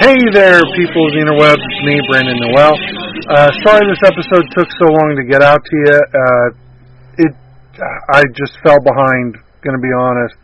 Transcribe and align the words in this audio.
Hey 0.00 0.16
there, 0.32 0.56
people 0.80 1.04
of 1.04 1.12
the 1.12 1.20
interwebs. 1.20 1.60
It's 1.60 1.82
me, 1.84 2.00
Brandon 2.08 2.40
Noel. 2.40 2.72
Uh, 3.36 3.52
sorry 3.68 3.84
this 3.84 4.00
episode 4.00 4.48
took 4.56 4.64
so 4.80 4.88
long 4.96 5.12
to 5.12 5.28
get 5.28 5.44
out 5.44 5.60
to 5.60 5.76
you. 5.76 5.92
Uh, 5.92 6.48
it, 7.28 7.32
I 8.08 8.24
just 8.32 8.56
fell 8.64 8.80
behind. 8.80 9.36
Going 9.60 9.76
to 9.76 9.84
be 9.84 9.92
honest. 9.92 10.40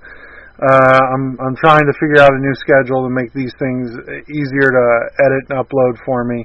Uh, 0.61 1.00
I'm 1.09 1.41
I'm 1.41 1.56
trying 1.56 1.88
to 1.88 1.95
figure 1.97 2.20
out 2.20 2.37
a 2.37 2.41
new 2.45 2.52
schedule 2.61 3.09
to 3.09 3.12
make 3.16 3.33
these 3.33 3.48
things 3.56 3.97
easier 4.28 4.69
to 4.77 4.84
edit 5.24 5.48
and 5.48 5.56
upload 5.56 6.05
for 6.05 6.20
me. 6.28 6.45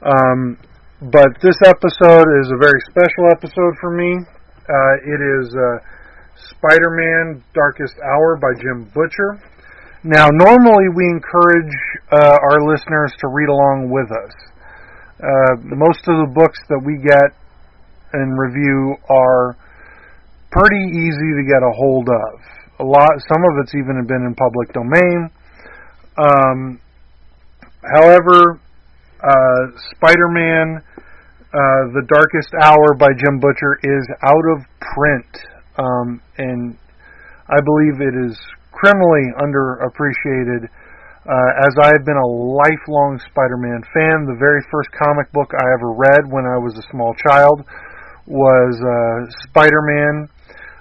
Um, 0.00 0.56
but 1.12 1.36
this 1.44 1.60
episode 1.68 2.24
is 2.40 2.48
a 2.48 2.56
very 2.56 2.80
special 2.88 3.36
episode 3.36 3.76
for 3.84 3.92
me. 3.92 4.16
Uh, 4.64 5.12
it 5.12 5.20
is 5.44 5.52
uh, 5.52 5.76
Spider-Man: 6.56 7.44
Darkest 7.52 8.00
Hour 8.00 8.40
by 8.40 8.56
Jim 8.64 8.88
Butcher. 8.96 9.44
Now, 10.02 10.28
normally 10.32 10.88
we 10.96 11.04
encourage 11.04 11.76
uh, 12.10 12.38
our 12.40 12.64
listeners 12.72 13.12
to 13.20 13.28
read 13.28 13.50
along 13.50 13.92
with 13.92 14.08
us. 14.08 14.32
Uh, 15.20 15.76
most 15.76 16.00
of 16.08 16.16
the 16.24 16.32
books 16.32 16.56
that 16.72 16.80
we 16.80 16.96
get 17.04 17.36
and 18.14 18.32
review 18.32 18.96
are 19.10 19.60
pretty 20.50 20.80
easy 20.96 21.30
to 21.36 21.44
get 21.44 21.60
a 21.60 21.72
hold 21.76 22.08
of. 22.08 22.40
A 22.80 22.84
lot, 22.84 23.12
some 23.28 23.44
of 23.44 23.60
it's 23.60 23.74
even 23.74 24.00
been 24.08 24.24
in 24.24 24.34
public 24.34 24.72
domain. 24.72 25.28
Um, 26.16 26.80
however, 27.84 28.56
uh, 29.20 29.62
Spider-Man: 30.00 30.80
uh, 30.80 31.82
The 31.92 32.08
Darkest 32.08 32.56
Hour 32.56 32.96
by 32.96 33.12
Jim 33.20 33.38
Butcher 33.38 33.76
is 33.84 34.08
out 34.24 34.46
of 34.56 34.64
print, 34.96 35.28
um, 35.76 36.22
and 36.38 36.78
I 37.52 37.60
believe 37.60 38.00
it 38.00 38.32
is 38.32 38.40
criminally 38.80 39.28
underappreciated. 39.36 40.64
Uh, 41.28 41.68
as 41.68 41.76
I 41.84 41.92
have 41.92 42.04
been 42.08 42.16
a 42.16 42.30
lifelong 42.56 43.20
Spider-Man 43.28 43.84
fan, 43.92 44.24
the 44.24 44.40
very 44.40 44.64
first 44.72 44.88
comic 44.96 45.28
book 45.36 45.52
I 45.52 45.68
ever 45.76 45.92
read 45.92 46.24
when 46.32 46.48
I 46.48 46.56
was 46.56 46.72
a 46.80 46.84
small 46.88 47.12
child 47.12 47.60
was 48.24 48.72
uh, 48.80 49.28
Spider-Man. 49.44 50.32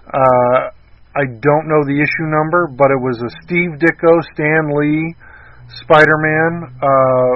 Uh, 0.08 0.72
I 1.12 1.28
don't 1.28 1.68
know 1.68 1.84
the 1.84 2.00
issue 2.00 2.28
number, 2.32 2.72
but 2.72 2.88
it 2.88 3.02
was 3.04 3.20
a 3.20 3.32
Steve 3.44 3.76
Ditko, 3.84 4.14
Stan 4.32 4.72
Lee 4.72 5.12
Spider-Man, 5.84 6.72
uh, 6.80 7.34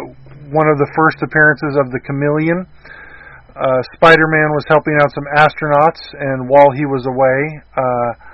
one 0.56 0.72
of 0.72 0.80
the 0.80 0.88
first 0.96 1.20
appearances 1.20 1.76
of 1.76 1.92
the 1.92 2.00
Chameleon. 2.08 2.64
Uh, 3.52 3.84
Spider-Man 4.00 4.50
was 4.56 4.64
helping 4.72 4.96
out 5.04 5.12
some 5.12 5.28
astronauts, 5.36 6.02
and 6.16 6.48
while 6.48 6.72
he 6.72 6.88
was 6.88 7.04
away, 7.06 7.40
uh, 7.76 8.32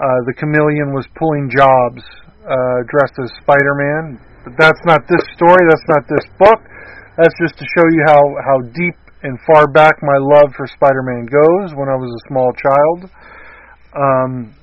uh, 0.00 0.24
the 0.24 0.32
Chameleon 0.32 0.96
was 0.96 1.04
pulling 1.12 1.52
jobs 1.52 2.00
uh, 2.48 2.80
dressed 2.88 3.20
as 3.20 3.28
Spider-Man. 3.44 4.16
But 4.48 4.56
that's 4.56 4.80
not 4.88 5.04
this 5.04 5.20
story. 5.36 5.60
That's 5.68 5.88
not 5.92 6.02
this 6.08 6.26
book. 6.40 6.60
That's 7.20 7.36
just 7.36 7.60
to 7.60 7.64
show 7.76 7.84
you 7.92 8.02
how 8.08 8.22
how 8.40 8.58
deep 8.72 8.96
and 9.22 9.36
far 9.44 9.68
back 9.68 10.00
my 10.00 10.16
love 10.16 10.56
for 10.56 10.64
Spider-Man 10.64 11.28
goes. 11.28 11.76
When 11.76 11.92
I 11.92 12.00
was 12.00 12.08
a 12.08 12.22
small 12.32 12.48
child, 12.56 12.98
um, 13.92 14.56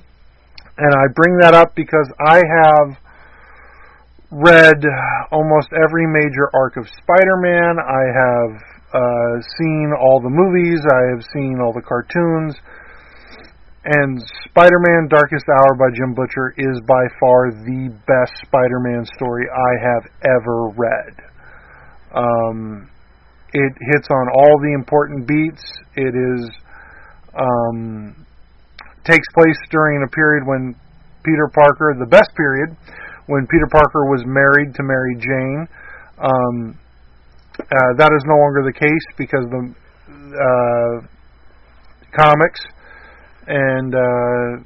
and 0.74 0.90
I 0.90 1.06
bring 1.14 1.38
that 1.46 1.54
up 1.54 1.78
because 1.78 2.10
I 2.18 2.42
have 2.42 2.98
read 4.30 4.82
almost 5.30 5.70
every 5.70 6.06
major 6.10 6.50
arc 6.52 6.76
of 6.76 6.90
Spider-Man. 6.90 7.78
I 7.78 8.04
have 8.10 8.52
uh, 8.90 9.34
seen 9.54 9.94
all 9.94 10.18
the 10.18 10.34
movies. 10.34 10.82
I 10.82 11.14
have 11.14 11.22
seen 11.32 11.62
all 11.62 11.72
the 11.72 11.86
cartoons. 11.86 12.58
And 13.90 14.20
Spider-Man: 14.44 15.08
Darkest 15.08 15.48
Hour 15.48 15.72
by 15.80 15.88
Jim 15.96 16.12
Butcher 16.12 16.52
is 16.58 16.76
by 16.84 17.08
far 17.18 17.48
the 17.64 17.88
best 18.04 18.36
Spider-Man 18.44 19.06
story 19.16 19.48
I 19.48 19.72
have 19.80 20.04
ever 20.28 20.68
read. 20.76 21.14
Um, 22.12 22.90
it 23.54 23.72
hits 23.80 24.08
on 24.10 24.28
all 24.36 24.60
the 24.60 24.74
important 24.76 25.26
beats. 25.26 25.64
It 25.96 26.12
is 26.12 26.50
um, 27.32 28.26
takes 29.04 29.24
place 29.32 29.56
during 29.70 30.04
a 30.04 30.10
period 30.12 30.44
when 30.44 30.76
Peter 31.24 31.48
Parker, 31.48 31.96
the 31.98 32.12
best 32.12 32.28
period, 32.36 32.76
when 33.24 33.46
Peter 33.46 33.68
Parker 33.72 34.04
was 34.04 34.20
married 34.26 34.74
to 34.74 34.82
Mary 34.82 35.16
Jane. 35.16 35.66
Um, 36.20 36.78
uh, 37.56 37.96
that 37.96 38.12
is 38.12 38.22
no 38.28 38.36
longer 38.36 38.68
the 38.68 38.76
case 38.76 39.06
because 39.16 39.48
the 39.48 39.72
uh, 40.36 41.08
comics 42.12 42.60
and 43.48 43.94
uh, 43.94 44.62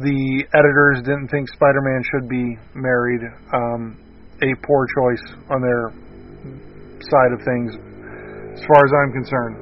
the 0.00 0.46
editors 0.54 1.02
didn't 1.04 1.28
think 1.28 1.50
Spider-Man 1.50 2.02
should 2.06 2.28
be 2.28 2.56
married. 2.74 3.20
Um, 3.52 3.98
a 4.42 4.54
poor 4.66 4.86
choice 4.86 5.26
on 5.50 5.60
their 5.60 5.90
side 7.02 7.32
of 7.34 7.42
things, 7.44 7.74
as 8.54 8.62
far 8.66 8.80
as 8.86 8.92
I'm 8.94 9.12
concerned. 9.12 9.56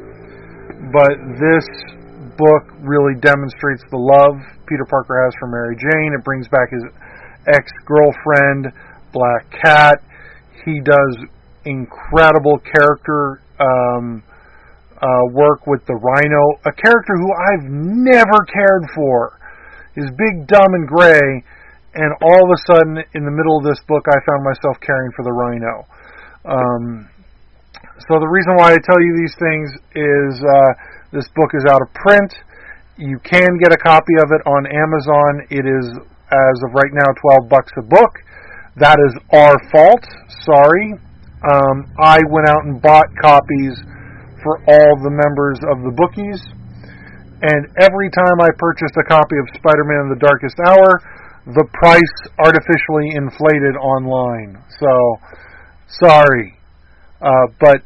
But 0.93 1.13
this 1.41 1.67
book 2.37 2.65
really 2.81 3.19
demonstrates 3.21 3.83
the 3.91 4.01
love 4.01 4.37
Peter 4.69 4.85
Parker 4.89 5.25
has 5.25 5.35
for 5.41 5.49
Mary 5.49 5.77
Jane. 5.77 6.15
It 6.17 6.25
brings 6.25 6.49
back 6.49 6.71
his 6.71 6.85
ex-girlfriend, 7.49 8.73
Black 9.13 9.51
Cat. 9.51 9.99
He 10.65 10.81
does 10.81 11.17
incredible 11.65 12.59
character 12.61 13.43
um, 13.59 14.23
uh, 15.01 15.25
work 15.33 15.67
with 15.67 15.81
the 15.87 15.97
Rhino, 15.97 16.43
a 16.69 16.73
character 16.77 17.17
who 17.17 17.31
I've 17.33 17.67
never 17.69 18.45
cared 18.53 18.85
for. 18.95 19.41
Is 19.97 20.07
big, 20.15 20.47
dumb, 20.47 20.71
and 20.71 20.87
gray, 20.87 21.43
and 21.95 22.15
all 22.23 22.39
of 22.39 22.51
a 22.55 22.61
sudden, 22.71 23.03
in 23.19 23.27
the 23.27 23.35
middle 23.35 23.59
of 23.59 23.65
this 23.67 23.83
book, 23.89 24.07
I 24.07 24.17
found 24.23 24.47
myself 24.47 24.79
caring 24.79 25.11
for 25.19 25.27
the 25.27 25.35
Rhino. 25.35 25.75
Um, 26.47 27.11
so 28.07 28.23
the 28.23 28.31
reason 28.31 28.55
why 28.55 28.71
I 28.73 28.79
tell 28.79 29.01
you 29.03 29.13
these 29.19 29.37
things 29.37 29.69
is 29.99 30.33
uh, 30.39 30.71
this 31.11 31.27
book 31.35 31.51
is 31.59 31.67
out 31.67 31.83
of 31.83 31.91
print. 31.95 32.33
You 32.97 33.19
can 33.27 33.59
get 33.59 33.75
a 33.75 33.81
copy 33.83 34.15
of 34.23 34.31
it 34.31 34.43
on 34.47 34.63
Amazon. 34.71 35.33
It 35.51 35.67
is, 35.67 35.87
as 36.31 36.57
of 36.65 36.71
right 36.71 36.95
now, 36.95 37.11
12 37.43 37.51
bucks 37.51 37.73
a 37.77 37.83
book. 37.83 38.13
That 38.77 38.97
is 39.03 39.13
our 39.35 39.59
fault. 39.75 40.05
Sorry. 40.47 40.95
Um, 41.43 41.91
I 41.99 42.23
went 42.31 42.47
out 42.47 42.63
and 42.65 42.81
bought 42.81 43.09
copies 43.21 43.75
for 44.43 44.61
all 44.69 44.91
the 45.01 45.13
members 45.13 45.59
of 45.71 45.83
the 45.85 45.93
bookies. 45.95 46.41
And 47.41 47.73
every 47.81 48.11
time 48.13 48.37
I 48.41 48.53
purchased 48.61 48.97
a 49.01 49.07
copy 49.09 49.37
of 49.41 49.47
Spider-Man: 49.57 50.13
The 50.13 50.21
Darkest 50.21 50.59
Hour, 50.61 51.01
the 51.57 51.65
price 51.73 52.17
artificially 52.37 53.17
inflated 53.17 53.77
online. 53.81 54.61
So, 54.77 54.93
sorry, 56.05 56.59
uh, 57.23 57.47
but 57.59 57.81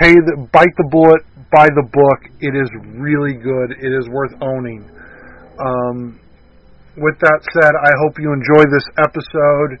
pay 0.00 0.16
the 0.16 0.48
bite 0.52 0.72
the 0.80 0.88
bullet, 0.90 1.20
buy 1.52 1.68
the 1.68 1.84
book. 1.84 2.20
It 2.40 2.56
is 2.56 2.68
really 2.96 3.34
good. 3.36 3.76
It 3.76 3.92
is 3.92 4.08
worth 4.08 4.32
owning. 4.40 4.88
Um, 5.60 6.20
with 6.96 7.18
that 7.20 7.40
said, 7.60 7.72
I 7.76 7.92
hope 8.02 8.18
you 8.18 8.32
enjoy 8.32 8.64
this 8.70 8.86
episode 8.98 9.72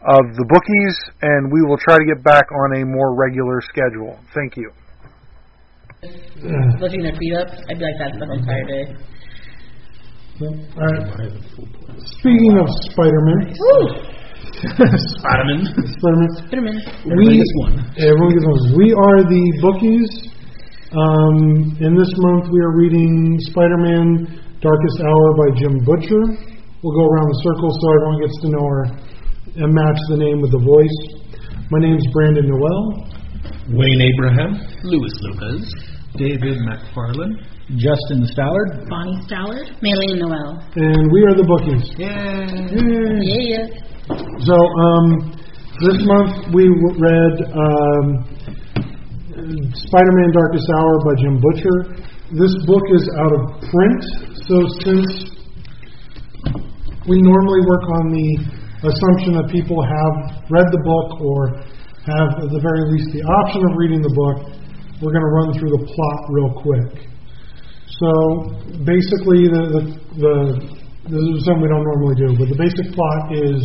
of 0.00 0.24
the 0.36 0.46
bookies, 0.48 0.96
and 1.20 1.52
we 1.52 1.60
will 1.62 1.76
try 1.76 1.98
to 1.98 2.04
get 2.04 2.22
back 2.24 2.44
on 2.52 2.80
a 2.80 2.86
more 2.86 3.14
regular 3.16 3.60
schedule. 3.60 4.18
Thank 4.34 4.56
you. 4.56 4.72
Lifting 6.80 7.02
their 7.02 7.16
feet 7.16 7.34
up. 7.36 7.48
I'd 7.68 7.78
be 7.78 7.84
like 7.84 7.98
that 8.00 8.16
the 8.18 8.24
whole 8.24 8.38
entire 8.38 8.64
day. 8.64 8.84
All 10.40 10.88
right. 10.88 11.04
Speaking 12.16 12.56
of 12.56 12.66
Spider-Man, 12.88 13.52
Spider-Man. 15.20 15.60
Spider-Man, 16.00 16.32
Spiderman. 16.48 16.76
we 17.04 17.36
gets 17.36 17.52
one. 17.60 17.76
everyone 18.00 18.32
gets 18.32 18.48
one. 18.48 18.72
We 18.72 18.88
are 18.96 19.20
the 19.28 19.44
bookies. 19.60 20.08
Um, 20.90 21.76
in 21.84 21.92
this 21.94 22.08
month, 22.24 22.48
we 22.50 22.60
are 22.60 22.72
reading 22.72 23.36
Spider-Man: 23.52 24.40
Darkest 24.64 24.98
Hour 25.04 25.26
by 25.36 25.60
Jim 25.60 25.76
Butcher. 25.84 26.24
We'll 26.80 26.96
go 26.96 27.04
around 27.04 27.28
the 27.28 27.40
circle 27.44 27.68
so 27.76 27.84
everyone 28.00 28.18
gets 28.24 28.40
to 28.40 28.48
know 28.48 28.64
our 28.64 28.84
and 29.60 29.74
match 29.74 30.00
the 30.08 30.16
name 30.16 30.40
with 30.40 30.52
the 30.56 30.62
voice. 30.64 30.98
My 31.68 31.80
name's 31.84 32.06
Brandon 32.12 32.48
Noel. 32.48 33.10
Wayne 33.76 34.00
Abraham. 34.00 34.56
Louis 34.82 35.12
Lucas. 35.20 35.89
David 36.16 36.58
McFarland. 36.66 37.38
Justin 37.78 38.26
Stallard. 38.26 38.88
Bonnie 38.90 39.18
Stallard. 39.30 39.70
Maylene 39.78 40.18
Noel. 40.18 40.58
and 40.74 41.12
we 41.12 41.22
are 41.22 41.34
the 41.38 41.46
bookies. 41.46 41.86
Yeah, 41.94 42.50
yeah. 43.22 43.66
So, 44.42 44.56
um, 44.58 45.38
this 45.86 46.02
month 46.02 46.50
we 46.50 46.66
w- 46.66 46.98
read 46.98 47.34
um, 47.54 48.06
Spider-Man: 49.70 50.30
Darkest 50.34 50.66
Hour 50.76 50.92
by 51.06 51.14
Jim 51.22 51.38
Butcher. 51.38 51.76
This 52.34 52.54
book 52.66 52.82
is 52.90 53.04
out 53.22 53.32
of 53.38 53.42
print, 53.70 54.02
so 54.50 54.56
since 54.82 55.10
we 57.06 57.16
normally 57.22 57.62
work 57.66 57.84
on 58.02 58.10
the 58.10 58.28
assumption 58.86 59.34
that 59.38 59.46
people 59.50 59.78
have 59.82 60.14
read 60.50 60.66
the 60.74 60.82
book 60.82 61.20
or 61.22 61.38
have, 62.06 62.28
at 62.44 62.50
the 62.50 62.60
very 62.62 62.82
least, 62.90 63.10
the 63.14 63.22
option 63.42 63.62
of 63.66 63.76
reading 63.76 64.00
the 64.02 64.10
book, 64.14 64.38
we're 65.00 65.12
going 65.12 65.24
to 65.24 65.34
run 65.34 65.50
through 65.58 65.72
the 65.72 65.84
plot 65.88 66.20
real 66.28 66.52
quick. 66.60 67.08
So 68.00 68.10
basically, 68.84 69.48
the, 69.48 69.62
the, 69.72 69.82
the 70.20 70.34
this 71.08 71.24
is 71.36 71.44
something 71.44 71.64
we 71.64 71.72
don't 71.72 71.84
normally 71.84 72.14
do, 72.14 72.36
but 72.36 72.52
the 72.52 72.60
basic 72.60 72.92
plot 72.92 73.32
is 73.32 73.60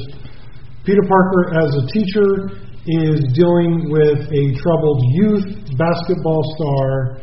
Peter 0.87 1.03
Parker, 1.03 1.59
as 1.59 1.69
a 1.75 1.83
teacher, 1.91 2.55
is 2.87 3.19
dealing 3.35 3.91
with 3.91 4.23
a 4.31 4.43
troubled 4.61 5.01
youth 5.19 5.45
basketball 5.77 6.41
star, 6.55 7.19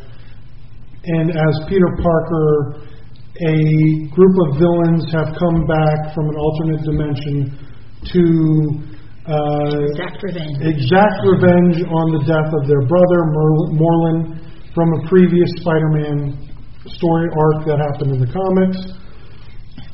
and 1.05 1.31
as 1.31 1.55
Peter 1.69 1.89
Parker, 2.03 2.85
a 3.41 3.57
group 4.13 4.35
of 4.47 4.59
villains 4.61 5.09
have 5.11 5.33
come 5.41 5.65
back 5.65 6.15
from 6.15 6.29
an 6.29 6.37
alternate 6.37 6.83
dimension 6.85 7.57
to 8.13 8.92
uh, 9.27 9.79
Exact 9.95 10.19
revenge. 10.23 10.57
exact 10.61 11.19
revenge 11.23 11.79
on 11.87 12.07
the 12.19 12.23
death 12.27 12.51
of 12.51 12.67
their 12.67 12.83
brother, 12.91 13.21
Mer- 13.31 13.71
Morlun, 13.79 14.19
from 14.75 14.89
a 14.99 15.09
previous 15.09 15.49
Spider 15.63 15.89
Man 15.95 16.51
story 16.87 17.29
arc 17.31 17.67
that 17.67 17.79
happened 17.79 18.13
in 18.17 18.21
the 18.21 18.33
comics. 18.33 18.79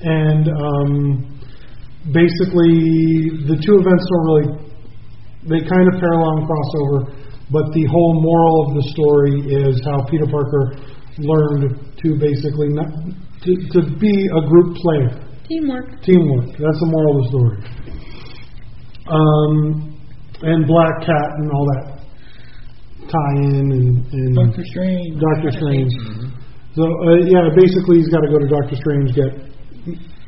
And 0.01 0.49
um, 0.49 0.93
basically, 2.15 3.45
the 3.45 3.59
two 3.61 3.77
events 3.83 4.05
don't 4.09 4.25
really, 4.25 4.47
they 5.51 5.61
kind 5.69 5.87
of 5.93 6.01
parallel 6.01 6.39
and 6.41 6.47
cross 6.47 6.71
over, 6.81 6.99
but 7.51 7.69
the 7.75 7.85
whole 7.91 8.15
moral 8.23 8.57
of 8.65 8.69
the 8.81 8.85
story 8.95 9.35
is 9.45 9.77
how 9.85 10.07
Peter 10.09 10.25
Parker 10.31 10.79
learned 11.19 11.99
to 12.01 12.17
basically 12.17 12.69
not, 12.71 12.89
to, 13.43 13.51
to 13.77 13.81
be 13.99 14.15
a 14.31 14.43
group 14.49 14.77
player. 14.81 15.11
Teamwork. 15.49 16.01
Teamwork. 16.01 16.47
That's 16.57 16.81
the 16.81 16.89
moral 16.89 17.13
of 17.13 17.23
the 17.25 17.29
story. 17.29 17.57
Um, 19.09 19.97
and 20.43 20.67
Black 20.67 20.95
Cat 21.03 21.29
and 21.41 21.51
all 21.53 21.67
that 21.75 21.85
tie-in 23.09 23.67
and, 23.73 23.89
and 24.13 24.35
Doctor 24.37 24.63
Strange. 24.71 25.17
Doctor 25.19 25.51
Strange. 25.51 25.93
So 26.77 26.85
uh, 26.85 27.25
yeah, 27.27 27.49
basically 27.57 27.99
he's 28.05 28.09
got 28.13 28.21
to 28.21 28.31
go 28.31 28.39
to 28.39 28.47
Doctor 28.47 28.77
Strange 28.77 29.15
get 29.17 29.33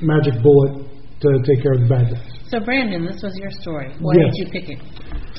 magic 0.01 0.41
bullet 0.43 0.89
to 1.21 1.29
take 1.45 1.61
care 1.63 1.77
of 1.77 1.81
the 1.85 1.89
bad 1.93 2.09
guys. 2.11 2.25
So 2.49 2.59
Brandon, 2.59 3.05
this 3.07 3.23
was 3.23 3.37
your 3.37 3.51
story. 3.63 3.93
Why 4.01 4.15
Yes. 4.17 4.33
did 4.33 4.39
you 4.41 4.47
pick 4.51 4.67
it? 4.75 4.81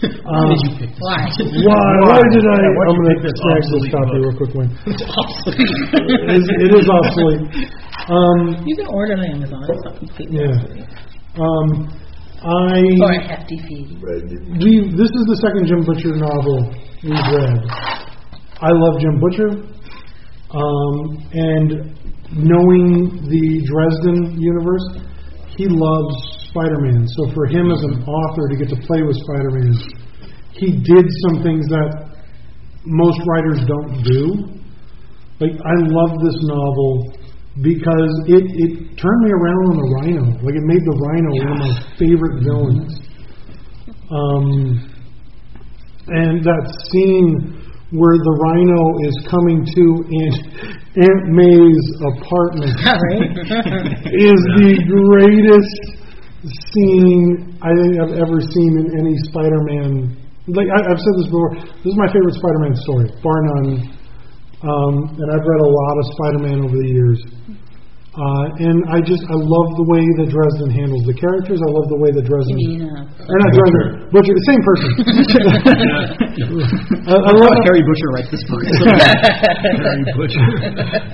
Um, 0.02 0.50
Why? 0.98 1.20
why, 1.30 1.90
why 2.10 2.20
did 2.34 2.42
I? 2.42 2.58
why'd 2.74 2.90
I'm 2.90 2.98
going 2.98 3.10
pick 3.12 3.22
to 3.22 3.30
this 3.30 3.38
snag 3.38 3.62
this 3.62 3.70
obsolete 3.70 3.94
copy 3.94 4.18
book? 4.18 4.26
real 4.26 4.38
quick. 4.38 4.54
One. 4.58 4.70
it, 6.26 6.30
is, 6.42 6.46
it 6.58 6.72
is 6.74 6.88
obsolete. 6.90 7.46
Um, 8.10 8.66
you 8.66 8.76
can 8.78 8.88
order 8.90 9.14
it 9.14 9.20
on 9.20 9.30
Amazon. 9.36 9.62
It's 9.70 9.84
not 9.86 9.98
completely 10.00 10.38
Yeah. 10.42 10.58
obsolete. 10.58 10.90
um, 11.38 11.68
I 12.42 12.82
Or 12.98 13.12
a 13.14 13.22
hefty 13.22 13.58
fee. 13.70 13.86
we 14.02 14.90
this 14.98 15.12
is 15.14 15.24
the 15.30 15.38
second 15.46 15.68
Jim 15.70 15.86
Butcher 15.86 16.18
novel 16.18 16.74
we've 17.06 17.14
read. 17.14 17.62
I 18.58 18.74
love 18.74 18.98
Jim 18.98 19.22
Butcher, 19.22 19.50
um, 20.50 21.22
and 21.38 21.70
knowing 22.34 23.22
the 23.30 23.46
Dresden 23.70 24.42
universe, 24.42 25.06
he 25.54 25.70
loves 25.70 26.14
Spider-Man. 26.50 27.06
So 27.14 27.30
for 27.34 27.46
him 27.46 27.70
as 27.70 27.82
an 27.94 28.02
author 28.10 28.50
to 28.50 28.56
get 28.58 28.70
to 28.70 28.80
play 28.90 29.04
with 29.06 29.18
Spider-Man, 29.22 29.78
he 30.58 30.82
did 30.82 31.06
some 31.30 31.44
things 31.46 31.68
that 31.70 32.10
most 32.86 33.22
writers 33.30 33.62
don't 33.70 34.02
do. 34.02 34.50
Like 35.38 35.54
I 35.62 35.76
love 35.94 36.18
this 36.26 36.38
novel 36.50 37.14
because 37.60 38.14
it, 38.32 38.48
it 38.48 38.72
turned 38.96 39.22
me 39.28 39.32
around 39.36 39.64
on 39.68 39.76
the 39.76 39.90
Rhino. 40.00 40.24
Like 40.40 40.56
it 40.56 40.64
made 40.64 40.84
the 40.88 40.96
Rhino 41.04 41.30
one 41.36 41.52
of 41.52 41.60
my 41.60 41.74
favorite 42.00 42.40
villains. 42.48 42.96
Um, 44.08 44.92
and 46.08 46.44
that 46.48 46.66
scene 46.88 47.60
where 47.92 48.16
the 48.16 48.36
Rhino 48.40 48.82
is 49.04 49.16
coming 49.28 49.68
to 49.68 49.84
Aunt, 50.00 50.38
Aunt 50.96 51.24
May's 51.36 51.86
apartment 52.16 52.72
is 54.16 54.40
the 54.56 54.72
greatest 54.88 56.02
scene 56.72 57.52
I 57.60 57.70
think 57.76 57.94
I've 58.00 58.16
ever 58.16 58.40
seen 58.40 58.72
in 58.80 58.88
any 58.96 59.16
Spider-Man. 59.28 60.16
Like 60.48 60.72
I, 60.72 60.80
I've 60.88 61.04
said 61.04 61.16
this 61.20 61.28
before, 61.28 61.52
this 61.84 61.92
is 61.92 62.00
my 62.00 62.08
favorite 62.10 62.34
Spider-Man 62.40 62.76
story, 62.80 63.08
bar 63.20 63.40
none. 63.44 64.00
Um, 64.62 64.94
and 65.18 65.28
I've 65.34 65.46
read 65.46 65.62
a 65.62 65.72
lot 65.74 65.96
of 66.00 66.06
Spider-Man 66.16 66.58
over 66.64 66.78
the 66.80 66.90
years. 66.90 67.20
Uh, 68.12 68.44
and 68.60 68.84
I 68.92 69.00
just 69.00 69.24
I 69.24 69.40
love 69.40 69.70
the 69.80 69.88
way 69.88 70.04
that 70.20 70.28
Dresden 70.28 70.68
handles 70.68 71.08
the 71.08 71.16
characters. 71.16 71.64
I 71.64 71.70
love 71.72 71.88
the 71.88 71.96
way 71.96 72.12
that 72.12 72.28
Dresden. 72.28 72.60
You 72.60 72.68
mean, 72.76 72.84
uh, 72.92 73.08
Or 73.08 73.36
not 73.40 73.52
Dresden, 73.56 74.12
Butcher, 74.12 74.36
the 74.36 74.48
same 74.52 74.60
person. 74.68 74.92
I, 77.08 77.16
I 77.16 77.32
love 77.32 77.56
how, 77.56 77.64
Harry 77.72 77.80
Butcher 77.88 78.10
writes 78.12 78.28
this 78.36 78.44
book. 78.52 78.68
Harry 79.64 80.04
Butcher. 80.12 80.44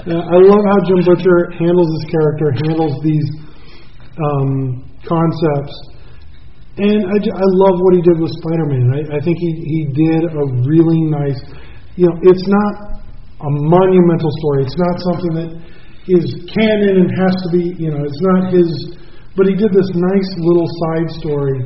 Yeah, 0.09 0.25
I 0.25 0.37
love 0.41 0.63
how 0.73 0.77
Jim 0.89 1.05
Butcher 1.05 1.37
handles 1.61 1.85
this 2.01 2.09
character, 2.09 2.49
handles 2.65 2.97
these 3.05 3.27
um, 4.17 4.81
concepts, 5.05 5.77
and 6.81 6.97
I, 7.13 7.17
ju- 7.21 7.37
I 7.37 7.45
love 7.61 7.77
what 7.77 7.93
he 7.93 8.01
did 8.09 8.17
with 8.17 8.33
Spider-Man. 8.41 8.89
I, 8.89 9.01
I 9.17 9.19
think 9.21 9.37
he 9.37 9.49
he 9.53 9.79
did 9.93 10.33
a 10.33 10.43
really 10.65 11.05
nice. 11.13 11.37
You 11.93 12.09
know, 12.09 12.17
it's 12.25 12.45
not 12.49 12.73
a 13.45 13.49
monumental 13.69 14.33
story. 14.41 14.65
It's 14.65 14.81
not 14.81 14.97
something 15.13 15.33
that 15.45 15.49
is 16.07 16.25
canon 16.49 17.03
and 17.03 17.11
has 17.11 17.35
to 17.43 17.49
be. 17.51 17.75
You 17.77 17.91
know, 17.91 18.03
it's 18.03 18.21
not 18.21 18.53
his. 18.53 18.69
But 19.35 19.47
he 19.47 19.55
did 19.55 19.71
this 19.71 19.91
nice 19.93 20.29
little 20.37 20.65
side 20.65 21.09
story 21.21 21.59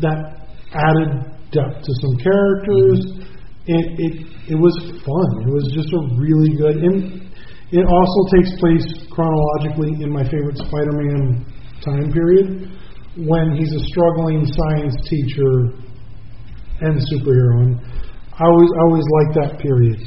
that 0.00 0.48
added 0.72 1.36
depth 1.52 1.84
to 1.84 1.92
some 2.00 2.14
characters. 2.18 2.98
Mm-hmm. 3.04 3.34
It, 3.66 3.86
it 3.98 4.14
it 4.54 4.58
was 4.58 4.74
fun. 5.02 5.28
It 5.42 5.50
was 5.50 5.66
just 5.74 5.90
a 5.90 6.00
really 6.14 6.54
good, 6.54 6.78
and 6.78 7.26
it 7.74 7.82
also 7.82 8.20
takes 8.38 8.54
place 8.62 8.86
chronologically 9.10 9.98
in 9.98 10.10
my 10.10 10.22
favorite 10.22 10.56
Spider-Man 10.56 11.44
time 11.82 12.12
period 12.12 12.70
when 13.18 13.56
he's 13.58 13.72
a 13.74 13.82
struggling 13.90 14.46
science 14.46 14.94
teacher 15.10 15.74
and 16.80 16.94
superhero. 17.10 17.66
And 17.66 17.80
I 18.38 18.44
always 18.44 18.70
I 18.70 18.80
always 18.86 19.06
like 19.18 19.30
that 19.42 19.58
period. 19.58 19.98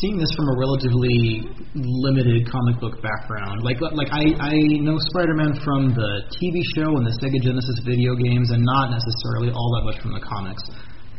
Seeing 0.00 0.18
this 0.18 0.30
from 0.38 0.46
a 0.46 0.54
relatively 0.54 1.42
limited 1.74 2.46
comic 2.46 2.78
book 2.78 3.02
background, 3.02 3.62
like 3.66 3.82
like 3.82 4.10
I 4.14 4.30
I 4.38 4.54
know 4.82 4.98
Spider-Man 5.10 5.58
from 5.66 5.90
the 5.90 6.10
TV 6.38 6.62
show 6.78 6.94
and 6.94 7.04
the 7.06 7.14
Sega 7.18 7.42
Genesis 7.42 7.82
video 7.82 8.14
games, 8.14 8.50
and 8.54 8.62
not 8.62 8.94
necessarily 8.94 9.50
all 9.50 9.70
that 9.78 9.84
much 9.90 9.98
from 9.98 10.14
the 10.14 10.22
comics. 10.22 10.62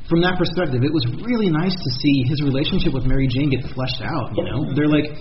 From 0.08 0.26
that 0.26 0.40
perspective, 0.42 0.82
it 0.82 0.90
was 0.90 1.06
really 1.22 1.52
nice 1.54 1.76
to 1.76 1.90
see 2.02 2.26
his 2.26 2.42
relationship 2.42 2.96
with 2.96 3.06
Mary 3.06 3.28
Jane 3.30 3.52
get 3.52 3.68
fleshed 3.76 4.02
out. 4.02 4.34
You 4.34 4.48
know, 4.48 4.60
they're 4.74 4.90
like 4.90 5.12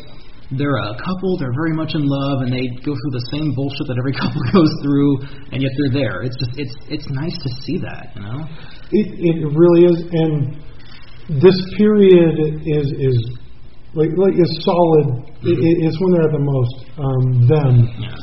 they're 0.55 0.81
a 0.81 0.97
couple, 0.97 1.37
they're 1.37 1.53
very 1.53 1.77
much 1.77 1.93
in 1.93 2.07
love, 2.07 2.41
and 2.47 2.49
they 2.49 2.73
go 2.81 2.97
through 2.97 3.12
the 3.12 3.27
same 3.35 3.53
bullshit 3.53 3.85
that 3.91 3.99
every 4.00 4.15
couple 4.23 4.38
goes 4.55 4.73
through, 4.81 5.27
and 5.50 5.61
yet 5.61 5.73
they're 5.77 6.07
there. 6.07 6.23
It's 6.23 6.38
just 6.38 6.55
it's 6.57 6.75
it's 6.88 7.09
nice 7.11 7.37
to 7.43 7.50
see 7.67 7.77
that. 7.83 8.15
You 8.15 8.23
know. 8.23 8.38
It 8.95 9.07
it 9.19 9.37
really 9.50 9.83
is, 9.91 9.99
and 10.15 10.33
this 11.43 11.59
period 11.77 12.65
is 12.65 12.88
is 12.95 13.19
like 13.95 14.11
like 14.16 14.35
is 14.37 14.52
solid. 14.64 15.25
It, 15.42 15.57
it- 15.59 15.78
it's 15.87 15.97
when 16.00 16.11
they're 16.12 16.28
at 16.28 16.35
the 16.35 16.45
most. 16.45 16.76
Um, 16.99 17.25
them. 17.49 17.75
Yeah. 18.00 18.16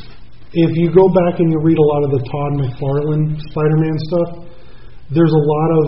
If 0.57 0.71
you 0.77 0.87
go 0.93 1.07
back 1.11 1.39
and 1.39 1.51
you 1.51 1.59
read 1.63 1.75
a 1.77 1.87
lot 1.91 2.01
of 2.07 2.11
the 2.15 2.21
Todd 2.31 2.51
McFarlane 2.63 3.35
Spider-Man 3.51 3.95
stuff, 4.07 4.29
there's 5.11 5.33
a 5.35 5.43
lot 5.51 5.69
of 5.83 5.85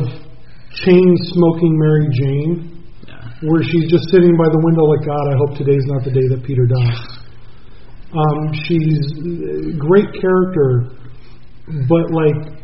chain 0.83 1.07
smoking 1.31 1.73
Mary 1.79 2.07
Jane 2.19 2.83
Yeah. 3.07 3.47
where 3.47 3.63
she's 3.63 3.87
just 3.89 4.09
sitting 4.11 4.35
by 4.35 4.43
the 4.51 4.59
window 4.67 4.83
like 4.91 5.03
God. 5.07 5.23
I 5.31 5.35
hope 5.39 5.57
today's 5.57 5.85
not 5.87 6.03
the 6.03 6.11
day 6.11 6.27
that 6.35 6.43
Peter 6.43 6.67
dies. 6.67 6.99
Um, 8.11 8.39
she's 8.67 8.99
great 9.79 10.11
character, 10.19 10.91
but 11.87 12.05
like 12.11 12.59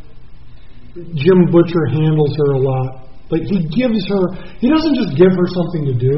Jim 1.16 1.40
Butcher 1.52 1.86
handles 1.92 2.36
her 2.38 2.52
a 2.54 2.60
lot. 2.60 3.08
Like 3.32 3.44
he 3.48 3.64
gives 3.76 4.04
her, 4.12 4.24
he 4.60 4.68
doesn't 4.70 4.96
just 4.96 5.16
give 5.18 5.32
her 5.32 5.48
something 5.56 5.84
to 5.88 5.96
do. 5.96 6.16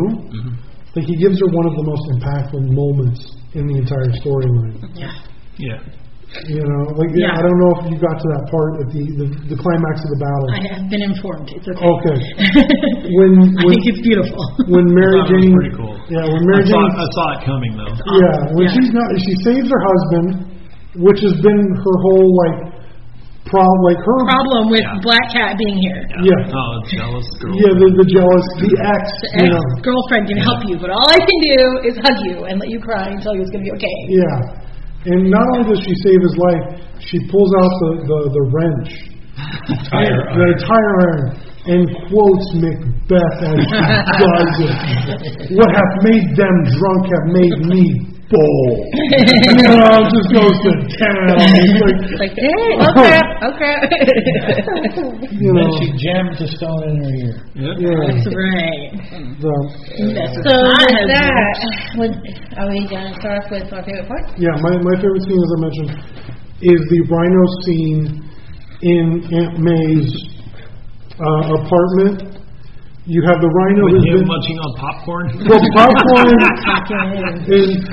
Like 0.95 1.05
he 1.05 1.15
gives 1.19 1.35
her 1.43 1.49
one 1.51 1.67
of 1.67 1.75
the 1.75 1.83
most 1.85 2.05
impactful 2.15 2.61
moments 2.71 3.19
in 3.53 3.67
the 3.67 3.75
entire 3.83 4.09
storyline. 4.23 4.79
yeah. 4.95 5.11
Yeah. 5.59 5.79
You 6.51 6.59
know, 6.67 6.83
like 6.99 7.11
Yeah. 7.15 7.31
I 7.35 7.41
don't 7.43 7.59
know 7.63 7.71
if 7.79 7.81
you 7.91 7.97
got 7.99 8.15
to 8.19 8.27
that 8.35 8.43
part 8.51 8.71
at 8.83 8.87
the 8.91 9.03
the, 9.19 9.27
the 9.55 9.57
climax 9.59 10.03
of 10.03 10.09
the 10.15 10.19
battle. 10.19 10.47
I 10.51 10.59
have 10.75 10.83
been 10.91 11.03
informed. 11.07 11.47
It's 11.55 11.67
okay. 11.67 11.79
Okay. 11.79 12.17
When 13.19 13.31
I 13.55 13.63
think 13.71 13.83
it's 13.87 14.01
beautiful. 14.03 14.39
when 14.67 14.83
Mary 14.91 15.15
Thought 15.15 15.31
it 15.31 15.35
was 15.35 15.43
Jane, 15.45 15.55
pretty 15.55 15.75
cool. 15.79 15.95
yeah, 16.11 16.25
when 16.27 16.41
I 16.43 16.49
Mary 16.51 16.65
saw, 16.67 16.79
Jane, 16.81 16.95
I 16.99 17.07
saw 17.15 17.25
it 17.37 17.41
coming 17.47 17.73
though. 17.79 17.95
yeah, 18.19 18.35
when 18.57 18.65
Yeah. 18.67 18.75
she's 18.75 18.91
not, 18.91 19.07
she 19.21 19.33
saves 19.47 19.67
her 19.71 19.81
husband, 19.85 20.27
which 20.99 21.19
has 21.23 21.35
been 21.39 21.61
her 21.71 21.95
whole 22.03 22.27
like 22.43 22.57
problem, 23.45 23.79
like 23.85 24.01
her 24.01 24.19
Problem 24.25 24.63
with 24.73 24.81
Yeah. 24.85 25.05
Black 25.05 25.25
Cat 25.33 25.53
being 25.61 25.77
here. 25.77 26.01
Yeah. 26.25 26.49
Oh, 26.49 26.73
jealous 26.89 27.27
girl. 27.41 27.53
Yeah, 27.55 27.73
the, 27.77 27.87
the 28.01 28.07
jealous, 28.09 28.45
the 28.61 28.71
ex, 28.81 29.03
The 29.37 29.45
you 29.45 29.49
know. 29.53 29.61
ex 29.61 29.85
girlfriend 29.85 30.25
can 30.29 30.39
help 30.41 30.61
you, 30.65 30.75
but 30.81 30.89
all 30.89 31.07
I 31.09 31.19
can 31.21 31.39
do 31.53 31.57
is 31.87 31.93
hug 32.01 32.17
you 32.25 32.45
and 32.49 32.57
let 32.59 32.69
you 32.73 32.81
cry 32.81 33.13
and 33.13 33.21
tell 33.21 33.33
you 33.37 33.41
it's 33.45 33.53
going 33.53 33.63
to 33.63 33.67
be 33.69 33.75
okay. 33.77 33.97
Yeah. 34.09 35.13
And 35.13 35.29
not 35.29 35.45
only 35.53 35.69
does 35.69 35.81
she 35.85 35.93
save 36.01 36.17
his 36.17 36.35
life, 36.41 36.65
she 36.97 37.17
pulls 37.29 37.51
out 37.61 37.69
the, 37.85 37.89
the, 38.09 38.19
the 38.33 38.43
wrench. 38.49 38.89
Tire 39.93 40.17
The 40.33 40.47
tire 40.65 40.93
iron. 41.05 41.25
and 41.69 41.81
quotes 42.09 42.47
Macbeth 42.57 43.37
as 43.45 43.57
she 43.61 43.77
does 44.25 44.53
it. 44.65 45.53
What 45.59 45.69
hath 45.69 45.95
made 46.01 46.25
them 46.33 46.55
drunk 46.73 47.03
have 47.13 47.27
made 47.29 47.55
me 47.69 47.83
bold. 48.29 48.77
you 48.89 49.69
know, 49.69 50.01
just 50.09 50.29
goes 50.33 50.57
to 50.65 50.71
town. 50.97 51.37
It's 51.37 51.77
like, 51.85 52.01
Like, 52.19 52.35
hey, 52.35 52.69
okay, 52.89 53.21
okay. 53.45 53.75
you 55.37 55.51
know, 55.53 55.67
She 55.77 55.87
jams 56.01 56.37
the 56.39 56.47
stone 56.57 56.81
in 56.89 56.95
her 57.03 57.11
ear. 57.21 57.35
yeah. 57.55 58.01
That's 58.09 58.25
right. 58.33 58.89
The, 59.41 59.53
That's 60.17 60.35
So 60.41 60.53
with 60.57 61.05
that, 61.13 61.57
would, 62.01 62.13
are 62.57 62.67
we 62.69 62.87
going 62.89 63.13
to 63.13 63.15
start 63.19 63.43
off 63.45 63.51
with 63.51 63.69
our 63.73 63.83
favorite 63.85 64.07
part? 64.07 64.25
yeah, 64.37 64.55
my, 64.61 64.73
my 64.81 64.95
favorite 64.97 65.23
scene, 65.23 65.37
as 65.37 65.51
I 65.53 65.59
mentioned, 65.61 65.91
is 66.61 66.79
the 66.89 67.01
rhino 67.11 67.43
scene 67.63 68.03
in 68.81 69.05
Aunt 69.33 69.59
May's 69.59 70.09
uh, 71.19 71.53
apartment. 71.61 72.34
You 73.05 73.21
have 73.29 73.37
the 73.37 73.45
rhino 73.53 73.85
With 73.85 74.01
who's 74.01 74.05
him 74.09 74.17
been 74.17 74.29
munching 74.33 74.57
on 74.65 74.69
popcorn. 74.81 75.25
well, 75.45 75.61
popcorn 75.77 76.25
and 77.21 77.37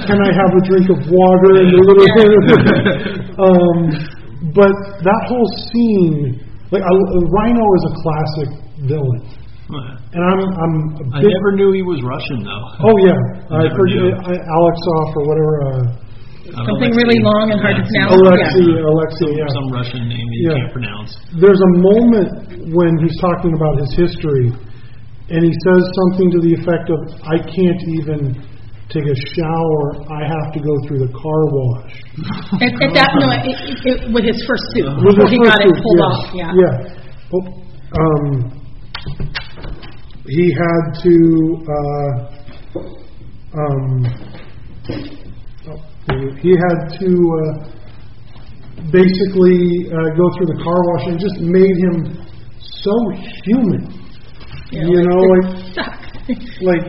can 0.08 0.18
I 0.24 0.30
have 0.32 0.50
a 0.56 0.62
drink 0.64 0.88
of 0.88 1.00
water 1.12 1.50
and 1.60 1.68
a 1.68 1.80
little 1.84 2.08
um, 3.44 3.76
but 4.56 4.72
that 5.04 5.22
whole 5.28 5.48
scene, 5.68 6.40
like 6.72 6.80
a, 6.80 6.94
a 6.96 7.20
rhino 7.28 7.60
is 7.76 7.84
a 7.88 7.94
classic 8.00 8.48
villain, 8.88 9.22
and 10.16 10.22
I'm 10.24 10.40
I'm 10.48 10.74
a 10.96 11.04
I 11.12 11.20
big, 11.20 11.28
never 11.28 11.50
knew 11.60 11.76
he 11.76 11.84
was 11.84 12.00
Russian 12.00 12.40
though. 12.48 12.88
oh 12.88 12.96
yeah, 13.04 13.52
I 13.52 13.68
never 13.68 13.76
forget 13.84 14.16
knew. 14.16 14.16
I, 14.16 14.32
Alexov 14.32 15.06
or 15.12 15.22
whatever. 15.28 15.54
Uh, 15.60 15.84
Something 16.52 16.92
really 16.96 17.20
long 17.22 17.52
and 17.52 17.60
hard 17.64 17.76
to 17.80 17.84
pronounce. 17.86 18.12
Alexei, 18.12 18.66
Alexei, 18.80 19.30
yeah. 19.40 19.56
Some 19.56 19.68
Russian 19.72 20.02
name 20.08 20.26
you 20.36 20.40
Yeah. 20.52 20.56
can't 20.60 20.72
pronounce. 20.72 21.10
There's 21.36 21.60
a 21.60 21.72
moment 21.80 22.28
when 22.76 22.92
he's 23.00 23.16
talking 23.24 23.52
about 23.56 23.78
his 23.80 23.88
history, 23.96 24.52
and 25.32 25.40
he 25.40 25.52
says 25.64 25.82
something 26.04 26.28
to 26.36 26.40
the 26.44 26.52
effect 26.60 26.92
of, 26.92 26.98
"I 27.24 27.40
can't 27.40 27.82
even 27.96 28.36
take 28.92 29.08
a 29.08 29.16
shower. 29.32 29.84
I 30.12 30.28
have 30.28 30.52
to 30.52 30.60
go 30.60 30.74
through 30.84 31.00
the 31.08 31.12
car 31.16 31.42
wash." 31.48 31.92
At, 32.60 32.76
at 32.76 32.92
that, 32.92 33.10
no, 33.16 33.32
it, 33.32 33.48
it, 33.48 33.80
it, 33.88 34.12
with 34.12 34.28
his 34.28 34.44
first 34.44 34.64
suit, 34.76 34.84
With 35.00 35.16
he 35.32 35.40
first 35.40 35.48
got 35.48 35.64
it 35.64 35.72
pulled 35.72 35.98
yeah. 35.98 36.12
off. 36.12 36.20
Yeah. 36.36 36.52
Yeah. 36.52 36.92
Um, 37.96 38.24
he 40.28 40.52
had 40.52 40.84
to. 41.00 41.16
Uh, 41.64 42.12
um, 43.52 44.04
oh, 45.68 45.80
he 46.40 46.52
had 46.52 46.78
to 47.00 47.10
uh, 47.40 47.72
basically 48.92 49.88
uh, 49.88 50.12
go 50.12 50.28
through 50.36 50.48
the 50.52 50.60
car 50.60 50.80
wash 50.92 51.08
and 51.08 51.18
just 51.20 51.40
made 51.40 51.76
him 51.88 52.20
so 52.60 52.92
human. 53.44 54.01
Yeah, 54.72 54.88
you 54.88 55.00
know, 55.04 55.20
like 55.20 55.46
Suck. 55.76 55.92
like 56.68 56.84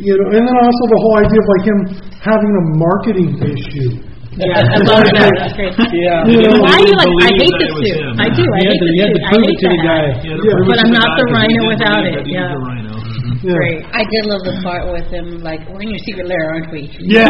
you 0.00 0.14
know, 0.16 0.26
and 0.32 0.42
then 0.46 0.56
also 0.56 0.84
the 0.94 1.00
whole 1.04 1.16
idea 1.20 1.38
of 1.42 1.48
like 1.52 1.64
him 1.68 1.78
having 2.22 2.52
a 2.56 2.64
marketing 2.78 3.30
issue. 3.42 3.90
Yeah, 4.38 4.62
I 4.62 4.78
love 4.86 5.04
that. 5.10 5.28
That's 5.36 5.52
great. 5.58 5.74
Yeah. 5.90 6.22
You 6.24 6.38
know, 6.46 6.62
Why 6.62 6.78
are 6.78 6.86
you 6.86 6.94
like, 6.96 7.12
I 7.26 7.30
hate 7.34 7.50
that 7.50 7.60
this 7.60 7.74
it 7.76 7.82
suit. 7.82 7.98
him. 7.98 8.14
I 8.16 8.26
do. 8.30 8.40
I 8.46 8.58
You 8.62 8.70
had 8.70 8.72
hate 8.72 8.80
to, 8.80 8.86
this 8.86 8.94
you 8.94 9.02
had 9.02 9.10
suit. 9.10 9.26
I 9.26 9.34
hate 9.42 9.58
the 9.60 9.68
that. 9.74 9.84
guy. 9.90 10.00
Yeah, 10.00 10.38
to 10.38 10.40
Yeah. 10.40 10.54
prove 10.54 10.68
But 10.70 10.78
I'm 10.80 10.92
not 10.94 11.08
guy 11.10 11.18
the 11.18 11.24
'cause 11.26 11.34
he 11.34 11.50
rhino 11.50 11.62
without 11.68 12.02
it, 12.06 12.14
that 12.14 12.24
he 12.24 12.32
was 12.32 12.40
yeah. 12.40 12.54
The 13.42 13.48
rhino. 13.48 13.56
Yeah. 13.56 13.56
Great. 13.56 13.80
I 13.96 14.02
did 14.04 14.22
love 14.28 14.42
the 14.44 14.54
part 14.62 14.84
with 14.92 15.08
him, 15.08 15.40
like, 15.40 15.64
we're 15.68 15.80
in 15.80 15.90
your 15.90 16.02
secret 16.04 16.28
lair, 16.28 16.44
aren't 16.52 16.70
we? 16.72 16.92
Yeah. 17.00 17.24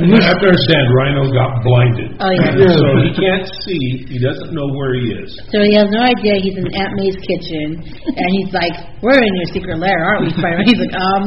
You 0.00 0.16
have 0.16 0.40
to 0.40 0.46
understand, 0.48 0.84
Rhino 0.96 1.22
got 1.32 1.60
blinded. 1.60 2.08
Oh, 2.20 2.32
yeah. 2.32 2.56
Yeah. 2.56 2.72
So 2.80 2.86
he 3.04 3.10
can't 3.12 3.46
see, 3.64 3.84
he 4.08 4.18
doesn't 4.18 4.52
know 4.56 4.68
where 4.72 4.96
he 4.96 5.12
is. 5.20 5.30
So 5.52 5.60
he 5.60 5.76
has 5.76 5.88
no 5.92 6.00
idea 6.02 6.40
he's 6.40 6.56
in 6.56 6.66
Aunt 6.72 6.92
May's 6.96 7.18
kitchen, 7.20 7.78
and 7.84 8.28
he's 8.40 8.50
like, 8.54 8.72
"We're 9.04 9.20
in 9.20 9.34
your 9.44 9.48
secret 9.52 9.76
lair, 9.78 9.98
aren't 10.04 10.24
we, 10.26 10.30
Spider?" 10.32 10.62
He's 10.64 10.80
like, 10.80 10.94
"Um, 10.96 11.24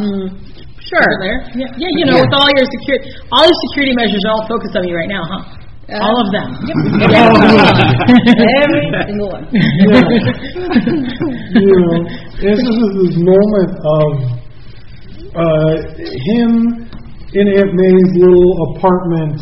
sure." 0.81 1.12
There. 1.21 1.45
Yeah, 1.55 1.69
yeah, 1.77 1.91
you 2.00 2.05
know, 2.09 2.17
Yeah. 2.17 2.25
with 2.25 2.33
all 2.33 2.50
your 2.50 2.67
security, 2.67 3.05
all 3.31 3.43
your 3.45 3.59
security 3.69 3.93
measures 3.95 4.21
are 4.25 4.31
all 4.38 4.45
focused 4.47 4.75
on 4.75 4.88
you 4.88 4.95
right 4.95 5.09
now, 5.09 5.23
huh? 5.25 5.62
Uh, 5.84 6.00
all 6.00 6.16
of 6.16 6.32
them. 6.32 6.48
Every 8.63 8.88
single 9.06 9.36
one. 9.36 9.44
you 9.52 9.60
know, 11.84 12.08
this 12.40 12.56
is 12.56 12.88
this 13.04 13.20
moment 13.20 13.75
of 13.84 14.32
uh, 15.36 15.75
him 16.00 16.88
in 17.34 17.48
Aunt 17.52 17.74
May's 17.74 18.12
little 18.16 18.54
apartment, 18.75 19.42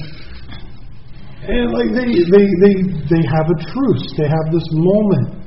and 1.45 1.71
like 1.73 1.93
they 1.93 2.05
they 2.09 2.45
they 2.57 2.73
they 3.05 3.21
have 3.27 3.45
a 3.45 3.57
truce. 3.61 4.13
They 4.17 4.25
have 4.25 4.51
this 4.51 4.65
moment 4.71 5.45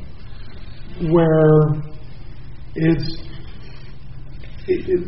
where 1.10 1.74
it's 2.76 3.18
it, 4.68 4.86
it, 4.86 5.00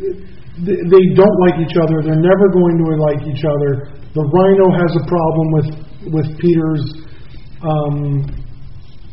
they 0.65 0.75
they 0.83 1.05
don't 1.15 1.39
like 1.47 1.61
each 1.63 1.77
other. 1.77 2.01
They're 2.03 2.19
never 2.19 2.49
going 2.51 2.75
to 2.75 2.83
like 3.07 3.23
each 3.23 3.45
other. 3.45 3.95
The 4.17 4.25
Rhino 4.25 4.73
has 4.73 4.89
a 4.97 5.05
problem 5.05 5.47
with 5.53 5.76
with 6.05 6.27
Peter's 6.39 6.83
um, 7.61 8.25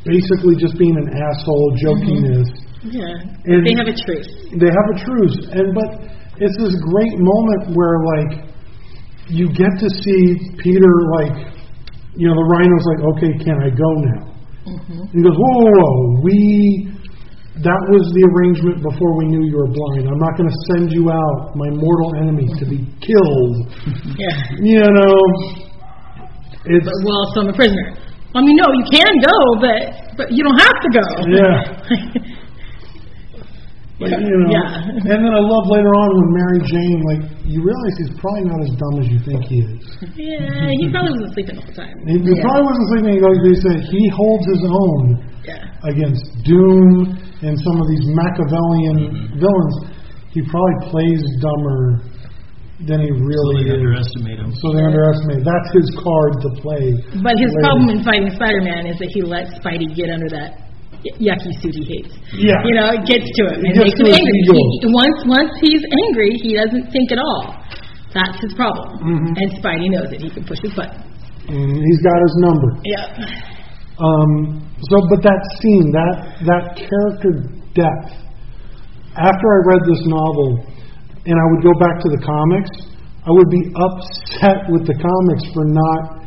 basically 0.05 0.57
just 0.57 0.77
being 0.79 0.97
an 0.97 1.09
asshole, 1.17 1.73
jokiness. 1.81 2.49
Yeah. 2.85 3.03
And- 3.49 3.65
they 3.65 3.75
have 3.77 3.89
a 3.89 3.97
truce. 3.97 4.31
They 4.61 4.69
have 4.69 4.89
a 4.93 4.97
truce, 5.05 5.39
and 5.53 5.75
but 5.75 5.89
it's 6.37 6.57
this 6.59 6.77
great 6.93 7.17
moment 7.17 7.77
where 7.77 7.97
like 8.17 8.33
you 9.29 9.49
get 9.49 9.73
to 9.81 9.89
see 9.89 10.53
Peter 10.59 10.93
like 11.17 11.55
you 12.17 12.29
know 12.29 12.35
the 12.37 12.47
Rhino's 12.53 12.87
like, 12.93 13.03
okay, 13.17 13.33
can 13.45 13.57
I 13.63 13.71
go 13.73 13.91
now? 14.13 14.35
He 14.65 15.21
goes, 15.23 15.37
whoa, 15.37 15.59
whoa, 15.61 15.71
whoa, 15.73 16.23
we. 16.23 16.91
That 17.63 17.79
was 17.87 18.03
the 18.11 18.25
arrangement 18.35 18.83
before 18.83 19.15
we 19.17 19.31
knew 19.31 19.47
you 19.47 19.55
were 19.55 19.71
blind. 19.71 20.11
I'm 20.11 20.19
not 20.19 20.35
going 20.35 20.51
to 20.51 20.59
send 20.75 20.91
you 20.91 21.07
out, 21.07 21.55
my 21.55 21.71
mortal 21.71 22.19
enemy, 22.19 22.51
to 22.59 22.67
be 22.67 22.83
killed. 22.99 23.55
Yeah. 24.19 24.59
You 24.59 24.83
know, 24.83 25.15
it's 26.67 26.89
Well, 27.05 27.23
so 27.35 27.41
I'm 27.43 27.49
a 27.51 27.57
prisoner. 27.57 27.97
I 28.35 28.41
mean, 28.43 28.57
no, 28.57 28.67
you 28.67 28.85
can 28.91 29.13
go, 29.23 29.37
but 29.61 29.81
but 30.17 30.27
you 30.33 30.43
don't 30.43 30.59
have 30.59 30.79
to 30.83 30.89
go. 30.91 31.05
yeah. 31.31 32.31
But, 33.95 34.11
you 34.11 34.27
know, 34.27 34.51
Yeah. 34.51 34.91
and 34.91 35.23
then 35.23 35.23
I 35.31 35.39
love 35.39 35.65
later 35.71 35.95
on 35.95 36.09
when 36.19 36.29
Mary 36.35 36.61
Jane, 36.67 36.99
like, 37.15 37.23
you 37.47 37.63
realize 37.63 37.95
he's 38.03 38.11
probably 38.19 38.51
not 38.51 38.59
as 38.67 38.71
dumb 38.75 38.95
as 38.99 39.07
you 39.07 39.21
think 39.23 39.39
he 39.47 39.63
is. 39.63 39.79
yeah, 40.19 40.67
he 40.83 40.91
probably 40.91 41.15
wasn't 41.15 41.31
sleeping 41.39 41.57
all 41.63 41.67
the 41.71 41.79
time. 41.79 41.95
He, 42.11 42.19
he 42.19 42.35
probably 42.43 42.67
wasn't 42.67 42.87
sleeping. 42.91 43.23
Like 43.23 43.41
they 43.47 43.55
said, 43.63 43.79
he 43.87 44.03
holds 44.11 44.45
his 44.51 44.63
own 44.67 45.03
Yeah. 45.47 45.63
against 45.87 46.27
Doom 46.43 47.15
and 47.47 47.55
some 47.63 47.77
of 47.79 47.87
these 47.95 48.05
Machiavellian 48.11 49.39
villains. 49.39 49.77
He 50.35 50.43
probably 50.43 50.91
plays 50.91 51.23
dumber 51.39 52.03
than 52.83 52.99
he 53.07 53.11
really 53.15 53.63
is. 53.63 53.71
they 53.71 53.75
underestimate 53.79 54.39
him. 54.43 54.51
So 54.59 54.75
they 54.75 54.83
underestimate. 54.83 55.47
That's 55.47 55.71
his 55.71 55.89
card 55.95 56.33
to 56.43 56.49
play. 56.59 56.91
But 57.23 57.39
his 57.39 57.55
later. 57.55 57.63
problem 57.63 57.87
in 57.95 58.01
fighting 58.03 58.31
Spider-Man 58.35 58.91
is 58.91 58.99
that 58.99 59.11
he 59.15 59.23
lets 59.23 59.55
Spidey 59.63 59.95
get 59.95 60.11
under 60.11 60.27
that 60.35 60.59
y- 61.07 61.31
yucky 61.31 61.55
suit 61.63 61.75
he 61.79 61.85
hates. 61.87 62.11
Yeah. 62.35 62.59
You 62.67 62.75
know, 62.75 62.89
it 62.99 63.07
gets 63.07 63.23
to 63.31 63.43
him 63.55 63.63
and 63.63 63.73
makes 63.79 63.95
him 63.95 64.11
angry. 64.11 64.43
He, 64.83 64.91
once 64.91 65.19
once 65.31 65.53
he's 65.63 65.85
angry, 66.09 66.35
he 66.43 66.59
doesn't 66.59 66.91
think 66.91 67.15
at 67.15 67.23
all. 67.23 67.55
That's 68.11 68.39
his 68.43 68.55
problem. 68.55 68.91
Mhm. 69.07 69.31
And 69.39 69.49
Spidey 69.63 69.89
knows 69.95 70.11
it. 70.11 70.21
He 70.23 70.31
can 70.31 70.43
push 70.43 70.59
his 70.63 70.75
button. 70.75 70.99
And 71.47 71.71
he's 71.79 72.01
got 72.03 72.19
his 72.27 72.35
number. 72.43 72.69
Yeah. 72.83 73.07
Um, 74.03 74.67
so, 74.91 74.97
but 75.11 75.23
that 75.23 75.41
scene, 75.63 75.87
that 75.95 76.15
that 76.51 76.65
character 76.75 77.33
depth. 77.75 78.11
After 79.15 79.47
I 79.47 79.59
read 79.71 79.83
this 79.87 80.03
novel, 80.11 80.67
and 81.25 81.35
I 81.35 81.45
would 81.53 81.63
go 81.65 81.73
back 81.81 82.05
to 82.05 82.09
the 82.13 82.21
comics, 82.21 82.73
I 83.25 83.33
would 83.33 83.49
be 83.49 83.73
upset 83.73 84.69
with 84.69 84.85
the 84.85 84.97
comics 84.97 85.45
for 85.57 85.65
not 85.65 86.25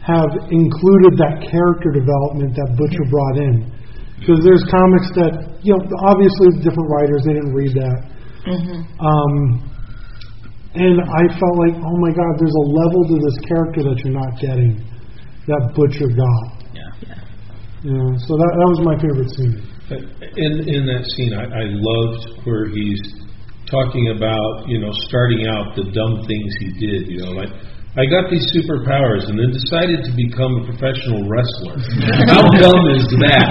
have 0.00 0.32
included 0.48 1.20
that 1.20 1.44
character 1.44 1.92
development 1.92 2.56
that 2.56 2.72
Butcher 2.80 3.04
brought 3.12 3.36
in. 3.44 3.68
Because 4.16 4.40
there's 4.40 4.64
comics 4.72 5.12
that, 5.20 5.60
you 5.60 5.76
know, 5.76 5.80
obviously 6.08 6.56
different 6.64 6.88
writers 6.88 7.20
they 7.28 7.36
didn't 7.36 7.52
read 7.52 7.76
that. 7.76 7.98
Um, 9.04 9.34
and 10.74 10.96
I 11.04 11.22
felt 11.36 11.56
like, 11.60 11.76
oh 11.76 11.96
my 12.00 12.12
God, 12.16 12.32
there's 12.40 12.56
a 12.56 12.66
level 12.72 13.00
to 13.12 13.16
this 13.20 13.36
character 13.44 13.80
that 13.84 14.00
you're 14.00 14.16
not 14.16 14.32
getting, 14.40 14.80
that 15.44 15.76
Butcher 15.76 16.08
got. 16.08 16.48
Yeah. 16.72 17.20
You 17.84 17.92
know, 17.92 18.08
so 18.16 18.32
that 18.40 18.50
that 18.56 18.68
was 18.72 18.80
my 18.82 18.96
favorite 18.96 19.30
scene. 19.36 19.60
In 19.92 20.52
in 20.68 20.82
that 20.88 21.04
scene, 21.16 21.32
I, 21.32 21.44
I 21.46 21.64
loved 21.68 22.44
where 22.44 22.68
he's 22.68 23.27
talking 23.70 24.10
about 24.16 24.68
you 24.68 24.78
know 24.80 24.92
starting 25.08 25.46
out 25.46 25.76
the 25.76 25.84
dumb 25.92 26.24
things 26.26 26.50
he 26.60 26.68
did. 26.80 27.00
You 27.08 27.18
know, 27.24 27.32
like 27.38 27.52
I 27.98 28.04
got 28.06 28.30
these 28.30 28.46
superpowers 28.54 29.26
and 29.26 29.34
then 29.40 29.50
decided 29.50 30.04
to 30.06 30.12
become 30.14 30.60
a 30.60 30.64
professional 30.70 31.18
wrestler. 31.26 31.76
How 32.30 32.46
dumb 32.54 32.84
is 32.94 33.06
that? 33.26 33.48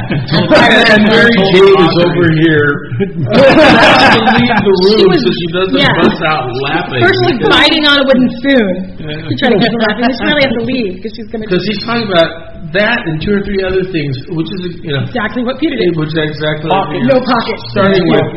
and 0.93 1.03
Mary 1.09 1.35
Jane 1.51 1.75
is 1.83 1.95
over 2.05 2.25
here 2.39 2.67
to 3.01 4.19
leave 4.39 4.55
the 4.55 4.73
She 4.87 5.03
room 5.03 5.09
was- 5.11 5.23
so 5.25 5.29
she 5.35 5.47
doesn't 5.51 5.79
yeah. 5.83 5.99
bust 5.99 6.21
out 6.31 6.47
laughing. 6.63 7.01
First 7.03 7.19
she's 7.27 7.41
biting 7.49 7.83
on 7.91 7.95
a 7.99 8.05
wooden 8.07 8.29
spoon 8.39 8.71
to 9.03 9.31
try 9.41 9.49
to 9.51 9.59
get 9.59 9.69
her 9.73 9.81
laughing. 9.89 10.01
Then 10.05 10.13
she 10.15 10.23
really 10.31 10.43
has 10.47 10.53
to 10.57 10.63
leave 10.63 10.91
because 11.01 11.13
she's 11.17 11.29
going 11.33 11.41
to. 11.43 11.47
Because 11.51 11.65
he's 11.67 11.81
talking 11.83 12.07
about 12.07 12.29
that 12.71 12.99
and 13.09 13.15
two 13.19 13.33
or 13.35 13.41
three 13.43 13.61
other 13.67 13.83
things, 13.91 14.13
which 14.31 14.47
is 14.47 14.61
you 14.85 14.91
know, 14.95 15.03
Exactly 15.07 15.43
what 15.43 15.59
Peter 15.59 15.75
did. 15.75 15.91
which 15.97 16.11
is 16.13 16.19
exactly 16.19 16.67
Pocket. 16.71 16.99
you 17.03 17.07
No 17.11 17.19
pocket. 17.19 17.57
Starting 17.73 18.05
with 18.07 18.27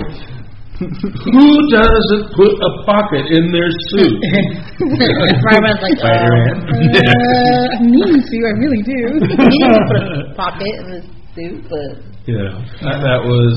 who 1.37 1.47
doesn't 1.69 2.25
put 2.33 2.53
a 2.57 2.73
pocket 2.89 3.29
in 3.29 3.53
their 3.53 3.69
suit? 3.93 4.17
Spider-Man's 4.81 5.77
like, 5.77 5.99
Spider-Man. 6.01 6.57
Uh, 6.97 7.85
mean 7.85 8.17
to, 8.17 8.37
I 8.49 8.53
really 8.57 8.81
do. 8.81 9.01
he 9.21 9.61
didn't 9.61 9.87
put 9.93 10.01
a 10.01 10.33
pocket 10.33 10.73
in 10.81 10.87
his 10.97 11.05
suit, 11.37 11.61
but 11.69 12.01
Yeah, 12.25 12.57
that, 12.81 12.97
that 13.05 13.21
was 13.21 13.53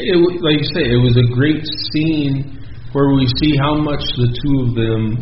it. 0.00 0.16
Like 0.40 0.64
you 0.64 0.68
say, 0.72 0.88
it 0.88 0.96
was 0.96 1.12
a 1.20 1.28
great 1.36 1.60
scene 1.92 2.64
where 2.96 3.12
we 3.20 3.28
see 3.36 3.52
how 3.60 3.76
much 3.76 4.00
the 4.16 4.32
two 4.32 4.56
of 4.64 4.72
them 4.72 5.20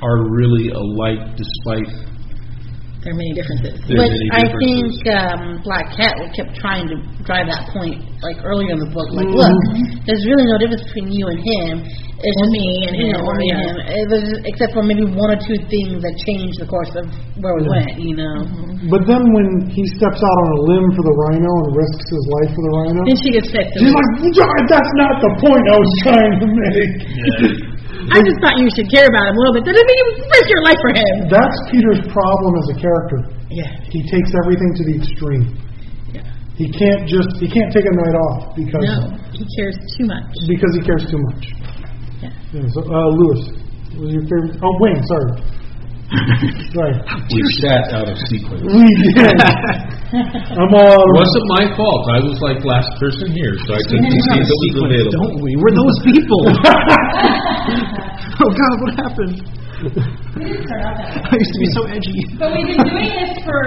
are 0.00 0.32
really 0.32 0.72
alike, 0.72 1.36
despite 1.36 1.92
There 3.06 3.14
are 3.14 3.22
many 3.22 3.38
differences. 3.38 3.78
their 3.86 4.02
But 4.02 4.10
many 4.10 4.34
I 4.34 4.42
think 4.50 4.90
um, 5.14 5.42
Black 5.62 5.94
Cat 5.94 6.18
kept 6.34 6.58
trying 6.58 6.90
to 6.90 6.98
drive 7.22 7.46
that 7.46 7.70
point, 7.70 8.02
like 8.18 8.34
earlier 8.42 8.74
in 8.74 8.82
the 8.82 8.90
book. 8.90 9.06
Like, 9.14 9.30
Mhm. 9.30 9.38
look, 9.38 9.54
there's 10.10 10.26
really 10.26 10.42
no 10.50 10.58
difference 10.58 10.82
between 10.90 11.14
you 11.14 11.30
and 11.30 11.38
him. 11.38 11.86
It's 11.86 12.34
Or 12.34 12.42
just 12.42 12.50
me 12.50 12.66
and 12.90 12.94
him, 12.98 13.12
know, 13.14 13.28
or 13.28 13.30
or 13.30 13.38
me 13.38 13.46
yeah. 13.46 13.62
and 13.62 13.78
him. 13.78 13.94
It 13.94 14.06
was, 14.10 14.24
except 14.50 14.72
for 14.74 14.82
maybe 14.82 15.04
one 15.06 15.30
or 15.30 15.38
two 15.38 15.54
things 15.70 16.02
that 16.02 16.14
changed 16.26 16.58
the 16.58 16.66
course 16.66 16.90
of 16.98 17.06
where 17.38 17.54
we 17.54 17.62
went. 17.70 17.94
You 18.02 18.16
know. 18.18 18.42
But 18.90 19.06
then 19.06 19.22
when 19.36 19.70
he 19.70 19.86
steps 19.94 20.18
out 20.18 20.38
on 20.42 20.48
a 20.58 20.60
limb 20.66 20.86
for 20.98 21.04
the 21.06 21.14
rhino 21.30 21.46
and 21.62 21.68
risks 21.78 22.06
his 22.10 22.24
life 22.42 22.50
for 22.58 22.62
the 22.66 22.72
rhino, 22.74 23.00
Then 23.06 23.18
she 23.22 23.30
gets 23.38 23.48
pissed. 23.54 23.70
she's 23.78 23.94
like, 23.94 24.64
"That's 24.66 24.92
not 24.98 25.14
the 25.22 25.32
point 25.46 25.62
I 25.70 25.76
was 25.78 25.92
trying 26.02 26.34
to 26.42 26.46
make." 26.50 27.75
I 28.12 28.18
just 28.22 28.38
thought 28.42 28.56
you 28.60 28.68
should 28.70 28.86
care 28.92 29.06
about 29.10 29.30
him 29.30 29.34
a 29.34 29.40
little 29.42 29.54
bit. 29.58 29.62
That 29.66 29.74
doesn't 29.74 29.88
mean 29.90 29.98
you 29.98 30.06
risk 30.30 30.46
your 30.50 30.62
life 30.62 30.78
for 30.82 30.92
him. 30.94 31.14
That's 31.30 31.56
Peter's 31.70 32.02
problem 32.12 32.52
as 32.62 32.66
a 32.70 32.76
character. 32.78 33.18
Yeah. 33.50 33.66
He 33.90 34.00
takes 34.06 34.30
everything 34.46 34.70
to 34.78 34.82
the 34.86 34.94
extreme. 35.00 35.44
Yeah. 36.14 36.22
He 36.54 36.70
can't 36.70 37.04
just 37.10 37.30
he 37.42 37.48
can't 37.50 37.70
take 37.74 37.84
a 37.86 37.94
night 37.94 38.16
off 38.30 38.54
because 38.54 38.84
No, 38.86 38.98
he 39.34 39.44
cares 39.58 39.76
too 39.98 40.06
much. 40.06 40.28
because 40.46 40.72
he 40.78 40.82
cares 40.86 41.04
too 41.10 41.20
much. 41.32 41.44
Yeah. 42.22 42.30
Yeah, 42.54 42.66
so, 42.72 42.80
uh, 42.86 43.08
Lewis, 43.12 43.42
was 44.00 44.10
your 44.14 44.24
favorite? 44.24 44.56
Oh, 44.64 44.72
Wayne, 44.80 45.02
sorry. 45.04 45.30
Sorry. 46.70 46.94
we 47.34 47.40
sat 47.58 47.90
out 47.90 48.06
of 48.06 48.16
sequence. 48.30 48.62
We 48.62 48.86
did. 49.14 49.26
I'm 50.54 50.70
all 50.70 51.02
It 51.02 51.14
wasn't 51.18 51.46
my 51.58 51.66
fault. 51.74 52.06
I 52.14 52.22
was 52.22 52.38
like 52.38 52.62
last 52.62 52.94
person 53.02 53.26
here, 53.34 53.58
so 53.66 53.74
I 53.74 53.82
took 53.90 53.98
to 53.98 54.14
see 54.30 54.38
if 54.38 54.46
it 54.46 54.58
was 54.70 54.86
available. 54.86 55.18
Don't 55.18 55.42
we? 55.42 55.58
We're 55.58 55.74
those 55.74 55.98
people. 56.06 56.42
oh 58.42 58.50
God, 58.54 58.74
what 58.86 58.94
happened? 59.02 59.34
I 59.76 61.34
used 61.36 61.52
to 61.52 61.60
be 61.60 61.68
so 61.74 61.82
edgy. 61.90 62.20
But 62.38 62.54
we've 62.54 62.70
been 62.70 62.86
doing 62.86 63.10
this 63.10 63.42
for 63.42 63.60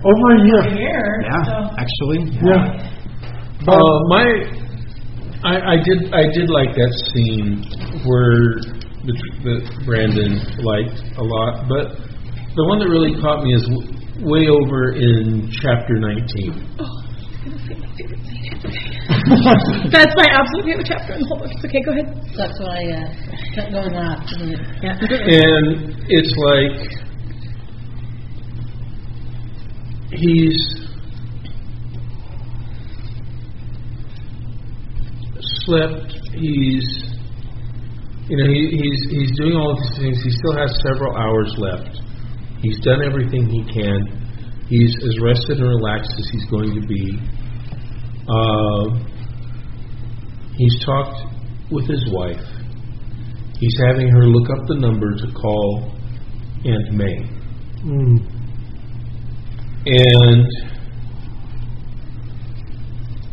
over 0.00 0.26
a 0.32 0.40
year. 0.48 0.60
a 0.64 0.74
year. 0.74 1.22
Yeah, 1.28 1.76
actually. 1.76 2.24
Yeah. 2.40 2.88
Uh, 3.68 3.96
my, 4.08 4.24
I, 5.44 5.54
I 5.54 5.82
did, 5.84 6.08
I 6.10 6.24
did 6.32 6.48
like 6.50 6.74
that 6.74 6.92
scene 7.12 7.62
where 8.02 8.58
the, 9.04 9.14
that 9.44 9.62
Brandon 9.84 10.38
liked 10.62 11.02
a 11.18 11.22
lot, 11.22 11.66
but 11.68 11.98
the 12.54 12.64
one 12.68 12.78
that 12.78 12.88
really 12.88 13.20
caught 13.20 13.42
me 13.42 13.54
is 13.54 13.62
w- 13.66 13.90
way 14.28 14.46
over 14.46 14.92
in 14.94 15.50
chapter 15.50 15.98
19. 15.98 17.02
That's 19.90 20.14
my 20.14 20.28
absolute 20.30 20.64
favorite 20.64 20.86
chapter 20.86 21.14
in 21.14 21.20
the 21.20 21.26
whole 21.26 21.38
book. 21.38 21.50
It's 21.50 21.64
okay, 21.64 21.82
go 21.82 21.90
ahead. 21.92 22.06
That's 22.36 22.58
why 22.60 22.78
uh, 22.94 23.10
kept 23.54 23.72
going 23.72 23.96
on. 23.96 24.22
Yeah. 24.82 24.94
And 24.94 25.96
it's 26.08 26.32
like 26.38 26.78
he's 30.12 30.82
slept. 35.64 36.12
He's 36.34 37.11
you 38.28 38.36
know 38.36 38.48
he, 38.52 38.70
he's 38.70 39.00
he's 39.10 39.32
doing 39.38 39.56
all 39.56 39.72
of 39.72 39.78
these 39.82 39.98
things. 39.98 40.22
He 40.22 40.30
still 40.30 40.56
has 40.56 40.70
several 40.86 41.16
hours 41.16 41.54
left. 41.58 42.00
He's 42.62 42.78
done 42.80 43.02
everything 43.04 43.48
he 43.48 43.64
can. 43.72 44.22
He's 44.68 44.94
as 45.04 45.18
rested 45.20 45.58
and 45.58 45.68
relaxed 45.68 46.14
as 46.18 46.28
he's 46.32 46.46
going 46.46 46.74
to 46.74 46.86
be. 46.86 47.18
Uh, 48.28 48.84
he's 50.56 50.84
talked 50.84 51.26
with 51.70 51.88
his 51.88 52.08
wife. 52.12 52.40
He's 53.58 53.76
having 53.86 54.08
her 54.08 54.26
look 54.26 54.50
up 54.50 54.66
the 54.68 54.76
number 54.76 55.14
to 55.14 55.32
call 55.32 55.92
Aunt 56.64 56.92
May. 56.92 57.18
Mm. 57.82 58.32
And, 59.84 60.46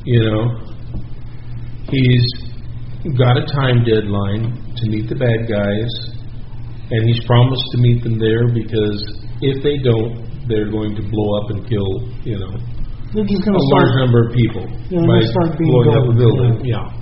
you 0.05 0.19
know, 0.21 0.59
he's 1.89 2.25
got 3.17 3.37
a 3.37 3.45
time 3.45 3.83
deadline 3.83 4.68
to 4.81 4.89
meet 4.89 5.07
the 5.07 5.15
bad 5.15 5.47
guys, 5.47 5.91
and 6.91 6.99
he's 7.07 7.21
promised 7.25 7.63
to 7.73 7.77
meet 7.77 8.03
them 8.03 8.17
there 8.17 8.49
because 8.49 8.99
if 9.41 9.63
they 9.63 9.77
don't, 9.83 10.25
they're 10.49 10.71
going 10.71 10.95
to 10.97 11.03
blow 11.05 11.29
up 11.39 11.53
and 11.53 11.61
kill, 11.69 12.09
you 12.25 12.39
know, 12.39 12.57
They're 13.13 13.29
just 13.29 13.45
a 13.45 13.53
large 13.53 13.93
number 14.01 14.27
of 14.27 14.33
people 14.33 14.65
Yeah, 14.89 15.05
by 15.05 15.21
blowing 15.53 15.93
up 15.93 16.05
a 16.09 16.15
building. 16.17 16.65
Yeah. 16.65 16.99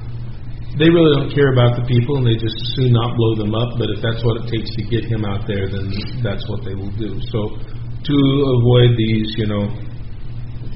They 0.77 0.93
really 0.93 1.13
don't 1.17 1.33
care 1.33 1.49
about 1.55 1.73
the 1.73 1.85
people, 1.89 2.21
and 2.21 2.25
they 2.27 2.37
just 2.37 2.53
soon 2.77 2.93
not 2.93 3.17
blow 3.17 3.33
them 3.33 3.55
up. 3.55 3.81
But 3.81 3.89
if 3.89 3.99
that's 4.03 4.21
what 4.21 4.45
it 4.45 4.45
takes 4.53 4.69
to 4.77 4.83
get 4.85 5.09
him 5.09 5.25
out 5.25 5.49
there, 5.49 5.65
then 5.65 5.89
that's 6.21 6.45
what 6.45 6.61
they 6.61 6.77
will 6.77 6.93
do. 7.01 7.17
So, 7.33 7.57
to 7.57 8.17
avoid 8.61 8.93
these, 8.93 9.25
you 9.41 9.49
know, 9.49 9.65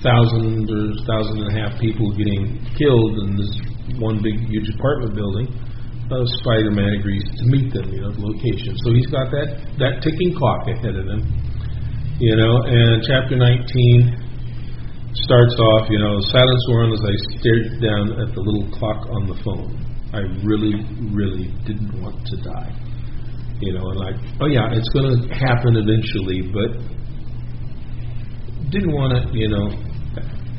thousand 0.02 0.66
or 0.66 0.98
thousand 1.06 1.46
and 1.46 1.50
a 1.54 1.56
half 1.56 1.78
people 1.78 2.10
getting 2.18 2.58
killed 2.74 3.30
in 3.30 3.38
this 3.38 3.54
one 4.02 4.18
big 4.26 4.42
huge 4.50 4.74
apartment 4.74 5.14
building, 5.14 5.48
uh, 6.12 6.28
Spider-Man 6.44 7.00
agrees 7.00 7.24
to 7.40 7.44
meet 7.48 7.72
them, 7.72 7.88
you 7.88 8.02
know, 8.04 8.12
the 8.12 8.20
location. 8.20 8.76
So 8.84 8.92
he's 8.92 9.08
got 9.08 9.32
that 9.32 9.56
that 9.80 10.04
ticking 10.04 10.36
clock 10.36 10.68
ahead 10.68 10.96
of 11.00 11.08
him, 11.08 11.24
you 12.20 12.36
know. 12.36 12.68
And 12.68 13.00
chapter 13.08 13.40
19 13.40 15.16
starts 15.16 15.56
off, 15.56 15.88
you 15.88 16.00
know, 16.00 16.20
silence 16.20 16.64
wore 16.68 16.92
as 16.92 17.00
I 17.00 17.16
stared 17.40 17.80
down 17.80 18.06
at 18.20 18.36
the 18.36 18.42
little 18.44 18.68
clock 18.76 19.08
on 19.08 19.28
the 19.28 19.38
phone. 19.40 19.72
I 20.12 20.28
really, 20.44 20.84
really 21.16 21.48
didn't 21.64 21.96
want 22.04 22.20
to 22.28 22.36
die. 22.44 22.76
You 23.64 23.80
know, 23.80 23.90
and 23.90 24.00
like, 24.00 24.18
oh 24.42 24.48
yeah, 24.48 24.76
it's 24.76 24.90
going 24.90 25.08
to 25.08 25.16
happen 25.32 25.80
eventually, 25.80 26.52
but 26.52 26.76
didn't 28.72 28.92
want 28.92 29.16
to, 29.16 29.22
you 29.32 29.48
know. 29.48 29.68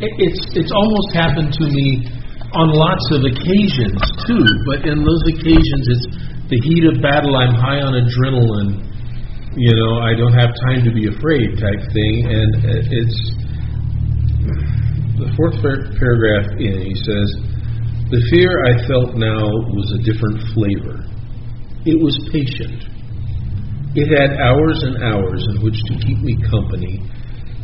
It, 0.01 0.13
it's 0.19 0.41
it's 0.57 0.73
almost 0.73 1.15
happened 1.15 1.53
to 1.53 1.65
me 1.69 2.09
on 2.53 2.69
lots 2.69 3.07
of 3.17 3.25
occasions 3.25 4.01
too, 4.29 4.45
but 4.69 4.85
in 4.85 5.01
those 5.01 5.25
occasions, 5.33 5.85
it's 5.89 6.07
the 6.53 6.61
heat 6.61 6.85
of 6.85 7.01
battle. 7.01 7.33
I'm 7.33 7.57
high 7.57 7.81
on 7.81 7.97
adrenaline. 7.97 8.93
You 9.57 9.73
know, 9.73 10.01
I 10.05 10.13
don't 10.17 10.37
have 10.37 10.53
time 10.69 10.85
to 10.85 10.93
be 10.93 11.09
afraid, 11.09 11.57
type 11.57 11.81
thing, 11.93 12.15
and 12.29 12.51
it's 12.93 13.19
the 15.17 15.29
fourth 15.37 15.57
paragraph 15.63 16.57
in, 16.57 16.77
he 16.89 16.97
says, 17.05 17.29
The 18.09 18.21
fear 18.33 18.53
I 18.69 18.81
felt 18.85 19.17
now 19.17 19.45
was 19.73 19.89
a 19.97 20.01
different 20.05 20.41
flavor. 20.57 21.05
It 21.85 21.97
was 22.01 22.17
patient. 22.33 22.85
It 23.95 24.09
had 24.09 24.41
hours 24.41 24.81
and 24.89 25.05
hours 25.05 25.45
in 25.53 25.61
which 25.61 25.77
to 25.89 25.95
keep 26.01 26.21
me 26.25 26.37
company, 26.49 27.01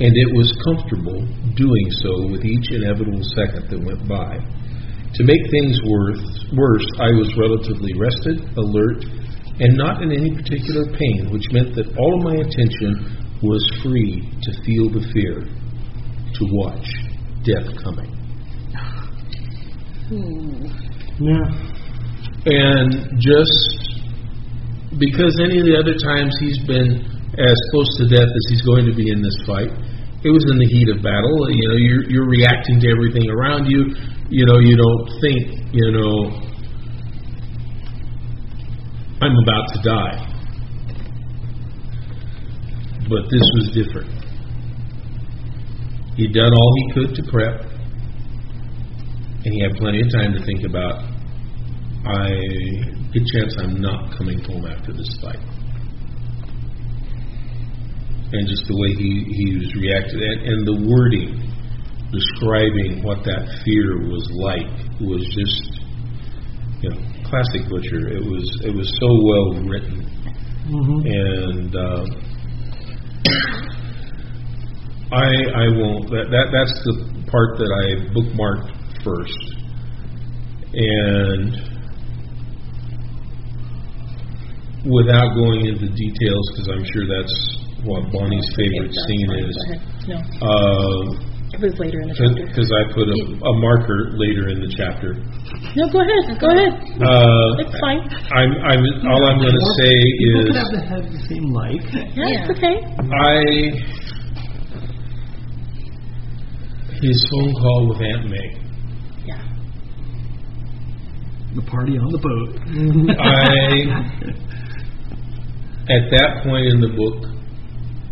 and 0.01 0.13
it 0.13 0.31
was 0.37 0.53
comfortable 0.65 1.25
doing 1.57 1.89
so 2.05 2.29
with 2.29 2.45
each 2.45 2.69
inevitable 2.73 3.25
second 3.33 3.69
that 3.69 3.81
went 3.81 4.07
by. 4.09 4.37
To 5.15 5.25
make 5.25 5.41
things 5.51 5.81
worse, 5.85 6.45
worse, 6.53 6.87
I 7.01 7.11
was 7.17 7.33
relatively 7.37 7.93
rested, 7.97 8.45
alert, 8.57 9.05
and 9.61 9.77
not 9.77 10.03
in 10.03 10.13
any 10.13 10.35
particular 10.37 10.85
pain, 10.97 11.31
which 11.33 11.51
meant 11.51 11.75
that 11.75 11.97
all 11.97 12.19
of 12.19 12.23
my 12.23 12.37
attention 12.37 13.19
was 13.43 13.63
free 13.83 14.23
to 14.43 14.51
feel 14.63 14.91
the 14.91 15.03
fear, 15.13 15.43
to 15.43 16.43
watch 16.53 16.87
death 17.43 17.67
coming. 17.83 18.11
Hmm. 20.09 20.67
Yeah. 21.19 21.69
And 22.47 23.19
just 23.19 23.99
because 24.99 25.39
any 25.43 25.59
of 25.59 25.67
the 25.67 25.77
other 25.77 25.95
times 25.99 26.37
he's 26.41 26.59
been 26.67 27.03
as 27.39 27.59
close 27.71 27.91
to 27.99 28.09
death 28.09 28.31
as 28.31 28.45
he's 28.49 28.63
going 28.63 28.87
to 28.87 28.95
be 28.95 29.11
in 29.11 29.21
this 29.23 29.37
fight, 29.47 29.71
it 30.25 30.31
was 30.31 30.45
in 30.51 30.59
the 30.59 30.67
heat 30.67 30.89
of 30.91 31.03
battle. 31.03 31.47
You 31.51 31.69
know, 31.69 31.79
you're 31.79 32.05
you're 32.11 32.29
reacting 32.29 32.81
to 32.81 32.89
everything 32.91 33.31
around 33.31 33.67
you. 33.67 33.95
You 34.31 34.45
know, 34.47 34.59
you 34.59 34.77
don't 34.77 35.09
think, 35.21 35.73
you 35.73 35.93
know, 35.93 36.49
I'm 39.23 39.37
about 39.43 39.73
to 39.73 39.83
die. 39.83 40.19
But 43.09 43.31
this 43.31 43.47
was 43.57 43.71
different. 43.73 44.11
He'd 46.17 46.35
done 46.35 46.53
all 46.53 46.73
he 46.77 46.93
could 46.93 47.15
to 47.15 47.23
prep, 47.31 47.63
and 49.45 49.55
he 49.55 49.61
had 49.63 49.77
plenty 49.77 50.03
of 50.03 50.13
time 50.13 50.35
to 50.35 50.45
think 50.45 50.65
about 50.65 51.05
I 52.05 52.29
good 53.13 53.27
chance 53.33 53.57
I'm 53.59 53.81
not 53.81 54.17
coming 54.17 54.43
home 54.45 54.67
after 54.67 54.93
this 54.93 55.09
fight. 55.23 55.58
And 58.33 58.47
just 58.49 58.65
the 58.69 58.77
way 58.77 58.91
he 58.99 59.25
he 59.25 59.47
was 59.57 59.73
reacted, 59.75 60.21
and, 60.21 60.39
and 60.45 60.59
the 60.67 60.77
wording 60.85 61.41
describing 62.13 63.03
what 63.05 63.25
that 63.25 63.45
fear 63.65 63.97
was 64.09 64.25
like 64.37 64.69
was 65.01 65.25
just 65.33 65.81
you 66.85 66.91
know 66.91 67.01
classic 67.29 67.69
Butcher. 67.69 68.09
It 68.13 68.25
was 68.25 68.45
it 68.65 68.75
was 68.75 68.89
so 69.01 69.09
well 69.25 69.65
written, 69.69 70.05
Mm-hmm. 70.69 71.01
and 71.09 71.73
uh, 71.73 72.05
I 75.17 75.29
I 75.65 75.67
won't 75.81 76.11
that 76.13 76.29
that 76.29 76.53
that's 76.53 76.77
the 76.85 76.95
part 77.33 77.57
that 77.57 77.73
I 77.73 78.13
bookmarked 78.13 78.77
first, 79.05 79.45
and 80.75 81.57
without 84.85 85.35
going 85.35 85.67
into 85.67 85.89
details 85.89 86.45
because 86.53 86.69
I'm 86.69 86.85
sure 86.93 87.05
that's 87.09 87.68
what 87.85 88.11
Bonnie's 88.13 88.49
favorite 88.57 88.91
That's 88.91 89.07
scene 89.07 89.27
fine. 89.29 89.45
is. 89.45 89.55
Go 89.55 89.63
ahead. 89.69 89.81
No, 90.09 90.17
Uh, 90.43 91.03
it 91.55 91.61
was 91.65 91.75
later 91.81 91.99
in 92.05 92.09
the 92.09 92.15
chapter. 92.15 92.45
because 92.47 92.69
I 92.71 92.83
put 92.93 93.09
a, 93.09 93.19
a 93.41 93.53
marker 93.61 94.13
later 94.21 94.49
in 94.53 94.61
the 94.61 94.71
chapter. 94.77 95.15
No, 95.79 95.89
go 95.91 96.01
ahead. 96.05 96.25
Go 96.39 96.49
ahead. 96.53 96.73
Uh, 97.01 97.63
It's 97.65 97.77
fine. 97.81 98.03
I'm, 98.37 98.53
I'm, 98.69 98.83
all 99.09 99.23
I'm 99.31 99.39
going 99.41 99.57
to 99.57 99.67
say 99.81 99.93
People 99.95 100.41
is 100.43 100.47
could 100.49 100.57
have 100.61 100.73
the 100.77 100.83
head 100.85 101.05
the 101.09 101.23
same 101.31 101.47
like. 101.55 101.83
Yeah, 102.15 102.37
it's 102.37 102.51
okay. 102.53 102.77
I 102.85 103.39
his 107.01 107.19
phone 107.31 107.53
call 107.55 107.89
with 107.91 108.01
Aunt 108.03 108.29
May. 108.29 108.49
Yeah. 109.25 109.39
The 111.55 111.63
party 111.63 111.97
on 111.97 112.11
the 112.11 112.19
boat. 112.19 112.59
I 113.19 113.87
at 115.95 116.11
that 116.11 116.43
point 116.45 116.67
in 116.67 116.81
the 116.81 116.89
book, 116.93 117.25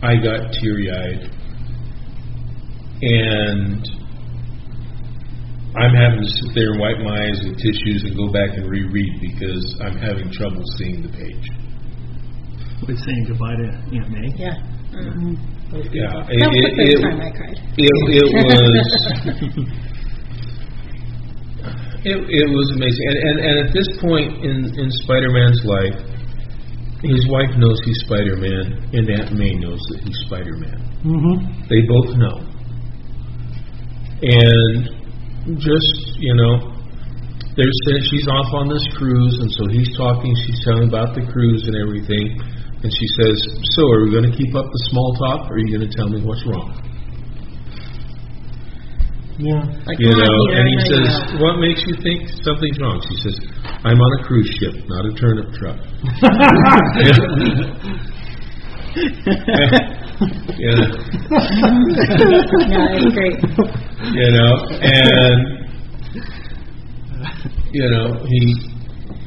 I 0.07 0.15
got 0.23 0.53
teary 0.55 0.87
eyed, 0.91 1.31
and 3.03 3.83
I'm 5.77 5.95
having 5.95 6.23
to 6.23 6.31
sit 6.31 6.55
there 6.55 6.71
and 6.73 6.81
wipe 6.81 6.99
my 7.03 7.27
eyes 7.27 7.43
with 7.45 7.59
tissues 7.59 8.05
and 8.07 8.15
go 8.17 8.31
back 8.33 8.57
and 8.57 8.71
reread 8.71 9.21
because 9.21 9.67
I'm 9.83 9.99
having 9.99 10.31
trouble 10.31 10.63
seeing 10.79 11.03
the 11.03 11.11
page. 11.11 11.47
With 12.87 12.99
saying 13.03 13.25
goodbye 13.27 13.57
to 13.57 13.67
Aunt 13.99 14.09
May. 14.15 14.31
Yeah. 14.39 14.55
Mm. 14.95 15.35
Yeah, 15.91 16.23
That 16.23 16.49
was 16.49 16.55
the 16.55 16.71
it, 16.71 16.79
first 16.79 16.95
it, 16.95 17.03
time 17.03 17.21
I 17.21 17.31
cried. 17.35 17.59
it, 17.77 17.91
it 17.91 18.29
was 18.47 18.63
it, 22.07 22.19
it 22.23 22.49
was 22.55 22.67
amazing 22.79 23.07
and, 23.11 23.19
and 23.19 23.37
and 23.43 23.55
at 23.67 23.75
this 23.75 23.89
point 23.99 24.31
in 24.47 24.71
in 24.79 24.87
spider-man's 25.03 25.59
life 25.67 25.99
his 27.03 27.27
wife 27.29 27.53
knows 27.57 27.79
he's 27.85 28.01
spider-man 28.07 28.89
and 28.93 29.05
aunt 29.11 29.33
may 29.37 29.55
knows 29.55 29.81
that 29.91 30.01
he's 30.01 30.19
spider-man. 30.27 30.81
Mm-hmm. 31.05 31.69
they 31.69 31.81
both 31.87 32.17
know. 32.17 32.37
And 34.23 34.97
just 35.55 36.19
you 36.19 36.35
know 36.35 36.75
they're 37.55 38.03
she's 38.11 38.27
off 38.27 38.51
on 38.53 38.67
this 38.69 38.83
cruise 38.99 39.39
and 39.39 39.51
so 39.55 39.71
he's 39.71 39.89
talking 39.97 40.35
she's 40.43 40.59
telling 40.67 40.89
about 40.89 41.15
the 41.15 41.23
cruise 41.31 41.63
and 41.71 41.77
everything 41.79 42.35
and 42.83 42.91
she 42.91 43.07
says 43.15 43.39
so 43.79 43.83
are 43.95 44.03
we 44.05 44.11
going 44.11 44.27
to 44.27 44.35
keep 44.37 44.51
up 44.59 44.67
the 44.67 44.83
small 44.91 45.15
talk 45.15 45.47
or 45.47 45.55
are 45.55 45.59
you 45.63 45.71
going 45.79 45.87
to 45.89 45.95
tell 45.95 46.09
me 46.11 46.19
what's 46.27 46.43
wrong 46.51 46.75
Yeah. 49.39 49.61
Like, 49.85 49.99
you 50.01 50.09
know, 50.17 50.33
Peter, 50.49 50.57
and 50.57 50.65
he 50.65 50.73
I 50.77 50.79
says, 50.89 51.13
you 51.33 51.39
"What 51.45 51.59
makes 51.61 51.85
you 51.85 51.93
think 52.03 52.25
something's 52.41 52.79
wrong?" 52.81 52.97
She 53.05 53.17
says, 53.21 53.37
"I'm 53.85 54.01
on 54.01 54.21
a 54.21 54.23
cruise 54.25 54.49
ship, 54.59 54.73
not 54.89 55.05
a 55.05 55.13
turnip 55.13 55.53
truck." 55.53 55.77
yeah, 60.57 60.89
No, 61.29 61.37
it's 62.97 63.13
great. 63.13 63.37
you 64.17 64.29
know, 64.33 64.53
and 64.81 65.69
you 67.73 67.91
know, 67.91 68.15
he 68.25 68.57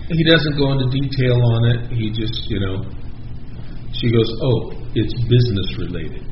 he 0.09 0.23
doesn't 0.23 0.57
go 0.57 0.71
into 0.73 0.89
detail 0.89 1.37
on 1.53 1.65
it. 1.69 1.91
He 1.93 2.09
just, 2.09 2.49
you 2.49 2.59
know, 2.59 2.81
she 3.93 4.09
goes, 4.11 4.25
"Oh, 4.41 4.71
it's 4.95 5.13
business 5.29 5.77
related." 5.77 6.23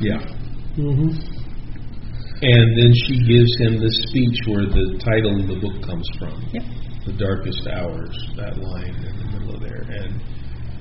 Yeah. 0.00 0.16
Mm-hmm. 0.78 1.10
And 2.40 2.66
then 2.72 2.90
she 3.04 3.20
gives 3.28 3.52
him 3.60 3.76
this 3.84 3.92
speech 4.08 4.38
where 4.48 4.64
the 4.64 4.96
title 5.04 5.36
of 5.44 5.46
the 5.52 5.58
book 5.60 5.76
comes 5.84 6.08
from. 6.16 6.40
Yep. 6.56 6.64
The 7.04 7.16
darkest 7.20 7.68
hours, 7.68 8.16
that 8.40 8.56
line 8.56 8.96
in 8.96 9.12
the 9.20 9.26
middle 9.36 9.52
of 9.56 9.60
there. 9.60 9.84
And 9.84 10.16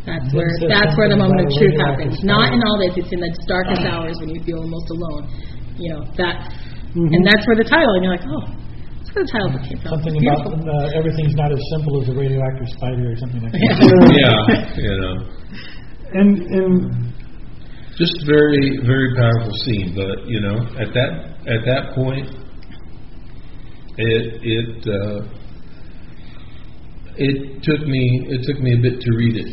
That's 0.07 0.31
where 0.31 0.47
that's 0.71 0.95
where 0.95 1.09
the 1.11 1.19
moment 1.19 1.43
of 1.43 1.51
truth 1.59 1.75
happens. 1.83 2.23
Not 2.23 2.55
in 2.55 2.59
all 2.63 2.79
this. 2.79 2.95
It's 2.95 3.11
in 3.11 3.19
the 3.19 3.31
darkest 3.47 3.83
hours 3.83 4.15
when 4.23 4.31
you 4.31 4.39
feel 4.47 4.63
most 4.63 4.87
alone. 4.91 5.27
You 5.75 5.95
know 5.95 6.01
that, 6.15 6.47
Mhm. 6.95 7.07
and 7.11 7.21
that's 7.27 7.43
where 7.47 7.55
the 7.59 7.67
title. 7.67 7.91
And 7.95 8.03
you're 8.07 8.15
like, 8.15 8.27
oh, 8.27 8.47
that's 8.99 9.11
where 9.15 9.23
the 9.27 9.31
title 9.31 9.49
book 9.51 9.63
came 9.67 9.79
from. 9.83 9.89
Something 9.99 10.15
It's 10.15 10.27
about 10.27 10.63
beautiful. 10.63 10.79
uh, 10.79 10.99
everything's 10.99 11.35
not 11.35 11.51
as 11.51 11.59
simple 11.75 12.01
as 12.03 12.07
a 12.07 12.15
radioactive 12.15 12.67
spider 12.71 13.03
or 13.11 13.15
something 13.19 13.41
like 13.43 13.51
that. 13.51 13.59
yeah, 14.15 14.79
you 14.79 14.93
know, 14.95 15.15
And 16.19 16.29
and 16.55 16.73
just 17.99 18.25
very, 18.25 18.79
very 18.85 19.13
powerful 19.13 19.51
scene. 19.65 19.93
But 19.93 20.25
you 20.25 20.39
know, 20.39 20.57
at 20.79 20.93
that 20.95 21.11
at 21.45 21.61
that 21.67 21.93
point, 21.93 22.27
it 23.97 24.39
it 24.41 24.87
uh, 24.87 25.27
it 27.17 27.61
took 27.61 27.85
me 27.85 28.25
it 28.29 28.41
took 28.47 28.59
me 28.63 28.73
a 28.73 28.81
bit 28.81 29.01
to 29.01 29.11
read 29.17 29.35
it, 29.35 29.51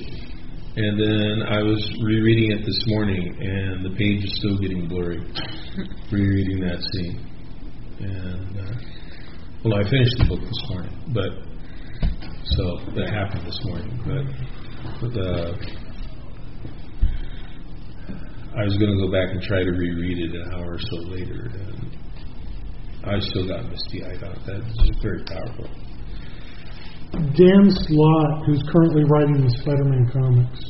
and 0.77 0.95
then 0.95 1.43
I 1.49 1.61
was 1.63 1.83
rereading 2.05 2.53
it 2.53 2.65
this 2.65 2.85
morning, 2.87 3.37
and 3.41 3.85
the 3.85 3.97
page 3.99 4.25
is 4.25 4.37
still 4.39 4.59
getting 4.59 4.87
blurry. 4.87 5.19
rereading 6.13 6.61
that 6.61 6.81
scene, 6.93 7.19
and 7.99 8.61
uh, 8.61 8.75
well, 9.65 9.75
I 9.75 9.91
finished 9.91 10.19
the 10.19 10.27
book 10.29 10.41
this 10.41 10.63
morning, 10.71 10.95
but 11.13 11.31
so 12.55 12.95
that 12.95 13.11
happened 13.11 13.45
this 13.45 13.61
morning, 13.65 13.91
but. 14.07 15.11
but 15.11 15.21
uh, 15.21 15.86
I 18.57 18.65
was 18.65 18.77
going 18.79 18.89
to 18.89 18.97
go 19.05 19.13
back 19.13 19.29
and 19.31 19.43
try 19.43 19.63
to 19.65 19.71
reread 19.71 20.17
it 20.17 20.33
an 20.35 20.55
hour 20.55 20.75
or 20.75 20.81
so 20.81 20.97
later, 21.13 21.53
and 21.53 21.93
I 23.05 23.21
still 23.21 23.47
got 23.47 23.69
misty 23.69 24.03
eyed 24.03 24.23
on 24.25 24.33
it. 24.33 24.41
That's 24.47 25.03
very 25.03 25.23
powerful. 25.29 25.69
Dan 27.13 27.69
Slott, 27.69 28.47
who's 28.47 28.63
currently 28.73 29.05
writing 29.05 29.45
the 29.45 29.53
Spider-Man 29.61 30.09
comics, 30.11 30.61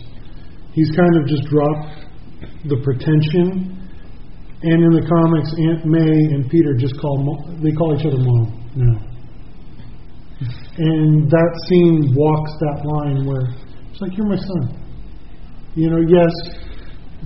he's 0.72 0.90
kind 0.96 1.16
of 1.16 1.26
just 1.26 1.44
dropped 1.46 2.06
the 2.66 2.76
pretension. 2.82 3.72
And 4.62 4.82
in 4.82 4.90
the 4.90 5.06
comics, 5.06 5.54
Aunt 5.54 5.86
May 5.86 6.34
and 6.34 6.50
Peter 6.50 6.74
just 6.74 6.98
call 7.00 7.22
mo- 7.22 7.54
they 7.62 7.70
call 7.70 7.94
each 7.94 8.06
other 8.06 8.18
mom 8.18 8.66
now. 8.74 8.98
And 10.78 11.30
that 11.30 11.52
scene 11.68 12.12
walks 12.14 12.52
that 12.60 12.82
line 12.84 13.26
where 13.26 13.46
it's 13.90 14.00
like 14.00 14.16
you're 14.16 14.26
my 14.26 14.36
son. 14.36 14.82
You 15.74 15.90
know, 15.90 16.00
yes, 16.08 16.65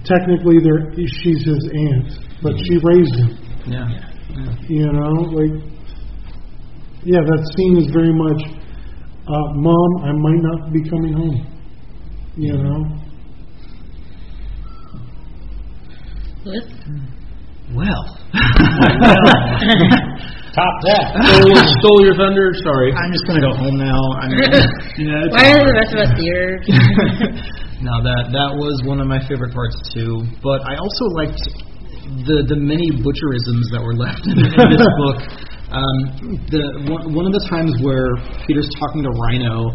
technically 0.05 0.59
there 0.63 0.93
she's 0.97 1.45
his 1.45 1.71
aunt, 1.73 2.09
but 2.43 2.55
she 2.59 2.79
raised 2.83 3.17
him. 3.17 3.39
Yeah. 3.67 3.89
You 4.69 4.93
know, 4.93 5.13
like, 5.35 5.57
yeah, 7.05 7.21
that 7.21 7.43
scene 7.57 7.77
is 7.79 7.89
very 7.93 8.13
much, 8.13 8.43
uh, 9.27 9.47
Mom, 9.57 9.91
I 10.05 10.13
might 10.13 10.43
not 10.43 10.73
be 10.73 10.83
coming 10.89 11.13
home. 11.13 11.47
You 12.37 12.57
know? 12.57 13.01
Well. 17.75 18.19
Top 20.51 20.75
that. 20.83 21.15
stole, 21.23 21.55
stole 21.79 22.01
your 22.03 22.17
thunder. 22.17 22.51
Sorry. 22.65 22.91
I'm 22.91 23.13
just 23.13 23.25
gonna 23.27 23.41
go 23.41 23.55
home 23.55 23.79
now. 23.79 24.01
I 24.19 24.27
mean, 24.27 24.39
Yeah, 24.99 25.25
it's 25.25 25.35
Why 25.35 25.47
are 25.55 25.63
the 25.63 25.75
rest 25.79 25.95
of 25.95 26.01
us 26.03 26.13
here? 26.19 26.59
no, 27.81 28.05
that 28.05 28.29
that 28.33 28.53
was 28.53 28.77
one 28.85 29.01
of 29.01 29.09
my 29.09 29.21
favorite 29.25 29.57
parts 29.57 29.77
too. 29.89 30.21
But 30.45 30.61
I 30.69 30.77
also 30.77 31.05
liked 31.17 31.41
the 32.29 32.45
the 32.45 32.59
many 32.61 32.93
butcherisms 32.93 33.73
that 33.73 33.81
were 33.81 33.97
left 33.97 34.29
in, 34.29 34.37
in 34.65 34.69
this 34.69 34.89
book. 35.01 35.19
Um, 35.71 35.97
the 36.51 36.63
one, 36.91 37.15
one 37.15 37.27
of 37.27 37.33
the 37.33 37.45
times 37.49 37.73
where 37.81 38.21
Peter's 38.45 38.69
talking 38.77 39.01
to 39.07 39.13
Rhino, 39.17 39.73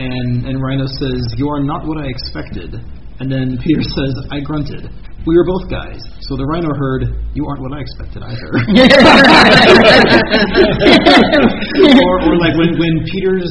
and 0.00 0.46
and 0.48 0.56
Rhino 0.56 0.86
says, 0.86 1.20
"You 1.36 1.48
are 1.52 1.60
not 1.60 1.84
what 1.84 2.00
I 2.00 2.08
expected," 2.08 2.80
and 3.20 3.26
then 3.28 3.60
Peter 3.60 3.82
says, 3.82 4.14
"I 4.32 4.40
grunted." 4.40 4.88
We 5.24 5.36
were 5.40 5.44
both 5.48 5.72
guys, 5.72 6.04
so 6.28 6.36
the 6.36 6.44
Rhino 6.44 6.68
heard, 6.76 7.08
"You 7.32 7.48
aren't 7.48 7.64
what 7.64 7.72
I 7.72 7.80
expected 7.80 8.20
either." 8.20 8.50
or, 12.04 12.14
or 12.28 12.36
like 12.36 12.52
when, 12.60 12.76
when 12.76 13.08
Peter's 13.08 13.48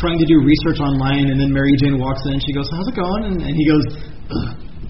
trying 0.00 0.16
to 0.16 0.24
do 0.24 0.40
research 0.40 0.80
online, 0.80 1.28
and 1.28 1.36
then 1.36 1.52
Mary 1.52 1.76
Jane 1.76 2.00
walks 2.00 2.24
in, 2.24 2.32
and 2.32 2.42
she 2.42 2.56
goes, 2.56 2.64
"How's 2.72 2.88
it 2.88 2.96
going?" 2.96 3.28
And, 3.28 3.44
and 3.44 3.52
he 3.52 3.64
goes, 3.68 3.84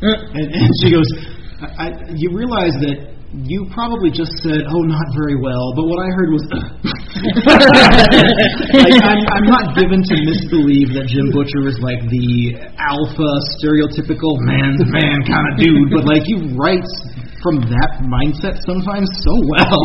and, 0.02 0.46
and 0.46 0.70
she 0.86 0.94
goes, 0.94 1.10
I, 1.58 1.90
I, 1.90 2.14
"You 2.14 2.30
realize 2.30 2.78
that 2.86 3.11
you 3.32 3.64
probably 3.72 4.12
just 4.12 4.28
said, 4.44 4.60
"Oh, 4.68 4.84
not 4.84 5.08
very 5.16 5.40
well," 5.40 5.72
but 5.72 5.88
what 5.88 6.04
I 6.04 6.08
heard 6.12 6.28
was, 6.28 6.44
like, 8.76 8.92
I'm, 9.08 9.24
I'm 9.24 9.48
not 9.48 9.72
given 9.72 10.04
to 10.04 10.14
misbelieve 10.20 10.92
that 10.92 11.08
Jim 11.08 11.32
Butcher 11.32 11.64
is 11.64 11.80
like 11.80 12.04
the 12.12 12.60
alpha, 12.76 13.30
stereotypical 13.56 14.36
man's 14.44 14.84
man 14.84 15.24
kind 15.24 15.48
of 15.48 15.56
dude, 15.56 15.96
but 15.96 16.04
like 16.04 16.28
he 16.28 16.52
writes 16.52 16.92
from 17.40 17.64
that 17.72 18.04
mindset 18.04 18.60
sometimes 18.68 19.08
so 19.24 19.34
well. 19.48 19.80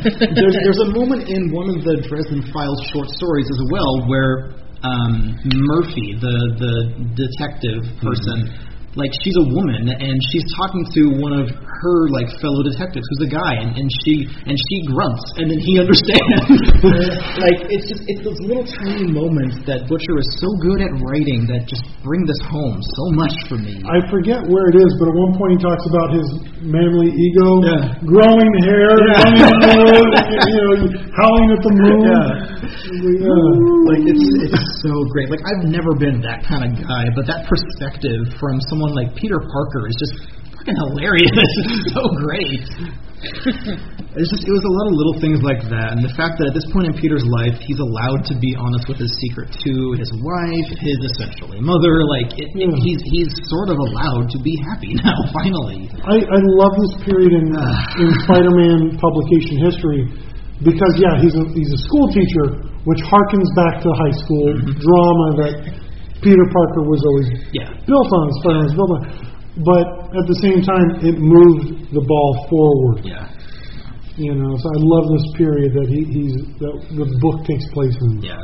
there's, 0.32 0.56
there's 0.64 0.80
a 0.80 0.90
moment 0.96 1.28
in 1.28 1.52
one 1.52 1.68
of 1.68 1.84
the 1.84 2.00
Dresden 2.08 2.42
Files 2.48 2.80
short 2.96 3.12
stories 3.12 3.46
as 3.46 3.60
well 3.68 4.08
where 4.08 4.56
um, 4.80 5.36
Murphy, 5.68 6.16
the 6.16 6.36
the 6.56 6.74
detective 7.12 7.84
person, 8.00 8.48
like 8.98 9.12
she's 9.22 9.38
a 9.38 9.46
woman 9.54 9.86
and 9.86 10.16
she's 10.34 10.42
talking 10.58 10.82
to 10.98 11.02
one 11.22 11.30
of 11.38 11.46
her 11.46 11.98
like 12.10 12.26
fellow 12.42 12.58
detectives 12.66 13.06
who's 13.06 13.30
a 13.30 13.30
guy 13.30 13.54
and, 13.62 13.70
and 13.78 13.86
she 14.02 14.26
and 14.50 14.56
she 14.58 14.76
grunts 14.90 15.22
and 15.38 15.46
then 15.46 15.60
he 15.62 15.78
understands. 15.82 16.50
like 17.46 17.70
it's 17.70 17.86
just 17.86 18.02
it's 18.10 18.22
those 18.26 18.40
little 18.42 18.66
tiny 18.66 19.06
moments 19.06 19.62
that 19.62 19.86
Butcher 19.86 20.16
is 20.18 20.28
so 20.42 20.48
good 20.58 20.82
at 20.82 20.90
writing 21.06 21.46
that 21.54 21.70
just 21.70 21.86
bring 22.02 22.26
this 22.26 22.42
home 22.50 22.82
so 22.82 23.04
much 23.14 23.34
for 23.46 23.62
me. 23.62 23.78
I 23.86 24.02
forget 24.10 24.42
where 24.50 24.66
it 24.74 24.76
is, 24.82 24.90
but 24.98 25.06
at 25.06 25.16
one 25.22 25.32
point 25.38 25.50
he 25.54 25.60
talks 25.62 25.86
about 25.86 26.08
his 26.10 26.26
manly 26.66 27.14
ego, 27.14 27.46
Yeah. 27.62 27.94
growing 28.02 28.50
hair, 28.66 28.90
running 28.90 29.54
nose, 29.70 30.18
you 30.34 30.60
know, 30.66 30.74
howling 31.14 31.48
at 31.54 31.60
the 31.62 31.72
moon. 31.78 31.98
Yeah. 32.10 32.58
Yeah. 32.90 33.54
like 33.86 34.02
it's 34.02 34.26
it's 34.50 34.62
so 34.82 34.92
great. 35.14 35.30
Like 35.30 35.42
I've 35.46 35.70
never 35.70 35.94
been 35.94 36.18
that 36.26 36.42
kind 36.42 36.66
of 36.66 36.74
guy, 36.74 37.04
but 37.14 37.24
that 37.30 37.46
perspective 37.46 38.34
from 38.38 38.58
someone 38.66 38.79
like 38.88 39.12
Peter 39.20 39.36
Parker 39.36 39.84
is 39.84 39.96
just 40.00 40.14
fucking 40.56 40.76
hilarious. 40.88 41.28
It's 41.36 41.92
so 41.92 42.04
great. 42.16 42.64
It's 44.10 44.26
just 44.26 44.42
it 44.42 44.50
was 44.50 44.66
a 44.66 44.74
lot 44.74 44.86
of 44.90 44.94
little 44.98 45.16
things 45.22 45.38
like 45.38 45.62
that, 45.70 45.94
and 45.94 46.02
the 46.02 46.10
fact 46.18 46.42
that 46.42 46.50
at 46.50 46.54
this 46.58 46.66
point 46.74 46.90
in 46.90 46.98
Peter's 46.98 47.22
life, 47.22 47.54
he's 47.62 47.78
allowed 47.78 48.26
to 48.26 48.34
be 48.34 48.58
honest 48.58 48.90
with 48.90 48.98
his 48.98 49.12
secret 49.22 49.54
to 49.54 49.72
his 49.94 50.10
wife, 50.10 50.66
his 50.82 50.98
essentially 51.14 51.62
mother. 51.62 52.02
Like 52.18 52.34
it, 52.34 52.50
it, 52.58 52.74
he's 52.82 52.98
he's 53.06 53.30
sort 53.46 53.70
of 53.70 53.78
allowed 53.78 54.26
to 54.34 54.38
be 54.42 54.58
happy 54.66 54.98
now. 55.06 55.14
Finally, 55.30 55.94
I, 56.02 56.26
I 56.26 56.38
love 56.58 56.74
this 56.82 57.06
period 57.06 57.38
in 57.38 57.54
uh, 57.54 57.62
in 58.02 58.10
Spider-Man 58.26 58.98
publication 58.98 59.62
history 59.62 60.10
because 60.66 60.94
yeah, 60.98 61.22
he's 61.22 61.38
a 61.38 61.46
he's 61.54 61.70
a 61.70 61.80
school 61.86 62.10
teacher, 62.10 62.66
which 62.82 62.98
harkens 63.06 63.46
back 63.54 63.78
to 63.78 63.94
high 63.94 64.16
school 64.26 64.58
mm-hmm. 64.58 64.74
drama 64.74 65.26
that 65.38 65.54
Peter 66.20 66.46
Parker 66.52 66.84
was 66.84 67.00
always 67.00 67.28
yeah. 67.52 67.68
built 67.88 68.08
on. 68.12 68.26
Spider-Man 68.44 68.76
built 68.76 68.92
on, 68.92 69.02
but 69.64 69.86
at 70.14 70.26
the 70.28 70.38
same 70.40 70.60
time, 70.60 71.00
it 71.00 71.16
moved 71.16 71.92
the 71.92 72.04
ball 72.04 72.30
forward. 72.48 73.04
Yeah. 73.04 73.26
You 74.20 74.36
know, 74.36 74.52
so 74.52 74.66
I 74.68 74.78
love 74.84 75.06
this 75.16 75.26
period 75.40 75.72
that 75.72 75.88
he, 75.88 76.04
he's 76.12 76.36
that 76.60 76.74
the 76.92 77.08
book 77.24 77.46
takes 77.48 77.64
place 77.72 77.96
in. 77.96 78.20
Yeah. 78.20 78.36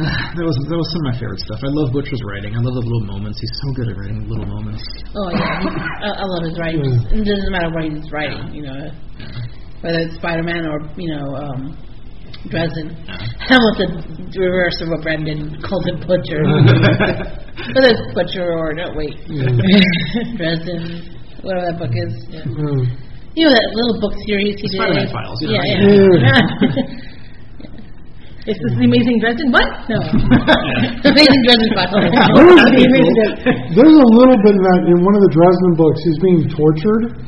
That 0.30 0.46
was 0.46 0.56
that 0.70 0.78
was 0.80 0.88
some 0.96 1.02
of 1.04 1.12
my 1.12 1.16
favorite 1.20 1.44
stuff. 1.44 1.60
I 1.60 1.68
love 1.68 1.92
Butcher's 1.92 2.22
writing. 2.24 2.56
I 2.56 2.62
love 2.64 2.72
the 2.72 2.86
little 2.86 3.04
moments. 3.04 3.36
He's 3.36 3.52
so 3.52 3.68
good 3.76 3.92
at 3.92 3.96
writing 4.00 4.24
little 4.30 4.48
moments. 4.48 4.80
Oh 5.12 5.28
yeah, 5.28 5.60
I, 6.00 6.24
I 6.24 6.24
love 6.24 6.46
his 6.46 6.56
writing. 6.56 6.80
It 7.12 7.20
doesn't 7.20 7.52
matter 7.52 7.68
what 7.68 7.84
he's 7.84 8.08
writing, 8.08 8.48
you 8.54 8.64
know, 8.64 8.88
whether 9.84 10.00
it's 10.08 10.16
Spider-Man 10.16 10.64
or 10.64 10.88
you 10.96 11.12
know 11.12 11.36
um, 11.36 11.76
Dresden. 12.48 12.96
I 13.04 13.52
almost 13.52 13.76
said 13.76 13.90
the 14.32 14.40
reverse 14.40 14.80
of 14.80 14.88
what 14.88 15.02
Brendan 15.02 15.60
called 15.60 15.84
it 15.92 16.00
Butcher. 16.08 16.40
whether 17.76 17.90
it's 17.92 18.06
Butcher 18.16 18.48
or 18.56 18.72
no, 18.72 18.88
wait, 18.96 19.12
Dresden, 20.40 21.04
whatever 21.44 21.68
that 21.68 21.76
book 21.76 21.92
is. 21.92 22.12
Yeah. 22.32 22.48
Mm. 22.48 22.88
You 23.36 23.46
know 23.46 23.52
that 23.54 23.66
little 23.76 24.00
book 24.00 24.14
series 24.26 24.56
he 24.58 24.66
did. 24.66 24.80
Spider-Man 24.80 25.08
Files, 25.12 25.38
Yeah, 25.44 25.60
yeah. 25.62 25.78
yeah. 26.24 27.06
Is 28.48 28.56
this 28.56 28.72
the 28.72 28.88
Amazing 28.88 29.20
Dresden? 29.20 29.52
What? 29.52 29.68
No. 29.92 30.00
Amazing 30.00 31.40
Dresden 31.44 31.70
Files. 31.76 31.92
The 31.92 32.88
Amazing 32.88 33.14
Dresden. 33.20 33.76
There's 33.76 33.96
a 34.00 34.08
little 34.16 34.38
bit 34.40 34.54
of 34.56 34.62
that 34.64 34.80
in 34.88 34.96
one 35.04 35.12
of 35.12 35.22
the 35.28 35.32
Dresden 35.36 35.72
books. 35.76 36.00
He's 36.08 36.18
being 36.24 36.40
tortured, 36.48 37.20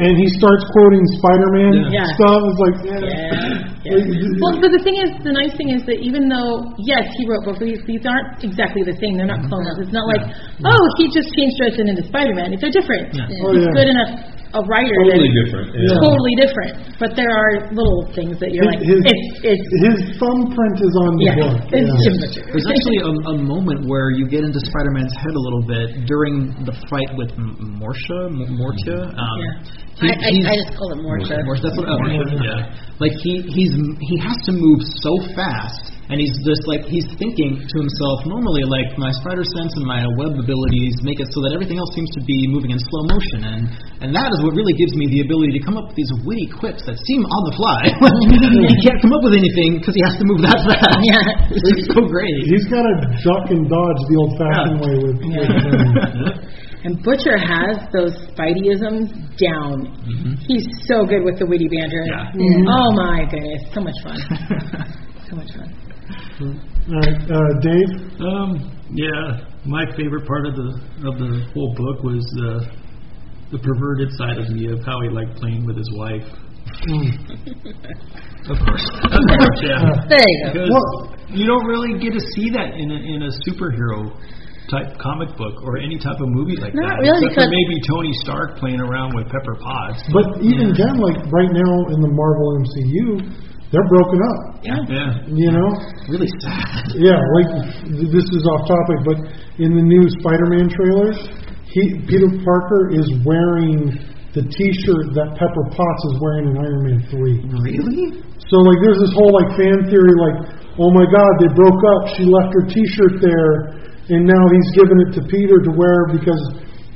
and 0.00 0.16
he 0.16 0.26
starts 0.40 0.64
quoting 0.72 1.04
Spider-Man 1.20 1.92
Yeah. 1.92 2.08
stuff. 2.16 2.40
It's 2.40 2.60
like, 2.64 2.76
yeah. 2.88 3.04
Yeah. 3.04 4.00
Like, 4.00 4.08
Well, 4.40 4.56
but 4.60 4.70
the 4.72 4.80
thing 4.84 4.96
is, 4.96 5.12
the 5.24 5.32
nice 5.32 5.52
thing 5.60 5.70
is 5.76 5.84
that 5.84 6.00
even 6.00 6.28
though, 6.28 6.72
yes, 6.80 7.04
he 7.20 7.28
wrote 7.28 7.44
both 7.44 7.60
of 7.60 7.66
these, 7.68 7.80
these 7.84 8.04
aren't 8.08 8.40
exactly 8.44 8.80
the 8.84 8.96
same. 8.96 9.16
They're 9.20 9.28
not 9.28 9.44
clones. 9.48 9.76
It's 9.80 9.92
not 9.92 10.08
like, 10.08 10.24
oh, 10.64 10.84
he 10.96 11.08
just 11.12 11.28
changed 11.36 11.56
Dresden 11.60 11.88
into 11.92 12.04
Spider-Man. 12.08 12.56
They're 12.60 12.72
different. 12.72 13.12
Oh, 13.44 13.52
He's 13.52 13.64
yeah. 13.68 13.76
good 13.76 13.88
enough 13.92 14.12
a 14.50 14.60
writer 14.66 14.90
Totally 15.06 15.30
that 15.30 15.38
different. 15.46 15.68
Yeah. 15.78 15.94
totally 16.02 16.34
different. 16.42 16.72
But 16.98 17.14
there 17.14 17.30
are 17.30 17.70
little 17.70 18.10
things 18.18 18.34
that 18.42 18.50
you're 18.50 18.66
like, 18.66 18.82
his, 18.82 18.98
it's 19.06 19.26
it's 19.46 19.66
his 19.86 19.96
thumbprint 20.18 20.76
is 20.82 20.94
on 21.06 21.12
the 21.18 21.26
yeah, 21.30 21.38
book. 21.38 21.56
it's 21.70 21.86
yeah. 21.86 22.02
Jim 22.02 22.14
Butcher. 22.18 22.44
There's 22.50 22.66
actually 22.66 23.00
a, 23.06 23.12
a 23.30 23.36
moment 23.38 23.86
where 23.86 24.10
you 24.10 24.26
get 24.26 24.42
into 24.42 24.58
Spider-Man's 24.58 25.14
head 25.14 25.34
a 25.38 25.42
little 25.46 25.64
bit 25.70 25.86
during 26.10 26.50
the 26.66 26.74
fight 26.90 27.14
with 27.14 27.30
M- 27.38 27.78
Morsha, 27.78 28.20
M- 28.26 28.58
Mortia. 28.58 28.98
Um, 29.14 29.38
I, 30.02 30.10
I, 30.18 30.30
he's- 30.34 30.48
I 30.50 30.54
just 30.66 30.72
call 30.74 30.88
it 30.96 31.00
Morsha. 31.06 31.36
Morsha, 31.46 31.62
that's 31.70 31.78
what. 31.78 31.86
Oh, 31.86 31.98
yeah. 32.42 32.74
Like 32.98 33.14
he 33.22 33.46
he's 33.46 33.72
he 34.02 34.14
has 34.18 34.34
to 34.50 34.52
move 34.52 34.80
so 35.00 35.12
fast, 35.38 35.94
and 36.10 36.18
he's 36.18 36.34
just 36.42 36.66
like 36.66 36.82
he's 36.90 37.06
thinking 37.16 37.62
to 37.62 37.76
himself. 37.78 38.26
Normally, 38.26 38.66
like 38.66 38.98
my 38.98 39.14
spider 39.22 39.46
sense 39.46 39.70
and 39.78 39.86
my 39.86 40.02
web 40.18 40.34
abilities 40.34 40.98
make 41.06 41.22
it 41.22 41.30
so 41.30 41.38
that 41.46 41.54
everything 41.54 41.78
else 41.78 41.94
seems 41.94 42.10
to 42.18 42.22
be 42.26 42.50
moving 42.50 42.74
in 42.74 42.78
slow 42.90 43.06
motion, 43.06 43.40
and 43.46 43.62
and 44.02 44.10
that 44.10 44.34
is 44.34 44.38
what 44.42 44.58
really 44.58 44.74
gives 44.74 44.90
me 44.98 45.06
the 45.06 45.22
ability 45.22 45.54
to 45.54 45.62
come 45.62 45.78
up 45.78 45.86
with 45.86 45.96
these 45.96 46.10
witty 46.26 46.50
quips 46.50 46.82
that 46.90 46.98
seem 47.06 47.22
on 47.22 47.42
the 47.46 47.54
fly. 47.54 47.80
he 48.74 48.76
can't 48.82 48.98
come 48.98 49.14
up 49.14 49.22
with 49.22 49.38
anything 49.38 49.78
because 49.78 49.94
he 49.94 50.02
has 50.02 50.18
to 50.18 50.26
move 50.26 50.42
that 50.42 50.58
fast. 50.66 50.98
Yeah. 51.10 51.16
it's 51.50 51.88
so 51.90 52.02
great. 52.06 52.44
He's 52.44 52.66
got 52.68 52.82
to 52.84 52.94
duck 53.24 53.50
and 53.50 53.66
dodge 53.66 54.00
the 54.10 54.16
old-fashioned 54.20 54.78
way 54.78 54.94
with. 55.00 55.16
with 55.16 55.48
um, 55.48 56.60
And 56.84 57.02
Butcher 57.02 57.36
has 57.40 57.88
those 57.92 58.14
Spideyisms 58.30 59.10
down. 59.40 59.90
He's 60.46 60.66
so 60.86 61.04
good 61.06 61.24
with 61.24 61.38
the 61.38 61.46
witty 61.46 61.68
banter. 61.68 62.04
Yeah. 62.06 62.30
Oh 62.68 62.88
my 62.94 63.24
goodness, 63.30 63.64
so 63.72 63.80
much 63.80 63.96
fun. 64.04 64.18
so 65.28 65.36
much 65.36 65.50
fun. 65.56 65.79
All 66.40 67.00
right, 67.00 67.20
uh, 67.30 67.60
Dave. 67.60 67.92
Um, 68.20 68.50
yeah, 68.92 69.44
my 69.66 69.84
favorite 69.96 70.26
part 70.26 70.46
of 70.46 70.54
the 70.56 70.68
of 71.08 71.18
the 71.18 71.44
whole 71.54 71.74
book 71.76 72.02
was 72.02 72.24
uh, 72.40 72.64
the 73.52 73.58
perverted 73.58 74.10
side 74.16 74.38
of 74.38 74.48
me 74.50 74.70
of 74.72 74.80
how 74.84 75.00
he 75.02 75.08
liked 75.10 75.36
playing 75.36 75.66
with 75.66 75.76
his 75.76 75.90
wife. 75.96 76.26
Of 78.48 78.56
course. 78.56 78.86
Of 79.04 79.20
course, 79.36 79.60
yeah. 79.60 79.84
There 80.08 80.24
you 80.24 80.40
go. 80.48 80.64
Because 80.64 80.88
you 81.28 81.44
don't 81.44 81.66
really 81.68 82.00
get 82.00 82.16
to 82.16 82.22
see 82.34 82.48
that 82.56 82.72
in 82.72 82.88
a, 82.88 82.98
in 82.98 83.20
a 83.28 83.32
superhero 83.44 84.08
type 84.72 84.96
comic 84.96 85.28
book 85.36 85.60
or 85.66 85.76
any 85.76 85.98
type 86.00 86.16
of 86.16 86.28
movie 86.32 86.56
like 86.56 86.72
Not 86.72 86.88
that. 86.88 87.04
really, 87.04 87.26
except 87.28 87.36
for 87.36 87.52
maybe 87.52 87.76
Tony 87.84 88.12
Stark 88.24 88.56
playing 88.56 88.80
around 88.80 89.12
with 89.14 89.28
Pepper 89.28 89.60
Potts. 89.60 90.02
But 90.08 90.40
even 90.40 90.72
then, 90.72 90.94
like 91.04 91.20
right 91.28 91.52
now 91.52 91.72
in 91.92 92.00
the 92.00 92.10
Marvel 92.10 92.48
MCU, 92.64 93.06
they're 93.70 93.86
broken 93.86 94.18
up. 94.18 94.38
Yeah. 94.66 94.82
yeah. 94.90 95.10
You 95.30 95.50
know, 95.54 95.68
really 96.10 96.30
sad. 96.42 96.90
Yeah, 96.98 97.18
like 97.38 97.50
this 97.86 98.26
is 98.26 98.42
off 98.50 98.66
topic, 98.66 98.98
but 99.06 99.18
in 99.62 99.78
the 99.78 99.84
new 99.86 100.04
Spider-Man 100.18 100.66
trailer, 100.66 101.14
he 101.70 102.02
Peter 102.10 102.30
Parker 102.42 102.90
is 102.98 103.06
wearing 103.22 103.94
the 104.34 104.42
T-shirt 104.42 105.14
that 105.14 105.38
Pepper 105.38 105.64
Potts 105.70 106.02
is 106.10 106.16
wearing 106.18 106.46
in 106.50 106.54
Iron 106.58 106.82
Man 106.86 107.00
Three. 107.10 107.38
Really? 107.46 108.22
So 108.50 108.58
like, 108.62 108.78
there's 108.82 108.98
this 109.06 109.14
whole 109.14 109.30
like 109.30 109.54
fan 109.54 109.86
theory, 109.86 110.14
like, 110.18 110.38
oh 110.78 110.90
my 110.90 111.06
God, 111.06 111.30
they 111.38 111.50
broke 111.54 111.82
up. 111.94 112.14
She 112.18 112.26
left 112.26 112.50
her 112.58 112.66
T-shirt 112.66 113.22
there, 113.22 113.54
and 114.10 114.26
now 114.26 114.42
he's 114.50 114.68
giving 114.74 114.98
it 115.06 115.10
to 115.18 115.22
Peter 115.30 115.62
to 115.62 115.72
wear 115.78 116.10
because 116.10 116.42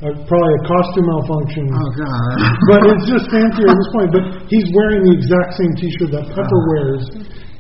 uh, 0.03 0.11
probably 0.27 0.55
a 0.59 0.63
costume 0.67 1.07
malfunction. 1.07 1.65
Oh 1.71 1.91
god. 1.95 2.37
But 2.67 2.81
it's 2.95 3.07
just 3.07 3.31
fan 3.31 3.47
theory 3.55 3.71
at 3.71 3.79
this 3.79 3.91
point. 3.95 4.11
But 4.11 4.25
he's 4.51 4.69
wearing 4.75 5.07
the 5.07 5.15
exact 5.15 5.55
same 5.55 5.73
T-shirt 5.79 6.11
that 6.11 6.25
Pepper 6.35 6.61
wears 6.75 7.03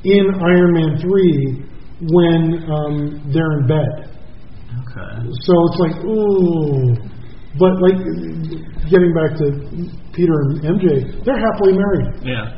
in 0.02 0.24
Iron 0.42 0.70
Man 0.74 0.92
three 0.98 1.62
when 2.10 2.42
um, 2.66 2.94
they're 3.30 3.52
in 3.58 3.64
bed. 3.70 4.14
Okay. 4.82 5.12
So 5.46 5.52
it's 5.70 5.78
like, 5.78 5.96
ooh. 6.04 7.14
But 7.54 7.78
like, 7.78 8.02
getting 8.90 9.14
back 9.14 9.38
to 9.38 9.46
Peter 10.10 10.34
and 10.34 10.74
MJ, 10.74 11.22
they're 11.22 11.38
happily 11.38 11.78
married. 11.78 12.26
Yeah. 12.26 12.50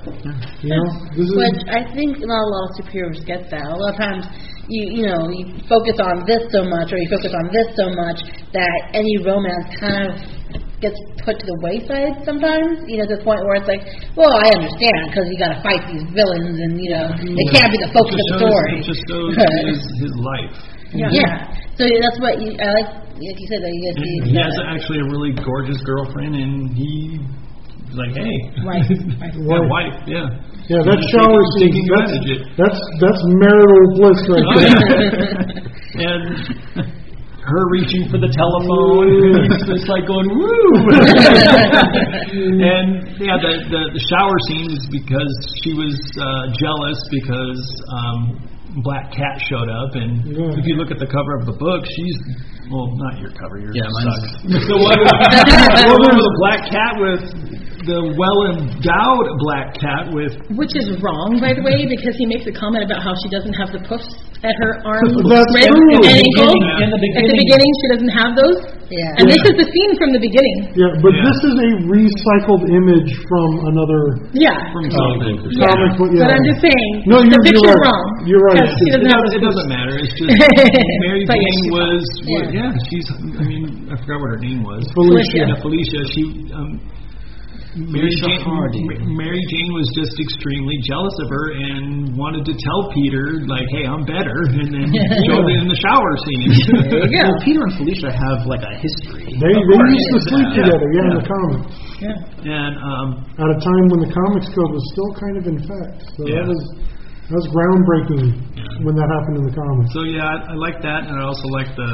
You 0.64 0.72
know, 0.72 0.88
this 1.12 1.28
is 1.28 1.36
Which 1.36 1.68
I 1.68 1.84
think 1.92 2.16
not 2.24 2.40
a 2.40 2.48
lot 2.48 2.64
of 2.72 2.80
superheroes 2.80 3.20
get 3.26 3.50
that. 3.50 3.68
A 3.68 3.76
lot 3.76 3.92
of 3.92 4.00
times, 4.00 4.24
you 4.68 4.82
you 5.00 5.04
know, 5.06 5.28
you 5.30 5.44
focus 5.70 5.96
on 6.02 6.24
this 6.26 6.42
so 6.50 6.62
much, 6.66 6.90
or 6.92 6.98
you 6.98 7.08
focus 7.10 7.32
on 7.34 7.46
this 7.54 7.68
so 7.78 7.86
much 7.94 8.18
that 8.52 8.76
any 8.94 9.14
romance 9.22 9.66
kind 9.78 10.10
of 10.10 10.12
gets 10.82 10.98
put 11.24 11.40
to 11.40 11.46
the 11.46 11.58
wayside 11.64 12.20
sometimes. 12.26 12.84
You 12.90 13.00
know, 13.00 13.06
to 13.08 13.16
the 13.16 13.24
point 13.24 13.40
where 13.46 13.56
it's 13.62 13.70
like, 13.70 13.82
well, 14.18 14.30
I 14.30 14.50
understand 14.58 14.98
because 15.10 15.26
you 15.30 15.38
got 15.38 15.54
to 15.56 15.60
fight 15.62 15.82
these 15.90 16.04
villains, 16.12 16.56
and 16.58 16.72
you 16.78 16.90
know, 16.92 17.06
it 17.14 17.46
can't 17.54 17.70
be 17.72 17.78
the 17.80 17.90
focus 17.94 18.14
of 18.14 18.20
the 18.20 18.26
Just 18.26 18.42
story. 18.42 18.70
shows, 18.74 18.86
just 18.90 19.02
shows 19.08 19.32
his, 19.70 19.80
his 20.02 20.14
life. 20.18 20.54
yeah. 20.92 21.10
yeah. 21.14 21.34
So 21.78 21.84
that's 21.86 22.18
what 22.20 22.40
you, 22.40 22.50
I 22.58 22.68
like. 22.82 22.90
Like 23.16 23.38
you 23.40 23.48
said, 23.48 23.64
that 23.64 23.72
you 23.72 23.80
get 23.80 23.94
And 23.96 24.28
he 24.28 24.36
has 24.36 24.52
actually 24.68 25.00
a 25.00 25.08
really 25.08 25.32
gorgeous 25.40 25.80
girlfriend, 25.88 26.36
and 26.36 26.68
he 26.76 27.16
like, 27.96 28.12
hey, 28.12 28.36
Wife, 28.60 28.84
wife. 29.16 29.32
yeah, 29.40 29.64
wife, 29.72 29.96
yeah. 30.04 30.28
Yeah, 30.66 30.82
that 30.82 30.98
shower 31.14 31.42
scene. 31.54 31.70
taking 31.70 31.86
That's, 31.94 32.10
advantage 32.10 32.26
of 32.26 32.38
it. 32.42 32.58
that's 32.58 32.80
that's 32.98 33.22
marital 33.38 33.86
bliss 33.94 34.20
right 34.26 34.46
Oh, 34.46 34.58
there. 34.58 34.74
and 36.10 36.22
her 37.46 37.62
reaching 37.70 38.10
for 38.10 38.18
the 38.18 38.26
telephone, 38.26 39.46
it's 39.46 39.62
just 39.70 39.86
like 39.86 40.02
going 40.10 40.26
woo. 40.26 40.66
and 41.70 43.06
yeah, 43.22 43.38
the, 43.38 43.52
the 43.70 43.82
the 43.94 44.02
shower 44.10 44.36
scene 44.50 44.70
is 44.74 44.82
because 44.90 45.32
she 45.62 45.72
was 45.78 45.94
uh, 46.18 46.50
jealous 46.58 46.98
because 47.14 47.62
um, 47.94 48.18
Black 48.82 49.12
Cat 49.14 49.38
showed 49.48 49.70
up, 49.70 49.94
and 49.94 50.26
Yeah. 50.26 50.58
if 50.58 50.64
you 50.66 50.74
look 50.76 50.90
at 50.90 50.98
the 50.98 51.06
cover 51.06 51.32
of 51.40 51.46
the 51.46 51.54
book, 51.56 51.86
she's 51.86 52.18
well, 52.70 52.90
not 52.98 53.18
your 53.22 53.30
cover, 53.36 53.58
yours 53.62 53.74
Yeah, 53.74 53.86
mine's- 53.86 54.42
sucks. 54.42 54.66
the 54.70 54.78
one, 54.78 54.98
the 54.98 55.86
with 56.02 56.16
the 56.18 56.32
black 56.42 56.60
cat 56.70 56.92
with 56.98 57.22
the 57.86 58.00
well 58.18 58.38
endowed 58.50 59.26
black 59.38 59.78
cat 59.78 60.10
with 60.10 60.34
Which 60.58 60.74
is 60.74 60.98
wrong, 60.98 61.38
by 61.38 61.54
the 61.54 61.62
way, 61.62 61.86
because 61.86 62.18
he 62.18 62.26
makes 62.26 62.42
a 62.50 62.54
comment 62.54 62.82
about 62.82 62.98
how 63.02 63.14
she 63.22 63.30
doesn't 63.30 63.54
have 63.54 63.70
the 63.70 63.78
puffs 63.86 64.10
at 64.46 64.54
her 64.62 64.72
arms, 64.86 65.10
That's 65.26 65.50
wrists, 65.50 65.74
true. 65.74 65.90
and 65.98 66.06
ankles. 66.06 66.54
In 66.56 66.86
the 66.86 66.86
At 66.86 66.90
the 66.94 67.00
beginning, 67.02 67.38
beginning, 67.42 67.70
she 67.82 67.86
doesn't 67.92 68.14
have 68.14 68.30
those. 68.38 68.58
Yeah. 68.86 69.18
And 69.18 69.26
this 69.26 69.42
is 69.42 69.54
the 69.58 69.66
scene 69.66 69.92
from 69.98 70.14
the 70.14 70.22
beginning. 70.22 70.70
Yeah, 70.78 70.94
but 71.02 71.10
Yeah. 71.10 71.26
this 71.26 71.38
is 71.50 71.54
a 71.58 71.70
recycled 71.90 72.62
image 72.70 73.10
from 73.26 73.48
another 73.74 74.02
Yeah. 74.30 74.54
from 74.70 74.86
something. 74.94 75.42
Yeah. 75.50 75.66
comic 75.74 75.90
book. 75.98 76.10
Yeah. 76.14 76.22
But 76.22 76.30
I'm 76.38 76.46
just 76.46 76.62
saying, 76.62 76.90
No, 77.10 77.18
the 77.18 77.26
you're- 77.26 77.34
you're 77.34 77.42
picture's 77.50 77.74
right. 77.74 77.82
wrong. 77.90 78.06
You're 78.30 78.44
right. 78.46 78.62
Because 78.62 78.78
she 78.78 78.86
It 78.86 78.92
doesn't 78.94 79.10
have 79.10 79.22
doesn't, 79.26 79.36
it 79.36 79.42
doesn't 79.42 79.68
matter. 79.74 79.94
It's 79.98 80.14
just 80.14 80.30
Mary 81.02 81.22
But 81.26 81.34
yeah, 81.42 81.50
Jane 81.50 81.70
was, 81.74 82.04
fine. 82.06 82.30
was 82.30 82.46
Yeah. 82.54 82.70
yeah. 82.70 82.86
She's. 82.86 83.06
I 83.10 83.42
mean, 83.42 83.64
I 83.90 83.94
forgot 83.98 84.22
what 84.22 84.30
her 84.38 84.40
name 84.46 84.62
was. 84.62 84.86
Felicia. 84.94 85.50
Yeah, 85.50 85.58
Felicia. 85.58 86.00
She. 86.14 86.22
Um, 86.54 86.78
Mary 87.76 88.08
Jane, 88.24 88.40
Hardy. 88.40 88.80
Mary 89.04 89.42
Jane 89.52 89.70
was 89.76 89.84
just 89.92 90.16
extremely 90.16 90.80
jealous 90.88 91.12
of 91.20 91.28
her 91.28 91.44
and 91.60 92.16
wanted 92.16 92.48
to 92.48 92.56
tell 92.56 92.88
Peter, 92.96 93.44
like, 93.44 93.68
"Hey, 93.68 93.84
I'm 93.84 94.00
better," 94.08 94.48
and 94.60 94.72
then 94.72 94.88
showed 95.28 95.44
it 95.44 95.56
in 95.60 95.68
the 95.68 95.76
shower 95.84 96.12
scene. 96.24 96.50
There 96.88 97.04
you 97.04 97.20
go. 97.20 97.28
Well, 97.28 97.40
Peter 97.44 97.60
and 97.68 97.74
Felicia 97.76 98.10
have 98.16 98.48
like 98.48 98.64
a 98.64 98.72
history. 98.80 99.28
They, 99.36 99.52
they 99.52 99.76
used 99.92 100.12
to 100.16 100.20
sleep 100.32 100.48
Yeah. 100.56 100.72
together, 100.72 100.88
yeah, 100.88 101.04
in 101.04 101.14
the 101.20 101.26
comics. 101.28 101.72
Yeah. 102.00 102.56
And 102.64 102.74
um, 102.80 103.08
At 103.36 103.48
a 103.52 103.58
time 103.60 103.84
when 103.92 104.00
the 104.08 104.12
Comics 104.12 104.48
Code 104.56 104.72
was 104.72 104.84
still 104.96 105.10
kind 105.20 105.36
of 105.36 105.44
in 105.44 105.56
effect. 105.60 106.00
So 106.16 106.20
Yeah. 106.24 106.40
that 106.40 106.46
was 106.48 106.60
that 107.28 107.36
was 107.36 107.46
groundbreaking 107.52 108.24
when 108.88 108.94
that 108.96 109.08
happened 109.20 109.36
in 109.40 109.44
the 109.50 109.56
comics. 109.56 109.90
So 109.92 110.00
yeah, 110.08 110.24
I, 110.24 110.52
I 110.52 110.56
like 110.56 110.80
that, 110.80 111.12
and 111.12 111.14
I 111.20 111.24
also 111.28 111.44
like 111.52 111.76
the. 111.76 111.92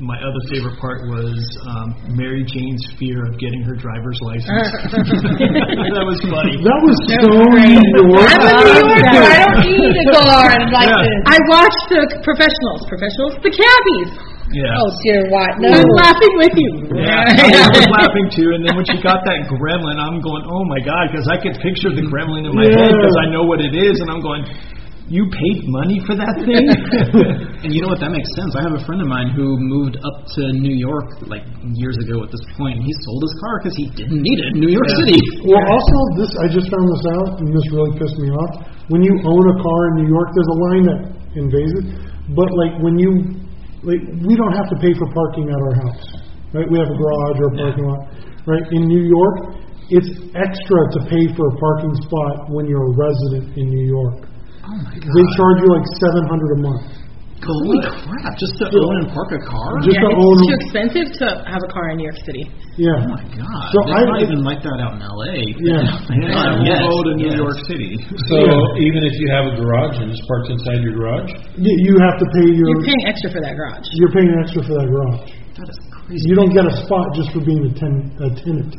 My 0.00 0.16
other 0.16 0.42
favorite 0.48 0.80
part 0.80 1.04
was 1.12 1.36
um, 1.68 1.92
Mary 2.16 2.40
Jane's 2.48 2.80
fear 2.96 3.20
of 3.28 3.36
getting 3.36 3.60
her 3.68 3.76
driver's 3.76 4.16
license. 4.24 4.48
that 4.96 6.04
was 6.08 6.16
funny. 6.24 6.56
That 6.56 6.80
was 6.80 6.96
so 7.04 7.20
New 7.28 8.08
York. 8.08 8.32
I'm 8.32 8.64
a 8.64 8.80
New 8.80 8.96
Yorker. 8.96 9.28
I 9.28 9.44
don't 9.44 9.60
need 9.60 9.92
a 9.92 10.06
car 10.24 10.48
and 10.56 10.72
like 10.72 10.88
Yeah. 10.88 11.04
this. 11.04 11.20
I 11.28 11.36
watched 11.52 11.84
the 11.92 12.00
professionals. 12.24 12.80
Professionals, 12.88 13.32
the 13.44 13.52
cabbies. 13.52 14.10
Yeah. 14.56 14.72
Oh 14.82 14.88
dear, 15.06 15.20
what? 15.30 15.52
No. 15.62 15.68
I 15.68 15.78
was 15.78 15.92
laughing 16.00 16.34
with 16.42 16.54
you. 16.58 16.70
Yeah, 16.96 17.22
I 17.68 17.70
was 17.70 17.86
laughing 17.92 18.26
too, 18.34 18.50
and 18.56 18.66
then 18.66 18.74
when 18.74 18.82
she 18.88 18.98
got 18.98 19.22
that 19.22 19.46
gremlin, 19.46 19.94
I'm 20.00 20.18
going, 20.18 20.42
"Oh 20.42 20.64
my 20.66 20.82
god!" 20.82 21.06
Because 21.14 21.28
I 21.30 21.38
could 21.38 21.54
picture 21.62 21.94
the 21.94 22.02
gremlin 22.02 22.50
in 22.50 22.56
my 22.58 22.66
head 22.66 22.90
because 22.90 23.16
I 23.22 23.30
know 23.30 23.46
what 23.46 23.62
it 23.62 23.70
is, 23.78 23.94
and 24.02 24.10
I'm 24.10 24.18
going, 24.18 24.42
"You 25.10 25.26
paid 25.26 25.66
money 25.66 25.98
for 26.06 26.14
that 26.14 26.34
thing?" 26.46 26.64
And 27.66 27.76
you 27.76 27.84
know 27.84 27.92
what? 27.92 28.00
That 28.00 28.08
makes 28.08 28.30
sense. 28.32 28.56
I 28.56 28.64
have 28.64 28.72
a 28.72 28.80
friend 28.88 29.04
of 29.04 29.08
mine 29.10 29.36
who 29.36 29.58
moved 29.60 30.00
up 30.00 30.24
to 30.24 30.42
New 30.56 30.72
York 30.72 31.20
like 31.28 31.44
years 31.76 31.98
ago 32.00 32.24
at 32.24 32.32
this 32.32 32.40
point, 32.56 32.80
and 32.80 32.84
he 32.88 32.94
sold 33.04 33.20
his 33.20 33.34
car 33.44 33.54
because 33.60 33.76
he 33.76 33.86
didn't 33.92 34.16
need 34.16 34.38
it 34.40 34.56
in 34.56 34.64
New 34.64 34.72
York 34.72 34.88
City. 35.04 35.20
Well, 35.44 35.60
also, 35.60 35.96
this 36.16 36.32
I 36.40 36.48
just 36.48 36.72
found 36.72 36.86
this 36.88 37.04
out, 37.20 37.28
and 37.36 37.52
this 37.52 37.66
really 37.74 37.92
pissed 38.00 38.16
me 38.16 38.32
off. 38.32 38.52
When 38.88 39.04
you 39.04 39.12
own 39.12 39.44
a 39.44 39.56
car 39.60 39.80
in 39.92 39.94
New 40.06 40.08
York, 40.08 40.28
there's 40.32 40.52
a 40.56 40.58
line 40.72 40.84
that 40.88 41.00
invades 41.36 41.74
it. 41.84 41.86
But 42.32 42.48
like 42.56 42.80
when 42.80 42.96
you, 42.96 43.10
like, 43.82 44.02
we 44.24 44.32
don't 44.38 44.54
have 44.54 44.72
to 44.72 44.78
pay 44.78 44.94
for 44.94 45.06
parking 45.10 45.50
at 45.50 45.58
our 45.58 45.74
house, 45.84 46.04
right? 46.54 46.66
We 46.70 46.78
have 46.78 46.88
a 46.88 46.96
garage 46.96 47.38
or 47.42 47.48
a 47.50 47.56
parking 47.58 47.84
lot, 47.84 48.00
right? 48.46 48.64
In 48.72 48.88
New 48.88 49.04
York, 49.04 49.60
it's 49.90 50.10
extra 50.38 50.80
to 50.94 50.98
pay 51.10 51.28
for 51.34 51.44
a 51.50 51.54
parking 51.58 51.94
spot 52.06 52.48
when 52.54 52.70
you're 52.70 52.86
a 52.88 52.94
resident 52.94 53.58
in 53.58 53.66
New 53.66 53.84
York. 53.84 54.29
Oh 54.66 54.76
my 54.76 54.94
god! 54.96 55.08
They 55.08 55.24
charge 55.36 55.58
you 55.64 55.68
like 55.72 55.86
seven 56.00 56.22
hundred 56.28 56.50
a 56.56 56.60
month. 56.62 56.86
Holy 57.40 57.80
crap! 57.80 58.36
Just 58.36 58.52
to 58.60 58.68
own 58.68 58.94
and 59.00 59.08
park 59.16 59.32
a 59.32 59.40
car? 59.48 59.80
Just 59.80 59.96
Yeah, 59.96 60.04
to 60.04 60.12
it's 60.12 60.20
own. 60.20 60.36
too 60.44 60.52
expensive 60.60 61.08
to 61.24 61.26
have 61.48 61.64
a 61.64 61.70
car 61.72 61.88
in 61.88 61.96
New 61.96 62.04
York 62.04 62.20
City. 62.28 62.44
Yeah. 62.76 63.00
Oh 63.00 63.16
my 63.16 63.24
god! 63.32 63.64
So 63.72 63.80
It's 63.80 63.96
I- 63.96 64.04
not 64.04 64.20
even 64.20 64.44
like 64.44 64.60
that 64.60 64.76
out 64.84 65.00
in 65.00 65.00
L.A. 65.00 65.40
Yeah. 65.56 65.80
Yeah, 66.20 66.60
we'll 66.60 66.68
yes, 66.68 66.84
go 66.84 67.00
to 67.08 67.12
New 67.16 67.32
yes. 67.32 67.40
York 67.40 67.56
City. 67.64 67.96
So 68.28 68.36
even 68.76 69.00
if 69.08 69.16
you 69.16 69.26
have 69.32 69.48
a 69.48 69.54
garage 69.56 69.96
and 70.04 70.12
it's 70.12 70.20
parked 70.28 70.52
inside 70.52 70.84
your 70.84 70.92
garage, 71.00 71.32
You, 71.56 71.72
you 71.88 71.96
have 72.04 72.20
to 72.20 72.26
pay 72.36 72.46
your. 72.52 72.68
You're 72.76 72.84
paying 72.92 73.04
extra 73.08 73.28
for 73.32 73.40
that 73.40 73.56
garage. 73.56 73.88
You're 73.96 74.12
paying 74.12 74.32
extra 74.44 74.60
for 74.60 74.74
that 74.76 74.84
garage. 74.92 75.32
That 75.56 75.68
is 75.72 75.78
crazy. 75.96 76.24
You 76.28 76.36
don't 76.36 76.52
get 76.52 76.68
a 76.68 76.74
spot 76.84 77.16
just 77.16 77.32
for 77.32 77.40
being 77.40 77.64
a, 77.64 77.72
ten, 77.72 77.94
a 78.20 78.28
tenant 78.36 78.76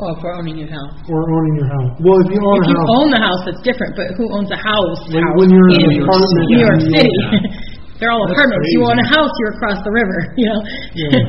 Oh, 0.00 0.16
for 0.20 0.32
owning 0.32 0.56
your 0.56 0.72
house. 0.72 0.96
or 1.12 1.20
owning 1.28 1.54
your 1.60 1.68
house. 1.68 1.92
Well, 2.00 2.16
if 2.24 2.28
you 2.32 2.40
own 2.40 2.60
If 2.64 2.66
a 2.66 2.72
you 2.72 2.78
house, 2.80 2.96
own 2.96 3.08
the 3.12 3.20
house, 3.20 3.40
that's 3.44 3.60
different. 3.60 3.92
But 4.00 4.08
who 4.16 4.24
owns 4.32 4.48
a 4.48 4.56
house? 4.56 5.00
When- 5.12 5.20
house 5.20 5.36
when 5.36 5.48
you're 5.52 5.70
in 5.76 5.80
in 5.84 5.90
an 5.92 6.02
apartment 6.08 6.44
New 6.48 6.60
York 6.64 6.80
City, 6.88 7.12
York, 7.20 7.44
they're 8.00 8.08
all 8.12 8.24
That's 8.24 8.32
apartments. 8.40 8.64
You 8.72 8.80
crazy. 8.80 8.90
own 8.90 8.98
a 9.04 9.08
house, 9.12 9.32
you're 9.44 9.52
across 9.60 9.78
the 9.84 9.92
river. 9.92 10.18
You 10.40 10.46
know. 10.48 10.60
Yeah. 10.96 11.20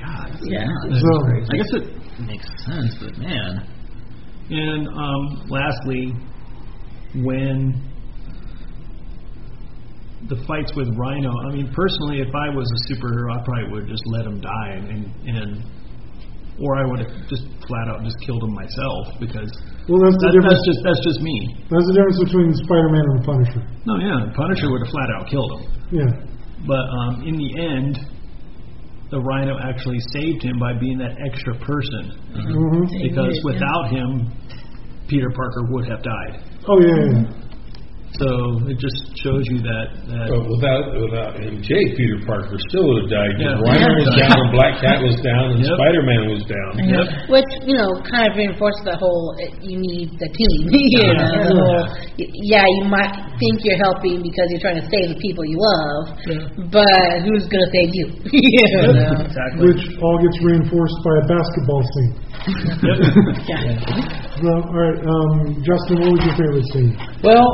God, 0.00 0.26
that's 0.32 0.48
Yeah. 0.48 0.64
nuts. 0.64 0.96
So, 0.96 1.12
I 1.28 1.54
guess 1.60 1.72
it 1.76 1.84
makes 2.24 2.48
sense, 2.64 2.92
but 3.04 3.12
man, 3.20 3.52
And 4.48 4.82
um, 4.88 5.22
lastly, 5.52 6.16
when 7.20 7.84
the 10.28 10.36
fights 10.48 10.72
with 10.74 10.88
Rhino, 10.96 11.30
I 11.48 11.52
mean, 11.52 11.68
personally, 11.72 12.20
if 12.20 12.32
I 12.34 12.48
was 12.48 12.64
a 12.64 12.78
superhero, 12.92 13.28
I 13.36 13.44
probably 13.44 13.70
would 13.72 13.86
just 13.88 14.02
let 14.06 14.24
him 14.26 14.40
die, 14.40 14.72
and 14.72 15.04
and 15.28 15.64
or 16.60 16.76
I 16.78 16.84
would 16.90 17.00
have 17.06 17.12
just 17.30 17.46
flat 17.66 17.86
out 17.90 18.02
just 18.02 18.18
killed 18.26 18.42
him 18.42 18.54
myself 18.54 19.14
because 19.22 19.46
well, 19.88 20.00
that's 20.04 20.18
the 20.20 20.28
that, 20.28 20.32
difference. 20.36 20.58
that's 20.58 20.64
just 20.68 20.80
that's 20.84 21.02
just 21.06 21.20
me. 21.22 21.36
That's 21.70 21.86
the 21.88 21.94
difference 21.96 22.18
between 22.28 22.48
Spider-Man 22.66 23.04
and 23.08 23.16
the 23.20 23.24
Punisher. 23.24 23.62
No, 23.86 23.94
yeah, 24.02 24.28
Punisher 24.36 24.68
would 24.70 24.82
have 24.84 24.92
flat 24.92 25.08
out 25.16 25.24
killed 25.30 25.50
him, 25.54 25.62
Yeah. 25.94 26.10
but 26.66 26.84
um, 27.02 27.12
in 27.26 27.34
the 27.38 27.50
end. 27.58 27.96
The 29.10 29.16
Rhino 29.24 29.56
actually 29.64 29.96
saved 30.12 30.42
him 30.44 30.58
by 30.60 30.74
being 30.76 30.98
that 30.98 31.16
extra 31.24 31.54
person, 31.64 32.12
hmm 32.28 32.84
because 33.00 33.40
without 33.42 33.88
him, 33.88 34.28
Peter 35.08 35.30
Parker 35.32 35.64
would 35.72 35.88
have 35.88 36.02
died. 36.04 36.44
Oh 36.68 36.76
yeah. 36.76 37.16
yeah. 37.16 37.37
So 38.18 38.26
it 38.66 38.74
just 38.82 38.98
shows 39.22 39.46
you 39.54 39.62
that. 39.62 39.86
that 40.10 40.26
but 40.26 40.42
without 40.42 40.84
without 40.98 41.30
MJ, 41.38 41.70
Peter 41.94 42.18
Parker 42.26 42.58
still 42.66 42.82
would 42.90 43.06
have 43.06 43.10
died. 43.14 43.34
Yeah. 43.38 43.62
Rhino 43.62 43.94
was 43.94 44.10
down, 44.18 44.34
and 44.34 44.50
Black 44.50 44.74
Cat 44.82 44.98
was 45.06 45.14
down, 45.22 45.54
and 45.54 45.62
Yep. 45.62 45.70
Spider-Man 45.78 46.22
was 46.34 46.42
down. 46.50 46.70
Yep. 46.82 47.06
Which, 47.30 47.50
you 47.62 47.78
know, 47.78 47.94
kind 48.10 48.26
of 48.26 48.34
reinforces 48.34 48.82
the 48.90 48.98
whole, 48.98 49.38
uh, 49.38 49.54
you 49.62 49.78
need 49.78 50.18
the 50.18 50.26
team. 50.34 50.58
you 50.74 51.14
know, 51.14 51.30
the 51.30 51.54
whole, 51.62 51.86
yeah, 52.18 52.66
you 52.66 52.90
might 52.90 53.14
think 53.38 53.62
you're 53.62 53.78
helping 53.86 54.18
because 54.18 54.46
you're 54.50 54.66
trying 54.66 54.82
to 54.82 54.86
save 54.90 55.14
the 55.14 55.18
people 55.22 55.46
you 55.46 55.58
love, 55.62 56.18
but 56.74 57.22
who's 57.22 57.46
going 57.46 57.62
to 57.62 57.70
save 57.70 57.90
you? 57.94 58.06
you 58.34 58.66
know? 58.82 59.14
Exactly. 59.30 59.62
Which 59.62 59.82
all 60.02 60.18
gets 60.18 60.38
reinforced 60.42 60.98
by 61.06 61.14
a 61.22 61.24
basketball 61.30 61.82
scene. 61.94 62.14
Yeah. 63.46 63.78
So, 64.40 64.48
all 64.48 64.74
right, 64.74 64.98
um, 65.02 65.62
Justin, 65.66 66.00
what 66.00 66.12
was 66.14 66.22
your 66.26 66.36
favorite 66.38 66.66
scene? 66.72 66.94
Well, 67.22 67.46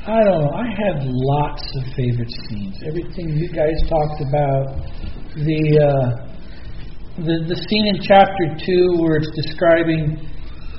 I 0.00 0.16
don't 0.24 0.40
know. 0.40 0.52
I 0.56 0.64
have 0.64 1.04
lots 1.04 1.60
of 1.76 1.84
favorite 1.92 2.32
scenes. 2.48 2.80
Everything 2.88 3.36
you 3.36 3.52
guys 3.52 3.76
talked 3.84 4.24
about, 4.24 4.80
the 5.36 5.60
uh, 5.76 6.08
the 7.20 7.44
the 7.44 7.58
scene 7.68 7.86
in 7.92 8.00
chapter 8.00 8.56
two 8.64 8.96
where 8.96 9.20
it's 9.20 9.28
describing 9.36 10.16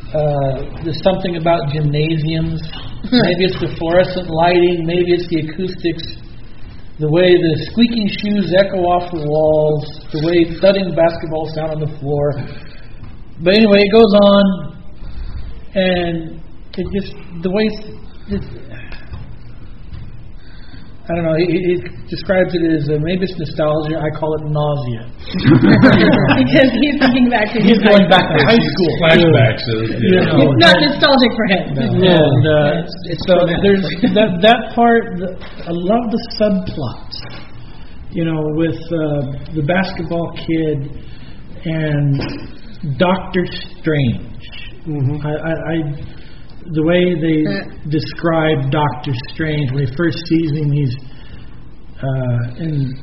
uh, 0.09 0.81
the 0.81 0.97
something 1.05 1.37
about 1.37 1.69
gymnasiums. 1.69 2.65
maybe 3.13 3.45
it's 3.45 3.61
the 3.61 3.69
fluorescent 3.77 4.25
lighting. 4.25 4.89
Maybe 4.89 5.13
it's 5.13 5.29
the 5.29 5.45
acoustics. 5.45 6.17
The 6.97 7.09
way 7.13 7.37
the 7.37 7.53
squeaking 7.69 8.09
shoes 8.25 8.49
echo 8.57 8.81
off 8.89 9.05
the 9.13 9.21
walls. 9.21 9.85
The 10.17 10.21
way 10.25 10.49
thudding 10.57 10.97
basketballs 10.97 11.53
sound 11.53 11.77
on 11.77 11.81
the 11.85 11.93
floor. 12.01 12.41
But 13.37 13.53
anyway, 13.53 13.85
it 13.85 13.93
goes 13.93 14.13
on, 14.17 14.45
and 15.77 16.41
it 16.73 16.85
just 16.89 17.13
the 17.45 17.53
way 17.53 17.69
it, 18.33 18.70
I 21.11 21.15
don't 21.19 21.25
know. 21.27 21.35
It, 21.35 21.51
it 21.75 21.81
describes 22.07 22.55
it 22.55 22.63
as 22.71 22.87
uh, 22.87 22.95
maybe 23.03 23.27
it's 23.27 23.35
nostalgia. 23.35 23.99
I 23.99 24.07
call 24.15 24.31
it 24.39 24.47
nausea. 24.47 25.03
because 26.39 26.69
he's 26.71 26.95
thinking 27.03 27.27
back 27.27 27.51
to 27.51 27.59
his 27.59 27.75
He's 27.75 27.83
going 27.83 28.07
back 28.07 28.23
to 28.31 28.39
high 28.47 28.55
school. 28.63 28.91
Flashbacks. 29.03 29.65
Of, 29.67 29.99
you 29.99 30.07
You 30.07 30.23
know. 30.23 30.39
know. 30.39 30.55
It's 30.55 30.63
not 30.63 30.75
nostalgic 30.79 31.31
for 31.35 31.47
him. 31.51 31.65
And 31.75 32.43
uh, 32.47 32.87
so 33.27 33.33
there's 33.59 33.83
that 34.15 34.39
that 34.39 34.61
part. 34.71 35.19
The, 35.19 35.35
I 35.67 35.73
love 35.75 36.07
the 36.15 36.21
subplot. 36.39 37.11
You 38.15 38.23
know, 38.31 38.39
with 38.55 38.79
uh, 38.87 39.51
the 39.51 39.63
basketball 39.67 40.31
kid 40.39 40.79
and 41.67 42.15
Doctor 42.97 43.43
Strange. 43.79 44.47
Mhm. 44.87 45.19
I, 45.23 45.33
I, 45.35 45.53
I 45.53 45.75
the 46.73 46.83
way 46.85 47.01
they 47.17 47.39
describe 47.89 48.69
Doctor 48.69 49.11
Strange 49.33 49.71
when 49.73 49.87
he 49.87 49.91
first 49.97 50.21
sees 50.29 50.49
him, 50.53 50.69
he's 50.71 50.93
uh, 52.01 52.63
in 52.63 52.93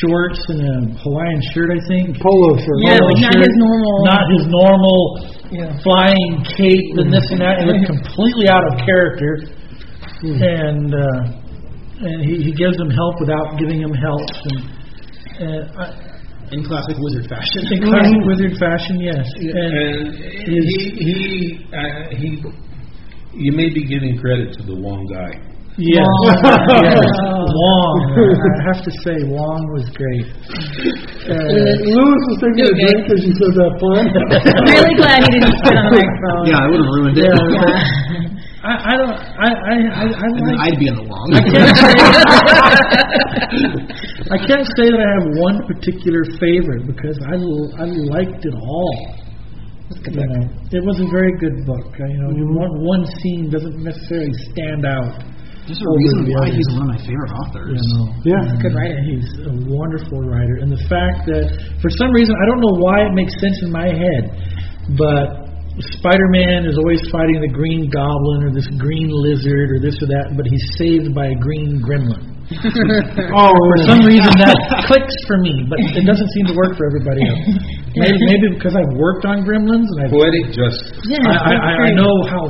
shorts 0.00 0.40
and 0.48 0.60
a 0.64 0.74
Hawaiian 1.04 1.40
shirt, 1.52 1.68
I 1.72 1.80
think. 1.88 2.16
Polo 2.20 2.56
shirt. 2.56 2.78
Yeah, 2.88 2.96
Polo 2.96 3.12
like 3.12 3.20
not 3.20 3.32
shirt, 3.36 3.44
his 3.44 3.56
normal- 3.60 4.00
not 4.08 4.24
his 4.32 4.44
normal 4.48 5.00
Yeah. 5.52 5.78
flying 5.84 6.32
cape 6.56 6.88
and 6.96 7.12
this 7.12 7.26
and 7.30 7.40
that, 7.44 7.60
and 7.60 7.68
looked 7.68 7.86
completely 7.92 8.48
out 8.48 8.64
of 8.72 8.80
character. 8.84 9.32
Hmm. 10.24 10.40
And 10.42 10.88
uh, 10.96 12.08
and 12.08 12.18
he, 12.24 12.44
he 12.48 12.52
gives 12.52 12.76
him 12.80 12.88
help 12.90 13.20
without 13.20 13.56
giving 13.58 13.80
him 13.80 13.92
help. 13.92 14.24
And, 14.48 14.58
and 15.40 15.64
I, 15.76 15.84
In 16.52 16.64
classic 16.64 16.96
wizard 16.98 17.28
fashion. 17.28 17.60
in 17.72 17.84
classic 17.88 18.20
wizard 18.24 18.54
fashion, 18.60 18.96
yes. 19.00 19.24
And 19.36 19.52
And 19.52 20.14
he 20.16 20.78
he 21.04 21.16
uh, 21.72 22.16
he. 22.16 22.42
You 23.36 23.52
may 23.52 23.68
be 23.68 23.84
giving 23.84 24.16
credit 24.18 24.56
to 24.56 24.62
the 24.64 24.72
Wong 24.80 25.04
guy. 25.12 25.28
yes, 25.76 26.00
yes, 26.00 27.04
Wong. 27.52 27.96
I 28.16 28.72
have 28.72 28.80
to 28.80 28.88
say, 29.04 29.12
Wong 29.28 29.60
was 29.76 29.84
great. 29.92 30.24
Uh, 31.28 31.36
Lewis 31.36 32.22
was 32.32 32.38
taking 32.40 32.64
a 32.64 32.72
drink 32.72 32.96
because 33.04 33.20
you 33.28 33.32
said 33.36 33.52
that 33.60 33.76
pun. 33.76 34.08
I'm 34.08 34.64
really 34.72 34.96
glad 34.96 35.20
he 35.20 35.28
didn't 35.36 35.52
spit 35.60 35.76
on 35.76 35.84
the 35.92 36.00
microphone. 36.00 36.48
Yeah, 36.48 36.64
I 36.64 36.66
would 36.72 36.80
have 36.80 36.92
ruined 36.96 37.20
it. 37.20 37.28
I, 38.66 38.72
I 38.72 38.92
don't. 38.96 39.14
I 39.14 39.48
I 39.52 39.74
I, 39.84 40.04
I 40.10 40.26
like 40.32 40.58
I'd 40.64 40.80
be 40.80 40.88
in 40.88 40.96
the 40.96 41.04
wrong. 41.06 41.28
I 41.36 41.44
can't 41.44 41.76
say. 41.76 41.92
I 44.32 44.38
can't 44.48 44.64
say 44.80 44.88
that 44.90 44.96
I 44.98 45.10
have 45.20 45.28
one 45.38 45.60
particular 45.70 46.24
favorite 46.40 46.82
because 46.88 47.14
I, 47.30 47.36
l- 47.36 47.70
I 47.78 47.84
liked 48.16 48.42
it 48.48 48.56
all. 48.58 48.96
You 49.86 50.18
know, 50.18 50.42
it 50.74 50.82
was 50.82 50.98
a 50.98 51.08
very 51.10 51.30
good 51.38 51.62
book. 51.64 51.94
Uh, 51.94 52.06
You 52.10 52.18
know, 52.18 52.58
one 52.58 52.72
one 52.82 53.04
scene 53.22 53.50
doesn't 53.50 53.78
necessarily 53.82 54.34
stand 54.50 54.82
out. 54.84 55.22
There's 55.66 55.82
a 55.82 55.90
reason 55.98 56.30
why 56.30 56.46
others. 56.46 56.54
he's 56.58 56.70
one 56.78 56.82
of 56.86 56.90
my 56.94 57.00
favorite 57.06 57.32
authors. 57.42 57.78
You 57.82 57.94
know, 57.98 58.06
Yeah. 58.22 58.54
good 58.62 58.74
writer. 58.74 58.98
He's 59.02 59.28
a 59.46 59.54
wonderful 59.66 60.20
writer, 60.26 60.58
and 60.62 60.70
the 60.70 60.82
fact 60.90 61.26
that 61.26 61.46
for 61.82 61.90
some 61.90 62.10
reason 62.12 62.34
I 62.34 62.46
don't 62.46 62.60
know 62.62 62.76
why 62.82 63.06
it 63.06 63.14
makes 63.14 63.34
sense 63.40 63.62
in 63.62 63.70
my 63.70 63.86
head, 63.90 64.22
but 64.98 65.46
Spider-Man 65.78 66.64
is 66.66 66.78
always 66.78 67.02
fighting 67.12 67.40
the 67.42 67.52
Green 67.52 67.90
Goblin 67.90 68.42
or 68.44 68.50
this 68.54 68.66
Green 68.78 69.10
Lizard 69.10 69.70
or 69.70 69.78
this 69.80 69.94
or 70.02 70.06
that, 70.06 70.34
but 70.36 70.46
he's 70.46 70.64
saved 70.78 71.14
by 71.14 71.26
a 71.26 71.34
Green 71.34 71.80
Gremlin. 71.82 72.32
Oh, 73.36 73.50
For 73.50 73.78
some 73.90 74.02
reason 74.06 74.30
that 74.38 74.54
clicks 74.86 75.16
for 75.26 75.38
me, 75.42 75.66
but 75.66 75.82
it 75.82 76.06
doesn't 76.06 76.30
seem 76.38 76.46
to 76.46 76.54
work 76.54 76.78
for 76.78 76.86
everybody 76.86 77.22
else. 77.26 77.42
Maybe, 77.96 78.12
maybe 78.28 78.46
because 78.60 78.76
I've 78.76 78.92
worked 78.92 79.24
on 79.24 79.40
Gremlins 79.40 79.88
and 79.88 79.98
I've 80.04 80.12
Poetic 80.12 80.52
justice. 80.52 81.00
Yeah, 81.08 81.16
I, 81.24 81.32
I, 81.32 81.54
I- 81.56 81.78
I 81.88 81.90
know 81.96 82.12
how 82.28 82.44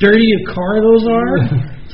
sturdy 0.00 0.24
a 0.24 0.40
car 0.56 0.80
those 0.80 1.04
are. 1.04 1.36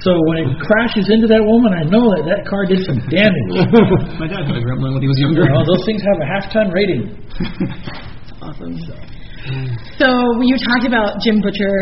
So 0.07 0.15
when 0.31 0.47
it 0.47 0.49
crashes 0.63 1.11
into 1.11 1.27
that 1.27 1.43
woman, 1.43 1.75
I 1.75 1.83
know 1.83 2.07
that 2.15 2.23
that 2.31 2.47
car 2.47 2.63
did 2.63 2.79
some 2.87 3.03
damage. 3.11 3.51
My 4.23 4.31
dad 4.31 4.47
had 4.47 4.55
a 4.55 4.63
gremlin 4.63 4.95
when 4.95 5.03
he 5.03 5.11
was 5.11 5.19
younger. 5.19 5.45
You 5.45 5.51
know, 5.51 5.67
those 5.67 5.83
things 5.83 5.99
have 6.07 6.19
a 6.23 6.29
half 6.31 6.45
ton 6.55 6.71
rating. 6.71 7.11
Awesome. 8.39 8.79
So 9.99 10.07
you 10.47 10.55
talked 10.63 10.87
about 10.87 11.19
Jim 11.27 11.43
Butcher 11.43 11.75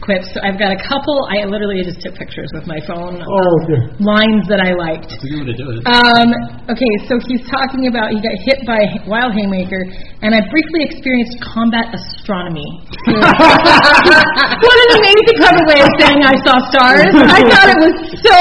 quips. 0.00 0.32
So 0.34 0.40
I've 0.44 0.58
got 0.58 0.72
a 0.72 0.80
couple. 0.80 1.16
I 1.32 1.44
literally 1.46 1.82
just 1.84 2.00
took 2.02 2.14
pictures 2.16 2.50
with 2.54 2.66
my 2.66 2.80
phone. 2.84 3.20
Oh, 3.22 3.50
okay. 3.64 3.80
Lines 4.00 4.44
that 4.48 4.60
I 4.60 4.72
liked. 4.76 5.08
That's 5.08 5.24
a 5.24 5.30
good 5.30 5.46
way 5.46 5.48
to 5.52 5.56
do 5.56 5.66
it. 5.72 5.84
Um, 5.86 6.28
okay, 6.68 6.92
so 7.08 7.16
he's 7.28 7.44
talking 7.48 7.86
about 7.86 8.12
he 8.12 8.20
got 8.20 8.36
hit 8.44 8.64
by 8.66 8.80
a 8.82 8.88
Wild 9.08 9.32
Haymaker, 9.36 9.82
and 10.22 10.34
I 10.34 10.40
briefly 10.48 10.84
experienced 10.88 11.38
combat 11.40 11.92
astronomy. 11.94 12.66
what 13.12 14.76
an 14.76 14.90
amazing 14.98 15.36
clever 15.38 15.62
way 15.68 15.80
of 15.80 15.90
saying 16.00 16.20
I 16.24 16.36
saw 16.42 16.56
stars. 16.72 17.12
I 17.14 17.40
thought 17.46 17.68
it 17.70 17.80
was 17.80 17.96
so 18.20 18.38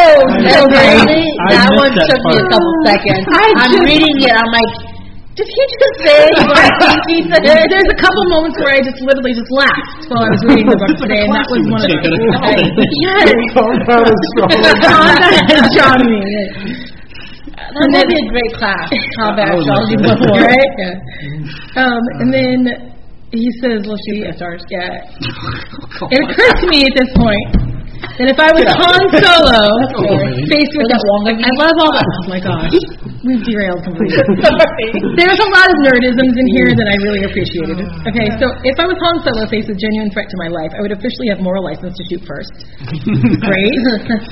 so 0.49 0.59
great. 0.71 1.31
I 1.47 1.53
that 1.53 1.69
missed 1.69 1.79
one 1.79 1.93
that 1.93 2.07
took 2.09 2.21
me 2.25 2.33
a 2.35 2.45
part. 2.45 2.51
couple 2.51 2.73
seconds. 2.87 3.23
I 3.29 3.45
I'm 3.61 3.73
reading 3.85 4.17
it. 4.25 4.33
I'm 4.33 4.51
like, 4.51 4.94
did 5.35 5.47
he 5.51 5.61
just 5.67 5.95
say 5.99 6.21
what 6.47 6.55
I 6.55 6.71
think 6.79 7.03
he 7.11 7.17
said? 7.27 7.43
There, 7.43 7.59
there's 7.67 7.91
a 7.91 7.99
couple 7.99 8.23
moments 8.31 8.55
where 8.55 8.71
I 8.71 8.79
just 8.79 9.03
literally 9.03 9.35
just 9.35 9.51
laughed 9.51 10.07
while 10.07 10.23
I 10.23 10.31
was 10.31 10.41
reading 10.47 10.67
the 10.71 10.79
book 10.79 10.95
today, 10.95 11.27
and 11.27 11.31
that 11.35 11.47
was 11.51 11.59
one 11.67 11.83
of 11.83 11.91
them. 11.91 11.99
out 11.99 12.15
of 12.15 12.39
college. 12.39 12.71
Yes. 13.03 13.27
Compound 13.51 14.07
astrology. 14.07 14.63
That 17.51 17.83
would 17.83 18.07
be 18.07 18.15
a 18.15 18.27
great 18.31 18.53
class. 18.55 18.87
Combat 19.19 19.51
I 19.51 19.59
would 19.59 19.67
like 19.67 19.91
astrology 19.91 20.07
that. 20.07 20.23
101. 20.23 20.39
right? 20.39 20.71
Yeah. 20.79 21.83
Um, 21.83 22.03
and 22.23 22.29
then 22.31 22.59
he 23.35 23.51
says, 23.59 23.83
"Let's 23.83 23.99
see, 24.07 24.23
stars." 24.39 24.63
Yeah. 24.71 25.03
It 26.15 26.19
occurs 26.31 26.55
to 26.63 26.67
me 26.71 26.87
at 26.87 26.95
this 26.95 27.11
point 27.11 27.74
that 28.15 28.27
if 28.31 28.39
I 28.39 28.49
was 28.55 28.65
Han 28.65 29.03
Solo 29.11 29.63
faced 30.51 30.75
with 30.75 30.87
that 30.91 31.03
long 31.03 31.23
I 31.35 31.51
love 31.59 31.75
all 31.81 31.91
oh 31.91 31.97
that. 31.97 32.07
Oh 32.07 32.27
my 32.31 32.39
gosh, 32.39 32.75
we've 33.23 33.43
derailed 33.43 33.83
completely. 33.83 34.23
There's 35.19 35.41
a 35.41 35.49
lot 35.51 35.67
of 35.67 35.77
nerdisms 35.83 36.35
in 36.35 36.47
here 36.55 36.71
that 36.71 36.87
I 36.87 36.95
really 37.03 37.23
appreciated. 37.27 37.81
Okay, 38.07 38.27
so 38.39 38.45
if 38.63 38.75
I 38.79 38.85
was 38.87 38.97
Han 38.99 39.17
Solo 39.25 39.43
faced 39.51 39.67
with 39.67 39.79
genuine 39.81 40.11
threat 40.13 40.31
to 40.31 40.37
my 40.39 40.49
life, 40.51 40.71
I 40.75 40.81
would 40.85 40.93
officially 40.95 41.27
have 41.33 41.43
moral 41.43 41.63
license 41.63 41.95
to 41.97 42.03
shoot 42.07 42.23
first. 42.23 42.55
Great. 43.49 43.75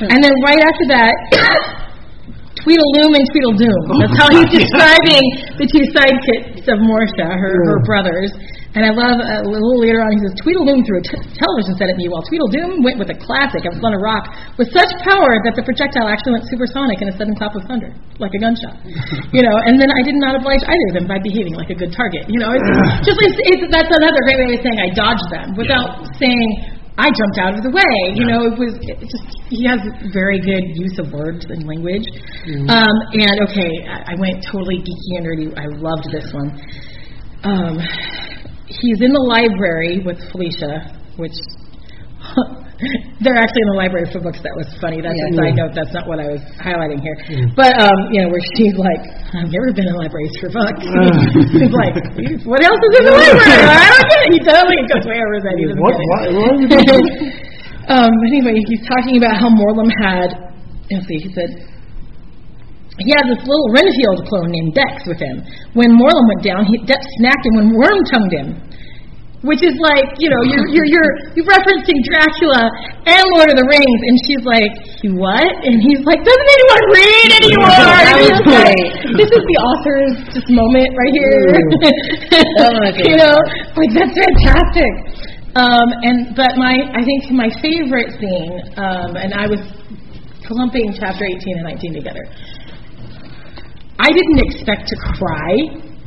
And 0.07 0.19
then 0.21 0.33
right 0.45 0.61
after 0.61 0.85
that. 0.93 1.15
Tweedleloom 2.63 3.11
and 3.11 3.25
Tweedledoom. 3.27 3.83
That's 3.99 4.15
how 4.15 4.31
he's 4.31 4.47
describing 4.47 5.19
the 5.59 5.67
two 5.67 5.83
sidekicks 5.91 6.63
of 6.71 6.79
Morsha, 6.79 7.27
her, 7.27 7.55
her 7.59 7.79
brothers. 7.83 8.31
And 8.73 8.81
I 8.81 8.89
love 8.89 9.21
uh, 9.21 9.45
a 9.45 9.49
little 9.49 9.77
later 9.77 10.01
on, 10.01 10.09
he 10.17 10.19
says, 10.25 10.33
Tweedledum 10.41 10.81
threw 10.81 10.97
a 10.97 11.05
t- 11.05 11.21
television 11.37 11.77
set 11.77 11.93
at 11.93 11.97
me, 11.97 12.09
while 12.09 12.25
Tweedledum 12.25 12.81
went 12.81 12.97
with 12.97 13.13
a 13.13 13.17
classic 13.21 13.69
of 13.69 13.77
Thunder 13.77 14.01
Rock 14.01 14.33
with 14.57 14.73
such 14.73 14.89
power 15.05 15.37
that 15.45 15.53
the 15.53 15.61
projectile 15.61 16.09
actually 16.09 16.41
went 16.41 16.49
supersonic 16.49 16.97
in 16.97 17.13
a 17.13 17.13
sudden 17.13 17.37
clap 17.37 17.53
of 17.53 17.61
thunder, 17.69 17.93
like 18.17 18.33
a 18.33 18.41
gunshot. 18.41 18.73
you 19.35 19.45
know, 19.45 19.55
and 19.69 19.77
then 19.77 19.93
I 19.93 20.01
did 20.01 20.17
not 20.17 20.33
oblige 20.41 20.65
either 20.65 20.87
of 20.89 20.93
them 20.97 21.05
by 21.05 21.21
behaving 21.21 21.53
like 21.53 21.69
a 21.69 21.77
good 21.77 21.93
target. 21.93 22.25
You 22.25 22.41
know, 22.41 22.49
it's 22.49 22.65
just 23.13 23.19
it's, 23.21 23.37
it's, 23.53 23.63
that's 23.69 23.93
another 23.93 24.21
great 24.25 24.39
way 24.41 24.49
of 24.57 24.61
saying 24.65 24.79
I 24.81 24.89
dodged 24.89 25.29
them 25.29 25.53
without 25.53 26.09
saying 26.17 26.73
I 26.97 27.13
jumped 27.13 27.37
out 27.41 27.53
of 27.57 27.61
the 27.61 27.73
way. 27.73 27.95
You 28.17 28.25
know, 28.25 28.49
it 28.49 28.57
was 28.57 28.73
it 28.89 29.05
just 29.05 29.29
he 29.53 29.69
has 29.69 29.81
very 30.13 30.41
good 30.41 30.73
use 30.77 30.97
of 30.97 31.13
words 31.13 31.45
and 31.45 31.61
language. 31.69 32.09
Um, 32.73 32.95
and 33.17 33.37
okay, 33.49 33.85
I, 33.85 34.13
I 34.13 34.15
went 34.17 34.41
totally 34.49 34.81
geeky 34.81 35.21
and 35.21 35.25
nerdy. 35.29 35.47
I 35.57 35.69
loved 35.77 36.09
this 36.09 36.25
one. 36.33 36.49
Um, 37.45 37.77
he's 38.67 38.99
in 39.01 39.11
the 39.11 39.25
library 39.27 40.01
with 40.05 40.17
Felicia, 40.31 40.93
which 41.17 41.35
they're 43.23 43.35
actually 43.39 43.63
in 43.67 43.69
the 43.75 43.79
library 43.79 44.07
for 44.11 44.19
books. 44.23 44.39
That 44.43 44.55
was 44.55 44.67
funny. 44.79 45.03
That's 45.03 45.15
a 45.15 45.29
side 45.35 45.55
note. 45.59 45.75
That's 45.75 45.91
not 45.91 46.07
what 46.07 46.19
I 46.23 46.27
was 46.31 46.43
highlighting 46.59 47.03
here. 47.03 47.15
But 47.55 47.75
um, 47.79 47.97
you 48.15 48.23
know, 48.23 48.29
where 48.31 48.43
she's 48.55 48.75
like, 48.79 49.01
"I've 49.35 49.51
never 49.51 49.69
been 49.75 49.87
in 49.87 49.95
libraries 49.99 50.31
for 50.39 50.47
books." 50.51 50.83
he's 51.55 51.73
like, 51.75 51.95
"What 52.47 52.63
else 52.63 52.79
is 52.79 52.93
in 52.99 53.03
the 53.07 53.13
library?" 53.13 53.63
I 53.67 53.87
don't 53.91 54.07
get 54.07 54.19
it. 54.23 54.29
He 54.31 54.39
totally 54.43 54.79
goes 54.87 55.03
way 55.03 55.19
over 55.19 55.33
his 55.35 55.43
head. 55.43 55.55
He 55.59 55.65
doesn't 55.67 55.83
What? 55.83 55.93
get 55.95 56.03
it. 56.03 56.09
Why, 56.09 56.21
why 56.31 56.45
are 56.47 56.57
you 56.59 56.67
doing 56.71 57.07
um, 57.93 58.13
anyway, 58.31 58.55
he's 58.71 58.83
talking 58.87 59.19
about 59.19 59.35
how 59.35 59.51
Morlun 59.51 59.91
had, 59.99 60.55
let's 60.87 61.03
see, 61.03 61.19
he 61.19 61.29
said, 61.35 61.51
he 63.01 63.09
had 63.17 63.25
this 63.25 63.41
little 63.41 63.69
Renfield 63.73 64.21
clone 64.29 64.53
named 64.53 64.77
Dex 64.77 65.01
with 65.09 65.17
him. 65.17 65.41
When 65.73 65.97
Morlun 65.97 66.25
went 66.29 66.43
down, 66.45 66.61
he, 66.69 66.77
Dex 66.85 67.01
snapped 67.17 67.41
him 67.49 67.53
when 67.57 67.67
Worm 67.73 67.99
tongued 68.13 68.33
him. 68.33 68.49
Which 69.43 69.59
is 69.59 69.75
like, 69.75 70.15
you 70.23 70.31
know, 70.31 70.39
you're, 70.47 70.63
you're, 70.71 70.87
you're, 70.87 71.11
you're 71.35 71.49
referencing 71.51 71.99
Dracula 72.07 72.63
and 73.03 73.23
Lord 73.35 73.51
of 73.51 73.59
the 73.59 73.67
Rings, 73.67 74.01
and 74.07 74.15
she's 74.23 74.43
like, 74.47 74.71
"He 75.03 75.11
what? 75.11 75.51
And 75.67 75.83
he's 75.83 75.99
like, 76.07 76.23
doesn't 76.23 76.49
anyone 76.55 76.83
read 76.95 77.29
anymore? 77.43 77.83
That 78.07 78.17
was 78.23 78.39
like, 78.47 78.87
this 79.19 79.27
is 79.27 79.43
the 79.43 79.57
author's 79.67 80.15
just 80.31 80.47
moment 80.47 80.95
right 80.95 81.11
here. 81.11 81.59
My 82.55 82.95
you 83.11 83.19
know, 83.19 83.35
like 83.75 83.91
that's 83.91 84.15
fantastic. 84.15 84.93
Um, 85.59 85.91
and 86.07 86.31
but 86.39 86.55
my, 86.55 86.79
I 86.95 87.03
think 87.03 87.27
my 87.35 87.51
favorite 87.59 88.15
scene, 88.15 88.63
um, 88.79 89.19
and 89.19 89.35
I 89.35 89.51
was 89.51 89.59
clumping 90.47 90.95
chapter 90.95 91.25
18 91.27 91.57
and 91.57 91.67
19 91.67 91.93
together. 91.99 92.23
I 93.99 94.09
didn't 94.09 94.39
expect 94.49 94.87
to 94.89 94.95
cry 95.17 95.53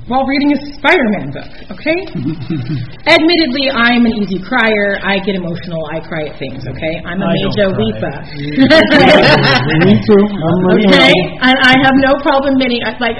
while 0.06 0.22
reading 0.22 0.54
a 0.54 0.60
Spider-Man 0.78 1.34
book. 1.34 1.50
Okay. 1.74 1.98
Admittedly, 3.10 3.66
I'm 3.74 4.06
an 4.06 4.14
easy 4.22 4.38
crier. 4.38 5.02
I 5.02 5.18
get 5.18 5.34
emotional. 5.34 5.82
I 5.90 5.98
cry 5.98 6.30
at 6.30 6.38
things. 6.38 6.62
Okay. 6.62 7.02
I'm 7.02 7.18
a 7.18 7.26
I 7.26 7.34
major 7.34 7.68
weeper. 7.74 8.14
Me 9.86 9.98
too. 10.06 10.22
I'm 10.22 10.78
Okay, 10.78 11.10
now. 11.42 11.50
I, 11.50 11.74
have 11.82 11.96
no 11.98 12.14
problem 12.22 12.54
admitting 12.54 12.86
I- 12.86 12.98
like 13.02 13.18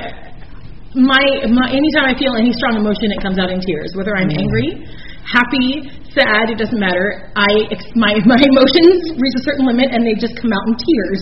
my, 0.95 1.21
my 1.51 1.67
anytime 1.75 2.07
I 2.09 2.14
feel 2.17 2.35
any 2.39 2.53
strong 2.55 2.79
emotion, 2.79 3.11
it 3.12 3.21
comes 3.21 3.39
out 3.39 3.51
in 3.51 3.61
tears. 3.61 3.93
Whether 3.95 4.17
I'm 4.17 4.31
mm. 4.31 4.39
angry, 4.39 4.87
happy, 5.27 5.91
sad, 6.17 6.49
it 6.49 6.57
doesn't 6.57 6.81
matter. 6.81 7.29
I 7.37 7.47
ex- 7.69 7.93
my 7.93 8.17
my 8.33 8.41
emotions 8.41 9.01
reach 9.21 9.37
a 9.37 9.43
certain 9.45 9.69
limit 9.69 9.93
and 9.93 10.01
they 10.01 10.17
just 10.17 10.33
come 10.41 10.49
out 10.57 10.64
in 10.64 10.75
tears, 10.81 11.21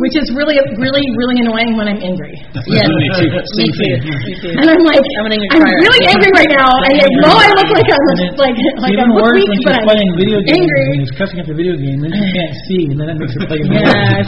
which 0.00 0.16
is 0.16 0.32
really 0.32 0.56
really 0.80 1.04
really 1.20 1.36
annoying 1.44 1.76
when 1.76 1.84
I'm 1.92 2.00
angry. 2.00 2.32
Yes. 2.72 2.88
Me 2.88 3.04
too. 3.20 3.28
Me 3.28 3.68
Same 3.68 3.72
too. 3.76 4.00
thing. 4.40 4.56
And 4.56 4.66
I'm 4.72 4.80
like, 4.82 5.04
I'm 5.20 5.28
an 5.28 5.36
I'm 5.36 5.60
crier. 5.60 5.78
really 5.84 6.02
angry 6.08 6.30
right 6.32 6.52
now. 6.56 6.68
I 6.88 6.90
know 6.96 7.36
I 7.36 7.48
look 7.52 7.70
like 7.76 7.88
I'm 7.92 8.04
And 8.16 8.32
like 8.40 8.56
like 8.80 8.96
I'm 8.96 9.12
worse 9.12 9.36
weak, 9.36 9.52
when 9.52 9.60
but 9.68 9.72
she's 9.76 9.78
I'm 9.78 9.86
playing 9.92 10.10
video 10.16 10.38
games 10.40 10.56
angry. 10.56 10.84
and 10.96 11.00
he's 11.04 11.14
cussing 11.20 11.38
at 11.44 11.46
the 11.46 11.56
video 11.56 11.74
game, 11.76 11.98
then 12.00 12.10
you 12.16 12.24
can't 12.40 12.54
see, 12.72 12.82
and 12.88 12.96
then 12.96 13.08
it 13.12 13.16
makes 13.20 13.36
her 13.36 13.44
play 13.44 13.60
more. 13.68 13.84
Yes. 13.84 14.24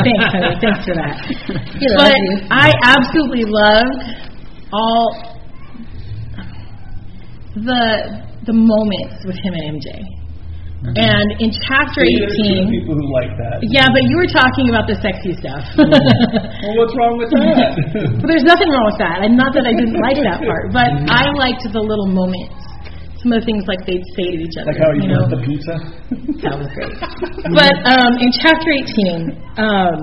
Thanks, 0.00 0.24
honey. 0.32 0.52
Thanks 0.64 0.82
for 0.88 0.94
that. 0.96 1.14
He 1.76 1.86
loves 2.00 2.16
But. 2.16 2.48
I 2.48 2.68
absolutely 2.96 3.44
loved 3.44 4.00
all 4.72 5.36
the 7.56 8.25
the 8.46 8.54
moments 8.54 9.20
with 9.26 9.36
him 9.42 9.52
and 9.58 9.76
MJ. 9.82 9.90
And 10.86 11.28
in 11.42 11.50
chapter 11.66 12.04
There's 12.06 12.36
18, 12.46 12.70
people 12.70 12.94
who 12.94 13.06
like 13.10 13.32
that. 13.42 13.58
yeah, 13.74 13.90
but 13.90 14.06
you 14.06 14.14
were 14.22 14.30
talking 14.30 14.70
about 14.70 14.86
the 14.86 14.94
sexy 15.02 15.34
stuff. 15.34 15.64
Well, 15.82 16.76
what's 16.82 16.94
wrong 16.98 17.14
with 17.18 17.30
that? 17.34 17.74
But 18.22 18.26
there's 18.30 18.46
nothing 18.46 18.70
wrong 18.70 18.86
with 18.94 19.00
that. 19.02 19.24
And 19.26 19.34
not 19.34 19.50
that 19.56 19.66
I 19.66 19.72
didn't 19.74 19.98
like 20.06 20.20
that 20.22 20.44
part, 20.46 20.70
but 20.70 20.88
I 21.10 21.32
liked 21.34 21.66
the 21.66 21.80
little 21.82 22.06
moments. 22.06 22.54
Some 23.18 23.32
of 23.34 23.42
the 23.42 23.46
things 23.48 23.64
like 23.66 23.82
they'd 23.88 24.04
say 24.14 24.30
to 24.36 24.38
each 24.38 24.54
other. 24.60 24.70
like 24.70 24.78
how 24.78 24.92
he 24.94 25.02
you 25.02 25.10
know, 25.10 25.26
the 25.26 25.40
pizza. 25.42 25.74
that 26.44 26.54
was 26.54 26.68
great. 26.76 26.94
but 27.50 27.74
um, 27.88 28.12
in 28.22 28.30
chapter 28.38 28.70
18, 28.70 29.34
um, 29.58 29.96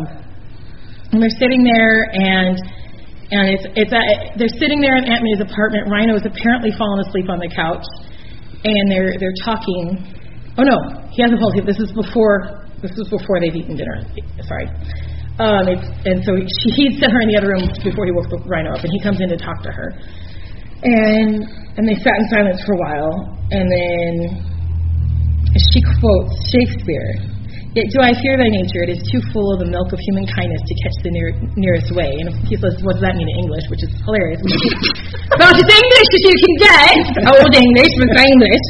and 1.14 1.22
they're 1.22 1.38
sitting 1.40 1.64
there 1.64 2.10
and 2.12 2.58
and 3.32 3.44
it's 3.54 3.66
it's 3.78 3.94
at, 3.94 4.36
they're 4.36 4.52
sitting 4.60 4.82
there 4.82 4.98
in 4.98 5.06
Aunt 5.06 5.22
May's 5.24 5.40
apartment. 5.40 5.88
Rhino 5.88 6.18
is 6.18 6.26
apparently 6.26 6.74
fallen 6.76 7.00
asleep 7.08 7.30
on 7.30 7.38
the 7.40 7.48
couch, 7.54 7.86
and 8.64 8.92
they're 8.92 9.20
they're 9.20 9.38
talking. 9.44 10.00
Oh 10.58 10.64
no, 10.64 10.78
he 11.12 11.22
hasn't 11.22 11.40
fallen 11.40 11.60
asleep. 11.60 11.68
This 11.68 11.80
is 11.80 11.92
before 11.92 12.70
this 12.82 12.92
is 12.92 13.08
before 13.10 13.40
they've 13.40 13.56
eaten 13.56 13.76
dinner. 13.76 14.04
Sorry. 14.44 14.68
Um, 15.40 15.66
it's, 15.66 15.88
and 16.06 16.22
so 16.22 16.38
she, 16.38 16.70
he'd 16.78 17.00
sent 17.02 17.12
her 17.12 17.22
in 17.22 17.28
the 17.28 17.38
other 17.42 17.58
room 17.58 17.66
before 17.82 18.06
he 18.06 18.14
woke 18.14 18.30
the 18.30 18.38
Rhino 18.46 18.70
up, 18.78 18.84
and 18.86 18.92
he 18.94 19.02
comes 19.02 19.18
in 19.20 19.30
to 19.30 19.38
talk 19.38 19.64
to 19.64 19.72
her. 19.72 19.90
And 20.84 21.42
and 21.76 21.88
they 21.88 21.96
sat 21.96 22.14
in 22.22 22.26
silence 22.30 22.62
for 22.66 22.74
a 22.74 22.82
while, 22.86 23.14
and 23.50 23.66
then 23.66 24.14
she 25.74 25.82
quotes 25.82 26.34
Shakespeare. 26.54 27.33
Yet 27.74 27.90
do 27.90 28.06
I 28.06 28.14
fear 28.22 28.38
thy 28.38 28.54
nature, 28.54 28.86
it 28.86 28.94
is 28.94 29.02
too 29.10 29.18
full 29.34 29.50
of 29.58 29.66
the 29.66 29.70
milk 29.74 29.90
of 29.90 29.98
human 30.14 30.30
kindness 30.30 30.62
to 30.62 30.74
catch 30.86 30.98
the 31.02 31.10
near, 31.10 31.34
nearest 31.58 31.90
way. 31.90 32.22
And 32.22 32.30
he 32.46 32.54
says, 32.54 32.78
what 32.86 33.02
does 33.02 33.04
that 33.10 33.18
mean 33.18 33.26
in 33.26 33.50
English? 33.50 33.66
Which 33.66 33.82
is 33.82 33.90
hilarious. 34.06 34.38
well, 35.42 35.50
it's 35.50 35.74
English 35.74 36.10
as 36.14 36.22
you 36.22 36.38
can 36.38 36.56
get. 36.70 36.98
Old 37.34 37.50
English, 37.50 37.94
but 37.98 38.14
English. 38.14 38.66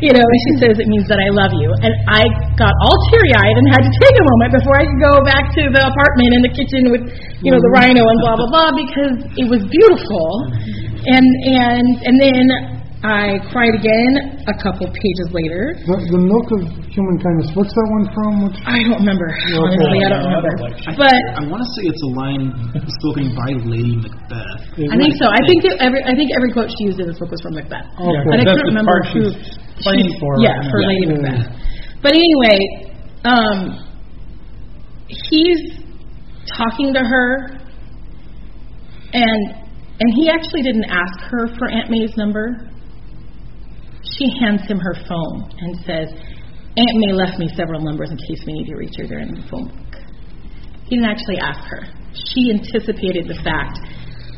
You 0.00 0.12
know, 0.16 0.24
and 0.24 0.40
she 0.48 0.52
says, 0.56 0.74
it 0.80 0.88
means 0.88 1.04
that 1.12 1.20
I 1.20 1.28
love 1.36 1.52
you. 1.52 1.68
And 1.84 1.92
I 2.08 2.24
got 2.56 2.72
all 2.80 2.96
teary-eyed 3.12 3.56
and 3.60 3.64
had 3.76 3.84
to 3.84 3.92
take 3.92 4.16
a 4.16 4.24
moment 4.24 4.50
before 4.56 4.76
I 4.80 4.84
could 4.88 5.02
go 5.04 5.14
back 5.28 5.44
to 5.52 5.62
the 5.68 5.82
apartment 5.92 6.30
in 6.32 6.40
the 6.40 6.52
kitchen 6.56 6.82
with, 6.88 7.04
you 7.44 7.52
know, 7.52 7.60
the 7.60 7.72
mm-hmm. 7.76 7.92
rhino 7.92 8.02
and 8.08 8.18
blah, 8.24 8.40
blah, 8.40 8.48
blah, 8.56 8.72
because 8.72 9.16
it 9.36 9.46
was 9.52 9.68
beautiful. 9.68 10.48
And, 11.04 11.28
and, 11.44 11.86
and 12.08 12.16
then 12.16 12.75
I 13.04 13.36
cried 13.52 13.76
again 13.76 14.40
a 14.48 14.56
couple 14.56 14.88
pages 14.88 15.28
later. 15.30 15.76
The, 15.84 15.96
the 16.16 16.22
milk 16.26 16.48
of 16.58 16.60
human 16.90 17.16
kindness. 17.20 17.52
What's 17.52 17.70
that 17.76 17.88
one 17.92 18.04
from? 18.16 18.32
Which, 18.48 18.56
I 18.64 18.80
don't 18.88 19.04
remember. 19.04 19.28
Honestly, 19.36 20.00
I 20.00 20.08
don't 20.10 20.24
No, 20.24 20.32
I 20.32 20.40
remember. 20.40 20.52
don't 20.56 20.80
like 20.80 20.96
But 20.96 21.14
I 21.36 21.42
want 21.44 21.60
to 21.60 21.68
say 21.76 21.82
it's 21.92 22.02
a 22.02 22.12
line 22.16 22.44
spoken 23.04 23.36
by 23.36 23.52
Lady 23.68 24.00
Macbeth. 24.00 24.80
I 24.90 24.96
think 24.96 25.12
so. 25.20 25.28
I 25.28 25.38
think 25.44 25.60
that 25.68 25.76
every 25.84 26.00
I 26.08 26.16
think 26.16 26.32
every 26.34 26.50
quote 26.56 26.72
she 26.72 26.88
used 26.88 26.96
in 26.98 27.06
this 27.06 27.20
book 27.20 27.30
was 27.30 27.38
from 27.44 27.54
Macbeth. 27.60 27.84
Okay. 28.00 28.22
But 28.26 28.36
I 28.40 28.44
That's 28.48 28.56
couldn't 28.58 28.72
remember 28.74 28.96
who. 29.12 29.28
she's 29.28 29.36
playing 29.84 30.08
she- 30.08 30.18
for. 30.18 30.32
Yeah, 30.40 30.56
for 30.72 30.78
Yeah. 30.80 30.88
Lady 30.88 31.06
Macbeth. 31.12 31.46
But 32.00 32.12
anyway, 32.16 32.58
um, 33.28 33.58
he's 35.06 35.62
talking 36.48 36.96
to 36.96 37.00
her, 37.04 37.60
and 39.12 39.40
and 40.00 40.08
he 40.16 40.32
actually 40.32 40.64
didn't 40.64 40.88
ask 40.88 41.20
her 41.28 41.46
for 41.60 41.68
Aunt 41.70 41.92
May's 41.92 42.16
number. 42.16 42.72
She 44.16 44.26
hands 44.40 44.62
him 44.66 44.78
her 44.78 44.94
phone 45.08 45.50
and 45.60 45.76
says, 45.84 46.08
"Aunt 46.76 46.94
May 46.96 47.12
left 47.12 47.38
me 47.38 47.48
several 47.54 47.80
numbers 47.80 48.10
in 48.10 48.16
case 48.16 48.44
we 48.46 48.52
need 48.52 48.66
to 48.66 48.76
reach 48.76 48.96
her 48.96 49.06
during 49.06 49.34
the 49.34 49.42
phone 49.48 49.68
book." 49.68 50.00
He 50.88 50.96
didn't 50.96 51.10
actually 51.10 51.38
ask 51.38 51.60
her. 51.68 51.82
She 52.14 52.50
anticipated 52.50 53.28
the 53.28 53.38
fact 53.42 53.78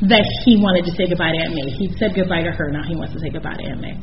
that 0.07 0.23
he 0.47 0.57
wanted 0.63 0.87
to 0.87 0.93
say 0.95 1.11
goodbye 1.11 1.35
to 1.35 1.39
Aunt 1.43 1.55
May. 1.55 1.71
He'd 1.75 1.99
said 1.99 2.15
goodbye 2.15 2.43
to 2.47 2.53
her, 2.55 2.71
now 2.71 2.87
he 2.87 2.95
wants 2.95 3.15
to 3.15 3.21
say 3.21 3.31
goodbye 3.31 3.59
to 3.59 3.65
Aunt 3.67 3.83
May. 3.83 3.99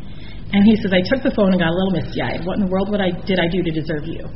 And 0.52 0.62
he 0.68 0.76
says, 0.78 0.92
I 0.92 1.02
took 1.08 1.24
the 1.24 1.32
phone 1.32 1.56
and 1.56 1.60
got 1.60 1.72
a 1.72 1.78
little 1.78 1.96
misty 1.96 2.22
eyed. 2.22 2.44
What 2.44 2.60
in 2.60 2.68
the 2.68 2.72
world 2.72 2.92
would 2.92 3.00
I 3.02 3.16
did 3.26 3.40
I 3.40 3.48
do 3.48 3.64
to 3.64 3.72
deserve 3.72 4.06
you? 4.06 4.28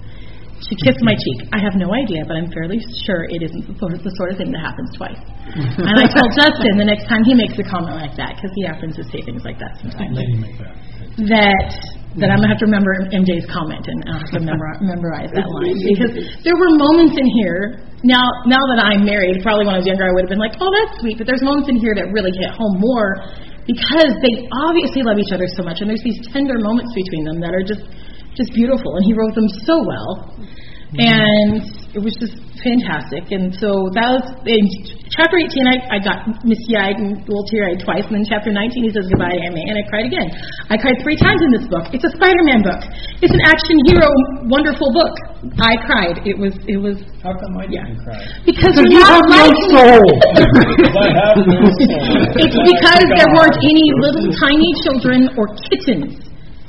She 0.59 0.75
kissed 0.83 0.99
my 0.99 1.15
cheek. 1.15 1.47
I 1.55 1.59
have 1.63 1.79
no 1.79 1.87
idea, 1.95 2.27
but 2.27 2.35
I'm 2.35 2.51
fairly 2.51 2.83
sure 3.07 3.23
it 3.31 3.39
isn't 3.39 3.63
the 3.63 3.75
sort 3.79 3.95
of, 3.95 4.03
the 4.03 4.11
sort 4.19 4.35
of 4.35 4.37
thing 4.37 4.51
that 4.51 4.59
happens 4.59 4.91
twice. 4.91 5.21
and 5.55 5.95
I 5.95 6.03
told 6.03 6.29
Justin 6.39 6.75
the 6.75 6.83
next 6.83 7.07
time 7.07 7.23
he 7.23 7.31
makes 7.31 7.55
a 7.55 7.63
comment 7.63 7.95
like 7.95 8.15
that, 8.19 8.35
because 8.35 8.51
he 8.59 8.67
happens 8.67 8.99
to 8.99 9.03
say 9.07 9.23
things 9.23 9.43
like 9.47 9.55
that 9.59 9.79
sometimes 9.79 10.19
Lady 10.19 10.35
Macbeth. 10.35 10.98
That 11.17 11.71
that 12.17 12.33
I'm 12.33 12.41
gonna 12.41 12.51
have 12.51 12.61
to 12.65 12.67
remember 12.67 12.91
MJ's 13.13 13.45
comment 13.47 13.85
and 13.85 14.01
I'll 14.09 14.19
have 14.19 14.33
to 14.33 14.41
memorize, 14.51 14.81
memorize 14.81 15.29
that 15.31 15.45
line 15.45 15.77
because 15.77 16.13
there 16.41 16.57
were 16.57 16.73
moments 16.75 17.15
in 17.15 17.27
here. 17.37 17.85
Now, 18.01 18.23
now 18.47 18.63
that 18.73 18.79
I'm 18.79 19.03
married, 19.03 19.43
probably 19.43 19.67
when 19.67 19.75
I 19.75 19.79
was 19.83 19.87
younger, 19.87 20.07
I 20.07 20.11
would 20.15 20.23
have 20.25 20.31
been 20.31 20.41
like, 20.41 20.55
"Oh, 20.57 20.71
that's 20.71 21.03
sweet," 21.03 21.19
but 21.19 21.27
there's 21.27 21.43
moments 21.43 21.67
in 21.67 21.77
here 21.77 21.93
that 21.95 22.09
really 22.15 22.31
hit 22.31 22.49
home 22.55 22.79
more 22.79 23.27
because 23.67 24.11
they 24.23 24.47
obviously 24.65 25.03
love 25.03 25.19
each 25.19 25.35
other 25.35 25.45
so 25.53 25.61
much, 25.61 25.83
and 25.83 25.91
there's 25.91 26.01
these 26.01 26.17
tender 26.31 26.57
moments 26.57 26.89
between 26.95 27.27
them 27.27 27.37
that 27.43 27.53
are 27.53 27.61
just 27.61 27.85
just 28.39 28.55
beautiful. 28.55 28.95
And 28.95 29.03
he 29.03 29.13
wrote 29.13 29.35
them 29.35 29.49
so 29.67 29.75
well, 29.83 30.31
Mm-hmm. 30.89 31.05
and 31.05 31.61
it 31.93 32.01
was 32.01 32.17
just 32.17 32.33
fantastic. 32.65 33.29
And 33.29 33.53
so 33.61 33.69
that 33.93 34.09
was 34.09 34.25
in 34.49 34.65
chapter 35.13 35.37
18. 35.37 35.69
I, 35.69 35.77
I 35.85 35.97
got 36.01 36.25
misty-eyed 36.41 36.97
and 36.97 37.13
a 37.13 37.29
little 37.29 37.45
teary-eyed 37.45 37.77
twice, 37.85 38.09
and 38.09 38.17
then 38.17 38.25
chapter 38.25 38.49
19 38.49 38.73
he 38.73 38.89
says 38.89 39.05
goodbye 39.05 39.29
to 39.37 39.37
Aunt 39.37 39.53
and 39.53 39.77
I 39.77 39.85
cried 39.85 40.09
again. 40.09 40.27
I 40.73 40.81
cried 40.81 40.97
three 41.05 41.13
times 41.21 41.45
in 41.45 41.61
this 41.61 41.65
book. 41.69 41.93
It's 41.93 42.01
a 42.09 42.13
Spider-Man 42.17 42.65
book. 42.65 42.81
It's 43.21 43.29
an 43.29 43.43
action 43.45 43.77
hero, 43.85 44.09
wonderful 44.49 44.89
book. 44.89 45.13
I 45.61 45.77
cried. 45.85 46.25
It 46.25 46.33
was 46.35 46.57
it 46.65 46.81
was 46.81 46.97
How 47.21 47.37
come 47.37 47.53
I 47.61 47.69
Yeah. 47.69 47.85
didn't 47.85 48.01
cry? 48.01 48.19
because 48.49 48.73
Because 48.73 48.73
we're 48.81 48.89
you 48.89 49.01
not 49.05 49.13
have 49.13 49.27
no 49.29 49.45
soul. 49.69 50.03
Because 50.73 50.95
I 50.99 51.09
have 51.15 51.37
no 51.37 51.59
soul. 51.85 52.17
It's 52.43 52.57
because 52.65 53.03
there 53.13 53.29
weren't 53.37 53.57
any 53.61 53.85
little 54.01 54.25
tiny 54.41 54.69
children 54.89 55.19
or 55.37 55.45
kittens. 55.69 56.17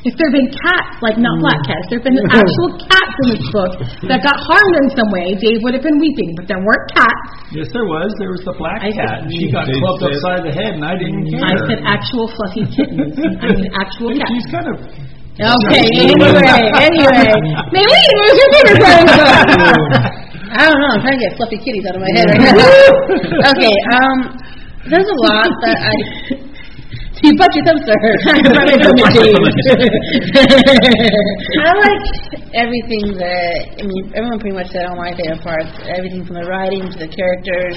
If 0.01 0.16
there 0.16 0.32
have 0.32 0.36
been 0.40 0.48
cats, 0.48 0.96
like 1.05 1.20
not 1.20 1.36
mm. 1.36 1.44
black 1.44 1.61
cats, 1.68 1.84
there 1.92 2.01
have 2.01 2.09
been 2.09 2.16
actual 2.32 2.68
cats 2.88 3.14
in 3.20 3.26
this 3.36 3.44
book 3.53 3.72
that 4.09 4.24
got 4.24 4.38
harmed 4.40 4.76
in 4.80 4.88
some 4.96 5.09
way, 5.12 5.36
Dave 5.36 5.61
would 5.61 5.76
have 5.76 5.84
been 5.84 6.01
weeping. 6.01 6.32
But 6.40 6.48
there 6.48 6.57
weren't 6.57 6.88
cats. 6.96 7.53
Yes, 7.53 7.68
there 7.76 7.84
was. 7.84 8.09
There 8.16 8.32
was 8.32 8.40
the 8.48 8.57
black 8.57 8.80
I 8.80 8.96
cat. 8.96 8.96
said- 8.96 9.28
and 9.28 9.32
She 9.36 9.53
mm. 9.53 9.57
got 9.61 9.68
clubbed 9.68 10.01
said- 10.01 10.16
upside 10.16 10.40
the 10.48 10.55
head, 10.57 10.72
and 10.80 10.84
I 10.88 10.96
didn't 10.96 11.28
mm. 11.28 11.36
care. 11.36 11.44
I 11.44 11.53
said 11.68 11.80
actual 11.84 12.26
fluffy 12.32 12.64
kittens. 12.72 13.12
I 13.44 13.46
mean 13.53 13.68
actual 13.76 14.11
cats. 14.16 14.32
She's 14.32 14.48
kind 14.48 14.68
of. 14.72 14.76
Okay, 15.40 15.84
anyway, 16.05 16.36
anyway. 16.80 17.24
Maylene, 17.72 18.12
what 18.16 18.26
was 18.28 18.36
your 18.40 18.51
favorite 18.57 18.80
part 18.80 19.01
of 19.01 19.09
the 19.09 19.16
book? 19.20 20.05
I 20.53 20.68
don't 20.68 20.80
know. 20.80 20.90
I'm 20.96 21.01
trying 21.05 21.16
to 21.16 21.22
get 21.22 21.32
fluffy 21.36 21.59
kitties 21.61 21.84
out 21.88 21.96
of 21.96 22.03
my 22.03 22.11
head 22.12 22.26
right 22.28 22.40
now. 22.44 23.53
okay. 23.53 23.76
Um, 23.94 24.16
there's 24.88 25.07
a 25.07 25.18
lot 25.28 25.48
that 25.64 25.78
I. 25.80 26.49
You 27.22 27.36
butt 27.36 27.52
your 27.52 27.64
thumbs 27.68 27.84
to 27.84 27.92
her. 27.92 28.14
I 28.24 28.32
like 31.76 32.04
everything 32.56 33.12
that. 33.20 33.76
I 33.76 33.82
mean, 33.84 34.12
everyone 34.16 34.40
pretty 34.40 34.56
much 34.56 34.72
said 34.72 34.88
all 34.88 34.96
my 34.96 35.12
favorite 35.12 35.44
parts. 35.44 35.68
Everything 35.84 36.24
from 36.24 36.40
the 36.40 36.48
writing 36.48 36.88
to 36.88 36.96
the 36.96 37.08
characters. 37.12 37.76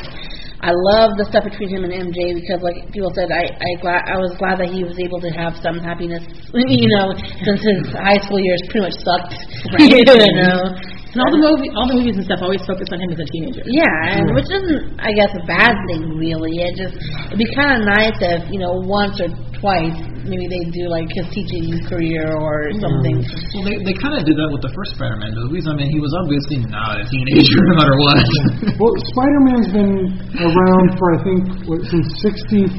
I 0.64 0.72
love 0.72 1.20
the 1.20 1.28
stuff 1.28 1.44
between 1.44 1.76
him 1.76 1.84
and 1.84 1.92
MJ 1.92 2.40
because, 2.40 2.64
like 2.64 2.88
people 2.96 3.12
said, 3.12 3.28
I 3.36 3.52
I 3.52 3.70
glad 3.84 4.08
I 4.08 4.16
was 4.16 4.32
glad 4.40 4.64
that 4.64 4.72
he 4.72 4.88
was 4.88 4.96
able 4.96 5.20
to 5.20 5.28
have 5.36 5.60
some 5.60 5.76
happiness. 5.80 6.24
You 6.54 6.88
know, 6.96 7.12
since 7.44 7.60
his 7.60 7.92
high 7.92 8.24
school 8.24 8.40
years 8.40 8.64
pretty 8.72 8.88
much 8.88 8.96
sucked. 9.04 9.36
you 9.84 10.08
know. 10.40 10.93
And 11.14 11.22
all 11.22 11.30
the 11.30 11.46
movie, 11.46 11.70
all 11.78 11.86
the 11.86 11.98
movies 12.02 12.18
and 12.18 12.26
stuff 12.26 12.42
always 12.42 12.66
focus 12.66 12.90
on 12.90 12.98
him 12.98 13.14
as 13.14 13.22
a 13.22 13.28
teenager. 13.30 13.62
Yeah, 13.70 14.18
and 14.18 14.34
which 14.34 14.50
isn't, 14.50 14.98
I 14.98 15.14
guess, 15.14 15.30
a 15.38 15.46
bad 15.46 15.78
thing 15.86 16.18
really. 16.18 16.58
It 16.58 16.74
just 16.74 16.98
it'd 17.30 17.38
be 17.38 17.46
kind 17.54 17.78
of 17.78 17.86
nice 17.86 18.18
if 18.18 18.50
you 18.50 18.58
know 18.58 18.82
once 18.82 19.22
or 19.22 19.30
twice 19.62 19.94
maybe 20.26 20.50
they 20.50 20.64
do 20.74 20.90
like 20.90 21.06
his 21.14 21.30
teaching 21.30 21.70
career 21.86 22.34
or 22.34 22.74
something. 22.82 23.22
Well, 23.54 23.62
they, 23.62 23.78
they 23.86 23.96
kind 24.02 24.18
of 24.18 24.26
did 24.26 24.42
that 24.42 24.50
with 24.50 24.66
the 24.66 24.74
first 24.74 24.98
Spider-Man 24.98 25.38
movies. 25.38 25.70
I 25.70 25.78
mean, 25.78 25.94
he 25.94 26.02
was 26.02 26.12
obviously 26.18 26.66
not 26.68 27.00
a 27.00 27.06
teenager 27.06 27.62
no 27.72 27.74
matter 27.78 27.96
what. 28.02 28.18
Well, 28.82 28.94
Spider-Man's 29.14 29.70
been 29.70 29.96
around 30.42 30.88
for 30.98 31.08
I 31.14 31.20
think 31.22 31.42
what, 31.70 31.80
since 31.94 32.10
'64, 32.26 32.74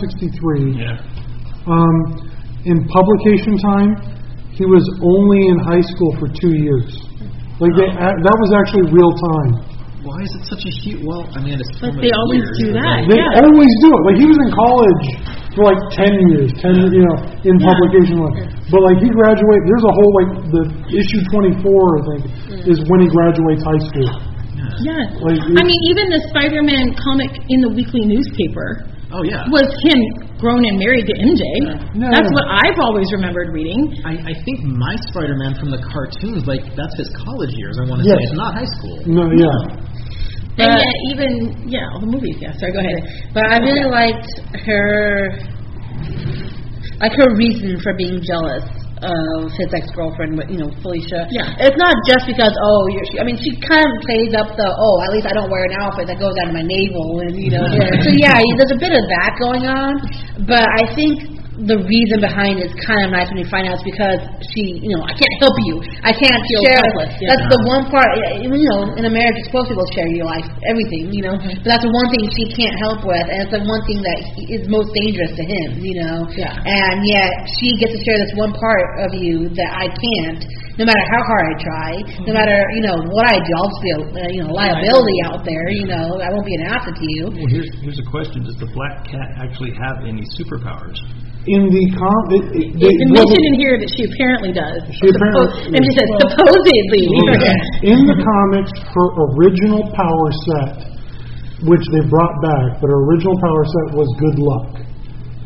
'63. 0.00 0.80
Yeah. 0.80 0.96
Um, 1.68 1.96
in 2.64 2.88
publication 2.88 3.60
time, 3.60 3.90
he 4.56 4.64
was 4.64 4.82
only 5.04 5.44
in 5.52 5.60
high 5.60 5.84
school 5.84 6.16
for 6.18 6.32
two 6.32 6.56
years. 6.56 7.05
Like 7.56 7.72
they, 7.76 7.88
a- 7.88 8.18
that 8.20 8.36
was 8.36 8.50
actually 8.60 8.86
real 8.92 9.12
time. 9.32 9.52
Why 10.04 10.22
is 10.22 10.30
it 10.38 10.44
such 10.46 10.62
a 10.62 10.72
huge? 10.86 11.02
Well, 11.02 11.26
I 11.34 11.42
mean, 11.42 11.58
it's 11.58 11.72
But 11.82 11.98
they 11.98 12.14
always 12.14 12.46
do 12.62 12.70
that. 12.78 13.10
They 13.10 13.18
yeah. 13.18 13.42
always 13.42 13.72
do 13.82 13.88
it. 13.90 14.02
Like 14.06 14.16
he 14.22 14.26
was 14.28 14.38
in 14.38 14.50
college 14.54 15.04
for 15.56 15.62
like 15.66 15.82
ten 15.98 16.12
years, 16.30 16.54
ten 16.62 16.78
you 16.78 17.02
know, 17.02 17.16
in 17.42 17.58
publication. 17.58 18.14
But 18.70 18.80
like 18.86 19.02
he 19.02 19.08
graduated. 19.10 19.62
There's 19.66 19.86
a 19.88 19.94
whole 19.98 20.12
like 20.22 20.30
the 20.52 20.62
issue 20.94 21.20
24, 21.26 21.58
I 21.58 22.00
think, 22.06 22.22
mm. 22.54 22.70
is 22.70 22.78
when 22.86 23.02
he 23.02 23.08
graduates 23.10 23.66
high 23.66 23.82
school. 23.82 24.10
Yeah. 24.84 25.08
Like, 25.24 25.40
I 25.40 25.62
mean, 25.64 25.80
even 25.90 26.12
the 26.12 26.20
Spider-Man 26.28 26.92
comic 27.00 27.32
in 27.48 27.64
the 27.64 27.70
weekly 27.72 28.04
newspaper 28.04 28.84
Oh 29.10 29.22
yeah. 29.24 29.48
was 29.48 29.64
him 29.86 30.25
grown 30.38 30.64
and 30.68 30.76
married 30.78 31.06
to 31.08 31.14
MJ. 31.16 31.42
Yeah. 31.96 32.10
That's 32.12 32.28
what 32.32 32.44
I've 32.52 32.78
always 32.80 33.08
remembered 33.12 33.52
reading. 33.52 33.96
I, 34.04 34.32
I 34.32 34.34
think 34.44 34.60
my 34.64 34.94
Spider-Man 35.08 35.56
from 35.58 35.70
the 35.72 35.80
cartoons, 35.80 36.44
like 36.46 36.60
that's 36.76 36.96
his 36.96 37.08
college 37.16 37.52
years. 37.56 37.76
I 37.80 37.88
want 37.88 38.02
to 38.02 38.08
Yes. 38.08 38.16
say 38.16 38.24
it's 38.28 38.36
not 38.36 38.52
high 38.54 38.70
school. 38.76 38.96
No, 39.08 39.24
yeah. 39.32 39.82
And 40.56 40.72
But- 40.72 40.80
yet, 40.80 40.96
even 41.12 41.30
yeah, 41.68 41.88
all 41.92 42.00
the 42.00 42.06
movies. 42.08 42.36
Yeah, 42.40 42.52
sorry, 42.56 42.72
go 42.72 42.80
ahead. 42.80 43.00
But 43.32 43.44
I 43.48 43.58
really 43.60 43.88
liked 43.88 44.28
her, 44.64 45.28
like 47.00 47.12
her 47.12 47.28
reason 47.36 47.80
for 47.82 47.92
being 47.96 48.20
jealous 48.24 48.64
of 49.04 49.52
his 49.52 49.68
ex-girlfriend, 49.76 50.40
you 50.48 50.64
know 50.64 50.72
Felicia. 50.80 51.28
Yeah. 51.28 51.52
It's 51.60 51.76
not 51.76 51.92
just 52.08 52.24
because 52.24 52.52
oh, 52.64 52.88
you're. 52.88 53.04
She, 53.12 53.20
I 53.20 53.24
mean, 53.28 53.36
she 53.36 53.52
kind 53.60 53.84
of 53.84 53.94
plays 54.00 54.32
up 54.32 54.56
the 54.56 54.68
oh, 54.68 54.96
at 55.04 55.12
least 55.12 55.28
I 55.28 55.36
don't 55.36 55.52
wear 55.52 55.68
an 55.68 55.76
outfit 55.76 56.08
that 56.08 56.16
goes 56.16 56.32
down 56.40 56.48
to 56.48 56.56
my 56.56 56.64
navel, 56.64 57.20
and 57.20 57.36
you 57.36 57.52
know. 57.52 57.66
So 58.00 58.10
yeah, 58.16 58.40
there's 58.56 58.72
a 58.72 58.80
bit 58.80 58.96
of 58.96 59.04
that 59.12 59.36
going 59.36 59.64
on, 59.68 60.00
but 60.48 60.64
I 60.64 60.88
think 60.96 61.35
the 61.64 61.80
reason 61.88 62.20
behind 62.20 62.60
it 62.60 62.68
is 62.68 62.74
kind 62.84 63.08
of 63.08 63.16
nice 63.16 63.32
when 63.32 63.40
you 63.40 63.48
find 63.48 63.64
out 63.64 63.80
it's 63.80 63.86
because 63.88 64.20
she, 64.52 64.76
you 64.84 64.92
know, 64.92 65.00
I 65.08 65.16
can't 65.16 65.36
help 65.40 65.56
you. 65.64 65.74
I 66.04 66.12
can't 66.12 66.36
Feels 66.36 66.62
share. 66.68 66.76
helpless, 66.84 67.12
yeah. 67.16 67.32
That's 67.32 67.48
the 67.48 67.60
one 67.64 67.88
part. 67.88 68.12
You 68.44 68.52
know, 68.52 68.92
in 69.00 69.08
a 69.08 69.12
marriage, 69.12 69.40
you're 69.40 69.48
supposed 69.48 69.72
to 69.72 69.72
be 69.72 69.80
able 69.80 69.88
to 69.88 69.94
share 69.96 70.10
your 70.12 70.28
life, 70.28 70.44
everything. 70.68 71.16
You 71.16 71.22
know, 71.24 71.34
Mm-hmm. 71.40 71.64
but 71.64 71.68
that's 71.68 71.84
the 71.84 71.92
one 71.92 72.08
thing 72.12 72.28
she 72.36 72.44
can't 72.52 72.76
help 72.80 73.00
with, 73.08 73.26
and 73.32 73.38
it's 73.48 73.52
the 73.56 73.64
one 73.64 73.82
thing 73.88 74.00
that 74.04 74.18
he- 74.36 74.48
is 74.56 74.68
most 74.68 74.88
dangerous 74.92 75.32
to 75.36 75.44
him. 75.48 75.68
You 75.80 75.94
know. 76.04 76.16
Yeah. 76.36 76.52
And 76.60 76.96
yet 77.08 77.32
she 77.56 77.72
gets 77.80 77.92
to 77.96 78.00
share 78.04 78.16
this 78.20 78.32
one 78.36 78.52
part 78.56 78.86
of 79.08 79.16
you 79.16 79.48
that 79.56 79.70
I 79.76 79.88
can't. 79.88 80.44
No 80.76 80.84
matter 80.84 81.04
how 81.08 81.22
hard 81.24 81.44
I 81.48 81.54
try, 81.56 81.90
Mm-hmm. 82.04 82.24
no 82.28 82.32
matter 82.36 82.56
you 82.76 82.82
know 82.84 82.96
what 83.08 83.24
I 83.24 83.40
do, 83.40 83.50
I'll 83.56 83.72
just 83.72 83.80
be 83.80 83.92
a 83.96 84.00
uh, 84.04 84.28
you 84.28 84.40
know 84.44 84.52
liability 84.52 85.18
out 85.24 85.40
there. 85.44 85.64
You 85.72 85.88
know, 85.88 86.20
I 86.20 86.28
won't 86.36 86.44
be 86.44 86.52
an 86.60 86.68
asset 86.68 86.92
to 87.00 87.06
you. 87.16 87.32
Well, 87.32 87.48
here's 87.48 87.72
here's 87.80 87.96
a 87.96 88.04
question: 88.12 88.44
Does 88.44 88.60
the 88.60 88.68
Black 88.76 89.08
Cat 89.08 89.28
actually 89.40 89.72
have 89.72 90.04
any 90.04 90.20
superpowers? 90.36 91.00
In 91.46 91.62
the 91.70 91.84
com, 91.94 92.22
it, 92.34 92.42
it, 92.58 92.66
It's 92.74 93.10
well, 93.14 93.22
mentioned 93.22 93.46
in 93.50 93.56
here 93.62 93.78
that 93.78 93.90
she 93.94 94.02
apparently 94.02 94.50
does. 94.50 94.82
She 94.90 95.06
apparently- 95.06 95.78
and 95.78 95.82
she 95.86 95.92
says 95.94 96.10
supposedly. 96.26 97.02
in 97.86 98.00
the 98.02 98.18
comics, 98.18 98.74
her 98.82 99.08
original 99.30 99.86
power 99.94 100.28
set, 100.50 100.90
which 101.62 101.84
they 101.94 102.02
brought 102.10 102.36
back, 102.42 102.82
but 102.82 102.90
her 102.90 103.00
original 103.06 103.38
power 103.38 103.62
set 103.62 103.86
was 103.94 104.08
good 104.18 104.38
luck. 104.42 104.68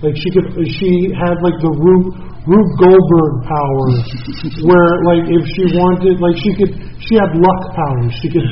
Like 0.00 0.16
she 0.16 0.28
could, 0.32 0.48
she 0.64 1.12
had 1.12 1.36
like 1.44 1.60
the 1.60 1.68
Rube, 1.68 2.16
Rube 2.48 2.72
Goldberg 2.80 3.34
power, 3.44 3.84
where 4.72 4.90
like 5.04 5.28
if 5.28 5.44
she 5.52 5.68
wanted, 5.76 6.16
like 6.16 6.36
she 6.40 6.52
could, 6.56 6.72
she 7.04 7.20
had 7.20 7.36
luck 7.36 7.60
powers. 7.76 8.08
She 8.24 8.32
could 8.32 8.48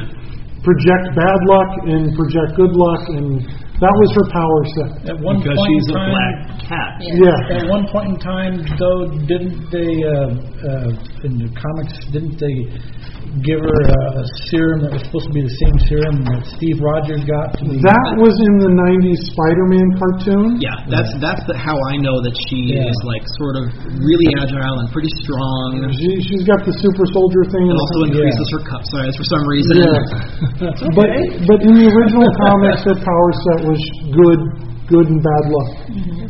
project 0.60 1.16
bad 1.16 1.40
luck 1.48 1.70
and 1.88 2.12
project 2.12 2.60
good 2.60 2.76
luck, 2.76 3.02
and 3.16 3.40
that 3.78 3.94
was 3.94 4.10
her 4.18 4.26
power 4.34 4.60
set. 4.74 4.90
At 5.14 5.18
one 5.22 5.38
because 5.38 5.54
point 5.54 5.70
she's 5.70 5.86
in 5.86 5.94
a 5.94 6.06
black 6.10 6.34
cat. 6.66 6.90
Yeah. 6.98 7.62
At 7.62 7.70
one 7.70 7.86
point 7.86 8.08
in 8.10 8.18
time, 8.18 8.54
though, 8.74 9.06
didn't 9.26 9.70
they 9.70 10.02
uh, 10.02 10.34
uh, 10.66 11.26
in 11.26 11.38
the 11.38 11.48
comics? 11.54 11.94
Didn't 12.10 12.42
they 12.42 12.74
give 13.44 13.60
her 13.62 13.78
a, 13.86 14.00
a 14.18 14.24
serum 14.50 14.82
that 14.86 14.92
was 14.94 15.02
supposed 15.06 15.28
to 15.30 15.34
be 15.34 15.44
the 15.46 15.56
same 15.62 15.76
serum 15.86 16.16
that 16.26 16.42
Steve 16.58 16.78
Rogers 16.82 17.22
got? 17.28 17.54
To 17.58 17.62
be, 17.68 17.78
That 17.82 18.08
was 18.18 18.34
in 18.34 18.54
the 18.64 18.72
'90s 18.74 19.20
Spider-Man 19.30 19.88
cartoon. 19.98 20.46
Yeah, 20.58 20.74
that's 20.90 21.12
that's 21.22 21.44
the, 21.46 21.54
how 21.54 21.76
I 21.92 22.00
know 22.00 22.18
that 22.24 22.34
she 22.48 22.74
Yeah. 22.74 22.88
is 22.90 22.98
like 23.06 23.24
sort 23.38 23.54
of 23.62 23.64
really 24.02 24.28
agile 24.38 24.82
and 24.82 24.88
pretty 24.90 25.12
strong. 25.22 25.86
She, 25.94 26.10
she's 26.26 26.44
got 26.46 26.62
the 26.66 26.74
super 26.82 27.06
soldier 27.14 27.42
thing. 27.52 27.64
It 27.68 27.74
and 27.74 27.78
also 27.78 27.98
increases 28.10 28.46
her 28.58 28.62
cup 28.66 28.82
size 28.88 29.14
for 29.14 29.26
some 29.26 29.44
reason. 29.46 29.74
Yeah. 29.82 30.74
But 30.98 31.08
but 31.46 31.58
in 31.62 31.74
the 31.78 31.86
original 31.86 32.28
comics, 32.42 32.82
her 32.86 32.96
power 32.98 33.30
set 33.46 33.58
was 33.68 33.80
good, 34.10 34.40
good 34.90 35.06
and 35.06 35.20
bad 35.22 35.44
luck. 35.52 35.70
Mm-hmm. 35.94 36.26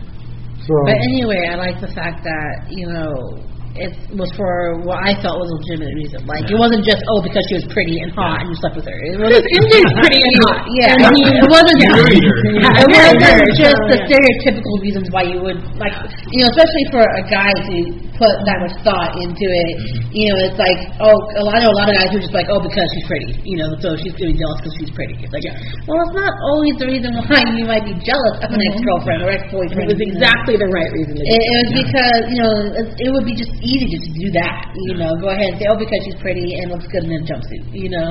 So 0.61 0.72
But 0.84 0.99
anyway, 1.16 1.49
I 1.49 1.57
like 1.57 1.80
the 1.80 1.89
fact 1.89 2.24
that 2.24 2.68
you 2.68 2.86
know 2.89 3.41
it 3.78 3.92
was 4.18 4.30
for 4.34 4.82
what 4.82 4.98
I 4.98 5.14
felt 5.22 5.38
was 5.38 5.48
a 5.48 5.56
legitimate 5.62 5.94
reason. 5.94 6.20
Like 6.26 6.44
it 6.50 6.58
wasn't 6.58 6.82
just 6.82 7.02
oh 7.06 7.22
because 7.22 7.44
she 7.46 7.62
was 7.62 7.66
pretty 7.70 8.02
and 8.02 8.10
hot 8.10 8.42
and 8.42 8.50
you 8.50 8.56
slept 8.58 8.74
with 8.74 8.86
her. 8.90 8.98
It 8.98 9.18
was 9.18 9.38
MJ's 9.38 9.92
pretty 10.02 10.20
and 10.20 10.36
hot. 10.46 10.58
Yeah, 10.78 10.94
it 10.94 11.48
wasn't. 11.50 11.78
Yeah, 11.80 12.82
it 12.82 12.88
wasn't 12.90 13.54
just 13.58 13.80
the 13.90 13.98
stereotypical 14.06 14.74
reasons 14.82 15.06
why 15.10 15.26
you 15.26 15.38
would 15.42 15.58
like, 15.78 15.94
you 16.30 16.44
know, 16.44 16.48
especially 16.54 16.86
for 16.92 17.02
a 17.02 17.24
guy 17.26 17.50
to 17.50 18.08
put 18.18 18.34
that 18.44 18.58
much 18.58 18.74
thought 18.82 19.14
into 19.14 19.46
it. 19.46 19.72
Mm-hmm. 19.78 20.10
You 20.10 20.24
know, 20.28 20.36
it's 20.50 20.58
like, 20.58 20.78
oh, 20.98 21.14
a 21.38 21.42
lot- 21.46 21.62
know 21.62 21.70
a 21.70 21.78
lot 21.78 21.88
of 21.88 21.94
guys 21.94 22.10
who 22.10 22.18
are 22.18 22.26
just 22.26 22.34
like, 22.34 22.50
oh, 22.50 22.58
because 22.58 22.86
she's 22.98 23.06
pretty, 23.06 23.30
you 23.46 23.56
know, 23.62 23.70
so 23.78 23.94
she's 24.02 24.14
gonna 24.18 24.34
be 24.34 24.38
jealous 24.38 24.58
because 24.60 24.74
she's 24.82 24.92
pretty. 24.92 25.14
It's 25.22 25.30
like, 25.30 25.46
Yeah. 25.46 25.58
well, 25.86 26.02
it's 26.02 26.18
not 26.18 26.34
always 26.50 26.74
the 26.82 26.88
reason 26.90 27.14
why 27.14 27.42
you 27.54 27.64
might 27.64 27.86
be 27.86 27.94
jealous 28.02 28.36
of 28.42 28.50
an 28.50 28.58
mm-hmm. 28.58 28.74
ex-girlfriend 28.74 29.20
or 29.22 29.30
ex-boyfriend. 29.30 29.86
It 29.86 29.90
was 29.94 30.02
exactly 30.02 30.58
the 30.58 30.68
right 30.68 30.90
reason 30.90 31.14
to 31.14 31.22
It, 31.22 31.40
it 31.40 31.56
was 31.62 31.70
because 31.86 32.22
you 32.34 32.38
know 32.42 32.52
it, 32.74 32.86
it 32.98 33.10
would 33.14 33.26
be 33.26 33.34
just 33.38 33.54
easy 33.68 33.86
just 33.92 34.04
to 34.08 34.14
do 34.16 34.28
that. 34.40 34.72
You 34.88 34.94
know, 34.96 35.12
go 35.20 35.28
ahead 35.28 35.52
and 35.52 35.56
say, 35.60 35.66
oh, 35.68 35.76
because 35.76 36.00
she's 36.08 36.18
pretty 36.24 36.56
and 36.58 36.72
looks 36.72 36.88
good 36.88 37.04
in 37.04 37.12
a 37.12 37.22
jumpsuit. 37.22 37.64
You 37.70 37.90
know, 37.92 38.10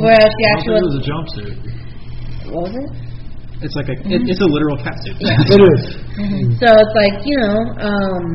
whereas 0.00 0.30
she 0.32 0.44
actually 0.56 0.80
it 0.80 0.88
was. 0.88 0.96
a 0.96 1.04
jumpsuit. 1.04 1.56
What 2.48 2.62
was 2.70 2.74
it? 2.80 2.90
It's 3.64 3.76
like 3.76 3.88
a 3.88 3.96
it, 4.04 4.20
it's 4.28 4.40
a 4.40 4.50
literal 4.52 4.76
cat 4.80 4.96
suit. 5.04 5.16
it 5.22 5.60
is. 5.60 5.82
So 6.60 6.68
it's 6.68 6.96
like 6.96 7.16
you 7.24 7.36
know, 7.40 7.56
um, 7.80 8.26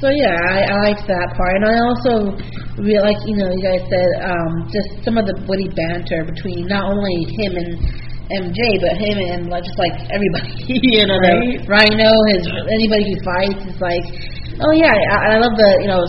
so 0.00 0.08
yeah, 0.12 0.32
I, 0.32 0.64
I 0.64 0.76
liked 0.92 1.04
that 1.08 1.28
part, 1.36 1.52
and 1.60 1.64
I 1.64 1.76
also 1.84 2.12
really 2.80 3.04
like 3.04 3.20
you 3.28 3.36
know 3.36 3.48
you 3.52 3.64
guys 3.64 3.84
said 3.88 4.10
um, 4.24 4.68
just 4.72 5.04
some 5.04 5.16
of 5.16 5.28
the 5.28 5.36
witty 5.44 5.68
banter 5.76 6.24
between 6.24 6.68
not 6.68 6.88
only 6.88 7.16
him 7.36 7.52
and 7.52 7.70
MJ, 8.26 8.58
but 8.82 8.98
him 8.98 9.16
and 9.22 9.46
like, 9.46 9.62
just 9.62 9.78
like 9.78 9.94
everybody. 10.10 10.50
you 10.66 11.06
know, 11.06 11.14
the 11.14 11.62
Rhino, 11.70 12.10
his 12.34 12.42
anybody 12.48 13.04
who 13.12 13.16
fights 13.22 13.62
is 13.70 13.78
like, 13.78 14.06
oh 14.64 14.72
yeah, 14.72 14.92
I, 14.92 15.36
I 15.36 15.38
love 15.42 15.54
the 15.56 15.70
you 15.84 15.88
know 15.90 16.02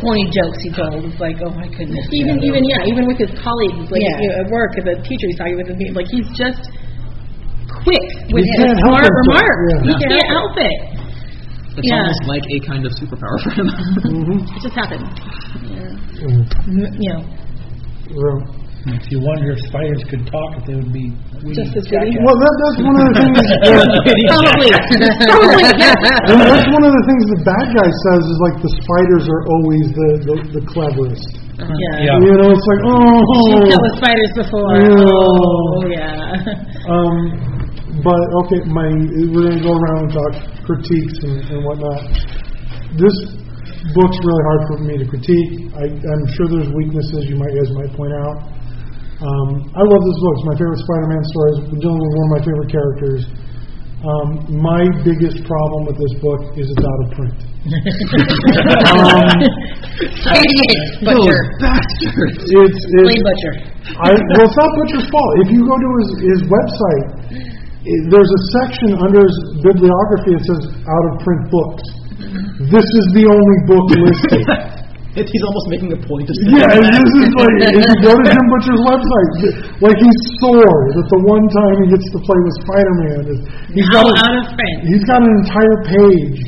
corny 0.00 0.24
jokes 0.32 0.58
he 0.64 0.70
told. 0.72 1.04
It's 1.04 1.20
like, 1.20 1.36
oh 1.44 1.52
my 1.52 1.68
goodness. 1.68 2.04
even 2.12 2.40
even 2.42 2.62
yeah, 2.64 2.88
even 2.90 3.04
with 3.06 3.18
his 3.20 3.32
colleagues, 3.40 3.88
like 3.92 4.00
Yeah. 4.00 4.16
you 4.20 4.28
know, 4.32 4.44
at 4.44 4.48
work 4.50 4.72
as 4.80 4.84
a 4.88 4.96
teacher, 5.04 5.26
he's 5.28 5.38
talking 5.38 5.56
with 5.60 5.68
him, 5.68 5.76
like 5.94 6.08
he's 6.08 6.28
just 6.36 6.60
quick 7.84 8.06
with 8.32 8.44
He 8.44 8.52
his 8.60 8.72
smart 8.84 9.04
himself, 9.04 9.28
remarks. 9.28 9.64
yeah. 9.68 9.86
He 9.88 9.92
can't 10.08 10.28
help 10.32 10.54
it. 10.58 10.78
It's 11.78 11.88
Yeah. 11.88 12.02
almost 12.02 12.24
like 12.26 12.44
a 12.50 12.58
kind 12.66 12.82
of 12.84 12.92
superpower 12.98 13.38
for 13.44 13.52
him. 13.56 13.68
It 14.56 14.60
just 14.64 14.74
happened. 14.74 15.06
Mm. 15.70 16.44
Mm, 16.66 16.90
You 16.98 17.10
know, 17.14 17.22
Well, 18.10 18.38
if 18.80 19.04
you 19.12 19.20
wonder 19.20 19.52
if 19.52 19.60
spiders 19.68 20.00
could 20.08 20.24
talk, 20.24 20.56
if 20.56 20.64
they 20.64 20.76
would 20.80 20.88
be 20.88 21.12
witty 21.44 21.52
Just 21.52 21.76
as 21.76 21.84
witty? 21.84 22.16
jackasses. 22.16 22.24
well, 22.24 22.36
that, 22.40 22.54
that's 22.64 22.78
one 22.80 22.96
of 22.96 23.04
the 23.12 23.14
things. 23.20 23.36
that- 23.44 23.60
probably, 24.32 24.68
probably. 25.28 25.62
and 26.32 26.36
that's 26.48 26.68
one 26.72 26.84
of 26.88 26.92
the 26.96 27.04
things 27.04 27.22
the 27.28 27.40
bad 27.44 27.66
guy 27.76 27.88
says 28.08 28.22
is 28.24 28.38
like 28.40 28.56
the 28.64 28.72
spiders 28.80 29.24
are 29.28 29.42
always 29.52 29.84
the 29.92 30.08
the, 30.24 30.36
the 30.56 30.62
cleverest. 30.64 31.28
Yeah. 31.60 32.08
Yeah. 32.08 32.24
You 32.24 32.32
know, 32.40 32.48
it's 32.56 32.64
like 32.72 32.82
oh. 32.88 33.20
She's 33.52 33.68
dealt 33.68 33.84
with 33.84 33.96
spiders 34.00 34.32
before. 34.32 34.72
Yeah. 34.80 35.04
Oh 35.04 35.80
yeah. 35.92 36.08
Um, 36.90 37.16
but 38.02 38.22
okay, 38.48 38.64
my 38.72 38.88
we're 39.30 39.52
gonna 39.52 39.60
go 39.60 39.76
around 39.76 40.08
and 40.08 40.12
talk 40.16 40.32
critiques 40.64 41.20
and, 41.22 41.36
and 41.52 41.60
whatnot. 41.60 42.08
This 42.96 43.12
book's 43.92 44.18
really 44.24 44.44
hard 44.48 44.62
for 44.72 44.76
me 44.88 44.96
to 44.98 45.04
critique. 45.04 45.68
I, 45.76 45.84
I'm 45.92 46.24
sure 46.32 46.48
there's 46.48 46.72
weaknesses 46.72 47.28
you 47.28 47.36
might 47.36 47.52
guys 47.52 47.68
might 47.76 47.92
point 47.94 48.16
out. 48.24 48.48
Um, 49.20 49.68
I 49.76 49.82
love 49.84 50.00
this 50.00 50.16
book. 50.16 50.32
It's 50.40 50.48
my 50.48 50.56
favorite 50.56 50.80
Spider-Man 50.80 51.24
story. 51.28 51.50
It's 51.60 51.68
dealing 51.76 52.00
with 52.00 52.12
one 52.16 52.24
of 52.24 52.32
my 52.40 52.42
favorite 52.44 52.72
characters. 52.72 53.28
Um, 54.00 54.28
my 54.64 54.80
biggest 55.04 55.44
problem 55.44 55.84
with 55.84 56.00
this 56.00 56.16
book 56.24 56.40
is 56.56 56.72
it's 56.72 56.80
out 56.80 57.00
of 57.04 57.08
print. 57.12 57.36
um, 58.96 59.36
Idiot 60.00 61.04
butcher, 61.04 61.40
bastards. 61.60 62.48
it's 62.48 62.80
it's 62.80 62.80
plain 62.80 63.20
butcher. 63.20 63.52
I, 64.00 64.16
well, 64.16 64.48
it's 64.48 64.56
not 64.56 64.72
Butcher's 64.80 65.04
fault. 65.12 65.32
If 65.44 65.52
you 65.52 65.68
go 65.68 65.76
to 65.76 65.90
his, 66.00 66.08
his 66.32 66.40
website, 66.48 67.04
i 67.28 67.92
there's 68.08 68.32
a 68.32 68.42
section 68.56 68.96
under 69.04 69.20
his 69.20 69.36
bibliography 69.60 70.32
that 70.32 70.44
says 70.48 70.64
out 70.80 71.04
of 71.12 71.20
print 71.20 71.44
books. 71.52 71.84
This 72.72 72.88
is 72.88 73.04
the 73.12 73.28
only 73.28 73.58
book 73.68 73.84
listed. 74.00 74.48
It, 75.18 75.26
he's 75.26 75.42
almost 75.42 75.66
making 75.66 75.90
a 75.90 75.98
point. 76.06 76.30
Of 76.30 76.34
yeah, 76.54 76.70
and 76.70 76.86
this 76.86 77.14
is 77.26 77.30
like, 77.34 77.56
if 77.66 77.82
you 77.82 77.96
go 78.06 78.14
to 78.14 78.24
Jim 78.30 78.46
Butcher's 78.46 78.82
website, 78.86 79.32
like 79.82 79.98
he's 79.98 80.20
sore. 80.38 80.78
That 80.94 81.06
the 81.10 81.20
one 81.26 81.44
time 81.50 81.76
he 81.82 81.86
gets 81.90 82.06
to 82.14 82.18
play 82.22 82.38
with 82.38 82.54
Spider-Man 82.62 83.22
is 83.34 83.38
he's 83.74 83.90
got 83.90 84.06
Out, 84.06 84.14
a, 84.14 84.22
out 84.22 84.34
of 84.38 84.46
print. 84.54 84.78
he's 84.86 85.04
got 85.10 85.18
an 85.18 85.32
entire 85.42 85.76
page 85.82 86.38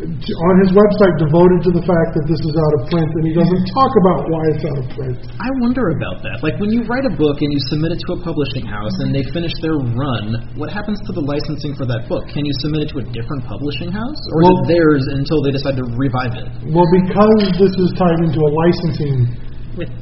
on 0.00 0.54
his 0.64 0.72
website 0.72 1.14
devoted 1.20 1.60
to 1.68 1.70
the 1.76 1.84
fact 1.84 2.16
that 2.16 2.24
this 2.24 2.40
is 2.40 2.54
out 2.56 2.72
of 2.80 2.88
print, 2.88 3.04
and 3.04 3.24
he 3.28 3.34
doesn't 3.36 3.64
talk 3.76 3.92
about 4.00 4.20
why 4.32 4.42
it's 4.56 4.64
out 4.64 4.78
of 4.80 4.86
print. 4.96 5.18
I 5.36 5.48
wonder 5.60 5.92
about 5.92 6.24
that. 6.24 6.40
Like 6.40 6.56
when 6.56 6.72
you 6.72 6.88
write 6.88 7.04
a 7.04 7.12
book 7.12 7.36
and 7.44 7.50
you 7.52 7.60
submit 7.68 7.92
it 7.92 8.00
to 8.08 8.16
a 8.16 8.20
publishing 8.24 8.64
house 8.64 8.96
and 9.04 9.12
they 9.12 9.24
finish 9.28 9.52
their 9.60 9.76
run, 9.76 10.56
what 10.56 10.72
happens 10.72 10.96
to 11.04 11.12
the 11.12 11.20
licensing 11.20 11.76
for 11.76 11.84
that 11.84 12.08
book? 12.08 12.24
Can 12.32 12.48
you 12.48 12.54
submit 12.64 12.88
it 12.88 12.88
to 12.96 13.04
a 13.04 13.06
different 13.12 13.44
publishing 13.44 13.92
house, 13.92 14.20
or 14.32 14.40
Well- 14.40 14.56
is 14.56 14.60
it 14.64 14.66
theirs 14.72 15.04
until 15.20 15.38
they 15.44 15.52
decide 15.52 15.76
to 15.76 15.86
revive 16.00 16.32
it? 16.32 16.48
Well, 16.72 16.88
because 16.96 17.60
this 17.60 17.74
is 17.76 17.92
tied 18.00 18.20
into 18.24 18.40
a 18.40 18.50
licensing 18.56 19.28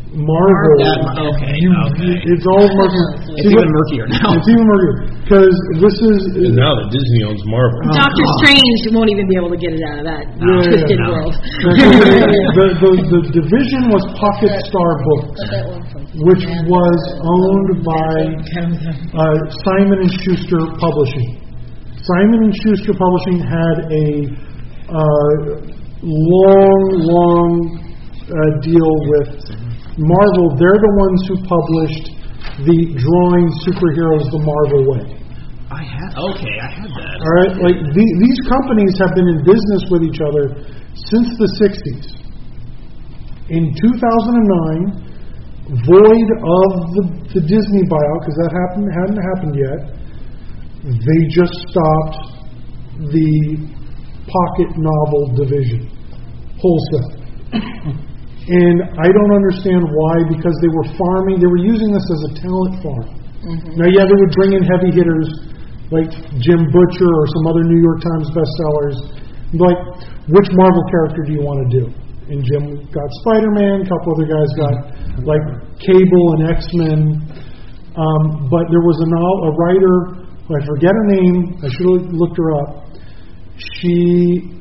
With 0.09 0.25
Marvel, 0.25 0.81
okay, 1.37 1.53
okay. 1.53 2.17
it's 2.33 2.47
all 2.49 2.65
murky. 2.65 2.97
It's 3.29 3.45
See, 3.45 3.53
even 3.53 3.61
what- 3.61 3.77
murkier 3.77 4.07
now. 4.09 4.33
It's 4.41 4.49
even 4.49 4.65
murkier 4.65 4.95
because 5.21 5.57
this 5.85 5.97
is 6.01 6.19
And 6.49 6.57
now 6.57 6.73
that 6.81 6.89
Disney 6.89 7.29
owns 7.29 7.45
Marvel. 7.45 7.77
Doctor 7.93 8.25
Strange 8.41 8.89
won't 8.97 9.13
even 9.13 9.29
be 9.29 9.37
able 9.37 9.53
to 9.53 9.61
get 9.61 9.77
it 9.77 9.85
out 9.85 10.01
of 10.01 10.07
that 10.09 10.25
Yeah, 10.41 10.65
twisted 10.65 10.97
no. 11.05 11.13
world. 11.13 11.35
the, 12.57 12.67
the, 12.81 12.91
the 13.05 13.21
division 13.37 13.93
was 13.93 14.01
Pocket 14.17 14.57
Star 14.65 14.91
Books, 15.05 15.45
which 16.25 16.45
was 16.73 17.01
owned 17.21 17.85
by 17.85 18.09
uh, 19.13 19.37
Simon 19.69 20.09
and 20.09 20.13
Schuster 20.25 20.73
Publishing. 20.81 21.37
Simon 22.01 22.49
and 22.49 22.55
Schuster 22.65 22.97
Publishing 22.97 23.45
had 23.45 23.77
a 23.93 24.09
uh, 24.89 25.37
long, 26.01 26.81
long 26.97 27.51
uh, 28.25 28.61
deal 28.65 28.93
with 29.13 29.48
Marvel. 29.99 30.55
They're 30.57 30.79
the 30.79 30.95
ones 30.99 31.21
who 31.27 31.37
published 31.47 32.05
the 32.65 32.79
drawing 32.95 33.47
superheroes 33.67 34.31
the 34.31 34.43
Marvel 34.43 34.83
way. 34.95 35.19
I 35.69 35.85
had 35.85 36.11
okay, 36.17 36.55
I 36.59 36.71
had 36.73 36.89
that. 36.89 37.17
All 37.21 37.35
right, 37.45 37.55
like 37.61 37.79
the, 37.93 38.05
these 38.25 38.41
companies 38.49 38.97
have 39.05 39.13
been 39.13 39.29
in 39.29 39.45
business 39.45 39.83
with 39.93 40.03
each 40.07 40.21
other 40.25 40.65
since 41.13 41.29
the 41.37 41.49
'60s. 41.61 42.19
In 43.53 43.73
2009, 43.77 45.09
void 45.85 46.29
of 46.41 46.69
the, 46.97 47.05
the 47.37 47.43
Disney 47.45 47.85
buyout, 47.85 48.19
because 48.25 48.39
that 48.41 48.53
happened 48.53 48.89
hadn't 48.93 49.21
happened 49.21 49.55
yet, 49.57 49.81
they 50.89 51.21
just 51.29 51.53
stopped 51.69 52.17
the 53.13 53.33
pocket 54.25 54.71
novel 54.77 55.37
division 55.37 55.91
wholesale. 56.59 58.08
And 58.49 58.77
I 58.97 59.09
don't 59.13 59.33
understand 59.37 59.85
why, 59.85 60.15
because 60.33 60.57
they 60.65 60.73
were 60.73 60.89
farming, 60.97 61.37
they 61.37 61.51
were 61.53 61.61
using 61.61 61.93
this 61.93 62.07
as 62.09 62.21
a 62.29 62.33
talent 62.41 62.75
farm. 62.81 63.09
Now, 63.77 63.87
yeah, 63.93 64.09
they 64.09 64.17
would 64.19 64.33
bring 64.35 64.57
in 64.57 64.63
heavy 64.65 64.91
hitters 64.93 65.29
like 65.93 66.09
Jim 66.41 66.65
Butcher 66.69 67.11
or 67.13 67.25
some 67.39 67.45
other 67.53 67.65
New 67.65 67.81
York 67.81 68.01
Times 68.03 68.29
bestsellers. 68.33 68.97
Like, 69.53 69.81
which 70.29 70.49
Marvel 70.53 70.85
character 70.93 71.23
do 71.29 71.33
you 71.33 71.45
want 71.45 71.61
to 71.65 71.69
do? 71.81 71.85
And 72.29 72.45
Jim 72.45 72.85
got 72.93 73.09
Spider 73.25 73.53
Man, 73.53 73.85
a 73.85 73.89
couple 73.89 74.13
other 74.17 74.29
guys 74.29 74.51
got 74.61 74.75
like 75.25 75.45
Cable 75.81 76.27
and 76.37 76.51
X 76.53 76.61
Men. 76.77 77.01
Um, 77.97 78.49
but 78.53 78.65
there 78.69 78.85
was 78.85 78.97
a, 79.01 79.09
no- 79.09 79.39
a 79.49 79.51
writer, 79.57 79.97
I 80.53 80.61
forget 80.65 80.93
her 80.93 81.07
name, 81.09 81.57
I 81.65 81.69
should 81.73 81.89
have 82.05 82.13
looked 82.13 82.37
her 82.37 82.53
up. 82.65 82.71
She 83.57 84.58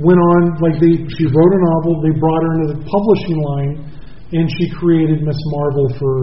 went 0.00 0.20
on, 0.20 0.40
like, 0.64 0.80
they, 0.80 0.94
she 1.18 1.24
wrote 1.28 1.52
a 1.52 1.60
novel, 1.60 2.00
they 2.00 2.14
brought 2.16 2.40
her 2.40 2.52
into 2.62 2.68
the 2.76 2.80
publishing 2.86 3.38
line, 3.42 3.72
and 4.32 4.48
she 4.56 4.70
created 4.72 5.20
Miss 5.20 5.36
Marvel 5.52 5.86
for 6.00 6.14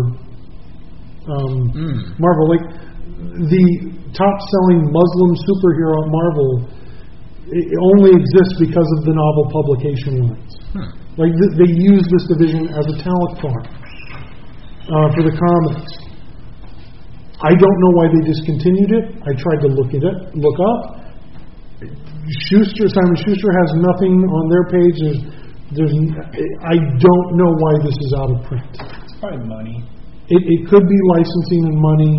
um, 1.29 1.53
Marvel. 2.17 2.45
Like 2.49 2.65
the 3.45 3.65
top-selling 4.17 4.81
Muslim 4.89 5.31
superhero 5.45 5.93
at 6.01 6.09
Marvel 6.09 6.51
it 7.49 7.65
only 7.93 8.13
exists 8.13 8.61
because 8.61 8.85
of 8.97 9.09
the 9.09 9.13
novel 9.13 9.49
publication 9.49 10.21
lines. 10.21 10.53
Like 11.17 11.33
th- 11.33 11.55
they 11.57 11.71
use 11.81 12.05
this 12.05 12.25
division 12.29 12.69
as 12.69 12.85
a 12.85 12.95
talent 13.01 13.33
farm 13.41 13.65
uh, 14.85 15.07
for 15.17 15.25
the 15.25 15.33
comics. 15.33 15.89
I 17.41 17.49
don't 17.57 17.77
know 17.81 17.91
why 17.97 18.05
they 18.13 18.21
discontinued 18.29 18.91
it. 19.01 19.05
I 19.25 19.33
tried 19.33 19.65
to 19.65 19.69
look 19.73 19.89
at 19.97 20.03
it, 20.05 20.17
look 20.37 20.57
up. 20.61 20.98
Schuster, 22.45 22.85
Simon 22.89 23.17
Schuster 23.17 23.51
has 23.51 23.69
nothing 23.81 24.13
on 24.21 24.43
their 24.49 24.65
page. 24.69 24.97
There's, 25.01 25.21
there's, 25.73 25.93
I 26.61 26.75
don't 27.01 27.29
know 27.37 27.51
why 27.57 27.73
this 27.81 27.97
is 27.97 28.11
out 28.17 28.29
of 28.29 28.39
print. 28.45 28.69
It's 28.75 29.15
probably 29.19 29.45
money. 29.47 29.83
It, 30.29 30.41
it 30.45 30.69
could 30.69 30.85
be 30.85 30.99
licensing 31.17 31.61
and 31.73 31.77
money, 31.81 32.13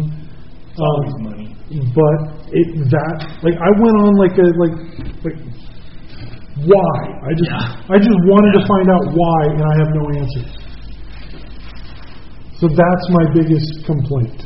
It's 0.70 0.80
always 0.82 1.14
um, 1.14 1.22
money. 1.30 1.48
but 1.94 2.18
it 2.50 2.66
that 2.90 3.16
like 3.46 3.54
I 3.54 3.70
went 3.78 3.96
on 4.02 4.12
like 4.18 4.34
a 4.34 4.46
like 4.58 4.76
like 5.22 5.38
why 6.66 6.94
I 7.22 7.30
just 7.38 7.52
I 7.86 7.96
just 8.02 8.18
wanted 8.26 8.52
to 8.58 8.62
find 8.66 8.90
out 8.90 9.04
why 9.14 9.40
and 9.54 9.62
I 9.62 9.74
have 9.78 9.90
no 9.94 10.04
answer. 10.18 10.44
So 12.58 12.66
that's 12.66 13.06
my 13.14 13.24
biggest 13.32 13.86
complaint. 13.86 14.42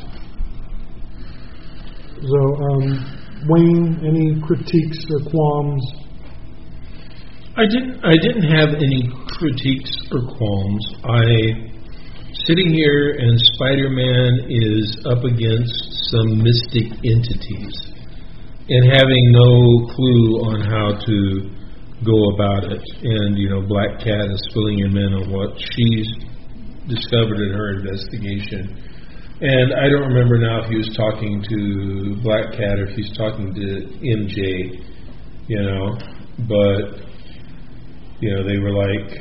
So 2.20 2.40
um, 2.68 2.84
Wayne, 3.48 4.00
any 4.04 4.40
critiques 4.40 5.04
or 5.10 5.30
qualms? 5.30 5.84
I 7.56 7.66
didn't. 7.66 8.04
I 8.04 8.16
didn't 8.18 8.50
have 8.50 8.74
any 8.74 9.06
critiques 9.28 9.94
or 10.10 10.26
qualms. 10.36 10.84
I 11.04 11.74
sitting 12.46 12.74
here 12.74 13.14
and 13.18 13.38
Spider-Man 13.54 14.50
is 14.50 14.98
up 15.06 15.22
against 15.22 16.10
some 16.10 16.42
mystic 16.42 16.90
entities, 17.04 17.76
and 18.68 18.90
having 18.90 19.24
no 19.32 19.86
clue 19.94 20.42
on 20.50 20.60
how 20.66 20.98
to 20.98 21.54
go 22.04 22.34
about 22.34 22.72
it. 22.72 22.82
And 23.02 23.38
you 23.38 23.48
know, 23.50 23.62
Black 23.68 24.00
Cat 24.00 24.26
is 24.30 24.48
filling 24.52 24.78
him 24.78 24.96
in 24.96 25.14
on 25.14 25.30
what 25.30 25.54
she's 25.56 26.08
discovered 26.88 27.40
in 27.40 27.52
her 27.52 27.78
investigation. 27.78 28.93
And 29.40 29.74
I 29.74 29.88
don't 29.88 30.08
remember 30.12 30.38
now 30.38 30.62
if 30.62 30.70
he 30.70 30.76
was 30.76 30.90
talking 30.96 31.42
to 31.42 32.20
Black 32.22 32.52
Cat 32.52 32.78
or 32.78 32.86
if 32.86 32.94
he's 32.94 33.10
talking 33.16 33.52
to 33.52 33.60
MJ, 33.98 34.80
you 35.48 35.60
know. 35.60 35.98
But 36.46 37.02
you 38.20 38.34
know, 38.34 38.46
they 38.46 38.58
were 38.58 38.72
like, 38.72 39.18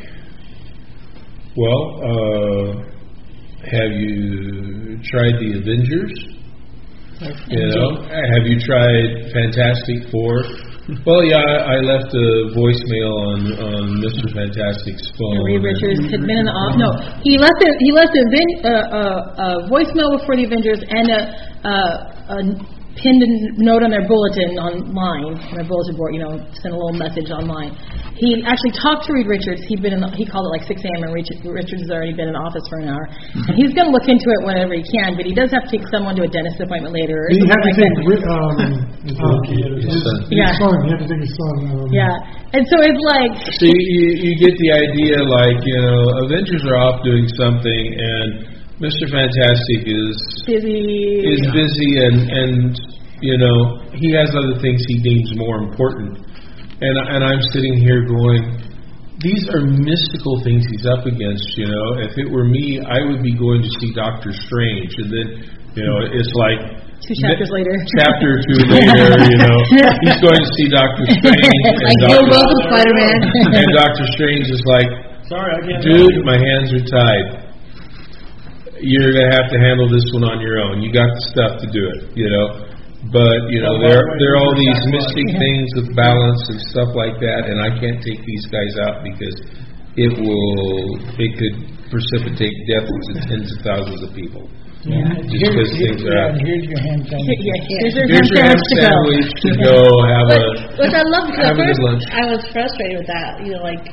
"Well, 1.58 1.84
uh, 2.04 2.94
have 3.72 3.92
you 3.92 5.00
tried 5.04 5.34
the 5.40 5.60
Avengers? 5.60 6.14
You 7.48 7.68
know, 7.68 8.04
have 8.04 8.46
you 8.46 8.60
tried 8.60 9.32
Fantastic 9.34 10.12
Four? 10.12 10.44
Well, 11.08 11.24
yeah, 11.24 11.40
I, 11.40 11.76
I 11.76 11.78
left 11.80 12.12
a 12.12 12.28
voicemail 12.52 13.12
on 13.32 13.40
on 13.56 13.84
Mr. 14.04 14.28
Fantastic's 14.36 15.08
phone. 15.16 15.40
Reed 15.48 15.64
Richards 15.64 16.12
had 16.12 16.28
been 16.28 16.44
in 16.44 16.48
the 16.48 16.52
off. 16.52 16.76
No, 16.76 16.92
he 17.24 17.40
left 17.40 17.56
a 17.64 17.70
he 17.80 17.90
left 17.96 18.12
a, 18.12 18.24
vin, 18.28 18.50
uh, 18.68 18.68
uh, 18.68 19.44
a 19.44 19.48
voicemail 19.72 20.20
before 20.20 20.36
the 20.36 20.44
Avengers 20.44 20.84
and 20.84 21.08
a, 21.08 21.22
uh, 21.64 22.36
a 22.36 22.40
pinned 23.00 23.22
a 23.26 23.30
note 23.62 23.82
on 23.82 23.90
their 23.90 24.06
bulletin 24.06 24.58
online 24.60 25.34
on 25.50 25.54
their 25.58 25.66
bulletin 25.68 25.96
board. 25.98 26.14
You 26.14 26.22
know, 26.26 26.34
sent 26.62 26.74
a 26.74 26.78
little 26.78 26.94
message 26.98 27.30
online. 27.34 27.74
He 28.14 28.46
actually 28.46 28.78
talked 28.78 29.10
to 29.10 29.12
Reed 29.18 29.26
Richards. 29.26 29.66
He'd 29.66 29.82
been 29.82 29.98
in 29.98 30.00
the, 30.00 30.08
he 30.14 30.24
called 30.30 30.46
it 30.46 30.54
like 30.54 30.64
6 30.70 30.78
a.m. 30.86 31.02
and 31.02 31.12
Richard, 31.12 31.42
Richards 31.44 31.82
has 31.82 31.92
already 31.92 32.14
been 32.14 32.30
in 32.30 32.38
office 32.38 32.62
for 32.70 32.78
an 32.78 32.88
hour. 32.94 33.10
And 33.34 33.58
he's 33.58 33.74
going 33.74 33.90
to 33.90 33.94
look 33.94 34.06
into 34.06 34.30
it 34.30 34.42
whenever 34.46 34.78
he 34.78 34.86
can, 34.86 35.18
but 35.18 35.26
he 35.26 35.34
does 35.34 35.50
have 35.50 35.66
to 35.66 35.72
take 35.74 35.82
someone 35.90 36.14
to 36.22 36.24
a 36.24 36.30
dentist 36.30 36.62
appointment 36.62 36.94
later. 36.94 37.26
Or 37.26 37.34
He 37.34 37.42
had 37.42 37.58
to 37.58 37.74
something 37.74 37.74
take 37.74 37.98
like 38.06 38.22
that. 38.22 38.22
ri- 38.22 38.30
um, 38.30 38.56
his, 39.10 39.18
son. 39.18 40.16
his 40.30 40.38
Yeah. 40.38 40.54
son. 40.62 40.76
He 40.86 40.90
had 40.94 41.02
to 41.02 41.10
take 41.10 41.24
his 41.26 41.34
son. 41.34 41.56
Um, 41.74 41.90
Yeah, 41.90 42.54
and 42.54 42.64
so 42.70 42.76
it's 42.86 43.02
like 43.18 43.34
So 43.58 43.66
you, 43.66 44.06
you 44.30 44.32
get 44.38 44.54
the 44.62 44.70
idea, 44.78 45.18
like 45.26 45.60
you 45.66 45.80
know, 45.82 46.00
Avengers 46.30 46.64
are 46.70 46.78
off 46.86 47.02
doing 47.02 47.26
something, 47.34 47.84
and 47.98 48.53
Mister 48.82 49.06
Fantastic 49.08 49.86
is 49.86 50.16
busy. 50.50 51.22
is 51.24 51.42
busy, 51.54 51.92
and 52.04 52.18
and 52.26 52.74
you 53.22 53.38
know 53.38 53.86
he 53.94 54.12
has 54.18 54.34
other 54.34 54.58
things 54.60 54.82
he 54.90 54.98
deems 55.00 55.30
more 55.38 55.62
important, 55.64 56.18
and 56.82 56.96
and 57.14 57.22
I'm 57.24 57.42
sitting 57.54 57.78
here 57.78 58.02
going, 58.04 58.60
these 59.22 59.46
are 59.54 59.62
mystical 59.62 60.42
things 60.44 60.66
he's 60.74 60.86
up 60.90 61.06
against. 61.06 61.46
You 61.56 61.70
know, 61.70 61.88
if 62.02 62.18
it 62.18 62.28
were 62.28 62.44
me, 62.50 62.82
I 62.82 63.06
would 63.08 63.22
be 63.22 63.38
going 63.38 63.62
to 63.62 63.72
see 63.80 63.94
Doctor 63.94 64.34
Strange, 64.50 64.92
and 65.00 65.10
then 65.14 65.28
you 65.78 65.84
know 65.86 65.98
it's 66.10 66.34
like. 66.36 66.82
Two 67.04 67.12
chapters 67.20 67.52
later. 67.52 67.76
Chapter 68.00 68.40
two 68.48 68.64
later, 68.72 69.12
you 69.28 69.36
know, 69.44 69.58
he's 70.08 70.20
going 70.24 70.40
to 70.40 70.50
see 70.56 70.68
Doctor 70.72 71.04
Strange, 71.20 71.64
and 71.68 71.76
Like, 71.84 72.00
you're 72.00 72.24
Doctor- 72.24 72.32
welcome, 72.32 72.62
Spider-Man. 72.72 73.18
and 73.60 73.68
Doctor 73.76 74.06
Strange 74.16 74.48
is 74.48 74.64
like, 74.64 74.88
Sorry, 75.28 75.52
I 75.52 75.60
can't. 75.68 75.84
dude, 75.84 76.24
my 76.24 76.40
hands 76.40 76.72
are 76.72 76.80
tied. 76.88 77.43
You're 78.84 79.16
gonna 79.16 79.32
have 79.40 79.48
to 79.56 79.60
handle 79.64 79.88
this 79.88 80.04
one 80.12 80.28
on 80.28 80.44
your 80.44 80.60
own. 80.60 80.84
You 80.84 80.92
got 80.92 81.08
the 81.08 81.24
stuff 81.32 81.52
to 81.64 81.68
do 81.72 81.82
it, 81.88 82.00
you 82.20 82.28
know. 82.28 82.68
But 83.12 83.40
you 83.52 83.60
know, 83.64 83.80
there 83.84 84.00
there 84.00 84.32
are 84.36 84.40
all 84.44 84.56
these 84.56 84.80
mystic 84.92 85.28
things 85.40 85.68
with 85.76 85.88
balance 85.96 86.44
and 86.52 86.60
stuff 86.72 86.92
like 86.96 87.20
that, 87.20 87.48
and 87.52 87.60
I 87.60 87.72
can't 87.80 88.00
take 88.04 88.20
these 88.24 88.46
guys 88.52 88.76
out 88.88 89.04
because 89.04 89.36
it 90.00 90.12
will 90.20 91.00
it 91.20 91.32
could 91.36 91.56
precipitate 91.92 92.56
death 92.68 92.88
to 92.88 93.12
tens 93.28 93.52
of 93.56 93.60
thousands 93.64 94.02
of 94.04 94.12
people. 94.16 94.48
Yeah. 94.84 95.00
Just 95.16 95.32
Here's- 95.32 95.48
because 95.48 95.72
things 95.80 96.02
are. 96.12 96.28
and 96.36 96.44
here's 96.44 96.68
your 96.68 96.80
ham 96.84 97.00
sandwich. 97.08 97.40
Here's 97.40 97.96
your 97.96 98.08
Here's 98.08 98.30
your 98.36 98.44
ham 98.44 98.60
sandwich 98.84 99.28
to 99.32 99.50
go 99.64 99.76
have 100.12 100.28
a. 100.28 100.42
Which 100.76 100.92
I 100.92 101.04
love 101.08 101.24
because 101.32 101.48
have 101.48 101.56
at 101.56 101.64
a 101.64 101.72
good 101.72 101.80
first 101.80 101.88
lunch. 101.88 102.04
I 102.12 102.24
was 102.28 102.42
frustrated 102.52 102.98
with 103.00 103.08
that. 103.08 103.32
You 103.48 103.52
know, 103.56 103.64
like 103.64 103.84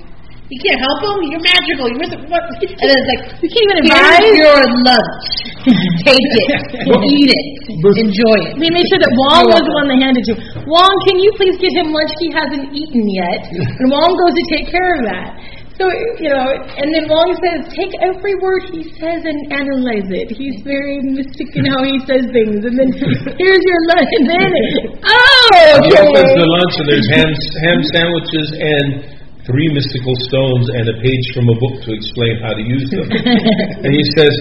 you 0.50 0.58
can't 0.58 0.80
help 0.82 0.98
him. 1.06 1.16
You're 1.30 1.44
magical. 1.46 1.84
You're 1.94 2.02
Mr. 2.02 2.16
What? 2.26 2.42
And 2.58 2.86
then 2.90 2.96
it's 2.98 3.08
like 3.14 3.22
You 3.38 3.48
can't 3.54 3.64
even 3.70 3.76
here's 3.86 4.02
advise. 4.02 4.34
your 4.34 4.58
lunch. 4.82 5.24
Take 6.08 6.18
it. 6.18 6.48
Eat 6.90 7.30
it. 7.30 7.46
Enjoy 7.70 8.36
it. 8.48 8.52
They 8.58 8.70
made 8.72 8.86
sure 8.90 9.00
that 9.00 9.12
Wong 9.28 9.44
was 9.52 9.62
the 9.62 9.74
one 9.78 9.86
they 9.86 10.00
handed 10.02 10.24
to. 10.26 10.34
Wong, 10.66 10.92
can 11.06 11.16
you 11.22 11.30
please 11.38 11.54
get 11.62 11.70
him 11.78 11.94
lunch 11.94 12.10
he 12.18 12.28
hasn't 12.34 12.66
eaten 12.74 13.04
yet? 13.14 13.46
And 13.52 13.86
Wong 13.94 14.10
goes 14.16 14.34
to 14.34 14.44
take 14.50 14.66
care 14.72 14.90
of 14.98 15.02
that. 15.12 15.28
So, 15.80 15.88
you 16.20 16.28
know, 16.28 16.44
and 16.76 16.92
then 16.92 17.08
Wong 17.08 17.32
says, 17.40 17.72
take 17.72 17.88
every 18.04 18.36
word 18.36 18.68
he 18.68 18.84
says 19.00 19.24
and 19.24 19.38
analyze 19.48 20.04
it. 20.12 20.28
He's 20.28 20.60
very 20.60 21.00
mystic 21.00 21.48
in 21.56 21.64
how 21.72 21.80
he 21.88 21.96
says 22.04 22.28
things. 22.36 22.60
And 22.60 22.76
then, 22.76 22.90
here's 23.40 23.64
your 23.64 23.80
lunch. 23.96 24.10
And 24.12 24.26
then, 24.28 24.50
oh, 25.08 25.80
He 25.80 25.88
okay. 25.88 26.04
opens 26.04 26.32
the 26.36 26.48
lunch 26.52 26.74
and 26.84 26.86
there's 26.90 27.08
ham, 27.16 27.30
ham 27.64 27.80
sandwiches 27.96 28.48
and 28.60 28.88
three 29.46 29.68
mystical 29.72 30.14
stones 30.28 30.68
and 30.68 30.84
a 30.88 30.96
page 31.00 31.26
from 31.32 31.48
a 31.48 31.56
book 31.56 31.76
to 31.86 31.90
explain 31.94 32.34
how 32.44 32.52
to 32.52 32.64
use 32.64 32.86
them. 32.90 33.08
and 33.84 33.90
he 33.90 34.04
says, 34.16 34.34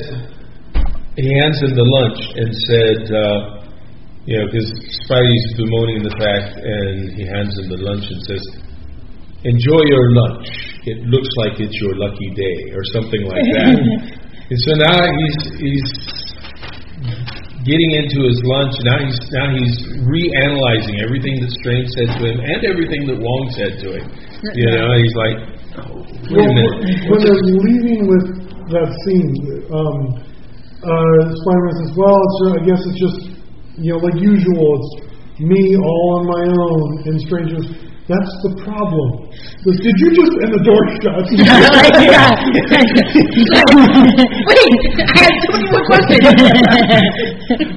he 1.19 1.27
hands 1.43 1.59
him 1.59 1.75
the 1.75 1.87
lunch 1.87 2.21
and 2.35 2.49
said, 2.67 2.99
uh, 3.11 3.59
you 4.27 4.35
know, 4.37 4.45
because 4.51 4.69
Spidey's 5.03 5.47
bemoaning 5.57 6.03
the 6.03 6.15
fact, 6.15 6.59
and 6.61 7.15
he 7.15 7.23
hands 7.27 7.55
him 7.59 7.67
the 7.71 7.81
lunch 7.81 8.05
and 8.07 8.19
says, 8.27 8.43
enjoy 9.43 9.81
your 9.87 10.05
lunch. 10.15 10.47
It 10.85 10.99
looks 11.07 11.31
like 11.43 11.59
it's 11.59 11.75
your 11.79 11.95
lucky 11.95 12.29
day, 12.35 12.57
or 12.75 12.83
something 12.93 13.23
like 13.23 13.47
that. 13.57 13.75
and 14.51 14.59
so 14.63 14.71
now 14.79 14.99
he's 14.99 15.39
he's 15.59 15.89
getting 17.67 17.91
into 17.99 18.23
his 18.27 18.39
lunch. 18.45 18.73
Now 18.87 18.97
he's 19.03 19.19
now 19.35 19.47
he's 19.51 19.75
reanalyzing 20.07 20.95
everything 21.03 21.35
that 21.43 21.51
Strange 21.59 21.87
said 21.99 22.09
to 22.17 22.21
him 22.31 22.37
and 22.39 22.59
everything 22.63 23.07
that 23.11 23.17
Wong 23.19 23.43
said 23.55 23.79
to 23.83 23.87
him. 23.99 24.05
You 24.55 24.67
know, 24.71 24.87
he's 24.95 25.15
like, 25.19 25.35
oh, 25.83 25.99
wait 25.99 26.39
Well, 26.39 26.47
a 26.47 26.53
minute. 26.55 26.75
when 27.11 27.19
they're 27.19 27.43
leaving 27.59 28.01
with 28.07 28.25
that 28.71 28.87
scene, 29.03 29.33
um, 29.73 29.97
uh, 30.79 31.19
Spider-Man 31.35 31.75
says, 31.83 31.91
"Well, 31.99 32.15
it's, 32.23 32.37
uh, 32.39 32.55
I 32.55 32.61
guess 32.63 32.79
it's 32.87 32.99
just, 33.03 33.19
you 33.75 33.91
know, 33.91 33.99
like 33.99 34.15
usual. 34.15 34.63
It's 34.79 34.98
me 35.39 35.77
all 35.77 36.19
on 36.19 36.25
my 36.27 36.43
own." 36.51 37.03
And 37.07 37.15
strangers. 37.21 37.67
"That's 38.09 38.33
the 38.43 38.55
problem." 38.65 39.29
He 39.59 39.71
Did 39.75 39.95
you 40.01 40.09
just? 40.15 40.33
And 40.39 40.51
the 40.55 40.63
door 40.63 40.79
shuts. 41.03 41.29
Wait, 44.49 44.71
I 45.03 45.19
have 45.19 45.35
so 45.43 45.51
many 45.51 45.67
more 45.69 45.83
questions. 45.85 46.25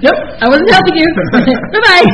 nope, 0.01 0.21
I 0.41 0.47
wasn't 0.47 0.71
helping 0.71 0.95
you. 0.97 1.05
bye 1.75 1.83
bye. 1.85 2.07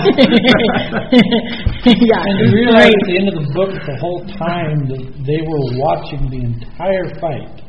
yeah, 1.84 2.24
And 2.24 2.34
you 2.42 2.48
realize 2.54 2.88
at 2.90 3.06
the 3.06 3.16
end 3.18 3.28
of 3.28 3.34
the 3.44 3.52
book, 3.52 3.70
the 3.76 3.96
whole 4.00 4.24
time 4.40 4.88
that 4.88 5.04
they 5.28 5.40
were 5.44 5.64
watching 5.78 6.30
the 6.32 6.40
entire 6.42 7.12
fight. 7.20 7.60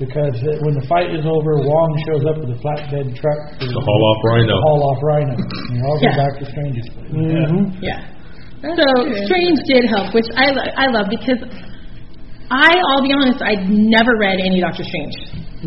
Because 0.00 0.32
when 0.64 0.72
the 0.80 0.86
fight 0.88 1.12
is 1.12 1.28
over, 1.28 1.60
Wong 1.60 1.90
shows 2.08 2.24
up 2.24 2.40
with 2.40 2.56
a 2.56 2.58
flatbed 2.64 3.12
truck 3.20 3.40
to 3.60 3.68
To 3.68 3.80
haul 3.84 4.02
off 4.08 4.20
Rhino. 4.32 4.56
haul 4.64 4.80
off 4.88 5.00
Rhino. 5.04 5.34
And 5.36 5.76
they 5.76 5.82
all 5.84 5.98
go 6.00 6.08
Yeah. 6.08 6.16
back 6.16 6.32
to 6.40 6.44
Strange's 6.48 6.88
place. 6.88 7.12
Mhm. 7.12 7.76
Yeah. 7.84 8.00
So 8.64 8.86
Strange 9.28 9.60
did 9.68 9.84
help, 9.92 10.14
which 10.16 10.24
I 10.40 10.46
lo- 10.56 10.72
I 10.76 10.86
love 10.88 11.06
because 11.12 11.40
I, 12.50 12.80
I'll 12.90 13.04
be 13.04 13.12
honest, 13.12 13.42
I'd 13.44 13.68
never 13.68 14.16
read 14.18 14.40
any 14.40 14.60
Doctor 14.60 14.84
Strange. 14.84 15.16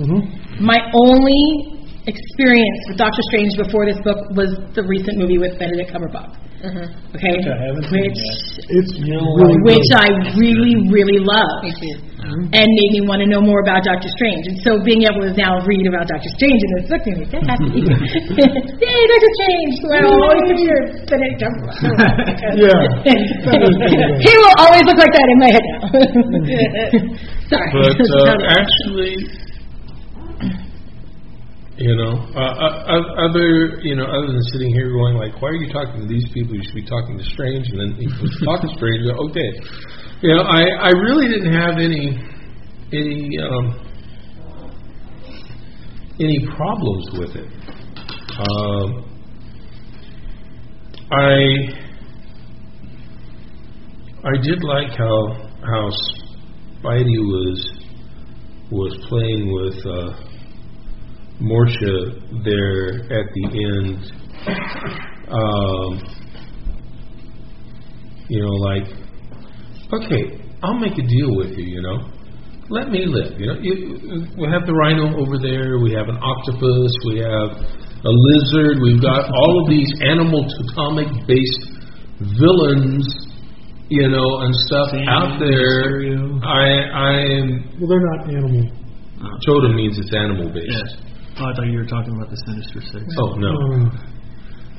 Mhm. 0.02 0.20
My 0.60 0.82
only 1.06 1.78
experience 2.10 2.80
with 2.90 2.98
Doctor 2.98 3.22
Strange 3.30 3.56
before 3.56 3.86
this 3.86 4.02
book 4.04 4.18
was 4.36 4.50
the 4.74 4.82
recent 4.84 5.18
movie 5.18 5.38
with 5.38 5.58
Benedict 5.60 5.94
Cumberbatch. 5.94 6.42
Okay, 6.64 7.38
Which 7.38 7.48
I 7.48 7.58
haven't 7.70 7.84
seen 7.92 8.02
which 8.08 8.24
It's 8.72 8.94
really 9.04 9.20
like 9.20 9.64
which 9.68 9.90
I 10.00 10.08
really 10.40 10.76
really 10.90 11.20
love. 11.20 11.60
Too. 12.24 12.40
and 12.56 12.64
made 12.64 12.92
me 12.96 13.02
want 13.04 13.20
to 13.20 13.28
know 13.28 13.44
more 13.44 13.60
about 13.60 13.84
Doctor 13.84 14.08
Strange. 14.16 14.48
And 14.48 14.58
so 14.64 14.80
being 14.80 15.04
able 15.04 15.28
to 15.28 15.36
now 15.36 15.60
read 15.68 15.84
about 15.84 16.08
Doctor 16.08 16.32
Strange 16.40 16.56
in 16.56 16.70
this 16.80 16.88
book 16.88 17.04
made 17.04 17.20
me 17.20 17.28
so 17.28 17.40
happy. 17.44 17.84
Yay, 18.88 19.02
Doctor 19.12 19.32
Strange! 19.36 19.76
Well, 19.84 20.08
always 20.08 20.56
hear 20.56 20.80
Benedict 21.12 21.44
Cumberbatch. 21.44 21.84
Yeah. 22.56 22.80
he 24.24 24.32
will 24.40 24.56
always 24.56 24.84
look 24.88 25.00
like 25.04 25.12
that 25.12 25.28
in 25.28 25.38
my 25.44 25.52
head 25.52 25.66
now. 25.68 25.84
Sorry. 27.52 27.70
But 27.76 28.00
uh, 28.00 28.40
actually, 28.56 29.16
you 31.76 31.96
know, 32.00 32.14
uh, 32.40 32.40
uh, 32.40 33.28
other 33.28 33.84
you 33.84 33.96
know, 34.00 34.06
other 34.06 34.32
than 34.32 34.44
sitting 34.54 34.72
here 34.72 34.92
going 34.96 35.16
like, 35.20 35.42
why 35.42 35.50
are 35.50 35.60
you 35.60 35.68
talking 35.74 36.00
to 36.02 36.08
these 36.08 36.24
people? 36.34 36.56
You 36.56 36.64
should 36.64 36.76
be 36.76 36.86
talking 36.88 37.18
to 37.18 37.24
Strange, 37.36 37.68
and 37.68 37.80
then 37.80 38.00
you 38.00 38.10
talk 38.46 38.62
to 38.62 38.70
Strange, 38.80 39.04
okay. 39.12 39.52
You 40.24 40.34
know, 40.34 40.44
I 40.44 40.62
I 40.62 40.90
really 40.90 41.28
didn't 41.28 41.52
have 41.52 41.80
any 41.80 42.18
any 42.94 43.38
um, 43.40 43.76
any 46.18 46.48
problems 46.56 47.10
with 47.20 47.36
it. 47.36 47.50
Um, 48.40 49.04
I 51.12 51.68
I 54.24 54.32
did 54.42 54.64
like 54.64 54.92
how 54.92 55.50
how 55.62 55.90
Spidey 56.80 57.20
was 57.20 57.84
was 58.72 58.98
playing 59.10 59.52
with 59.52 59.86
uh, 59.86 60.14
Morsha 61.42 62.44
there 62.46 63.04
at 63.12 63.28
the 63.36 63.46
end. 63.76 64.00
Um, 65.28 66.02
you 68.30 68.42
know, 68.42 68.54
like, 68.54 69.03
okay, 69.92 70.40
I'll 70.64 70.80
make 70.80 70.94
a 70.98 71.06
deal 71.06 71.36
with 71.36 71.58
you. 71.58 71.66
You 71.66 71.82
know, 71.82 71.98
let 72.70 72.90
me 72.90 73.06
live. 73.06 73.40
You 73.40 73.48
know, 73.48 73.58
you, 73.60 73.74
we 74.38 74.48
have 74.48 74.66
the 74.66 74.74
rhino 74.74 75.18
over 75.20 75.38
there. 75.38 75.80
We 75.80 75.92
have 75.94 76.08
an 76.08 76.18
octopus. 76.22 76.92
We 77.12 77.20
have 77.20 77.50
a 78.04 78.12
lizard. 78.14 78.80
We've 78.82 79.02
got 79.02 79.28
all 79.28 79.64
of 79.64 79.70
these 79.70 79.90
animal 80.04 80.46
totemic 80.48 81.10
based 81.28 81.72
villains 82.40 83.08
you 83.90 84.08
know, 84.10 84.40
and 84.42 84.56
stuff 84.66 84.90
out 85.08 85.38
there. 85.40 86.02
Mysterio. 86.02 86.40
I 86.42 86.66
I 86.88 87.14
am 87.38 87.48
Well, 87.80 87.90
they're 87.90 88.08
not 88.16 88.30
animal. 88.32 88.66
totem 89.46 89.76
means 89.76 90.00
it's 90.00 90.14
animal 90.16 90.50
based. 90.50 90.72
Yes. 90.72 90.90
Oh, 91.38 91.46
I 91.46 91.54
thought 91.54 91.68
you 91.68 91.78
were 91.78 91.86
talking 91.86 92.16
about 92.16 92.30
the 92.32 92.38
Sinister 92.48 92.82
Six. 92.82 93.04
Oh 93.20 93.36
no. 93.36 93.50
Um, 93.50 94.13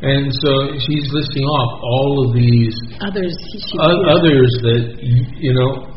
And 0.02 0.32
so 0.42 0.50
she's 0.84 1.06
listing 1.12 1.44
off 1.44 1.80
all 1.82 2.28
of 2.28 2.34
these 2.34 2.74
Others, 3.00 3.34
he 3.52 3.58
o- 3.78 4.04
others 4.10 4.50
that 4.62 4.98
you 5.00 5.54
know. 5.54 5.90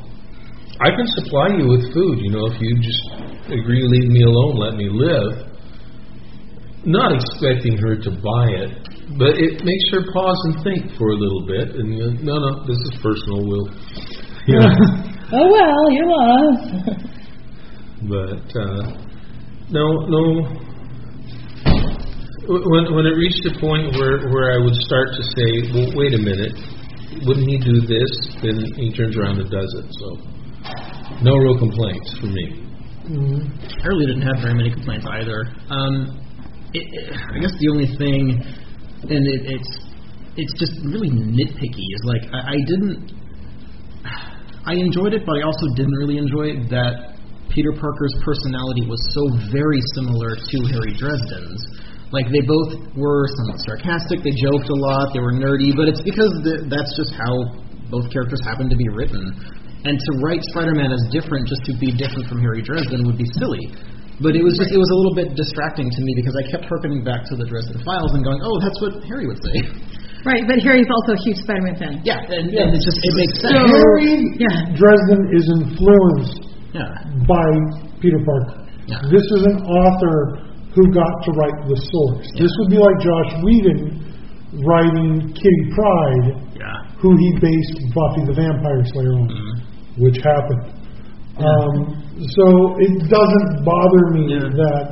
I 0.79 0.93
can 0.93 1.07
supply 1.17 1.47
you 1.57 1.67
with 1.67 1.91
food. 1.91 2.21
You 2.21 2.29
know, 2.29 2.45
if 2.45 2.61
you 2.61 2.77
just 2.77 3.03
agree 3.49 3.81
to 3.81 3.87
leave 3.89 4.09
me 4.13 4.21
alone, 4.21 4.55
let 4.61 4.75
me 4.77 4.87
live. 4.93 5.49
Not 6.85 7.11
expecting 7.17 7.75
her 7.81 7.97
to 7.97 8.11
buy 8.21 8.45
it, 8.61 8.71
but 9.17 9.35
it 9.41 9.65
makes 9.65 9.85
her 9.91 10.05
pause 10.13 10.37
and 10.45 10.63
think 10.63 10.95
for 10.97 11.09
a 11.09 11.15
little 11.17 11.43
bit. 11.47 11.75
And 11.75 11.93
you 11.97 11.99
know, 11.99 12.11
no, 12.21 12.33
no, 12.37 12.65
this 12.69 12.77
is 12.77 12.93
personal. 13.01 13.41
We'll, 13.43 13.67
you 14.47 14.59
know. 14.61 14.69
Oh 15.33 15.47
well, 15.51 15.83
you 15.91 16.03
lost. 16.07 16.69
but 18.07 18.45
uh, 18.55 18.83
no, 19.73 20.05
no. 20.07 20.21
When 22.47 22.95
when 22.95 23.05
it 23.05 23.15
reached 23.19 23.43
a 23.51 23.59
point 23.59 23.91
where 23.99 24.23
where 24.31 24.55
I 24.55 24.63
would 24.63 24.75
start 24.87 25.11
to 25.19 25.23
say, 25.35 25.49
well, 25.75 25.91
wait 25.99 26.15
a 26.15 26.21
minute, 26.23 26.55
wouldn't 27.27 27.47
he 27.47 27.59
do 27.59 27.83
this? 27.83 28.11
Then 28.39 28.63
he 28.79 28.93
turns 28.95 29.17
around 29.17 29.39
and 29.43 29.51
does 29.51 29.71
it. 29.83 29.87
So 29.91 30.07
no 31.21 31.35
real 31.35 31.59
complaints 31.59 32.15
for 32.19 32.27
me. 32.27 32.63
mhm. 33.03 33.51
I 33.83 33.87
really 33.87 34.05
didn't 34.07 34.23
have 34.23 34.39
very 34.39 34.53
many 34.55 34.71
complaints 34.71 35.05
either. 35.11 35.51
Um, 35.69 36.23
it, 36.73 36.83
it, 36.87 37.05
I 37.35 37.39
guess 37.39 37.51
the 37.59 37.67
only 37.71 37.87
thing, 37.99 38.39
and 39.11 39.21
it, 39.27 39.41
it's 39.51 39.71
it's 40.39 40.53
just 40.55 40.71
really 40.87 41.11
nitpicky, 41.11 41.83
is 41.83 42.03
like 42.05 42.23
I, 42.31 42.55
I 42.55 42.57
didn't. 42.63 43.11
I 44.67 44.73
enjoyed 44.75 45.13
it, 45.13 45.23
but 45.25 45.35
I 45.39 45.43
also 45.43 45.67
didn't 45.75 45.95
really 45.99 46.17
enjoy 46.17 46.51
it 46.55 46.69
that 46.69 47.15
Peter 47.49 47.71
Parker's 47.71 48.15
personality 48.23 48.83
was 48.87 48.99
so 49.15 49.23
very 49.51 49.79
similar 49.95 50.35
to 50.35 50.57
Harry 50.71 50.93
Dresden's. 50.95 51.63
Like 52.11 52.31
they 52.31 52.39
both 52.39 52.71
were 52.95 53.27
somewhat 53.43 53.59
sarcastic, 53.67 54.23
they 54.23 54.31
joked 54.39 54.71
a 54.71 54.77
lot, 54.79 55.11
they 55.11 55.19
were 55.19 55.35
nerdy, 55.35 55.75
but 55.75 55.91
it's 55.91 55.99
because 55.99 56.31
th- 56.43 56.71
that's 56.71 56.95
just 56.95 57.11
how 57.11 57.33
both 57.91 58.07
characters 58.11 58.39
happen 58.47 58.71
to 58.71 58.77
be 58.79 58.87
written. 58.95 59.19
And 59.83 59.95
to 59.95 60.11
write 60.23 60.39
Spider-Man 60.55 60.91
as 60.91 61.03
different 61.11 61.47
just 61.47 61.63
to 61.67 61.73
be 61.79 61.91
different 61.95 62.27
from 62.31 62.39
Harry 62.43 62.63
Dresden 62.63 63.03
would 63.07 63.19
be 63.19 63.27
silly. 63.39 63.59
But 64.23 64.33
it 64.35 64.41
was 64.41 64.57
just 64.57 64.73
it 64.73 64.79
was 64.81 64.89
a 64.89 64.97
little 64.97 65.13
bit 65.15 65.35
distracting 65.37 65.85
to 65.85 66.01
me 66.01 66.11
because 66.17 66.33
I 66.33 66.43
kept 66.49 66.65
harkening 66.65 67.03
back 67.05 67.21
to 67.29 67.37
the 67.37 67.45
Dresden 67.45 67.77
Files 67.85 68.11
and 68.17 68.25
going, 68.25 68.41
"Oh, 68.41 68.57
that's 68.57 68.79
what 68.81 69.03
Harry 69.05 69.27
would 69.29 69.37
say." 69.43 69.57
right, 70.25 70.41
but 70.49 70.57
Harry's 70.65 70.89
also 70.89 71.13
a 71.13 71.21
huge 71.21 71.37
Spider-Man 71.45 71.75
fan. 71.77 71.93
Yeah, 72.03 72.19
and, 72.25 72.49
and 72.49 72.67
it's 72.73 72.83
just 72.83 72.97
it 72.97 73.13
makes 73.13 73.35
sense. 73.37 73.53
Harry 73.53 74.17
Yeah. 74.41 74.73
Dresden 74.73 75.21
is 75.37 75.45
influenced 75.61 76.39
Yeah. 76.73 76.89
by 77.29 77.47
Peter 78.01 78.17
Parker. 78.25 78.65
Yeah. 78.89 79.05
This 79.13 79.23
is 79.23 79.41
an 79.53 79.61
author 79.69 80.46
who 80.77 80.85
got 80.93 81.09
to 81.25 81.31
write 81.33 81.57
the 81.65 81.77
source. 81.89 82.25
This 82.37 82.53
would 82.61 82.69
be 82.69 82.77
like 82.77 82.97
Joss 83.01 83.29
Whedon 83.41 83.97
writing 84.61 85.33
Kitty 85.33 85.63
Pryde, 85.73 86.27
Yeah. 86.53 86.69
who 87.01 87.17
he 87.17 87.29
based 87.41 87.77
Buffy 87.97 88.21
the 88.29 88.35
Vampire 88.37 88.85
Slayer 88.93 89.13
on, 89.17 89.27
which 89.97 90.21
happened. 90.21 90.77
Um, 91.41 91.73
so 92.17 92.45
it 92.77 92.93
doesn't 93.09 93.49
bother 93.65 94.03
me 94.13 94.23
Yeah. 94.37 94.49
that 94.53 94.85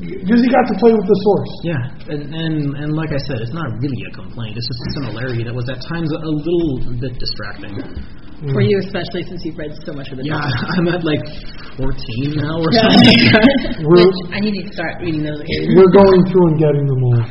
because 0.00 0.40
he 0.42 0.48
got 0.50 0.66
to 0.68 0.76
play 0.80 0.92
with 0.92 1.06
the 1.06 1.18
source. 1.24 1.52
Yeah, 1.64 2.12
and, 2.12 2.22
and 2.34 2.56
and 2.76 2.88
like 2.92 3.12
I 3.14 3.20
said, 3.28 3.40
it's 3.40 3.54
not 3.54 3.68
really 3.80 4.02
a 4.10 4.12
complaint. 4.12 4.56
It's 4.58 4.66
just 4.66 4.82
a 4.88 4.90
similarity 5.00 5.44
that 5.44 5.54
was 5.54 5.68
at 5.70 5.80
times 5.88 6.10
a 6.12 6.18
little 6.20 6.98
bit 7.00 7.14
distracting. 7.16 7.78
For 8.52 8.60
you, 8.60 8.76
especially 8.84 9.22
since 9.24 9.40
you've 9.44 9.56
read 9.56 9.72
so 9.86 9.92
much 9.96 10.10
of 10.12 10.18
the 10.20 10.24
Yeah, 10.28 10.36
comics. 10.36 10.76
I'm 10.78 10.88
at 10.92 11.00
like 11.06 11.24
14 11.80 11.88
now 12.36 12.60
or 12.60 12.68
Yeah. 12.76 12.84
something. 12.92 13.88
We're 13.88 14.10
I 14.36 14.38
need 14.44 14.52
to 14.60 14.64
start 14.74 15.00
reading 15.00 15.24
those 15.24 15.40
again. 15.40 15.62
we're 15.78 15.94
going 15.94 16.20
through 16.28 16.46
and 16.52 16.56
getting 16.60 16.84
them 16.84 17.00
all. 17.08 17.22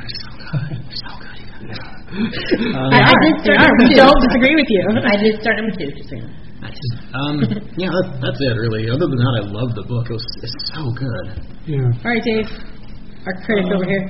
I, 2.13 3.09
I 3.09 3.13
did 3.25 3.35
start 3.41 3.57
Yeah, 3.57 3.65
number 3.67 3.83
we 3.83 3.89
two. 3.93 4.01
don't 4.01 4.19
disagree 4.25 4.55
with 4.57 4.69
you. 4.69 4.81
I 5.05 5.15
did 5.21 5.33
start 5.41 5.55
number 5.57 5.73
two. 5.77 5.89
Just 5.97 6.09
saying. 6.09 6.29
Nice. 6.61 6.79
Um, 7.13 7.35
yeah, 7.77 7.89
that, 7.91 8.05
that's 8.21 8.39
it 8.39 8.53
really. 8.61 8.87
Other 8.89 9.05
than 9.09 9.17
that, 9.19 9.33
I 9.41 9.43
love 9.49 9.75
the 9.75 9.83
book. 9.89 10.07
It 10.09 10.13
was 10.13 10.27
it's 10.41 10.57
so 10.73 10.81
good. 10.93 11.25
Yeah. 11.67 11.89
All 11.89 12.09
right, 12.09 12.23
Dave, 12.23 12.47
our 13.25 13.33
critic 13.43 13.65
over 13.73 13.85
here. 13.85 14.05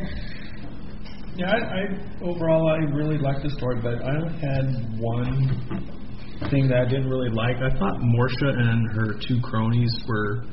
Yeah, 1.36 1.50
I, 1.50 1.58
I 1.58 1.82
overall 2.22 2.68
I 2.70 2.86
really 2.94 3.18
liked 3.18 3.42
the 3.44 3.50
story, 3.58 3.80
but 3.82 3.98
I 4.06 4.12
only 4.22 4.38
had 4.38 4.66
one 5.02 6.03
thing 6.50 6.68
that 6.68 6.80
I 6.82 6.86
didn't 6.86 7.10
really 7.10 7.30
like. 7.30 7.58
I 7.58 7.70
thought 7.78 7.96
Morsha 8.00 8.50
and 8.50 8.92
her 8.96 9.20
two 9.28 9.40
cronies 9.42 9.94
were. 10.08 10.44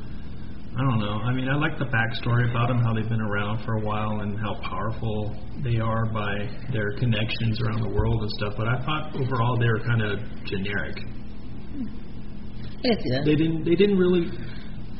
I 0.71 0.83
don't 0.89 1.01
know. 1.01 1.19
I 1.27 1.35
mean, 1.35 1.49
I 1.49 1.57
like 1.57 1.79
the 1.79 1.87
backstory 1.87 2.49
about 2.49 2.69
them, 2.69 2.79
how 2.79 2.95
they've 2.95 3.09
been 3.09 3.21
around 3.21 3.65
for 3.65 3.75
a 3.75 3.81
while, 3.81 4.21
and 4.21 4.39
how 4.39 4.55
powerful 4.63 5.37
they 5.65 5.79
are 5.79 6.07
by 6.13 6.49
their 6.73 6.93
connections 6.97 7.61
around 7.61 7.83
the 7.83 7.91
world 7.91 8.23
and 8.23 8.31
stuff. 8.39 8.55
But 8.57 8.69
I 8.69 8.79
thought 8.85 9.17
overall 9.17 9.59
they 9.59 9.67
were 9.67 9.81
kind 9.81 10.03
of 10.03 10.19
generic. 10.45 10.97
I 10.97 12.83
can 12.83 13.03
see 13.03 13.11
that. 13.11 13.23
They 13.25 13.35
didn't. 13.35 13.65
They 13.65 13.75
didn't 13.75 13.99
really 13.99 14.31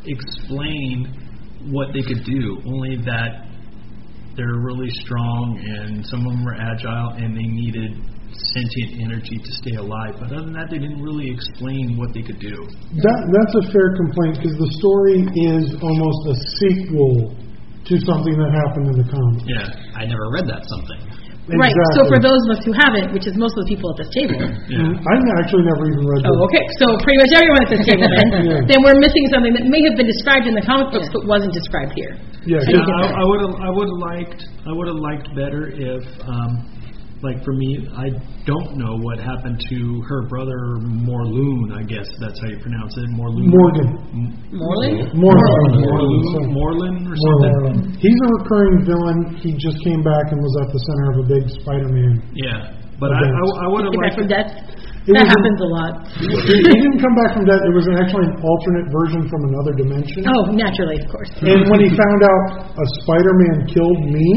explain 0.07 1.15
what 1.71 1.93
they 1.95 2.03
could 2.03 2.25
do. 2.25 2.59
Only 2.67 2.97
that 3.07 3.47
they're 4.37 4.61
really 4.61 4.91
strong, 5.05 5.59
and 5.59 6.05
some 6.07 6.27
of 6.27 6.33
them 6.33 6.47
are 6.49 6.57
agile, 6.57 7.15
and 7.17 7.37
they 7.37 7.47
needed 7.47 8.10
sentient 8.33 9.03
energy 9.03 9.37
to 9.43 9.51
stay 9.53 9.77
alive. 9.77 10.17
But 10.19 10.33
other 10.33 10.47
than 10.47 10.55
that, 10.55 10.71
they 10.71 10.79
didn't 10.79 11.03
really 11.03 11.31
explain 11.31 11.97
what 11.99 12.15
they 12.15 12.23
could 12.23 12.39
do. 12.39 12.55
That 13.03 13.19
that's 13.31 13.55
a 13.59 13.65
fair 13.73 13.95
complaint 13.97 14.39
because 14.43 14.57
the 14.59 14.71
story 14.79 15.27
is 15.55 15.65
almost 15.83 16.21
a 16.31 16.37
sequel 16.63 17.35
to 17.87 17.95
something 18.07 18.35
that 18.37 18.51
happened 18.55 18.87
in 18.93 18.97
the 19.03 19.09
comic. 19.09 19.43
Yeah. 19.49 19.99
I 19.99 20.07
never 20.07 20.27
read 20.31 20.47
that 20.47 20.63
something. 20.69 21.01
Right. 21.51 21.75
So 21.99 22.07
for 22.07 22.23
those 22.23 22.39
of 22.47 22.51
us 22.55 22.63
who 22.63 22.71
haven't, 22.71 23.11
which 23.11 23.27
is 23.27 23.35
most 23.35 23.59
of 23.59 23.67
the 23.67 23.71
people 23.75 23.91
at 23.91 23.99
this 24.07 24.11
table. 24.15 24.39
Yeah. 24.71 24.87
I 24.87 25.15
actually 25.43 25.67
never 25.67 25.83
even 25.91 26.07
read 26.07 26.23
the 26.23 26.31
Oh, 26.31 26.47
okay. 26.47 26.63
So 26.79 26.87
pretty 27.03 27.19
much 27.19 27.33
everyone 27.35 27.61
at 27.67 27.71
this 27.75 27.83
table 27.83 28.07
then. 28.07 28.29
Yeah. 28.51 28.71
Then 28.71 28.79
we're 28.87 29.01
missing 29.03 29.25
something 29.35 29.53
that 29.59 29.67
may 29.67 29.83
have 29.91 29.99
been 29.99 30.07
described 30.07 30.47
in 30.47 30.55
the 30.55 30.63
comic 30.63 30.95
books 30.95 31.11
but 31.11 31.27
wasn't 31.27 31.51
described 31.51 31.91
here. 31.99 32.15
Yeah, 32.47 32.63
Yeah, 32.71 32.87
'cause- 32.87 33.11
I 33.19 33.25
would 33.27 33.41
have. 33.43 33.55
I 33.59 33.71
would 33.75 33.89
have 33.91 34.01
liked. 34.15 34.41
I 34.63 34.73
would 34.73 34.87
have 34.89 35.01
liked 35.03 35.27
better 35.35 35.63
if, 35.75 36.05
um, 36.25 36.51
like 37.23 37.45
for 37.45 37.53
me, 37.53 37.85
I 37.93 38.09
don't 38.49 38.77
know 38.81 38.97
what 39.05 39.21
happened 39.21 39.61
to 39.69 39.79
her 40.09 40.27
brother 40.29 40.81
Morlun. 40.81 41.77
I 41.77 41.85
guess 41.85 42.09
that's 42.21 42.41
how 42.41 42.49
you 42.49 42.59
pronounce 42.61 42.97
it. 42.97 43.09
Morlun. 43.13 43.45
Morgan. 43.53 43.89
Morley? 44.57 45.05
Morgan. 45.13 45.73
Morlun. 45.85 46.49
Morlin 46.49 46.97
or 47.05 47.17
something. 47.17 47.55
Morgan. 47.61 47.93
He's 48.01 48.17
a 48.25 48.29
recurring 48.41 48.85
villain. 48.89 49.37
He 49.37 49.53
just 49.53 49.77
came 49.85 50.03
back 50.03 50.33
and 50.33 50.41
was 50.41 50.55
at 50.65 50.69
the 50.73 50.81
center 50.81 51.07
of 51.13 51.17
a 51.21 51.27
big 51.29 51.45
Spider-Man. 51.61 52.25
Yeah, 52.33 52.73
but 52.99 53.13
I, 53.13 53.21
I, 53.21 53.45
I 53.65 53.67
would 53.69 53.85
have 53.85 53.95
liked. 54.01 54.17
from 54.17 54.29
death. 54.29 54.49
It 55.09 55.17
That 55.17 55.33
happens 55.33 55.59
a 55.65 55.71
lot. 55.73 55.93
He 56.13 56.29
he 56.29 56.77
didn't 56.77 57.01
come 57.01 57.17
back 57.25 57.33
from 57.33 57.49
death. 57.49 57.65
It 57.65 57.73
was 57.73 57.89
actually 57.89 58.29
an 58.29 58.37
alternate 58.45 58.93
version 58.93 59.25
from 59.33 59.49
another 59.49 59.73
dimension. 59.73 60.29
Oh, 60.29 60.53
naturally, 60.53 61.01
of 61.01 61.09
course. 61.09 61.33
And 61.41 61.73
when 61.73 61.81
he 61.81 61.89
found 61.89 62.21
out 62.21 62.69
a 62.69 62.87
Spider-Man 63.01 63.65
killed 63.73 64.03
me, 64.13 64.29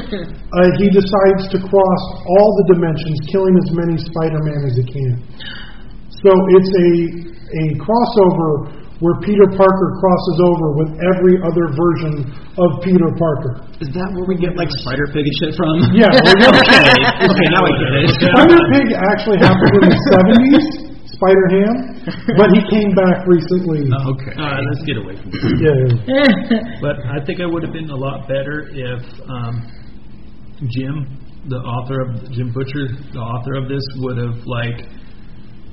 uh, 0.56 0.68
he 0.80 0.88
decides 0.88 1.52
to 1.52 1.60
cross 1.60 2.02
all 2.24 2.48
the 2.64 2.72
dimensions, 2.72 3.20
killing 3.28 3.52
as 3.52 3.68
many 3.76 3.94
Spider-Man 4.00 4.60
as 4.64 4.74
he 4.80 4.84
can. 4.88 5.14
So 6.24 6.32
it's 6.56 6.72
a 6.72 6.88
a 7.48 7.64
crossover 7.80 8.87
where 8.98 9.14
Peter 9.22 9.46
Parker 9.54 9.88
crosses 10.02 10.38
over 10.42 10.66
with 10.74 10.90
every 11.14 11.38
other 11.46 11.70
version 11.70 12.26
of 12.58 12.82
Peter 12.82 13.06
Parker. 13.14 13.62
Is 13.78 13.94
that 13.94 14.10
where 14.10 14.26
we 14.26 14.34
get 14.34 14.58
like 14.58 14.70
Spider 14.82 15.06
Pig 15.14 15.22
and 15.22 15.36
shit 15.38 15.52
from? 15.54 15.74
Yeah, 15.94 16.10
well, 16.26 16.50
okay. 16.50 16.98
Okay, 17.30 17.48
now 17.54 17.62
I 17.62 17.70
get 17.78 17.90
it. 17.94 18.10
Spider 18.26 18.60
Pig 18.74 18.88
actually 19.14 19.38
happened 19.38 19.74
in 19.78 19.84
the 19.86 19.98
seventies, 20.10 20.64
Spider 21.14 21.46
Ham, 21.54 21.74
but 22.34 22.50
he 22.50 22.60
came 22.74 22.90
back 22.98 23.22
recently. 23.30 23.86
Okay. 23.86 24.34
Uh, 24.34 24.58
let's 24.66 24.82
get 24.82 24.98
away 24.98 25.14
from 25.14 25.30
that. 25.30 25.46
Yeah, 25.62 26.78
But 26.84 26.98
I 27.06 27.22
think 27.22 27.38
it 27.38 27.46
would 27.46 27.62
have 27.62 27.72
been 27.72 27.90
a 27.90 27.96
lot 27.96 28.26
better 28.26 28.66
if 28.74 29.02
um, 29.30 29.62
Jim, 30.74 31.06
the 31.46 31.62
author 31.62 32.02
of 32.02 32.34
Jim 32.34 32.50
Butcher, 32.50 32.98
the 33.14 33.22
author 33.22 33.54
of 33.62 33.70
this, 33.70 33.82
would 34.02 34.18
have 34.18 34.42
like 34.42 34.90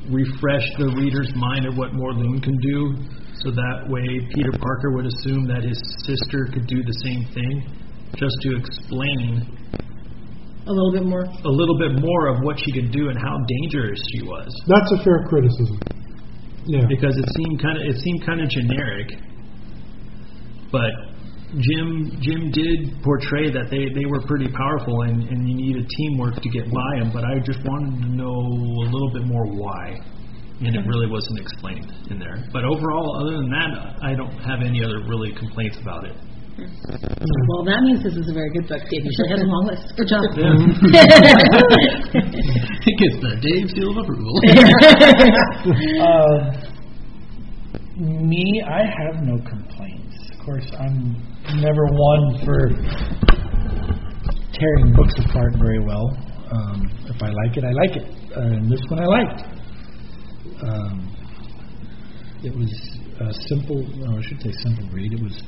refreshed 0.09 0.73
the 0.77 0.93
reader's 0.97 1.31
mind 1.35 1.65
of 1.65 1.77
what 1.77 1.91
Morlun 1.91 2.41
can 2.41 2.57
do, 2.61 2.79
so 3.41 3.51
that 3.51 3.89
way 3.89 4.05
Peter 4.33 4.53
Parker 4.61 4.91
would 4.95 5.05
assume 5.05 5.47
that 5.47 5.63
his 5.63 5.77
sister 6.05 6.47
could 6.53 6.67
do 6.67 6.81
the 6.83 6.97
same 7.03 7.25
thing, 7.33 7.53
just 8.15 8.35
to 8.41 8.55
explain 8.57 9.43
a 10.67 10.71
little 10.71 10.93
bit 10.93 11.05
more. 11.05 11.25
a 11.25 11.53
little 11.53 11.77
bit 11.77 11.93
more 12.01 12.27
of 12.27 12.41
what 12.41 12.57
she 12.59 12.71
could 12.71 12.91
do 12.91 13.09
and 13.09 13.17
how 13.19 13.37
dangerous 13.45 13.99
she 14.13 14.25
was. 14.25 14.49
that's 14.67 14.91
a 14.93 15.03
fair 15.03 15.25
criticism. 15.29 15.77
Yeah. 16.65 16.81
because 16.89 17.13
it 17.15 17.25
seemed 17.37 17.61
kind 17.61 17.77
of 17.77 17.83
it 17.85 18.01
seemed 18.01 18.25
kind 18.25 18.41
of 18.41 18.49
generic. 18.49 19.13
But 20.71 20.89
Jim 21.53 22.11
Jim 22.19 22.51
did 22.51 23.01
portray 23.03 23.53
that 23.53 23.69
they, 23.69 23.87
they 23.93 24.05
were 24.05 24.19
pretty 24.25 24.49
powerful 24.49 25.03
and, 25.03 25.23
and 25.29 25.47
you 25.47 25.55
needed 25.55 25.87
teamwork 25.87 26.35
to 26.41 26.49
get 26.49 26.65
by 26.65 26.99
them. 26.99 27.11
But 27.13 27.23
I 27.23 27.39
just 27.39 27.61
wanted 27.63 28.01
to 28.01 28.09
know 28.11 28.33
a 28.33 28.87
little 28.89 29.11
bit 29.13 29.25
more 29.29 29.45
why, 29.53 30.01
and 30.59 30.75
it 30.75 30.83
really 30.89 31.07
wasn't 31.07 31.39
explained 31.39 31.93
in 32.09 32.19
there. 32.19 32.43
But 32.51 32.65
overall, 32.65 33.21
other 33.21 33.37
than 33.37 33.49
that, 33.53 34.01
I 34.01 34.15
don't 34.15 34.35
have 34.41 34.65
any 34.65 34.83
other 34.83 35.05
really 35.07 35.31
complaints 35.37 35.77
about 35.81 36.05
it. 36.05 36.17
Well, 36.57 37.63
that 37.67 37.83
means 37.83 38.01
this 38.01 38.15
is 38.15 38.29
a 38.29 38.33
very 38.33 38.49
good 38.49 38.67
book. 38.67 38.79
Dave 38.87 39.03
usually 39.03 39.27
has 39.27 39.41
a 39.43 39.45
long 39.45 39.67
list. 39.67 39.91
Good 39.99 40.07
job. 40.07 40.23
it 42.87 42.95
gets 42.95 43.19
the 43.19 43.35
Dave 43.43 43.69
seal 43.75 43.91
of 43.91 43.97
approval. 44.07 44.39
Uh, 45.99 46.55
me, 47.99 48.63
I 48.63 48.83
have 48.87 49.23
no 49.23 49.37
complaints. 49.43 50.15
Of 50.31 50.39
course, 50.45 50.71
I'm 50.79 51.15
never 51.53 51.85
one 51.85 52.45
for 52.45 52.59
tearing 54.53 54.93
books 54.93 55.13
apart 55.25 55.53
very 55.57 55.79
well. 55.79 56.15
Um, 56.51 56.81
if 57.05 57.21
I 57.21 57.29
like 57.29 57.57
it, 57.57 57.63
I 57.63 57.71
like 57.71 57.95
it. 57.97 58.07
Uh, 58.35 58.41
and 58.41 58.71
this 58.71 58.81
one 58.89 58.99
I 58.99 59.05
liked. 59.05 59.41
Um, 60.63 61.11
it 62.43 62.53
was 62.55 62.71
a 63.19 63.33
simple, 63.49 63.81
no, 63.97 64.17
I 64.17 64.21
should 64.21 64.41
say 64.41 64.51
simple 64.63 64.87
read. 64.93 65.13
It 65.13 65.21
was. 65.21 65.41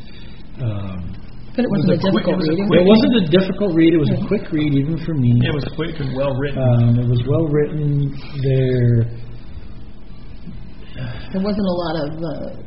Um, 0.62 1.14
But 1.56 1.66
it 1.66 1.70
wasn't 1.72 1.93
a 1.93 1.98
quick- 1.98 2.26
difficult 2.26 2.34
it 2.34 2.38
was 2.38 2.48
a 2.48 2.52
reading. 2.52 2.68
quick- 2.68 2.82
it 2.82 2.88
wasn't 2.88 3.16
a 3.16 3.28
difficult 3.30 3.76
read. 3.76 3.93
It 3.93 3.98
was 3.98 4.10
a 4.12 4.28
quick 4.28 4.52
read, 4.52 4.74
even 4.74 4.98
for 5.06 5.14
me. 5.14 5.32
It 5.43 5.54
was 5.54 5.66
quick 5.76 6.00
and 6.00 6.16
well 6.16 6.34
written. 6.38 6.62
Um, 6.62 7.00
it 7.00 7.08
was 7.08 7.22
well 7.28 7.48
written. 7.48 8.12
There, 8.43 9.06
There 11.32 11.41
wasn't 11.43 11.68
a 11.68 11.78
lot 11.84 11.95
of. 12.04 12.10
Uh, 12.24 12.66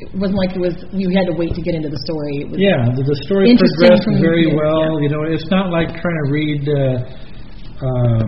it 0.00 0.08
wasn't 0.16 0.38
like 0.40 0.56
it 0.56 0.62
was. 0.62 0.74
You 0.92 1.12
had 1.12 1.28
to 1.28 1.36
wait 1.36 1.52
to 1.54 1.62
get 1.62 1.74
into 1.76 1.92
the 1.92 2.00
story. 2.08 2.42
It 2.42 2.48
was, 2.48 2.58
yeah, 2.58 2.88
the, 2.96 3.04
the 3.04 3.18
story 3.28 3.52
Interesting 3.52 3.92
progressed 3.92 4.08
very 4.22 4.48
beginning, 4.48 4.62
well. 4.62 4.98
You 5.04 5.10
know, 5.12 5.22
it's 5.28 5.50
not 5.52 5.68
like 5.68 5.92
trying 5.92 6.18
to 6.24 6.28
read 6.32 6.62
uh, 6.64 7.84
um, 7.84 8.26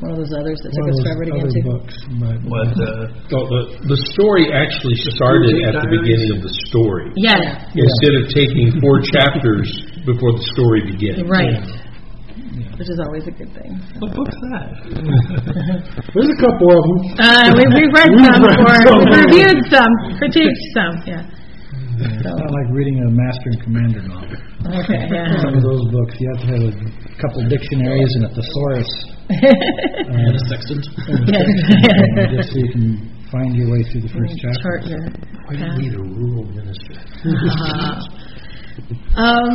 one 0.00 0.10
of 0.14 0.18
those 0.18 0.30
others 0.30 0.58
that 0.62 0.70
one 0.70 0.78
took 0.78 0.94
us 0.94 1.00
forever 1.02 1.22
to 1.26 1.32
get 1.34 1.42
other 1.42 1.54
into. 1.54 1.62
books. 1.66 1.94
But 2.22 2.36
But 2.46 2.70
uh, 2.78 3.04
So 3.30 3.36
the, 3.50 3.62
the 3.90 3.98
story 4.14 4.50
actually 4.54 4.94
started 5.10 5.58
at 5.66 5.74
the 5.82 5.90
beginning 5.90 6.38
of 6.38 6.40
the 6.46 6.54
story. 6.70 7.10
Yeah. 7.18 7.66
Instead 7.74 8.14
of 8.22 8.30
taking 8.30 8.78
four 8.78 9.02
chapters 9.02 9.66
before 10.06 10.38
the 10.38 10.44
story 10.54 10.86
begins. 10.86 11.26
Right. 11.26 11.58
Which 12.78 12.88
is 12.88 12.98
always 13.02 13.26
a 13.26 13.34
good 13.34 13.50
thing. 13.52 13.70
what 14.00 14.10
book's 14.14 14.38
that? 14.50 14.68
There's 16.14 16.30
a 16.32 16.38
couple 16.40 16.68
of 16.72 16.82
them. 16.86 16.98
Uh, 17.20 17.48
we, 17.58 17.62
we've 17.76 17.92
read 17.92 18.08
We've 18.14 18.24
some 18.24 18.40
read 18.40 18.56
before. 18.56 18.78
some. 18.86 18.98
We've 19.04 19.18
reviewed 19.28 19.60
some. 19.68 19.92
Critiqued 20.16 20.62
some. 20.72 20.94
Yeah. 21.04 21.22
it's 22.08 22.24
not 22.24 22.38
like 22.38 22.68
reading 22.72 22.96
a 23.04 23.08
Master 23.10 23.48
and 23.52 23.60
Commander 23.62 24.02
novel. 24.06 24.32
Okay. 24.86 25.02
Yeah. 25.10 25.42
Some 25.44 25.54
of 25.58 25.62
those 25.66 25.84
books, 25.92 26.14
you 26.18 26.26
have 26.34 26.40
to 26.42 26.48
have 26.56 26.62
a 26.70 26.74
couple 27.20 27.42
dictionaries 27.50 28.12
and 28.18 28.24
a 28.26 28.30
thesaurus, 28.34 28.90
and 29.28 30.34
a 30.34 30.42
sextant. 30.50 30.82
just 32.32 32.48
so 32.52 32.56
you 32.58 32.70
can 32.72 32.86
find 33.30 33.54
your 33.54 33.70
way 33.70 33.82
through 33.92 34.02
the 34.02 34.12
first 34.14 34.34
chapter. 34.40 34.62
Chart 34.62 34.82
your 34.88 35.02
Why 35.46 35.52
do 35.58 35.62
you 35.62 35.90
need 35.90 35.94
a 35.94 36.02
rural 36.02 36.46
minister? 36.54 36.96
Uh, 37.26 37.98
Um, 39.18 39.50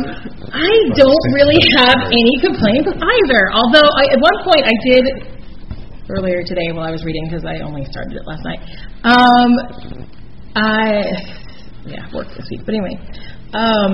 I 0.52 0.72
don't 0.92 1.26
really 1.32 1.56
have 1.80 1.96
any 2.12 2.34
complaints 2.44 2.88
either. 2.92 3.42
Although 3.52 3.88
I, 3.96 4.12
at 4.12 4.20
one 4.20 4.38
point 4.44 4.62
I 4.68 4.76
did 4.84 5.04
earlier 6.10 6.42
today 6.44 6.68
while 6.72 6.84
I 6.84 6.90
was 6.90 7.04
reading 7.04 7.24
because 7.28 7.44
I 7.44 7.64
only 7.64 7.84
started 7.86 8.12
it 8.12 8.26
last 8.26 8.44
night. 8.44 8.60
Um, 9.04 9.50
I 10.54 11.02
yeah 11.86 12.04
worked 12.14 12.36
this 12.36 12.46
week, 12.50 12.60
but 12.64 12.74
anyway, 12.74 13.00
um, 13.52 13.92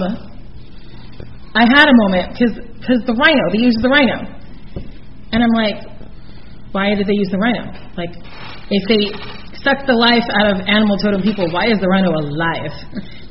I 1.54 1.64
had 1.66 1.86
a 1.86 1.96
moment 2.06 2.34
because 2.34 2.54
because 2.78 3.00
the 3.06 3.14
rhino 3.14 3.42
they 3.52 3.62
used 3.62 3.78
the 3.82 3.88
rhino, 3.88 4.26
and 5.32 5.42
I'm 5.42 5.54
like, 5.54 5.86
why 6.72 6.94
did 6.94 7.06
they 7.06 7.14
use 7.14 7.30
the 7.30 7.38
rhino? 7.38 7.70
Like, 7.96 8.10
if 8.70 8.82
they 8.90 9.06
suck 9.62 9.86
the 9.86 9.94
life 9.94 10.26
out 10.40 10.50
of 10.50 10.66
animal 10.66 10.96
totem 10.98 11.22
people, 11.22 11.46
why 11.52 11.66
is 11.70 11.78
the 11.78 11.88
rhino 11.88 12.10
alive? 12.10 12.74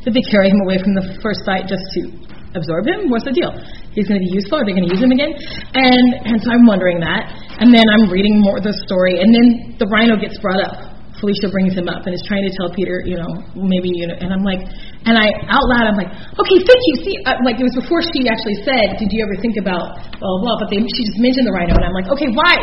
Did 0.10 0.18
they 0.18 0.26
carry 0.34 0.50
him 0.50 0.66
away 0.66 0.82
from 0.82 0.98
the 0.98 1.06
first 1.22 1.46
site 1.46 1.70
just 1.70 1.86
to 1.94 2.10
absorb 2.58 2.90
him? 2.90 3.14
What's 3.14 3.30
the 3.30 3.36
deal? 3.36 3.54
He's 3.94 4.10
going 4.10 4.18
to 4.18 4.26
be 4.26 4.34
useful. 4.34 4.58
Are 4.58 4.66
they 4.66 4.74
going 4.74 4.90
to 4.90 4.94
use 4.98 4.98
him 4.98 5.14
again? 5.14 5.38
And 5.78 6.08
and 6.26 6.42
so 6.42 6.50
I'm 6.50 6.66
wondering 6.66 6.98
that. 6.98 7.30
And 7.62 7.70
then 7.70 7.86
I'm 7.86 8.10
reading 8.10 8.42
more 8.42 8.58
of 8.58 8.66
the 8.66 8.74
story, 8.90 9.22
and 9.22 9.30
then 9.30 9.78
the 9.78 9.86
rhino 9.86 10.18
gets 10.18 10.42
brought 10.42 10.66
up. 10.66 10.98
Felicia 11.22 11.52
brings 11.54 11.78
him 11.78 11.86
up 11.92 12.08
and 12.08 12.16
is 12.16 12.24
trying 12.26 12.42
to 12.48 12.54
tell 12.58 12.72
Peter, 12.72 13.04
you 13.04 13.20
know, 13.20 13.28
maybe, 13.54 13.92
you 13.92 14.08
know, 14.08 14.16
and 14.16 14.32
I'm 14.32 14.40
like, 14.40 14.64
and 15.04 15.20
I 15.20 15.28
out 15.52 15.68
loud, 15.68 15.92
I'm 15.92 16.00
like, 16.00 16.08
okay, 16.10 16.58
thank 16.64 16.82
you. 16.90 16.96
See, 17.04 17.16
uh, 17.28 17.36
like 17.44 17.60
it 17.60 17.68
was 17.68 17.76
before 17.76 18.00
she 18.16 18.26
actually 18.32 18.56
said, 18.66 18.98
did 18.98 19.12
you 19.14 19.20
ever 19.22 19.36
think 19.44 19.62
about 19.62 20.00
blah 20.18 20.26
blah 20.26 20.42
blah? 20.42 20.56
But 20.64 20.74
they, 20.74 20.82
she 20.82 21.02
just 21.06 21.22
mentioned 21.22 21.46
the 21.46 21.54
rhino, 21.54 21.78
and 21.78 21.86
I'm 21.86 21.94
like, 21.94 22.10
okay, 22.18 22.34
why? 22.34 22.56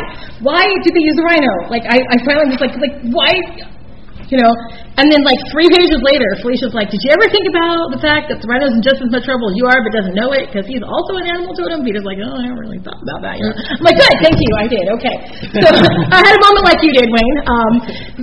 Why 0.43 0.67
did 0.83 0.91
they 0.91 1.05
use 1.05 1.15
the 1.15 1.23
rhino? 1.23 1.71
Like 1.71 1.87
I, 1.87 1.95
I 2.11 2.17
finally 2.27 2.51
was 2.51 2.59
like, 2.59 2.75
like 2.75 2.97
why? 3.07 3.31
You 4.27 4.43
know, 4.43 4.51
and 4.99 5.07
then 5.07 5.23
like 5.23 5.39
three 5.55 5.69
pages 5.77 5.99
later, 6.03 6.27
Felicia's 6.43 6.75
like, 6.75 6.91
"Did 6.91 6.99
you 7.03 7.11
ever 7.15 7.25
think 7.31 7.47
about 7.47 7.95
the 7.95 8.01
fact 8.03 8.27
that 8.27 8.43
the 8.43 8.47
rhino's 8.51 8.75
in 8.75 8.83
just 8.83 8.99
as 8.99 9.07
much 9.07 9.23
trouble 9.23 9.47
as 9.47 9.55
you 9.55 9.65
are, 9.71 9.79
but 9.79 9.95
doesn't 9.95 10.17
know 10.19 10.35
it 10.35 10.51
because 10.51 10.67
he's 10.67 10.83
also 10.83 11.15
an 11.15 11.25
animal 11.31 11.55
totem?" 11.55 11.87
Peter's 11.87 12.03
like, 12.03 12.19
"Oh, 12.19 12.35
I 12.35 12.51
never 12.51 12.59
really 12.67 12.83
thought 12.83 12.99
about 12.99 13.23
that." 13.23 13.39
You 13.39 13.47
know? 13.47 13.55
I'm 13.55 13.83
like, 13.87 13.95
"Good, 13.95 14.15
thank 14.19 14.35
you, 14.35 14.51
I 14.59 14.65
did." 14.67 14.85
Okay, 14.99 15.15
so 15.63 15.67
I 16.17 16.19
had 16.19 16.33
a 16.35 16.41
moment 16.43 16.63
like 16.67 16.79
you 16.83 16.91
did, 16.91 17.07
Wayne, 17.07 17.37
um, 17.47 17.73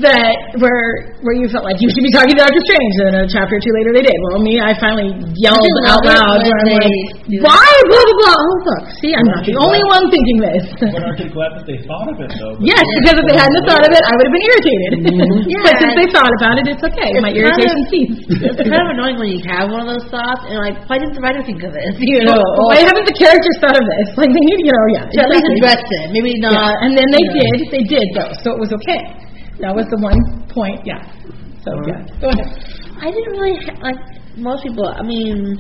that 0.05 0.61
where 0.61 1.17
where 1.25 1.37
you 1.41 1.49
felt 1.49 1.65
like 1.65 1.81
you 1.81 1.89
should 1.89 2.05
be 2.05 2.13
talking 2.13 2.37
to 2.37 2.43
Doctor 2.45 2.61
Strange, 2.69 2.95
and 3.01 3.07
then 3.09 3.17
a 3.25 3.31
chapter 3.33 3.57
or 3.57 3.63
two 3.65 3.73
later 3.81 3.97
they 3.97 4.05
did. 4.05 4.17
Well, 4.29 4.45
me, 4.45 4.61
I 4.61 4.77
finally 4.77 5.09
yelled 5.41 5.65
I 5.89 5.97
out 5.97 6.05
loud. 6.05 6.45
when 6.45 6.53
Where 6.53 6.61
I'm 6.69 6.85
like, 6.85 7.41
"Why?" 7.41 7.71
Blah 7.89 8.05
blah 8.05 8.19
blah. 8.21 8.39
Oh 8.45 8.57
look, 8.69 8.85
see, 9.01 9.13
I'm 9.17 9.29
not 9.29 9.41
the 9.45 9.57
only 9.57 9.81
one 9.89 10.05
thinking 10.13 10.39
this. 10.45 10.65
But 10.85 11.01
aren't 11.01 11.21
you 11.21 11.33
glad 11.33 11.57
that 11.57 11.65
they 11.65 11.81
thought 11.89 12.13
of 12.13 12.17
it 12.21 12.29
though? 12.37 12.57
Yes, 12.75 12.81
because 13.01 13.21
if 13.21 13.27
they 13.29 13.37
hadn't 13.39 13.65
thought 13.69 13.85
of 13.85 13.93
it, 13.93 14.03
I 14.03 14.13
would 14.17 14.27
have 14.27 14.35
been 14.35 14.47
irritated. 14.51 14.91
Yeah. 15.47 15.65
but 15.69 15.75
since 15.79 15.94
they 15.97 16.09
thought 16.13 16.33
about 16.39 16.55
it, 16.61 16.65
it's 16.71 16.85
okay. 16.85 17.11
My 17.23 17.31
kind 17.31 17.51
of- 17.55 17.89
ceased. 17.91 18.27
It's 18.55 18.61
kind 18.67 18.83
of 18.85 18.91
annoying 18.95 19.17
when 19.19 19.31
you 19.33 19.41
have 19.49 19.71
one 19.73 19.87
of 19.87 19.89
those 19.95 20.07
thoughts 20.11 20.45
and 20.51 20.59
like, 20.61 20.77
why 20.91 20.99
didn't 21.01 21.15
the 21.17 21.23
writer 21.25 21.43
think 21.47 21.63
of 21.65 21.73
this? 21.75 21.95
You 22.05 22.27
know, 22.27 22.37
Well, 22.39 22.69
why 22.75 22.83
haven't 22.85 23.07
the 23.09 23.17
characters 23.17 23.57
thought 23.63 23.75
of 23.79 23.85
this? 23.87 24.07
Like 24.21 24.31
they 24.31 24.43
need, 24.51 24.61
you 24.67 24.73
know, 24.75 24.87
yeah. 24.97 25.23
at 25.25 25.29
least 25.31 25.47
it. 25.47 26.13
Maybe 26.15 26.35
Yeah, 26.39 26.51
not. 26.53 26.75
and 26.85 26.93
then 26.99 27.09
they 27.11 27.25
you 27.25 27.35
know. 27.35 27.51
did. 27.59 27.73
They 27.75 27.85
did 27.87 28.07
though, 28.15 28.33
so 28.43 28.55
it 28.55 28.61
was 28.61 28.71
okay. 28.83 29.01
That 29.63 29.71
was 29.75 29.87
the 29.91 29.99
one 30.03 30.19
point. 30.51 30.83
Yeah. 30.83 31.03
So 31.63 31.71
yeah. 31.87 32.03
Go 32.21 32.29
ahead. 32.35 32.49
I 33.01 33.09
didn't 33.15 33.37
really 33.39 33.59
ha- 33.63 33.79
like 33.83 33.99
most 34.37 34.63
people. 34.67 34.83
I 34.87 35.03
mean, 35.07 35.55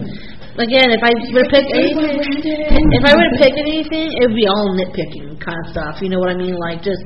again, 0.59 0.91
if 0.91 1.03
I 1.03 1.13
were 1.31 1.47
to 1.47 1.51
pick 1.51 1.67
anything, 1.71 2.85
if 2.95 3.03
I 3.07 3.13
were 3.15 3.29
to 3.31 3.37
pick 3.39 3.55
anything, 3.55 4.11
it 4.19 4.23
would 4.27 4.35
be 4.39 4.47
all 4.51 4.67
nitpicking 4.75 5.39
kind 5.39 5.59
of 5.65 5.67
stuff. 5.73 6.03
You 6.03 6.11
know 6.11 6.19
what 6.19 6.31
I 6.31 6.37
mean? 6.39 6.59
Like 6.59 6.83
just 6.83 7.03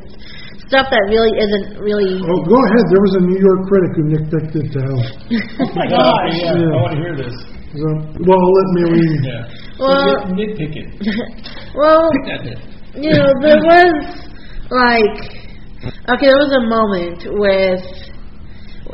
stuff 0.68 0.86
that 0.92 1.04
really 1.08 1.32
isn't 1.36 1.80
really. 1.80 2.20
Oh, 2.22 2.40
go 2.44 2.56
ahead. 2.60 2.84
There 2.92 3.02
was 3.02 3.14
a 3.18 3.22
New 3.24 3.40
York 3.40 3.60
critic 3.68 3.92
who 3.96 4.02
nitpicked 4.12 4.54
it 4.56 4.66
to 4.72 4.78
hell. 4.84 5.02
Oh 5.64 5.70
my 5.74 5.86
gosh! 5.88 6.32
Yeah, 6.36 6.54
Yeah. 6.54 6.72
I 6.72 6.78
want 6.84 6.92
to 6.96 7.00
hear 7.02 7.14
this. 7.16 7.34
So, 7.72 7.88
well, 8.24 8.40
I'll 8.40 8.54
let 8.56 8.68
Mary. 8.76 9.02
Yeah. 9.24 9.44
Well, 9.78 9.94
so 9.94 10.34
nit- 10.34 10.58
nitpick 10.58 10.74
it. 10.74 10.88
well, 11.78 12.10
Pick 12.10 12.26
that 12.34 12.42
nit. 12.44 12.58
you 12.98 13.12
know, 13.14 13.30
there 13.38 13.62
was 13.62 13.94
like, 14.74 15.18
okay, 16.18 16.26
there 16.26 16.42
was 16.42 16.50
a 16.50 16.64
moment 16.66 17.20
with, 17.38 17.84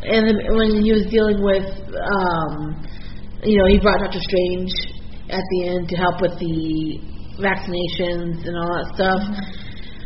and 0.04 0.28
when 0.60 0.84
he 0.84 0.92
was 0.92 1.06
dealing 1.08 1.40
with, 1.40 1.64
um, 1.88 2.84
you 3.42 3.56
know, 3.56 3.66
he 3.72 3.78
brought 3.80 3.96
Doctor 4.04 4.20
Strange 4.20 4.72
at 5.32 5.40
the 5.40 5.68
end 5.72 5.88
to 5.88 5.96
help 5.96 6.20
with 6.20 6.36
the 6.38 7.00
vaccinations 7.40 8.44
and 8.44 8.52
all 8.60 8.68
that 8.76 8.88
stuff. 8.94 9.22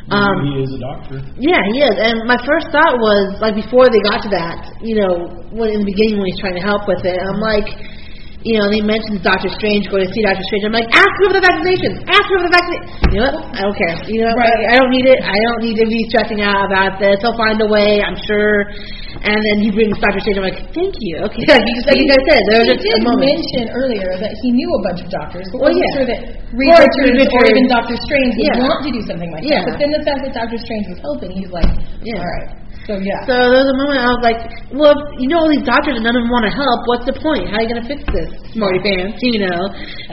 Um, 0.08 0.36
he 0.40 0.64
is 0.64 0.72
a 0.72 0.80
doctor. 0.80 1.20
yeah, 1.36 1.60
he 1.68 1.84
is. 1.84 1.96
And 2.00 2.24
my 2.24 2.40
first 2.48 2.72
thought 2.72 2.96
was 2.96 3.36
like 3.44 3.52
before 3.52 3.92
they 3.92 4.00
got 4.08 4.24
to 4.24 4.30
that, 4.32 4.72
you 4.80 4.96
know, 4.96 5.28
when 5.52 5.68
in 5.68 5.84
the 5.84 5.88
beginning 5.88 6.16
when 6.16 6.32
he's 6.32 6.40
trying 6.40 6.56
to 6.56 6.64
help 6.64 6.88
with 6.88 7.04
it, 7.04 7.18
I'm 7.28 7.40
like, 7.44 7.68
you 8.46 8.54
know, 8.54 8.70
they 8.70 8.78
mentioned 8.86 9.18
Doctor 9.26 9.50
Strange 9.50 9.90
going 9.90 10.06
to 10.06 10.10
see 10.14 10.22
Doctor 10.22 10.44
Strange. 10.46 10.62
I'm 10.70 10.76
like, 10.78 10.86
ask 10.94 11.10
him 11.18 11.26
for 11.26 11.36
the 11.36 11.44
vaccination. 11.44 11.90
Ask 12.06 12.26
him 12.30 12.38
for 12.38 12.46
the 12.46 12.54
vaccination. 12.54 12.86
You 13.10 13.18
know 13.18 13.30
what? 13.34 13.36
I 13.50 13.60
don't 13.66 13.76
care. 13.78 13.94
You 14.06 14.18
know, 14.22 14.32
Right. 14.38 14.54
I, 14.70 14.72
I 14.72 14.74
don't 14.78 14.92
need 14.94 15.06
it. 15.10 15.18
I 15.26 15.34
don't 15.34 15.60
need 15.66 15.76
to 15.82 15.86
be 15.90 16.00
stressing 16.14 16.40
out 16.46 16.70
about 16.70 17.02
this. 17.02 17.18
He'll 17.18 17.34
find 17.34 17.58
a 17.58 17.66
way, 17.66 17.98
I'm 17.98 18.14
sure. 18.30 18.70
And 19.18 19.34
then 19.34 19.56
he 19.58 19.74
brings 19.74 19.98
Doctor 19.98 20.22
Strange. 20.22 20.38
I'm 20.38 20.46
like, 20.54 20.60
thank 20.70 20.94
you. 21.02 21.18
Okay, 21.28 21.42
like 21.50 21.66
you, 21.66 21.76
like 21.90 21.98
you 21.98 22.06
guys 22.06 22.22
said, 22.30 22.40
there 22.46 22.60
was 22.62 22.68
He 22.70 22.74
just 22.78 22.84
did 22.86 23.02
a 23.02 23.06
moment. 23.10 23.26
mention 23.34 23.64
earlier 23.74 24.10
that 24.22 24.32
he 24.38 24.48
knew 24.54 24.70
a 24.70 24.80
bunch 24.86 25.00
of 25.02 25.08
doctors, 25.10 25.44
but 25.50 25.58
Well, 25.58 25.74
wasn't 25.74 25.82
yeah. 25.82 25.96
sure 25.98 26.06
that 26.06 26.20
Reed 26.54 26.70
Or 26.70 26.80
Richards 26.86 27.34
or 27.34 27.42
even 27.50 27.64
Doctor 27.66 27.96
Strange 28.06 28.32
would 28.38 28.46
Yeah. 28.54 28.62
want 28.62 28.78
to 28.86 28.90
do 28.94 29.02
something 29.02 29.30
like 29.34 29.42
Yeah. 29.42 29.66
that. 29.66 29.74
But 29.74 29.76
then 29.82 29.90
the 29.90 30.02
fact 30.06 30.20
that 30.22 30.32
Doctor 30.38 30.56
Strange 30.62 30.86
was 30.94 31.00
helping, 31.02 31.34
he's 31.34 31.50
like, 31.50 31.66
Yeah. 32.06 32.22
all 32.22 32.30
right. 32.38 32.48
So 32.88 32.96
yeah. 32.96 33.20
So 33.28 33.36
there 33.36 33.60
was 33.60 33.68
a 33.68 33.76
moment 33.76 34.00
I 34.00 34.08
was 34.16 34.24
like, 34.24 34.40
well, 34.72 34.96
if 34.96 35.20
you 35.20 35.28
know 35.28 35.44
all 35.44 35.52
these 35.52 35.68
doctors 35.68 36.00
and 36.00 36.08
none 36.08 36.16
of 36.16 36.24
them 36.24 36.32
want 36.32 36.48
to 36.48 36.54
help. 36.56 36.88
What's 36.88 37.04
the 37.04 37.12
point? 37.20 37.44
How 37.52 37.60
are 37.60 37.64
you 37.68 37.68
going 37.68 37.84
to 37.84 37.88
fix 37.88 38.00
this, 38.08 38.32
smarty 38.56 38.80
pants? 38.80 39.20
You 39.20 39.44
know, 39.44 39.60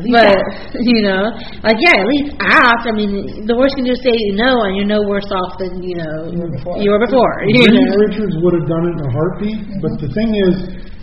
least 0.04 0.12
but 0.12 0.36
you 0.92 1.08
know, 1.08 1.32
like 1.64 1.80
yeah, 1.80 2.04
at 2.04 2.08
least 2.12 2.36
ask. 2.44 2.84
I 2.84 2.92
mean, 2.92 3.48
the 3.48 3.56
worst 3.56 3.80
you 3.80 3.88
can 3.88 3.88
do 3.88 3.96
is 3.96 4.04
say 4.04 4.12
no, 4.36 4.68
and 4.68 4.76
you're 4.76 4.92
no 4.92 5.08
worse 5.08 5.32
off 5.32 5.56
than 5.56 5.80
you 5.80 5.96
know 5.96 6.28
You 6.28 6.44
were 6.44 6.52
before. 6.52 6.76
You 6.84 6.92
were 6.92 7.00
before. 7.00 7.32
You 7.48 7.64
Reed 7.64 7.80
know? 7.80 8.04
Richards 8.12 8.36
would 8.44 8.60
have 8.60 8.68
done 8.68 8.84
it 8.92 8.94
in 9.00 9.02
a 9.08 9.12
heartbeat, 9.16 9.56
mm-hmm. 9.56 9.80
but 9.80 9.94
the 10.04 10.12
thing 10.12 10.36
is, 10.36 10.56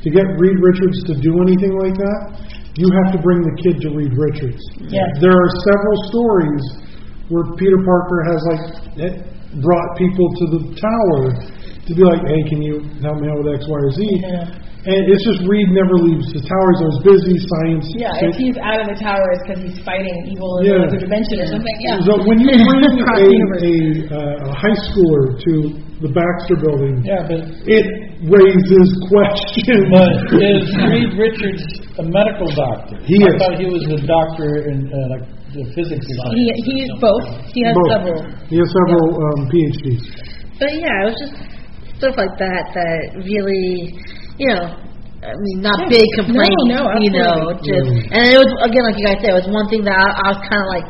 to 0.04 0.08
get 0.12 0.28
Reed 0.36 0.60
Richards 0.60 1.00
to 1.08 1.16
do 1.24 1.40
anything 1.40 1.72
like 1.80 1.96
that, 1.96 2.36
you 2.76 2.92
have 3.00 3.16
to 3.16 3.18
bring 3.24 3.40
the 3.48 3.56
kid 3.64 3.80
to 3.80 3.96
Reed 3.96 4.12
Richards. 4.12 4.60
Yes. 4.92 5.08
There 5.24 5.32
are 5.32 5.50
several 5.72 5.96
stories 6.12 6.64
where 7.32 7.48
Peter 7.56 7.80
Parker 7.80 8.20
has 8.28 8.40
like 8.44 9.32
brought 9.64 9.88
people 9.96 10.28
to 10.36 10.44
the 10.52 10.62
tower 10.76 11.61
to 11.86 11.92
be 11.94 12.02
like, 12.06 12.22
hey, 12.22 12.40
can 12.50 12.60
you 12.62 12.74
help 13.02 13.18
me 13.18 13.26
out 13.26 13.38
with 13.42 13.58
X, 13.58 13.66
Y, 13.66 13.74
or 13.74 13.90
Z? 13.92 14.00
Yeah. 14.02 14.58
And 14.82 14.98
it's 15.06 15.22
just 15.22 15.46
Reed 15.46 15.70
never 15.70 15.94
leaves 15.94 16.26
the 16.34 16.42
tower. 16.42 16.66
He's 16.74 16.82
always 16.82 17.00
busy, 17.06 17.34
science. 17.38 17.86
Yeah, 17.94 18.18
if 18.26 18.34
he's 18.34 18.58
out 18.58 18.82
of 18.82 18.90
the 18.90 18.98
tower, 18.98 19.22
it's 19.30 19.42
because 19.46 19.60
he's 19.62 19.78
fighting 19.86 20.10
evil 20.26 20.58
in 20.58 20.74
Yeah. 20.74 20.82
another 20.82 20.98
dimension 20.98 21.38
or 21.38 21.48
something. 21.54 21.76
Yeah. 21.78 22.02
So 22.02 22.18
when 22.26 22.42
you 22.42 22.50
bring 22.66 22.82
Across 22.98 23.22
a, 23.22 23.30
a, 23.30 23.74
uh, 24.10 24.50
a 24.50 24.54
high 24.58 24.78
schooler 24.90 25.38
to 25.38 25.52
the 26.02 26.10
Baxter 26.10 26.58
building, 26.58 26.98
Yeah, 27.06 27.22
but 27.30 27.46
it 27.70 27.86
raises 28.26 28.88
questions. 29.06 29.86
but 29.94 30.10
is 30.42 30.66
Reed 30.90 31.14
Richards 31.14 31.62
a 32.02 32.04
medical 32.06 32.50
doctor? 32.58 32.98
He 33.06 33.22
I 33.22 33.30
is. 33.30 33.34
thought 33.38 33.54
he 33.62 33.70
was 33.70 33.86
a 33.86 34.02
doctor 34.02 34.66
in 34.66 34.90
uh, 34.90 35.14
like 35.14 35.24
the 35.54 35.62
physics. 35.78 36.02
or 36.10 36.34
He 36.34 36.42
something. 36.42 36.58
he's 36.66 36.90
both. 36.98 37.26
He 37.54 37.62
has 37.62 37.74
Both. 37.78 37.90
several. 37.94 38.18
He 38.50 38.58
has 38.58 38.66
several 38.66 39.06
um, 39.14 39.38
PhDs. 39.46 40.02
But 40.58 40.74
yeah, 40.74 41.06
it 41.06 41.14
was 41.14 41.18
just 41.22 41.34
stuff 42.02 42.18
like 42.18 42.34
that 42.42 42.64
that 42.74 43.22
really, 43.22 43.94
you 44.42 44.50
know. 44.50 44.74
I 45.22 45.30
mean, 45.38 45.62
not 45.62 45.78
Yeah. 45.86 46.02
big 46.02 46.08
complaints, 46.18 46.62
No, 46.66 46.82
no, 46.82 46.98
you 46.98 47.14
know. 47.14 47.54
Just 47.62 47.86
Mm. 47.94 48.10
and 48.10 48.22
it 48.34 48.38
was 48.42 48.50
again, 48.66 48.82
like 48.90 48.98
you 48.98 49.06
guys 49.06 49.22
said, 49.22 49.30
it 49.30 49.38
was 49.46 49.50
one 49.54 49.70
thing 49.70 49.86
that 49.86 49.94
I, 49.94 50.06
I 50.18 50.26
was 50.34 50.40
kind 50.50 50.58
of 50.58 50.68
like, 50.74 50.88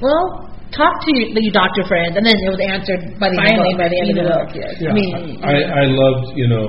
well, 0.00 0.48
talk 0.72 1.04
to 1.04 1.10
your, 1.12 1.28
your 1.36 1.52
doctor 1.52 1.84
friends, 1.84 2.16
and 2.16 2.24
then 2.24 2.32
it 2.32 2.48
was 2.48 2.56
answered 2.72 3.20
by 3.20 3.28
the 3.28 3.36
end 3.36 3.60
of 3.60 3.60
Finally, 3.60 3.68
the 3.68 3.76
book, 3.76 3.84
by 3.84 3.88
the 3.92 3.98
end 4.00 4.08
of 4.08 4.16
the 4.16 4.26
book, 4.32 4.48
yes. 4.56 4.72
I 4.80 4.92
mean, 4.96 5.12
I, 5.44 5.56
I 5.60 5.84
loved, 5.92 6.26
you 6.40 6.48
know, 6.48 6.66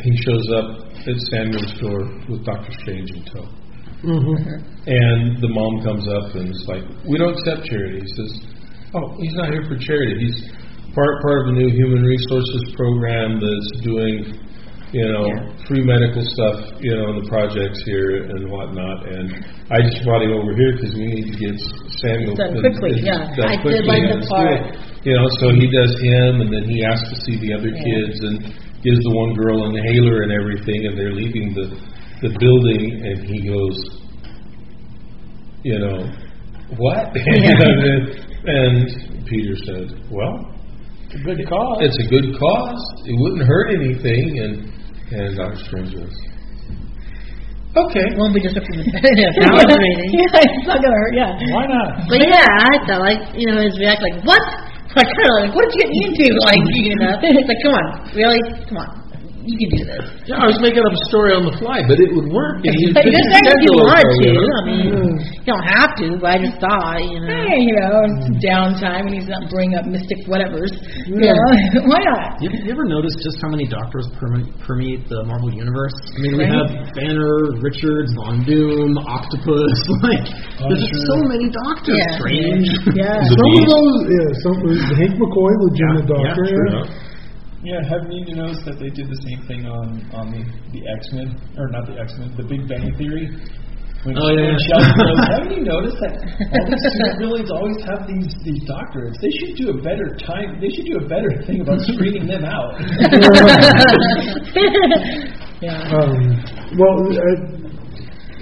he 0.00 0.16
shows 0.24 0.46
up 0.56 0.66
at 0.96 1.16
Samuel's 1.28 1.72
door 1.76 2.00
with 2.32 2.40
Doctor 2.48 2.72
Strange 2.80 3.10
in 3.12 3.22
tow. 3.28 3.44
Mm-hmm. 4.02 4.64
And 4.88 5.20
the 5.44 5.50
mom 5.52 5.84
comes 5.84 6.08
up 6.08 6.34
and 6.34 6.48
is 6.50 6.64
like, 6.66 6.82
"We 7.06 7.18
don't 7.18 7.36
accept 7.38 7.68
charity." 7.70 8.00
He 8.00 8.10
says, 8.16 8.32
"Oh, 8.96 9.14
he's 9.20 9.34
not 9.34 9.52
here 9.52 9.62
for 9.68 9.76
charity. 9.78 10.16
He's 10.26 10.38
part 10.94 11.22
part 11.22 11.44
of 11.44 11.44
the 11.52 11.56
new 11.60 11.70
human 11.72 12.02
resources 12.04 12.72
program 12.76 13.40
that's 13.40 13.70
doing, 13.80 14.36
you 14.92 15.06
know, 15.08 15.24
free 15.68 15.80
medical 15.80 16.20
stuff, 16.20 16.76
you 16.80 16.92
know, 16.92 17.16
in 17.16 17.24
the 17.24 17.28
projects 17.28 17.80
here 17.84 18.28
and 18.28 18.48
whatnot." 18.48 19.08
And 19.08 19.44
I 19.72 19.80
just 19.82 20.04
brought 20.04 20.22
him 20.22 20.32
over 20.36 20.52
here 20.52 20.76
because 20.76 20.92
we 20.94 21.08
need 21.08 21.32
to 21.32 21.36
get 21.36 21.56
Samuel 22.04 22.36
Done 22.36 22.60
quickly, 22.60 23.00
and 23.00 23.06
yeah. 23.06 23.32
done 23.36 23.48
I 23.48 23.56
did 23.60 23.84
like 23.88 24.04
the 24.08 24.26
part- 24.28 24.72
school. 24.72 24.92
You 25.02 25.18
know, 25.18 25.26
so 25.42 25.50
he 25.50 25.66
does 25.66 25.98
him, 25.98 26.46
and 26.46 26.50
then 26.54 26.62
he 26.70 26.84
asks 26.86 27.10
to 27.10 27.18
see 27.26 27.34
the 27.42 27.58
other 27.58 27.74
kids, 27.74 28.22
and 28.22 28.54
gives 28.86 29.02
the 29.02 29.14
one 29.14 29.34
girl 29.34 29.66
an 29.66 29.74
inhaler 29.74 30.22
and 30.22 30.30
everything, 30.30 30.86
and 30.86 30.94
they're 30.98 31.14
leaving 31.14 31.54
the 31.54 31.66
the 32.22 32.30
building, 32.38 33.02
and 33.02 33.26
he 33.26 33.48
goes, 33.50 33.76
you 35.64 35.78
know, 35.78 36.06
what? 36.78 37.10
and 38.46 39.26
Peter 39.26 39.56
said, 39.66 40.06
well, 40.10 40.51
It's 41.12 41.20
a 41.20 41.24
good 41.28 41.44
cause. 41.44 41.76
it's 41.84 41.98
a 42.00 42.08
good 42.08 42.28
cause. 42.40 42.80
It 43.04 43.12
wouldn't 43.20 43.44
hurt 43.44 43.68
anything, 43.76 44.24
and 44.40 44.54
and 45.12 45.36
Doctor 45.36 45.60
Strange 45.68 45.92
goes, 45.92 46.16
Okay. 47.72 48.04
It 48.04 48.16
won't 48.16 48.32
be 48.32 48.40
disruptive 48.40 48.80
to 48.80 48.84
balance 48.92 49.76
rating. 49.76 50.08
yeah, 50.16 50.40
it's 50.44 50.68
not 50.68 50.80
gonna 50.80 50.92
hurt. 50.92 51.14
Yeah. 51.16 51.36
Why 51.52 51.64
not? 51.68 52.04
But 52.08 52.20
yeah, 52.20 52.44
I 52.44 52.72
thought 52.84 53.00
like 53.00 53.20
you 53.36 53.48
know 53.48 53.60
his 53.60 53.76
react 53.80 54.00
like 54.00 54.24
what? 54.24 54.40
Like 54.92 55.08
kind 55.08 55.24
of 55.24 55.36
like 55.40 55.52
what 55.56 55.64
did 55.72 55.72
you 55.72 55.80
get 55.80 55.88
me 55.88 56.00
into? 56.04 56.26
Like 56.44 56.60
you 56.76 56.92
know, 57.00 57.16
it's 57.24 57.48
like 57.48 57.60
come 57.64 57.72
on, 57.72 57.86
really, 58.12 58.40
come 58.68 58.76
on, 58.76 58.88
you 59.46 59.56
can 59.58 59.68
do 59.74 59.82
this. 59.86 60.04
Yeah, 60.30 60.42
I 60.42 60.46
was 60.46 60.58
making 60.62 60.82
up 60.86 60.94
a 60.94 61.02
story 61.10 61.34
on 61.34 61.42
the 61.48 61.54
fly, 61.58 61.82
but 61.86 61.98
it 61.98 62.10
would 62.14 62.30
work. 62.30 62.62
And 62.62 62.74
you 62.78 62.92
But 62.96 63.04
just 63.06 63.18
the 63.18 63.40
if 63.42 63.58
you 63.66 63.74
schedule 63.74 63.76
want 63.82 63.98
over, 63.98 64.14
to. 64.14 64.22
you 64.22 64.32
know? 64.38 64.46
I 64.46 64.62
mean, 64.66 64.86
mm. 64.94 65.14
you 65.18 65.44
don't 65.48 65.66
have 65.66 65.90
to, 65.98 66.06
but 66.22 66.28
I 66.32 66.36
just 66.38 66.56
thought 66.62 67.02
you 67.02 67.18
know. 67.18 67.34
Hey, 67.34 67.58
you 67.62 67.74
know, 67.82 68.06
it's 68.06 68.26
downtime 68.42 69.10
and 69.10 69.14
he's 69.18 69.26
not 69.30 69.50
bringing 69.50 69.74
up 69.78 69.86
mystic 69.90 70.22
whatevers. 70.30 70.70
You 71.10 71.30
know, 71.32 71.48
why 71.90 72.00
not? 72.06 72.38
You, 72.40 72.48
you 72.54 72.70
ever 72.70 72.86
notice 72.86 73.12
just 73.22 73.42
how 73.42 73.50
many 73.50 73.66
doctors 73.66 74.06
perme- 74.18 74.50
permeate 74.62 75.08
the 75.10 75.22
Marvel 75.26 75.50
universe? 75.52 75.94
I 76.14 76.18
mean, 76.22 76.32
we 76.38 76.44
Right. 76.46 76.54
have 76.54 76.70
Banner, 76.98 77.58
Richards, 77.62 78.10
Von 78.18 78.42
Doom, 78.46 78.98
Octopus. 78.98 79.74
Like, 80.02 80.26
oh, 80.58 80.66
there's 80.66 80.82
just 80.82 81.04
so 81.14 81.18
many 81.30 81.46
doctors. 81.50 81.94
Yeah. 81.94 82.18
Strange. 82.18 82.66
Yeah. 82.98 83.22
The 83.22 83.34
Some 83.38 83.52
of 83.54 83.64
those, 83.70 83.96
yeah, 84.10 84.28
some 84.42 84.56
uh, 84.66 84.98
Hank 84.98 85.14
McCoy, 85.14 85.52
legitimate 85.62 86.06
Yeah, 86.10 86.16
yeah, 86.18 86.26
doctor. 86.34 86.46
true. 86.50 86.70
yeah. 86.74 87.11
Yeah, 87.62 87.78
have 87.86 88.10
you 88.10 88.34
noticed 88.34 88.66
that 88.66 88.82
they 88.82 88.90
did 88.90 89.06
the 89.06 89.20
same 89.22 89.46
thing 89.46 89.70
on 89.70 90.02
on 90.10 90.34
the 90.34 90.42
the 90.74 90.82
X 90.98 91.14
Men 91.14 91.38
or 91.54 91.70
not 91.70 91.86
the 91.86 91.94
X 91.94 92.10
Men, 92.18 92.34
the 92.34 92.42
Big 92.42 92.66
Bang 92.66 92.90
Theory? 92.98 93.30
When, 94.02 94.18
Oh, 94.18 94.34
yeah, 94.34 94.50
yeah. 94.50 94.58
Sheldon 94.66 94.98
goes, 94.98 95.22
haven't 95.30 95.54
you 95.54 95.62
noticed 95.62 95.94
that 96.02 96.10
all 96.26 96.66
these 96.66 96.82
supervillains 96.90 97.54
always 97.54 97.78
have 97.86 98.02
these 98.10 98.34
these 98.42 98.66
doctorates? 98.66 99.14
They 99.22 99.30
should 99.38 99.54
do 99.54 99.70
a 99.70 99.78
better 99.78 100.10
time. 100.18 100.58
They 100.58 100.74
should 100.74 100.90
do 100.90 100.98
a 100.98 101.06
better 101.06 101.30
thing 101.46 101.62
about 101.62 101.78
screening 101.86 102.26
them 102.26 102.42
out. 102.42 102.82
yeah. 105.62 105.86
Um, 105.94 106.18
well, 106.74 106.98
uh, 106.98 107.62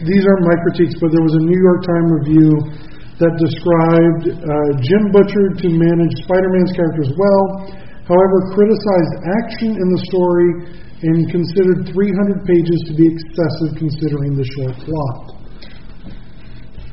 these 0.01 0.24
aren't 0.24 0.44
my 0.48 0.56
critiques, 0.64 0.97
but 0.97 1.12
there 1.12 1.20
was 1.20 1.36
a 1.36 1.44
New 1.44 1.60
York 1.60 1.84
Times 1.84 2.09
review 2.24 2.51
that 3.20 3.36
described 3.36 4.32
uh, 4.32 4.48
Jim 4.80 5.12
Butcher 5.12 5.60
to 5.60 5.68
manage 5.68 6.24
Spider-Man's 6.24 6.72
characters 6.72 7.12
well, 7.20 7.68
however, 8.09 8.36
criticized 8.55 9.14
action 9.43 9.70
in 9.77 9.86
the 9.90 10.01
story 10.12 10.51
and 11.02 11.16
considered 11.32 11.89
300 11.93 12.44
pages 12.44 12.78
to 12.89 12.93
be 12.94 13.09
excessive 13.09 13.72
considering 13.81 14.36
the 14.36 14.44
short 14.60 14.77
plot. 14.85 15.40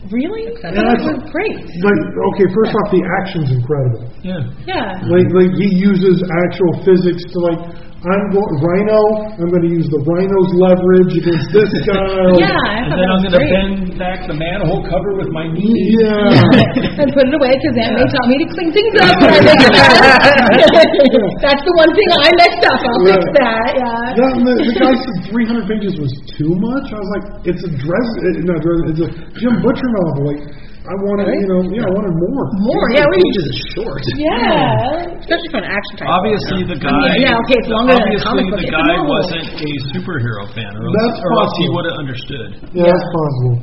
Really? 0.08 0.48
Yeah, 0.64 0.72
That 0.72 0.88
I 0.88 0.94
was 0.96 1.04
thought- 1.04 1.28
great. 1.36 1.60
Like, 1.84 2.02
okay, 2.32 2.48
first 2.56 2.72
off, 2.72 2.88
the 2.96 3.04
action's 3.20 3.50
incredible. 3.52 4.08
yeah. 4.24 4.40
Yeah. 4.64 5.04
Like, 5.04 5.28
like 5.36 5.52
he 5.60 5.68
uses 5.84 6.24
actual 6.48 6.80
physics 6.88 7.28
to 7.28 7.38
like, 7.52 7.62
I'm 7.98 8.30
going 8.30 8.54
Rhino. 8.62 9.02
I'm 9.42 9.50
going 9.50 9.66
to 9.66 9.74
use 9.74 9.90
the 9.90 9.98
Rhino's 10.06 10.52
leverage 10.62 11.18
against 11.18 11.50
this 11.50 11.72
guy. 11.90 12.30
Yeah, 12.38 12.54
I 12.54 12.86
and 12.86 12.94
then 12.94 13.10
I'm 13.10 13.22
going 13.26 13.34
to 13.34 13.42
bend 13.42 13.98
back 13.98 14.22
the 14.30 14.38
manhole 14.38 14.86
cover 14.86 15.18
with 15.18 15.34
my 15.34 15.50
knee. 15.50 15.98
Yeah. 15.98 16.94
and 17.02 17.10
put 17.10 17.26
it 17.26 17.34
away 17.34 17.58
because 17.58 17.74
Aunt 17.74 17.98
May 17.98 18.06
taught 18.06 18.30
me 18.30 18.38
to 18.38 18.48
clean 18.54 18.70
things 18.70 18.94
up 19.02 19.18
when 19.18 19.34
I 19.34 19.40
make 19.42 19.62
a 19.66 19.72
mess. 19.74 19.98
That's 21.42 21.64
the 21.66 21.74
one 21.74 21.90
thing 21.98 22.10
I 22.22 22.30
messed 22.38 22.64
up. 22.70 22.82
I'll 22.86 23.02
fix 23.02 23.24
that. 23.34 23.70
Yeah. 23.82 24.14
Yeah, 24.14 24.30
the, 24.46 24.54
the 24.62 24.76
guy 24.78 24.94
said 24.94 25.18
300 25.34 25.66
pages 25.66 25.98
was 25.98 26.14
too 26.38 26.54
much. 26.54 26.94
I 26.94 27.02
was 27.02 27.12
like, 27.18 27.26
it's 27.50 27.64
a 27.66 27.72
dress, 27.82 28.08
uh, 28.22 28.46
no, 28.46 28.54
it's 28.94 29.02
a 29.02 29.10
Jim 29.42 29.58
Butcher 29.66 29.90
novel. 30.06 30.22
Like, 30.38 30.42
I 30.88 30.96
wanted, 31.04 31.28
you 31.28 31.48
know, 31.52 31.60
yeah, 31.68 31.84
I 31.84 31.92
wanted 31.92 32.16
more. 32.16 32.44
More. 32.64 32.86
Yeah. 32.96 33.04
What 33.04 33.20
do 33.20 33.20
you? 33.20 33.28
Pages 33.28 33.46
is 33.52 33.60
short. 33.76 34.00
Yeah. 34.16 35.20
Especially 35.20 35.50
for 35.52 35.60
an 35.60 35.68
action 35.68 35.94
type. 36.00 36.08
Obviously, 36.08 36.60
the 36.64 36.80
guy. 36.80 37.20
yeah, 37.20 37.36
okay, 37.44 37.60
it's 37.60 37.68
longer 37.68 37.92
than 37.92 38.08
a 38.08 38.24
obviously 38.24 38.24
comic 38.24 38.46
book. 38.48 38.56
the 38.56 38.68
It's 38.68 38.72
guy 38.72 38.88
novel. 38.96 39.12
wasn't 39.12 39.48
a 39.68 39.72
superhero 39.92 40.44
fan, 40.56 40.72
or 40.80 40.88
else, 40.88 40.96
That's 40.96 41.20
or 41.28 41.32
else 41.44 41.54
he 41.60 41.68
would 41.76 41.86
have 41.92 41.98
understood. 42.00 42.50
Yeah, 42.72 42.88
that's 42.88 43.08
possible. 43.12 43.56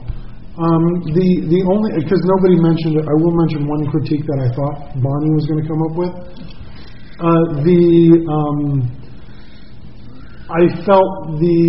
Um, 0.54 0.84
the 1.16 1.28
the 1.48 1.60
only 1.66 1.90
because 1.98 2.20
nobody 2.28 2.60
mentioned 2.60 2.94
it, 3.00 3.04
I 3.08 3.14
will 3.18 3.34
mention 3.40 3.66
one 3.66 3.82
critique 3.90 4.22
that 4.22 4.38
I 4.44 4.48
thought 4.54 4.76
Bonnie 5.00 5.32
was 5.34 5.44
going 5.48 5.60
to 5.64 5.66
come 5.66 5.80
up 5.80 5.94
with. 5.98 6.12
Uh, 7.24 7.42
the 7.64 7.82
um, 8.28 8.60
I 10.52 10.62
felt 10.84 11.40
the 11.40 11.64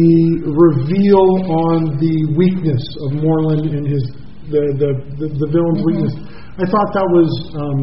reveal 0.51 1.25
on 1.71 1.95
the 1.97 2.15
weakness 2.35 2.83
of 3.07 3.23
Moreland 3.23 3.71
and 3.71 3.87
his 3.87 4.03
the 4.51 4.61
the 4.81 4.89
the, 5.19 5.27
the 5.31 5.47
villain's 5.51 5.81
weakness. 5.85 6.13
I 6.55 6.65
thought 6.69 6.89
that 6.95 7.07
was 7.11 7.29
um, 7.59 7.81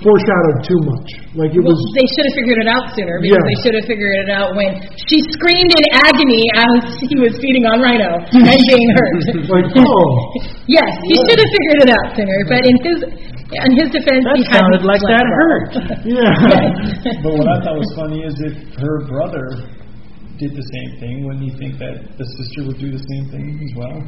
foreshadowed 0.00 0.58
too 0.66 0.80
much. 0.88 1.08
Like 1.38 1.52
it 1.54 1.62
Well, 1.62 1.76
was. 1.76 1.80
they 1.94 2.06
should 2.10 2.26
have 2.26 2.36
figured 2.40 2.58
it 2.64 2.68
out 2.68 2.84
sooner 2.96 3.16
because 3.22 3.38
Yeah. 3.38 3.48
they 3.50 3.58
should 3.62 3.74
have 3.78 3.86
figured 3.86 4.14
it 4.24 4.30
out 4.34 4.50
when 4.58 4.72
she 5.06 5.20
screamed 5.36 5.72
in 5.72 5.84
agony 6.08 6.44
as 6.58 6.80
he 7.06 7.14
was 7.22 7.36
feeding 7.38 7.64
on 7.68 7.78
Rhino 7.78 8.18
and 8.18 8.60
being 8.72 8.88
hurt. 8.98 9.20
Like 9.52 9.68
oh, 9.78 10.10
yes, 10.66 10.90
he 11.06 11.14
should 11.28 11.38
have 11.38 11.52
figured 11.54 11.80
it 11.86 11.90
out 11.92 12.06
sooner. 12.18 12.38
But 12.50 12.60
in 12.66 12.76
his 12.82 12.98
in 13.52 13.72
his 13.78 13.88
defense, 13.92 14.24
That 14.24 14.40
he 14.40 14.44
hadn't 14.48 14.80
sounded 14.80 14.82
like 14.88 15.02
that 15.12 15.26
well. 15.28 15.38
hurt. 15.44 15.68
yeah. 16.08 17.20
But 17.20 17.32
what 17.36 17.48
I 17.52 17.56
thought 17.62 17.76
was 17.78 17.92
funny 17.94 18.24
is 18.24 18.32
if 18.48 18.54
her 18.80 18.96
brother 19.06 19.44
did 20.40 20.56
the 20.56 20.66
same 20.72 20.90
thing, 20.98 21.14
wouldn't 21.28 21.44
you 21.46 21.54
think 21.60 21.76
that 21.78 22.16
the 22.16 22.24
sister 22.26 22.64
would 22.66 22.80
do 22.80 22.90
the 22.90 23.04
same 23.12 23.24
thing 23.30 23.60
as 23.60 23.72
well? 23.76 23.98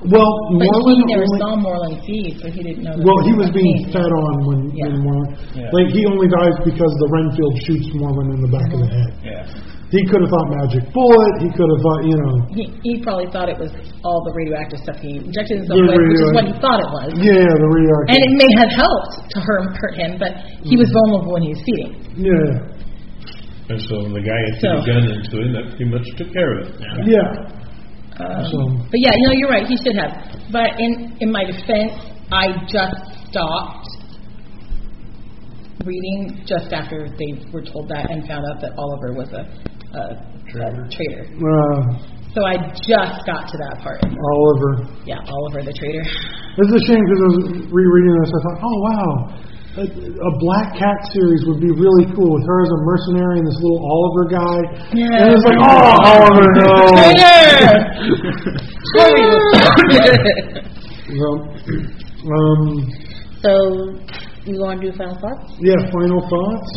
Well, 0.00 0.32
But 0.56 0.64
Moreland 0.64 1.04
he 1.04 1.12
never 1.12 1.28
only- 1.28 1.40
saw 1.44 1.50
Moreland 1.60 1.96
feed, 2.08 2.32
so 2.40 2.48
he 2.48 2.62
didn't 2.64 2.84
know. 2.88 2.96
that 2.96 3.04
Well, 3.04 3.20
he 3.28 3.32
was 3.36 3.48
was 3.48 3.50
being 3.52 3.76
vaccine. 3.84 4.00
fed 4.00 4.08
on 4.16 4.34
when, 4.48 4.60
Yeah. 4.72 4.84
when 4.88 4.96
Moreland, 5.04 5.36
Yeah. 5.52 5.76
like 5.76 5.88
he 5.92 6.00
only 6.08 6.28
dies 6.32 6.56
because 6.64 6.92
the 7.04 7.08
Renfield 7.12 7.54
shoots 7.68 7.88
Moreland 8.00 8.32
in 8.32 8.40
the 8.40 8.48
back 8.48 8.68
of 8.72 8.78
the 8.80 8.88
head. 8.88 9.10
Yeah. 9.20 9.44
He 9.92 10.00
could 10.06 10.22
have 10.22 10.30
thought 10.30 10.48
magic 10.56 10.86
bullet. 10.94 11.34
He 11.42 11.50
could 11.50 11.66
have 11.68 11.80
thought, 11.82 12.02
you 12.06 12.16
know, 12.16 12.32
He, 12.54 12.64
he 12.86 12.92
probably 13.02 13.26
thought 13.34 13.50
it 13.50 13.58
was 13.58 13.74
all 14.06 14.22
the 14.24 14.32
radioactive 14.32 14.78
stuff 14.86 14.96
he 15.02 15.18
injected 15.18 15.66
himself 15.66 15.82
with, 15.82 15.90
which 15.98 16.20
is 16.22 16.32
what 16.32 16.46
he 16.46 16.54
thought 16.62 16.78
it 16.80 16.90
was. 16.96 17.10
yeah, 17.20 17.42
the 17.44 17.68
radioactive. 17.68 18.14
And 18.14 18.20
it 18.24 18.32
may 18.40 18.50
have 18.62 18.70
helped 18.72 19.14
to 19.34 19.38
hurt, 19.42 19.76
hurt 19.76 19.94
him, 19.98 20.16
but 20.16 20.32
he 20.62 20.78
was 20.78 20.88
mm. 20.88 20.94
vulnerable 20.96 21.32
when 21.34 21.42
he 21.42 21.50
was 21.52 21.60
feeding. 21.66 21.92
yeah, 22.22 22.70
And 23.68 23.78
so 23.82 24.00
when 24.06 24.14
the 24.14 24.22
guy 24.22 24.38
had 24.48 24.54
So- 24.62 24.78
put 24.78 24.88
a 24.88 24.92
gun 24.94 25.04
into 25.10 25.34
him, 25.42 25.52
that 25.58 25.64
pretty 25.74 25.90
much 25.90 26.06
took 26.16 26.32
care 26.32 26.52
of 26.58 26.68
it. 26.70 26.74
yeah. 27.04 27.59
Um, 28.20 28.44
So 28.52 28.56
But 28.90 29.00
yeah, 29.00 29.12
you 29.16 29.24
know, 29.28 29.34
you're 29.34 29.50
right. 29.50 29.66
He 29.66 29.76
should 29.76 29.96
have. 29.96 30.12
But 30.52 30.78
in 30.78 31.16
in 31.20 31.32
my 31.32 31.44
defense, 31.44 31.92
I 32.32 32.52
just 32.68 33.00
stopped 33.30 33.88
reading 35.84 36.42
just 36.44 36.72
after 36.72 37.08
they 37.08 37.30
were 37.52 37.62
told 37.64 37.88
that 37.88 38.10
and 38.10 38.26
found 38.28 38.44
out 38.52 38.60
that 38.60 38.76
Oliver 38.76 39.14
was 39.16 39.32
a, 39.32 39.48
a, 39.96 40.02
a 40.12 40.68
traitor. 40.92 41.24
uh, 41.24 41.80
So 42.36 42.44
I 42.44 42.56
just 42.76 43.16
got 43.24 43.48
to 43.48 43.56
that 43.64 43.80
part. 43.82 43.98
Oliver. 44.04 44.92
Yeah, 45.06 45.18
Oliver 45.24 45.64
the 45.64 45.72
traitor. 45.72 46.04
It's 46.04 46.72
a 46.76 46.82
shame 46.84 47.00
because 47.00 47.20
I 47.24 47.28
was 47.32 47.38
rereading 47.72 48.14
this. 48.20 48.28
I 48.28 48.40
thought, 48.44 48.58
oh 48.60 48.78
wow, 48.84 49.10
a, 49.78 49.84
a 49.86 50.30
Black 50.42 50.74
Cat 50.74 50.98
series 51.14 51.44
would 51.46 51.60
be 51.60 51.70
really 51.70 52.06
cool 52.16 52.34
with 52.34 52.44
her 52.46 52.58
as 52.66 52.70
a 52.74 52.80
mercenary 52.82 53.38
and 53.38 53.46
this 53.46 53.58
little 53.62 53.82
Oliver 53.86 54.26
guy. 54.32 54.58
Yeah. 54.98 55.22
And 55.22 55.30
it's 55.30 55.44
like, 55.46 55.60
oh, 55.62 55.94
Oliver, 56.10 56.46
no. 56.58 56.74
Well, 61.10 61.36
um, 62.30 62.86
So, 63.42 63.50
you 64.46 64.60
want 64.60 64.80
to 64.80 64.90
do 64.90 64.96
final 64.96 65.14
thoughts? 65.18 65.52
yeah. 65.60 65.74
Final 65.90 66.20
thoughts. 66.28 66.70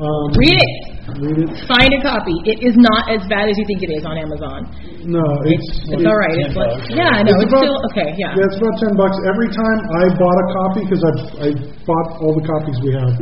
Um, 0.00 0.32
Read 0.36 0.58
it. 0.60 0.89
Read 1.18 1.38
it. 1.42 1.48
Find 1.66 1.90
a 1.90 2.00
copy. 2.04 2.36
It 2.46 2.62
is 2.62 2.78
not 2.78 3.10
as 3.10 3.24
bad 3.26 3.50
as 3.50 3.58
you 3.58 3.64
think 3.66 3.82
it 3.82 3.92
is 3.98 4.04
on 4.06 4.14
Amazon. 4.20 4.70
No, 5.08 5.24
it's 5.48 5.68
It's 5.90 6.06
all 6.06 6.18
right. 6.20 6.36
It's 6.46 6.54
like, 6.54 6.70
yeah, 6.94 7.10
I 7.18 7.26
know. 7.26 7.34
It's 7.34 7.42
It's 7.42 7.50
about- 7.50 7.66
still 7.66 7.80
okay. 7.90 8.08
Yeah. 8.20 8.36
Yeah, 8.38 8.46
it's 8.46 8.58
about 8.60 8.76
ten 8.78 8.92
bucks 8.94 9.18
every 9.26 9.50
time 9.50 9.78
I 9.98 10.02
bought 10.14 10.38
a 10.38 10.46
copy 10.54 10.80
because 10.86 11.02
I 11.02 11.12
I 11.40 11.48
bought 11.88 12.08
all 12.22 12.32
the 12.38 12.44
copies 12.46 12.76
we 12.86 12.90
have. 12.94 13.14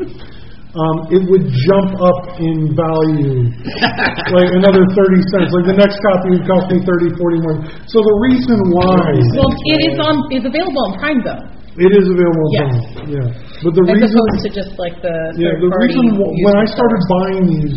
Um, 0.69 0.97
it 1.09 1.23
would 1.33 1.49
jump 1.49 1.91
up 1.97 2.21
in 2.39 2.77
value, 2.77 3.49
like 4.37 4.51
another 4.53 4.85
thirty 4.93 5.21
cents. 5.33 5.49
Like 5.57 5.67
the 5.73 5.79
next 5.81 5.97
copy 6.05 6.37
would 6.37 6.45
cost 6.45 6.69
me 6.69 6.79
thirty, 6.85 7.09
forty 7.17 7.41
more. 7.41 7.57
So 7.89 7.97
the 8.05 8.17
reason 8.29 8.59
why 8.77 9.01
Well, 9.33 9.49
it 9.65 9.81
is 9.89 9.97
on. 9.97 10.15
It's 10.29 10.45
available 10.45 10.83
on 10.93 10.93
Prime 11.01 11.21
though. 11.25 11.41
it 11.81 11.89
is 11.97 12.05
available, 12.13 12.45
on 12.45 12.53
Yes. 12.53 12.75
Prime, 12.95 13.11
yeah. 13.17 13.29
But 13.63 13.73
the 13.75 13.83
as 13.91 13.99
reason, 13.99 14.15
opposed 14.15 14.43
to 14.47 14.51
just 14.55 14.73
like 14.79 14.97
the 15.03 15.15
yeah, 15.35 15.51
third 15.59 15.67
the 15.67 15.69
party. 15.75 15.99
reason 15.99 16.07
wh- 16.15 16.35
when 16.47 16.55
I 16.55 16.67
started 16.71 17.01
buying 17.11 17.43
these 17.51 17.77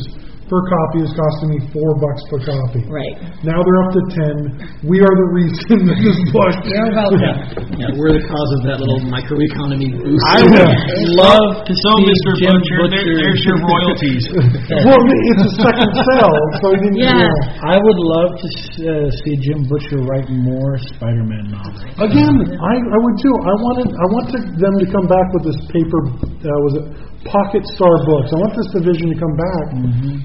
per 0.52 0.60
copy 0.68 0.99
is 1.07 1.11
costing 1.15 1.49
me 1.56 1.60
four 1.72 1.95
bucks 1.95 2.19
per 2.28 2.40
copy. 2.44 2.84
Right. 2.91 3.15
Now 3.48 3.64
they're 3.64 3.82
up 3.88 3.91
to 3.95 4.03
ten. 4.11 4.36
We 4.84 4.99
are 4.99 5.15
the 5.15 5.30
reason 5.32 5.88
that 5.88 5.95
this 6.03 6.19
book. 6.36 6.52
You're 6.68 6.91
welcome. 6.91 7.80
Yeah, 7.80 7.95
we're 7.95 8.19
the 8.19 8.26
cause 8.28 8.52
of 8.60 8.61
that 8.68 8.84
little 8.84 8.99
microeconomy 9.07 9.95
boost. 9.95 10.19
I 10.36 10.44
would 10.44 10.76
love 11.15 11.64
to 11.64 11.72
So, 11.72 11.90
see 12.03 12.11
Mr. 12.11 12.32
Jim 12.44 12.52
Butcher, 12.60 12.84
there, 12.91 12.99
Butcher. 12.99 13.15
there's 13.23 13.44
your 13.48 13.60
royalties. 13.64 14.23
well, 14.91 14.99
it's 14.99 15.44
a 15.48 15.52
second 15.64 15.90
sell, 16.19 16.36
so 16.60 16.65
he 16.76 16.80
didn't. 16.84 16.99
Yeah. 16.99 17.15
Know. 17.15 17.72
I 17.72 17.80
would 17.80 17.99
love 18.11 18.32
to 18.36 18.48
uh, 18.52 19.07
see 19.23 19.40
Jim 19.40 19.64
Butcher 19.72 20.03
write 20.03 20.28
more 20.28 20.76
Spider-Man 20.99 21.48
novels. 21.48 21.80
Again, 21.95 22.36
I, 22.60 22.73
I 22.76 22.98
would 22.99 23.18
too. 23.23 23.36
I 23.40 23.56
wanted 23.56 23.88
I 23.88 24.06
wanted 24.19 24.44
them 24.60 24.73
to 24.84 24.86
come 24.91 25.07
back 25.07 25.28
with 25.32 25.48
this 25.48 25.60
paper. 25.72 25.99
Uh, 26.44 26.60
was 26.68 26.73
it 26.76 26.86
Pocket 27.26 27.64
Star 27.77 27.95
Books? 28.06 28.30
I 28.34 28.38
want 28.41 28.53
this 28.57 28.69
division 28.73 29.14
to 29.14 29.18
come 29.19 29.35
back 29.38 29.65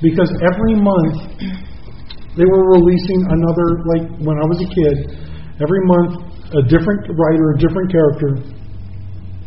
because 0.00 0.30
every 0.44 0.74
month 0.80 1.16
They 2.36 2.44
were 2.44 2.64
releasing 2.76 3.20
another, 3.32 3.68
like 3.96 4.04
when 4.20 4.36
I 4.36 4.44
was 4.44 4.60
a 4.60 4.68
kid, 4.68 4.96
every 5.56 5.80
month 5.88 6.20
a 6.52 6.62
different 6.68 7.08
writer, 7.16 7.56
a 7.56 7.58
different 7.64 7.88
character 7.88 8.30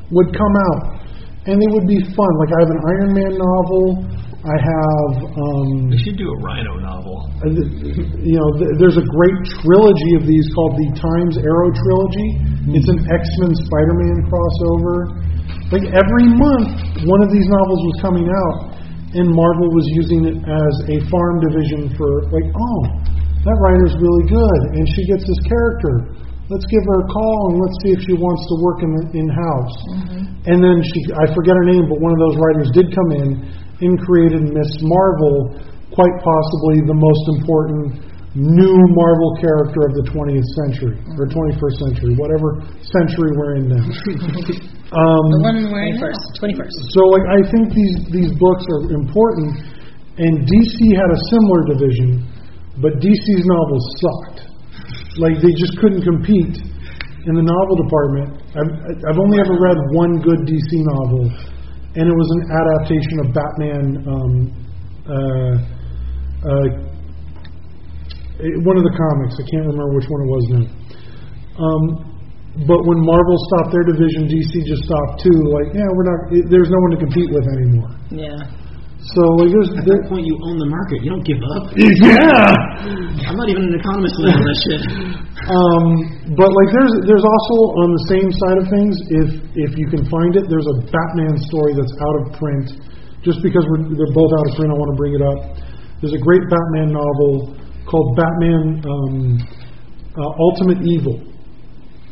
would 0.10 0.30
come 0.34 0.56
out, 0.74 0.82
and 1.46 1.62
they 1.62 1.70
would 1.70 1.86
be 1.86 2.02
fun. 2.02 2.32
Like 2.42 2.50
I 2.50 2.60
have 2.66 2.72
an 2.74 2.82
Iron 2.90 3.12
Man 3.14 3.34
novel. 3.38 3.86
I 4.42 4.58
have, 4.58 5.12
um, 5.38 5.94
We 5.94 6.00
should 6.02 6.18
do 6.18 6.26
a 6.34 6.38
Rhino 6.42 6.80
novel. 6.82 7.30
uh, 7.46 7.54
you 8.26 8.38
know, 8.42 8.50
th- 8.58 8.74
there's 8.82 8.98
a 8.98 9.06
great 9.06 9.38
trilogy 9.62 10.12
of 10.18 10.26
these 10.26 10.48
called 10.58 10.74
the 10.82 10.90
Times 10.98 11.36
Arrow 11.38 11.70
trilogy. 11.70 12.30
It's 12.74 12.90
an 12.90 13.06
X-Men 13.06 13.54
Spider-Man 13.54 14.18
crossover. 14.32 15.29
Like 15.70 15.86
every 15.86 16.28
month, 16.34 17.06
one 17.06 17.22
of 17.22 17.30
these 17.30 17.46
novels 17.46 17.82
was 17.94 17.98
coming 18.02 18.26
out, 18.26 18.74
and 19.14 19.30
Marvel 19.30 19.70
was 19.74 19.86
using 19.94 20.26
it 20.26 20.38
as 20.42 20.74
a 20.90 20.98
farm 21.10 21.36
division 21.46 21.94
for 21.94 22.26
like, 22.34 22.50
oh, 22.50 22.82
that 23.46 23.58
writer's 23.62 23.96
really 23.98 24.26
good, 24.28 24.62
and 24.76 24.84
she 24.98 25.06
gets 25.06 25.26
this 25.26 25.42
character. 25.46 26.18
Let's 26.50 26.66
give 26.74 26.82
her 26.82 27.06
a 27.06 27.08
call 27.14 27.54
and 27.54 27.56
let's 27.62 27.78
see 27.86 27.94
if 27.94 28.02
she 28.10 28.18
wants 28.18 28.42
to 28.50 28.56
work 28.66 28.80
in 28.82 28.92
in 29.14 29.28
house. 29.30 29.78
Mm-hmm. 29.86 30.50
And 30.50 30.58
then 30.58 30.82
she, 30.82 31.00
I 31.14 31.30
forget 31.38 31.54
her 31.54 31.68
name, 31.70 31.86
but 31.86 32.02
one 32.02 32.10
of 32.10 32.22
those 32.26 32.38
writers 32.42 32.68
did 32.74 32.90
come 32.90 33.10
in 33.22 33.30
and 33.86 33.94
created 34.02 34.50
Miss 34.50 34.72
Marvel, 34.82 35.62
quite 35.94 36.16
possibly 36.26 36.82
the 36.90 36.98
most 36.98 37.24
important 37.38 38.02
new 38.34 38.78
Marvel 38.98 39.32
character 39.38 39.86
of 39.86 39.94
the 40.02 40.06
20th 40.10 40.50
century 40.66 40.98
or 41.18 41.30
21st 41.30 41.76
century, 41.86 42.14
whatever 42.18 42.66
century 42.82 43.30
we're 43.38 43.62
in 43.62 43.66
now. 43.70 43.86
Um, 44.90 45.22
The 45.30 45.42
one 45.46 45.70
we're 45.70 45.86
in 45.86 46.02
Twenty-first. 46.02 46.42
Twenty-first. 46.42 46.78
so, 46.98 47.02
like, 47.14 47.26
I 47.30 47.40
think 47.54 47.78
these 47.78 47.98
these 48.10 48.32
books 48.42 48.66
are 48.74 48.90
important, 48.98 49.62
and 50.18 50.34
DC 50.50 50.78
had 50.98 51.10
a 51.14 51.20
similar 51.30 51.62
division, 51.78 52.26
but 52.82 52.98
DC's 52.98 53.46
novels 53.46 53.86
sucked. 54.02 54.40
Like, 55.22 55.38
they 55.46 55.54
just 55.54 55.78
couldn't 55.78 56.02
compete 56.02 56.58
in 57.30 57.34
the 57.38 57.46
novel 57.46 57.76
department. 57.86 58.42
I've 58.58 58.74
I've 59.14 59.20
only 59.22 59.38
ever 59.38 59.54
read 59.62 59.78
one 59.94 60.26
good 60.26 60.42
DC 60.50 60.72
novel, 60.98 61.30
and 61.94 62.10
it 62.10 62.16
was 62.18 62.30
an 62.34 62.42
adaptation 62.50 63.16
of 63.22 63.28
Batman. 63.30 63.86
Um, 64.10 64.34
uh, 65.06 65.54
uh, 66.50 66.68
eh, 68.42 68.58
one 68.66 68.74
of 68.74 68.86
the 68.90 68.96
comics. 68.98 69.38
I 69.38 69.46
can't 69.54 69.70
remember 69.70 69.94
which 69.94 70.10
one 70.10 70.22
it 70.26 70.30
was 70.34 70.46
now. 70.50 70.66
Um, 71.62 72.09
but 72.66 72.80
when 72.82 73.00
Marvel 73.06 73.38
stopped 73.54 73.72
their 73.72 73.86
division, 73.86 74.26
DC 74.26 74.52
just 74.66 74.84
stopped 74.90 75.22
too. 75.22 75.38
Like, 75.54 75.70
yeah, 75.74 75.86
we're 75.86 76.10
not. 76.10 76.20
It, 76.34 76.44
there's 76.50 76.70
no 76.70 76.80
one 76.90 76.92
to 76.98 77.00
compete 77.00 77.30
with 77.30 77.46
anymore. 77.46 77.92
Yeah. 78.10 78.38
So 79.00 79.22
like, 79.40 79.48
there's, 79.48 79.72
At 79.80 79.88
there, 79.88 80.02
that 80.04 80.12
point, 80.12 80.28
you 80.28 80.36
own 80.44 80.60
the 80.60 80.68
market. 80.68 81.00
You 81.02 81.10
don't 81.16 81.24
give 81.24 81.40
up. 81.40 81.72
yeah. 82.10 83.32
I'm 83.32 83.38
not 83.40 83.48
even 83.48 83.72
an 83.72 83.76
economist 83.80 84.12
to 84.20 84.22
know 84.28 84.38
that 84.44 84.58
shit. 84.60 84.82
Um, 85.48 85.84
but 86.36 86.50
like, 86.52 86.70
there's 86.76 86.94
there's 87.08 87.24
also 87.24 87.56
on 87.86 87.90
the 87.96 88.04
same 88.12 88.28
side 88.28 88.58
of 88.60 88.66
things, 88.68 88.94
if 89.24 89.30
if 89.56 89.72
you 89.80 89.88
can 89.88 90.04
find 90.12 90.36
it, 90.36 90.52
there's 90.52 90.68
a 90.68 90.78
Batman 90.92 91.40
story 91.48 91.78
that's 91.80 91.96
out 91.96 92.16
of 92.22 92.24
print. 92.36 92.68
Just 93.24 93.40
because 93.44 93.64
we're, 93.72 93.88
they're 93.88 94.16
both 94.16 94.32
out 94.36 94.46
of 94.48 94.54
print, 94.60 94.72
I 94.72 94.78
want 94.80 94.92
to 94.92 95.00
bring 95.00 95.14
it 95.16 95.24
up. 95.24 95.40
There's 96.04 96.16
a 96.16 96.24
great 96.24 96.44
Batman 96.48 96.96
novel 96.96 97.56
called 97.88 98.16
Batman 98.16 98.84
um, 98.84 99.16
uh, 100.16 100.32
Ultimate 100.40 100.80
Evil, 100.84 101.29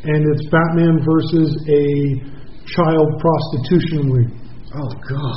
and 0.08 0.24
it's 0.32 0.48
Batman 0.48 1.04
versus 1.04 1.52
a 1.68 1.84
child 2.72 3.08
prostitution 3.20 4.08
ring. 4.08 4.32
Oh 4.72 4.88
God. 4.88 5.36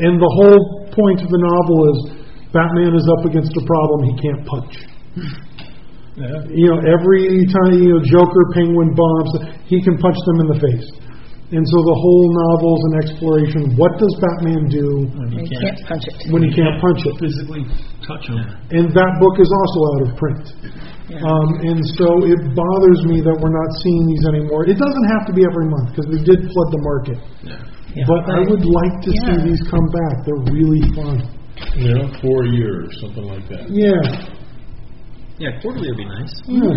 And 0.00 0.20
the 0.20 0.32
whole 0.40 0.88
point 0.92 1.20
of 1.24 1.28
the 1.28 1.40
novel 1.40 1.78
is 1.88 1.98
Batman 2.52 2.92
is 2.96 3.06
up 3.16 3.24
against 3.24 3.56
a 3.56 3.64
problem 3.64 3.98
he 4.04 4.14
can't 4.20 4.42
punch. 4.44 4.74
Hmm. 5.16 5.50
You 6.52 6.68
know, 6.68 6.78
every 6.84 7.48
time 7.48 7.80
you 7.80 7.96
know 7.96 8.02
Joker, 8.04 8.44
Penguin, 8.52 8.92
bombs, 8.92 9.32
he 9.64 9.80
can 9.80 9.96
punch 9.96 10.18
them 10.26 10.40
in 10.40 10.46
the 10.52 10.58
face. 10.60 10.99
And 11.50 11.66
so 11.66 11.76
the 11.82 11.98
whole 11.98 12.26
novel's 12.46 12.82
an 12.86 12.94
exploration. 13.02 13.62
What 13.74 13.98
does 13.98 14.14
Batman 14.22 14.70
do 14.70 15.02
You 15.34 15.42
can't 15.50 15.82
punch 15.82 16.06
it. 16.06 16.30
when 16.30 16.46
he 16.46 16.50
can't 16.54 16.78
punch 16.78 17.02
it? 17.02 17.14
Physically 17.18 17.66
touch 18.06 18.22
them. 18.30 18.38
And 18.70 18.94
that 18.94 19.12
book 19.18 19.34
is 19.42 19.50
also 19.50 19.78
out 19.90 20.00
of 20.06 20.10
print. 20.14 20.44
Um, 21.10 21.48
and 21.66 21.82
so 21.98 22.06
it 22.22 22.38
bothers 22.54 23.00
me 23.10 23.18
that 23.26 23.34
we're 23.42 23.50
not 23.50 23.70
seeing 23.82 24.02
these 24.06 24.24
anymore. 24.30 24.62
It 24.70 24.78
doesn't 24.78 25.06
have 25.18 25.26
to 25.26 25.34
be 25.34 25.42
every 25.42 25.66
month 25.66 25.90
because 25.90 26.06
they 26.06 26.22
did 26.22 26.38
flood 26.54 26.70
the 26.70 26.82
market. 26.86 27.18
But 28.06 28.22
I 28.30 28.46
would 28.46 28.62
like 28.62 28.96
to 29.02 29.10
see 29.10 29.36
these 29.42 29.58
come 29.66 29.86
back. 29.90 30.22
They're 30.22 30.46
really 30.54 30.86
fun. 30.94 31.18
You 31.74 31.98
know, 31.98 32.06
for 32.22 32.46
a 32.46 32.50
year 32.54 32.86
or 32.86 32.92
something 33.02 33.26
like 33.26 33.42
that. 33.50 33.66
Yeah. 33.74 34.06
Yeah, 35.42 35.58
quarterly 35.60 35.90
would 35.90 35.98
be 35.98 36.06
nice. 36.06 36.30
Yeah. 36.46 36.70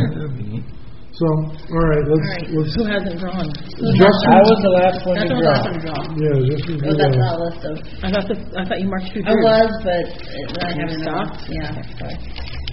So, 1.14 1.30
all 1.30 1.86
right, 1.94 2.02
let's 2.10 2.26
All 2.26 2.34
right. 2.34 2.48
let's. 2.58 2.74
Who 2.74 2.84
hasn't 2.90 3.18
drawn? 3.22 3.46
Justin, 3.46 4.30
I 4.34 4.42
was 4.50 4.60
the 4.66 4.74
last 4.82 5.00
one 5.06 5.14
That's 5.14 5.30
to 5.30 5.36
what 5.38 5.46
draw. 5.46 5.54
I 5.54 5.62
was 5.62 5.66
going 5.70 5.78
to 5.78 5.86
draw. 5.86 6.00
yeah, 6.18 6.38
Justin, 6.50 6.76
Oh, 6.82 6.96
that's 6.98 7.18
not 7.22 7.34
a 7.38 7.42
list 7.46 7.62
of. 7.70 7.76
I 8.02 8.08
thought 8.10 8.26
the, 8.34 8.38
I 8.58 8.62
thought 8.66 8.80
you 8.82 8.90
marked 8.90 9.08
through. 9.14 9.26
I 9.30 9.36
was, 9.38 9.70
but 9.86 10.06
uh, 10.10 10.66
I 10.66 10.70
haven't 10.74 11.02
stopped? 11.06 11.38
Yeah. 11.54 11.70
Sorry. 12.02 12.18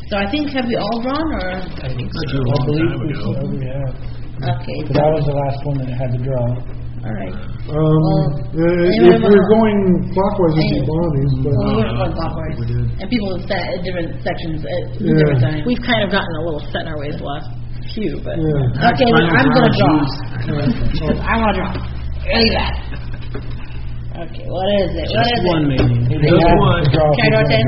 So 0.08 0.14
I 0.16 0.26
think 0.32 0.48
have 0.56 0.64
we 0.64 0.72
all 0.80 0.98
drawn 1.04 1.28
or 1.36 1.48
I 1.84 1.88
think 1.92 2.08
so. 2.08 2.20
I 2.24 2.32
A 2.32 2.40
long 2.48 2.62
believe 2.64 2.92
we 2.96 3.12
so 3.12 3.28
we 3.44 3.60
have. 3.60 3.92
okay? 4.56 4.78
But 4.88 4.96
I 5.04 5.08
was 5.12 5.24
the 5.28 5.36
last 5.36 5.60
one 5.68 5.76
that 5.84 5.90
had 5.92 6.10
to 6.16 6.20
draw. 6.24 6.44
All 7.04 7.12
right. 7.16 7.36
Um, 7.36 7.76
Well, 7.76 8.24
uh, 8.56 8.88
anyone 8.88 9.20
if 9.20 9.20
we're 9.20 9.36
wanna- 9.36 9.52
going 9.52 9.80
clockwise, 10.16 10.52
it'd 10.56 10.64
be 10.64 10.80
Any- 10.80 10.88
Bonnie's, 10.88 11.32
but 11.44 11.52
Well, 11.60 11.76
we're 11.76 11.84
no, 11.84 11.92
going 11.92 12.12
I 12.12 12.16
clockwise, 12.16 12.56
we 12.56 12.66
did. 12.72 12.84
and 13.04 13.06
people 13.12 13.28
have 13.36 13.44
sat 13.52 13.64
at 13.68 13.80
different 13.84 14.10
sections 14.24 14.58
at 14.64 14.82
Yeah. 14.96 15.12
different 15.20 15.40
times. 15.44 15.60
We've 15.68 15.84
kind 15.84 16.02
of 16.04 16.08
gotten 16.08 16.32
a 16.40 16.42
little 16.48 16.64
set 16.72 16.84
in 16.84 16.88
our 16.88 16.96
ways 17.00 17.16
the 17.20 17.24
last 17.28 17.48
few, 17.94 18.12
but 18.24 18.36
yeah. 18.38 18.88
Okay, 18.94 19.08
well, 19.10 19.26
I'm 19.30 19.50
going 19.50 19.66
to 19.68 19.74
draw. 19.78 19.94
Alright. 20.50 20.74
Because 20.94 21.18
I 21.20 21.34
want 21.38 21.50
to 21.50 21.56
draw. 21.60 21.70
Ready 22.26 22.50
that. 22.56 22.74
Okay, 24.20 24.44
what 24.46 24.68
is 24.84 24.90
it? 25.00 25.06
What 25.08 25.16
Just 25.16 25.32
is 25.32 25.42
one, 25.48 25.62
it? 25.64 25.80
maybe. 25.80 26.20
Just 26.20 26.44
had 26.44 26.58
one. 26.60 26.82
to 26.84 26.90
draw. 26.92 27.08
Can 27.16 27.30
I 27.30 27.40
draw 27.40 27.44
ten? 27.48 27.64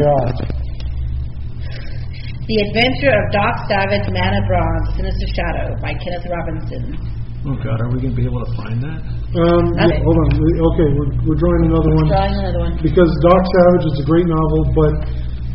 The 2.43 2.57
Adventure 2.69 3.15
of 3.15 3.24
Doc 3.32 3.55
Savage, 3.70 4.07
Man 4.11 4.32
of 4.35 4.44
Bronze, 4.51 4.86
Sinister 4.99 5.28
Shadow 5.32 5.78
by 5.81 5.94
Kenneth 5.94 6.27
Robeson. 6.27 6.85
Oh 7.47 7.55
God, 7.62 7.78
are 7.81 7.90
we 7.90 8.03
gonna 8.03 8.15
be 8.19 8.27
able 8.27 8.43
to 8.44 8.53
find 8.59 8.82
that? 8.82 8.99
Um, 9.39 9.65
yeah, 9.78 9.99
hold 10.03 10.19
on. 10.19 10.28
We- 10.36 10.61
Okay, 10.62 10.89
we're, 10.94 11.11
we're 11.27 11.39
drawing 11.39 11.65
another 11.70 11.90
one 11.97 12.07
Drawing 12.11 12.35
another 12.39 12.61
one. 12.66 12.74
because 12.82 13.11
Doc 13.24 13.43
Savage 13.47 13.86
is 13.94 13.97
a 14.03 14.07
great 14.07 14.27
novel, 14.27 14.61
but 14.74 14.94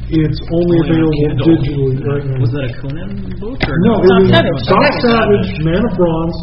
it's 0.07 0.39
only 0.55 0.77
Only 0.79 0.87
available 0.87 1.19
Kindle. 1.19 1.47
digitally 1.51 1.95
right 1.99 2.23
now. 2.23 2.39
Was 2.39 2.51
that 2.55 2.65
a 2.67 2.73
Conan 2.79 3.09
book 3.43 3.59
or 3.59 3.75
No, 3.83 3.93
it 3.99 4.07
Doc 4.07 4.19
was 4.23 4.31
Savage. 4.31 4.59
Doc 4.67 4.79
Doc 4.79 4.93
Savage, 5.03 5.49
Man 5.67 5.81
of 5.83 5.93
Bronze, 5.99 6.37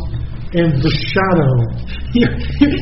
and 0.54 0.70
The 0.84 0.92
Shadow. 1.10 1.54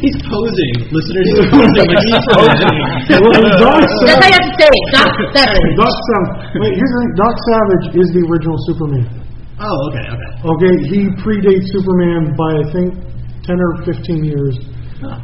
he's 0.02 0.18
posing. 0.28 0.72
Listeners, 0.92 1.24
he's 1.32 1.48
posing. 1.48 1.86
Like 1.88 2.04
he's 2.04 2.24
posing. 2.34 2.76
Well, 3.16 3.32
and 3.32 3.54
Doc 3.62 3.78
That's 3.80 3.94
how 3.94 4.20
Savage, 4.20 4.36
you 4.36 4.36
have 4.36 4.44
to 4.44 4.52
say 4.58 4.68
it. 4.68 4.84
Doc 4.92 5.12
Savage. 5.32 5.72
Doc 5.78 5.94
Savage. 6.04 6.34
Wait, 6.60 6.72
here's 6.76 6.92
the 6.92 6.98
thing. 7.00 7.12
Doc 7.16 7.34
Savage 7.46 7.86
is 8.02 8.08
the 8.12 8.22
original 8.28 8.58
Superman. 8.68 9.06
Oh, 9.62 9.76
okay, 9.88 10.04
okay. 10.10 10.30
Okay, 10.42 10.74
he 10.90 11.00
predates 11.22 11.66
Superman 11.70 12.34
by 12.34 12.50
I 12.58 12.64
think 12.74 12.88
ten 13.46 13.56
or 13.56 13.70
fifteen 13.86 14.26
years. 14.26 14.58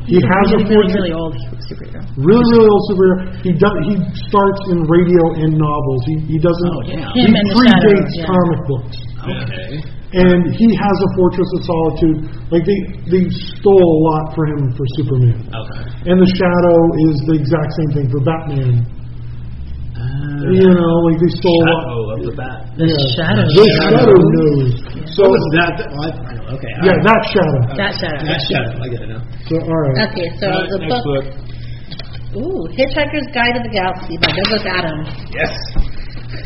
He 0.09 0.18
has 0.18 0.46
a 0.50 0.59
really, 0.59 0.66
really, 0.66 0.90
fortune. 0.90 0.98
really 0.98 1.14
old 1.14 1.34
superhero. 1.68 2.00
really, 2.18 2.46
really 2.55 2.70
old 2.70 2.84
superhero. 2.90 3.16
He 3.46 3.52
does. 3.55 3.76
He 3.86 3.94
starts 4.26 4.60
in 4.74 4.78
radio 4.90 5.22
and 5.44 5.50
novels. 5.55 6.02
He 6.10 6.14
he 6.34 6.38
doesn't. 6.42 6.70
Oh, 6.74 6.82
yeah. 6.88 7.10
He 7.14 7.22
Him 7.28 7.34
and 7.38 7.46
predates 7.55 8.12
yeah. 8.18 8.26
comic 8.26 8.60
books, 8.66 8.96
Okay. 9.22 9.70
and 10.18 10.40
he 10.56 10.66
has 10.74 10.96
a 11.06 11.09
Fortress 11.14 11.50
of 11.56 11.60
Solitude. 11.68 12.18
Like 12.50 12.64
they 12.66 12.80
they 13.12 13.22
stole 13.55 13.86
a 13.86 14.00
lot 14.10 14.34
for 14.34 14.44
him 14.50 14.72
for 14.74 14.84
Superman, 14.98 15.38
Okay. 15.46 16.10
and 16.10 16.16
the 16.18 16.30
Shadow 16.34 16.78
is 17.09 17.14
the 17.30 17.34
exact 17.38 17.70
same 17.78 17.90
thing 17.94 18.06
for 18.10 18.20
Batman. 18.24 18.82
Uh, 19.99 20.55
You 20.55 20.70
know, 20.70 20.95
like 21.11 21.19
they 21.19 21.31
stole 21.35 21.59
a 21.59 21.66
lot. 21.66 21.83
Shadow 21.83 22.15
of 22.15 22.20
the 22.23 22.35
bat. 22.39 22.59
The 22.79 22.87
Yeah. 22.87 23.19
shadow. 23.19 23.43
The 23.51 23.65
Shadow 23.83 24.15
knows. 24.15 24.70
So 25.11 25.27
what 25.27 25.35
was 25.35 25.47
that? 25.59 25.73
Oh, 25.83 25.99
I, 25.99 26.09
I 26.15 26.33
know. 26.39 26.55
Okay. 26.55 26.73
yeah, 26.87 26.97
that 27.03 27.20
Shadow. 27.35 27.59
That 27.75 27.93
shadow. 27.99 28.23
That 28.23 28.41
shadow. 28.47 28.73
I 28.79 28.87
get 28.89 29.01
it 29.03 29.11
now. 29.11 29.23
So 29.51 29.55
all 29.59 29.81
right. 29.83 30.07
Okay, 30.15 30.27
so 30.39 30.47
Alright, 30.47 30.70
the 30.70 30.79
next 30.79 31.03
book. 31.03 31.25
book. 31.27 31.27
Ooh, 32.39 32.61
Hitchhiker's 32.79 33.29
Guide 33.35 33.55
to 33.59 33.61
the 33.66 33.73
Galaxy 33.75 34.15
by 34.23 34.31
Douglas 34.31 34.65
Adams. 34.69 35.09
Yes. 35.35 35.53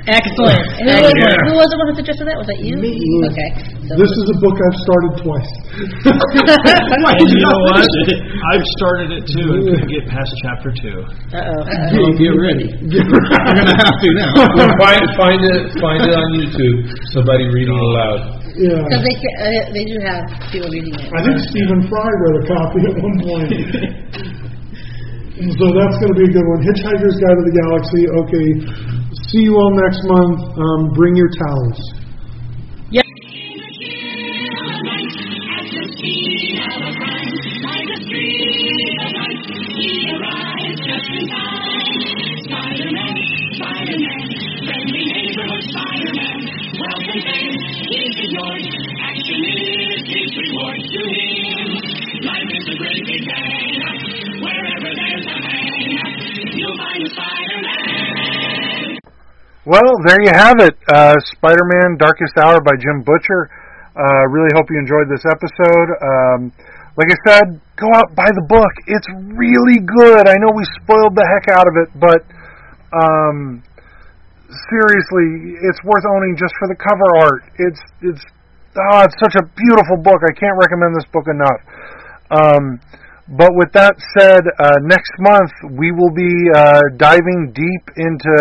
Excellent. 0.06 0.62
Who 0.78 0.94
was, 0.94 1.10
Excellent. 1.10 1.42
who 1.50 1.54
was 1.58 1.68
the 1.74 1.78
one 1.82 1.86
who 1.90 1.94
suggested 1.98 2.24
that? 2.30 2.38
Was 2.38 2.46
that 2.46 2.62
you? 2.62 2.78
Me. 2.78 2.94
Okay. 3.34 3.50
So 3.90 3.98
This 3.98 4.10
is 4.14 4.26
a 4.30 4.36
book 4.38 4.54
I've 4.54 4.78
started 4.86 5.12
twice. 5.26 5.50
And 7.12 7.28
you 7.28 7.40
know 7.42 7.58
what? 7.66 7.82
I've 7.82 8.66
started 8.78 9.08
it 9.10 9.24
too 9.26 9.46
and 9.58 9.62
couldn't 9.74 9.90
get 9.90 10.06
past 10.06 10.30
chapter 10.46 10.70
two. 10.70 11.02
Uh-oh. 11.34 11.66
Oh, 11.66 12.10
get 12.14 12.30
ready. 12.38 12.70
You're 12.92 13.04
gonna 13.10 13.74
have 13.74 13.96
to 13.98 14.08
now. 14.14 14.32
find 14.86 15.02
find 15.18 15.40
it 15.42 15.62
find 15.82 16.00
it 16.06 16.14
on 16.14 16.28
YouTube. 16.38 16.78
Somebody 17.10 17.50
reading 17.50 17.74
aloud. 17.74 18.20
yeah. 18.54 18.78
Because 18.86 19.02
they, 19.02 19.14
uh, 19.18 19.62
they 19.74 19.84
do 19.86 19.96
have 20.06 20.22
people 20.54 20.70
reading 20.70 20.94
it. 20.94 21.10
I 21.10 21.20
think 21.26 21.36
Stephen 21.50 21.80
Fry 21.90 22.10
wrote 22.22 22.38
a 22.38 22.44
copy 22.46 22.80
at 22.86 22.94
one 23.02 23.16
point. 23.18 23.50
so 25.42 25.64
that's 25.74 25.96
going 25.98 26.12
to 26.14 26.18
be 26.22 26.26
a 26.28 26.32
good 26.32 26.46
one. 26.46 26.60
Hitchhiker's 26.62 27.16
Guide 27.18 27.34
to 27.34 27.44
the 27.50 27.54
Galaxy. 27.66 28.02
Okay, 28.22 28.48
See 29.32 29.44
you 29.44 29.56
all 29.56 29.72
next 29.72 30.04
month. 30.04 30.40
Um, 30.60 30.92
bring 30.92 31.16
your 31.16 31.30
towels. 31.32 32.01
Well, 59.62 59.94
there 60.02 60.18
you 60.18 60.34
have 60.34 60.58
it. 60.58 60.74
Uh, 60.90 61.14
Spider-Man: 61.38 61.94
Darkest 61.94 62.34
Hour 62.34 62.58
by 62.66 62.74
Jim 62.82 63.06
Butcher. 63.06 63.46
Uh, 63.94 64.26
really 64.34 64.50
hope 64.58 64.66
you 64.66 64.74
enjoyed 64.74 65.06
this 65.06 65.22
episode. 65.22 65.88
Um, 66.02 66.50
like 66.98 67.06
I 67.06 67.18
said, 67.22 67.62
go 67.78 67.86
out 67.94 68.10
buy 68.18 68.26
the 68.34 68.42
book. 68.50 68.74
It's 68.90 69.06
really 69.38 69.78
good. 69.78 70.26
I 70.26 70.34
know 70.42 70.50
we 70.50 70.66
spoiled 70.82 71.14
the 71.14 71.22
heck 71.22 71.46
out 71.54 71.70
of 71.70 71.78
it, 71.78 71.94
but 71.94 72.26
um, 72.90 73.62
seriously, 74.50 75.54
it's 75.62 75.78
worth 75.86 76.10
owning 76.10 76.34
just 76.34 76.58
for 76.58 76.66
the 76.66 76.78
cover 76.82 77.08
art. 77.22 77.46
It's 77.62 77.82
it's 78.02 78.24
oh, 78.90 79.06
it's 79.06 79.14
such 79.22 79.38
a 79.38 79.46
beautiful 79.46 80.02
book. 80.02 80.26
I 80.26 80.34
can't 80.34 80.58
recommend 80.58 80.90
this 80.98 81.06
book 81.14 81.30
enough. 81.30 81.60
Um, 82.34 82.82
but 83.38 83.54
with 83.54 83.70
that 83.78 83.94
said, 84.18 84.42
uh, 84.42 84.82
next 84.82 85.14
month 85.22 85.54
we 85.78 85.94
will 85.94 86.10
be 86.10 86.34
uh, 86.50 86.82
diving 86.98 87.54
deep 87.54 87.84
into 87.94 88.34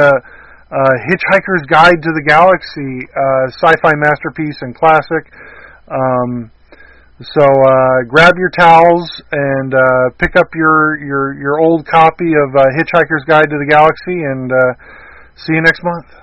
uh, 0.72 0.95
Hitchhiker's 1.11 1.68
Guide 1.68 1.99
to 2.02 2.11
the 2.15 2.23
Galaxy, 2.26 3.03
uh, 3.11 3.52
sci-fi 3.60 3.91
masterpiece 3.99 4.56
and 4.61 4.73
classic. 4.73 5.27
Um, 5.91 6.52
so 7.22 7.43
uh, 7.43 8.07
grab 8.07 8.34
your 8.39 8.49
towels 8.49 9.06
and 9.31 9.76
uh, 9.76 10.15
pick 10.18 10.35
up 10.35 10.48
your, 10.56 10.98
your 10.98 11.34
your 11.38 11.60
old 11.60 11.85
copy 11.85 12.31
of 12.34 12.56
uh, 12.56 12.65
Hitchhiker's 12.80 13.26
Guide 13.27 13.45
to 13.45 13.57
the 13.60 13.68
Galaxy, 13.69 14.18
and 14.26 14.52
uh, 14.52 14.73
see 15.35 15.53
you 15.53 15.61
next 15.61 15.84
month. 15.84 16.20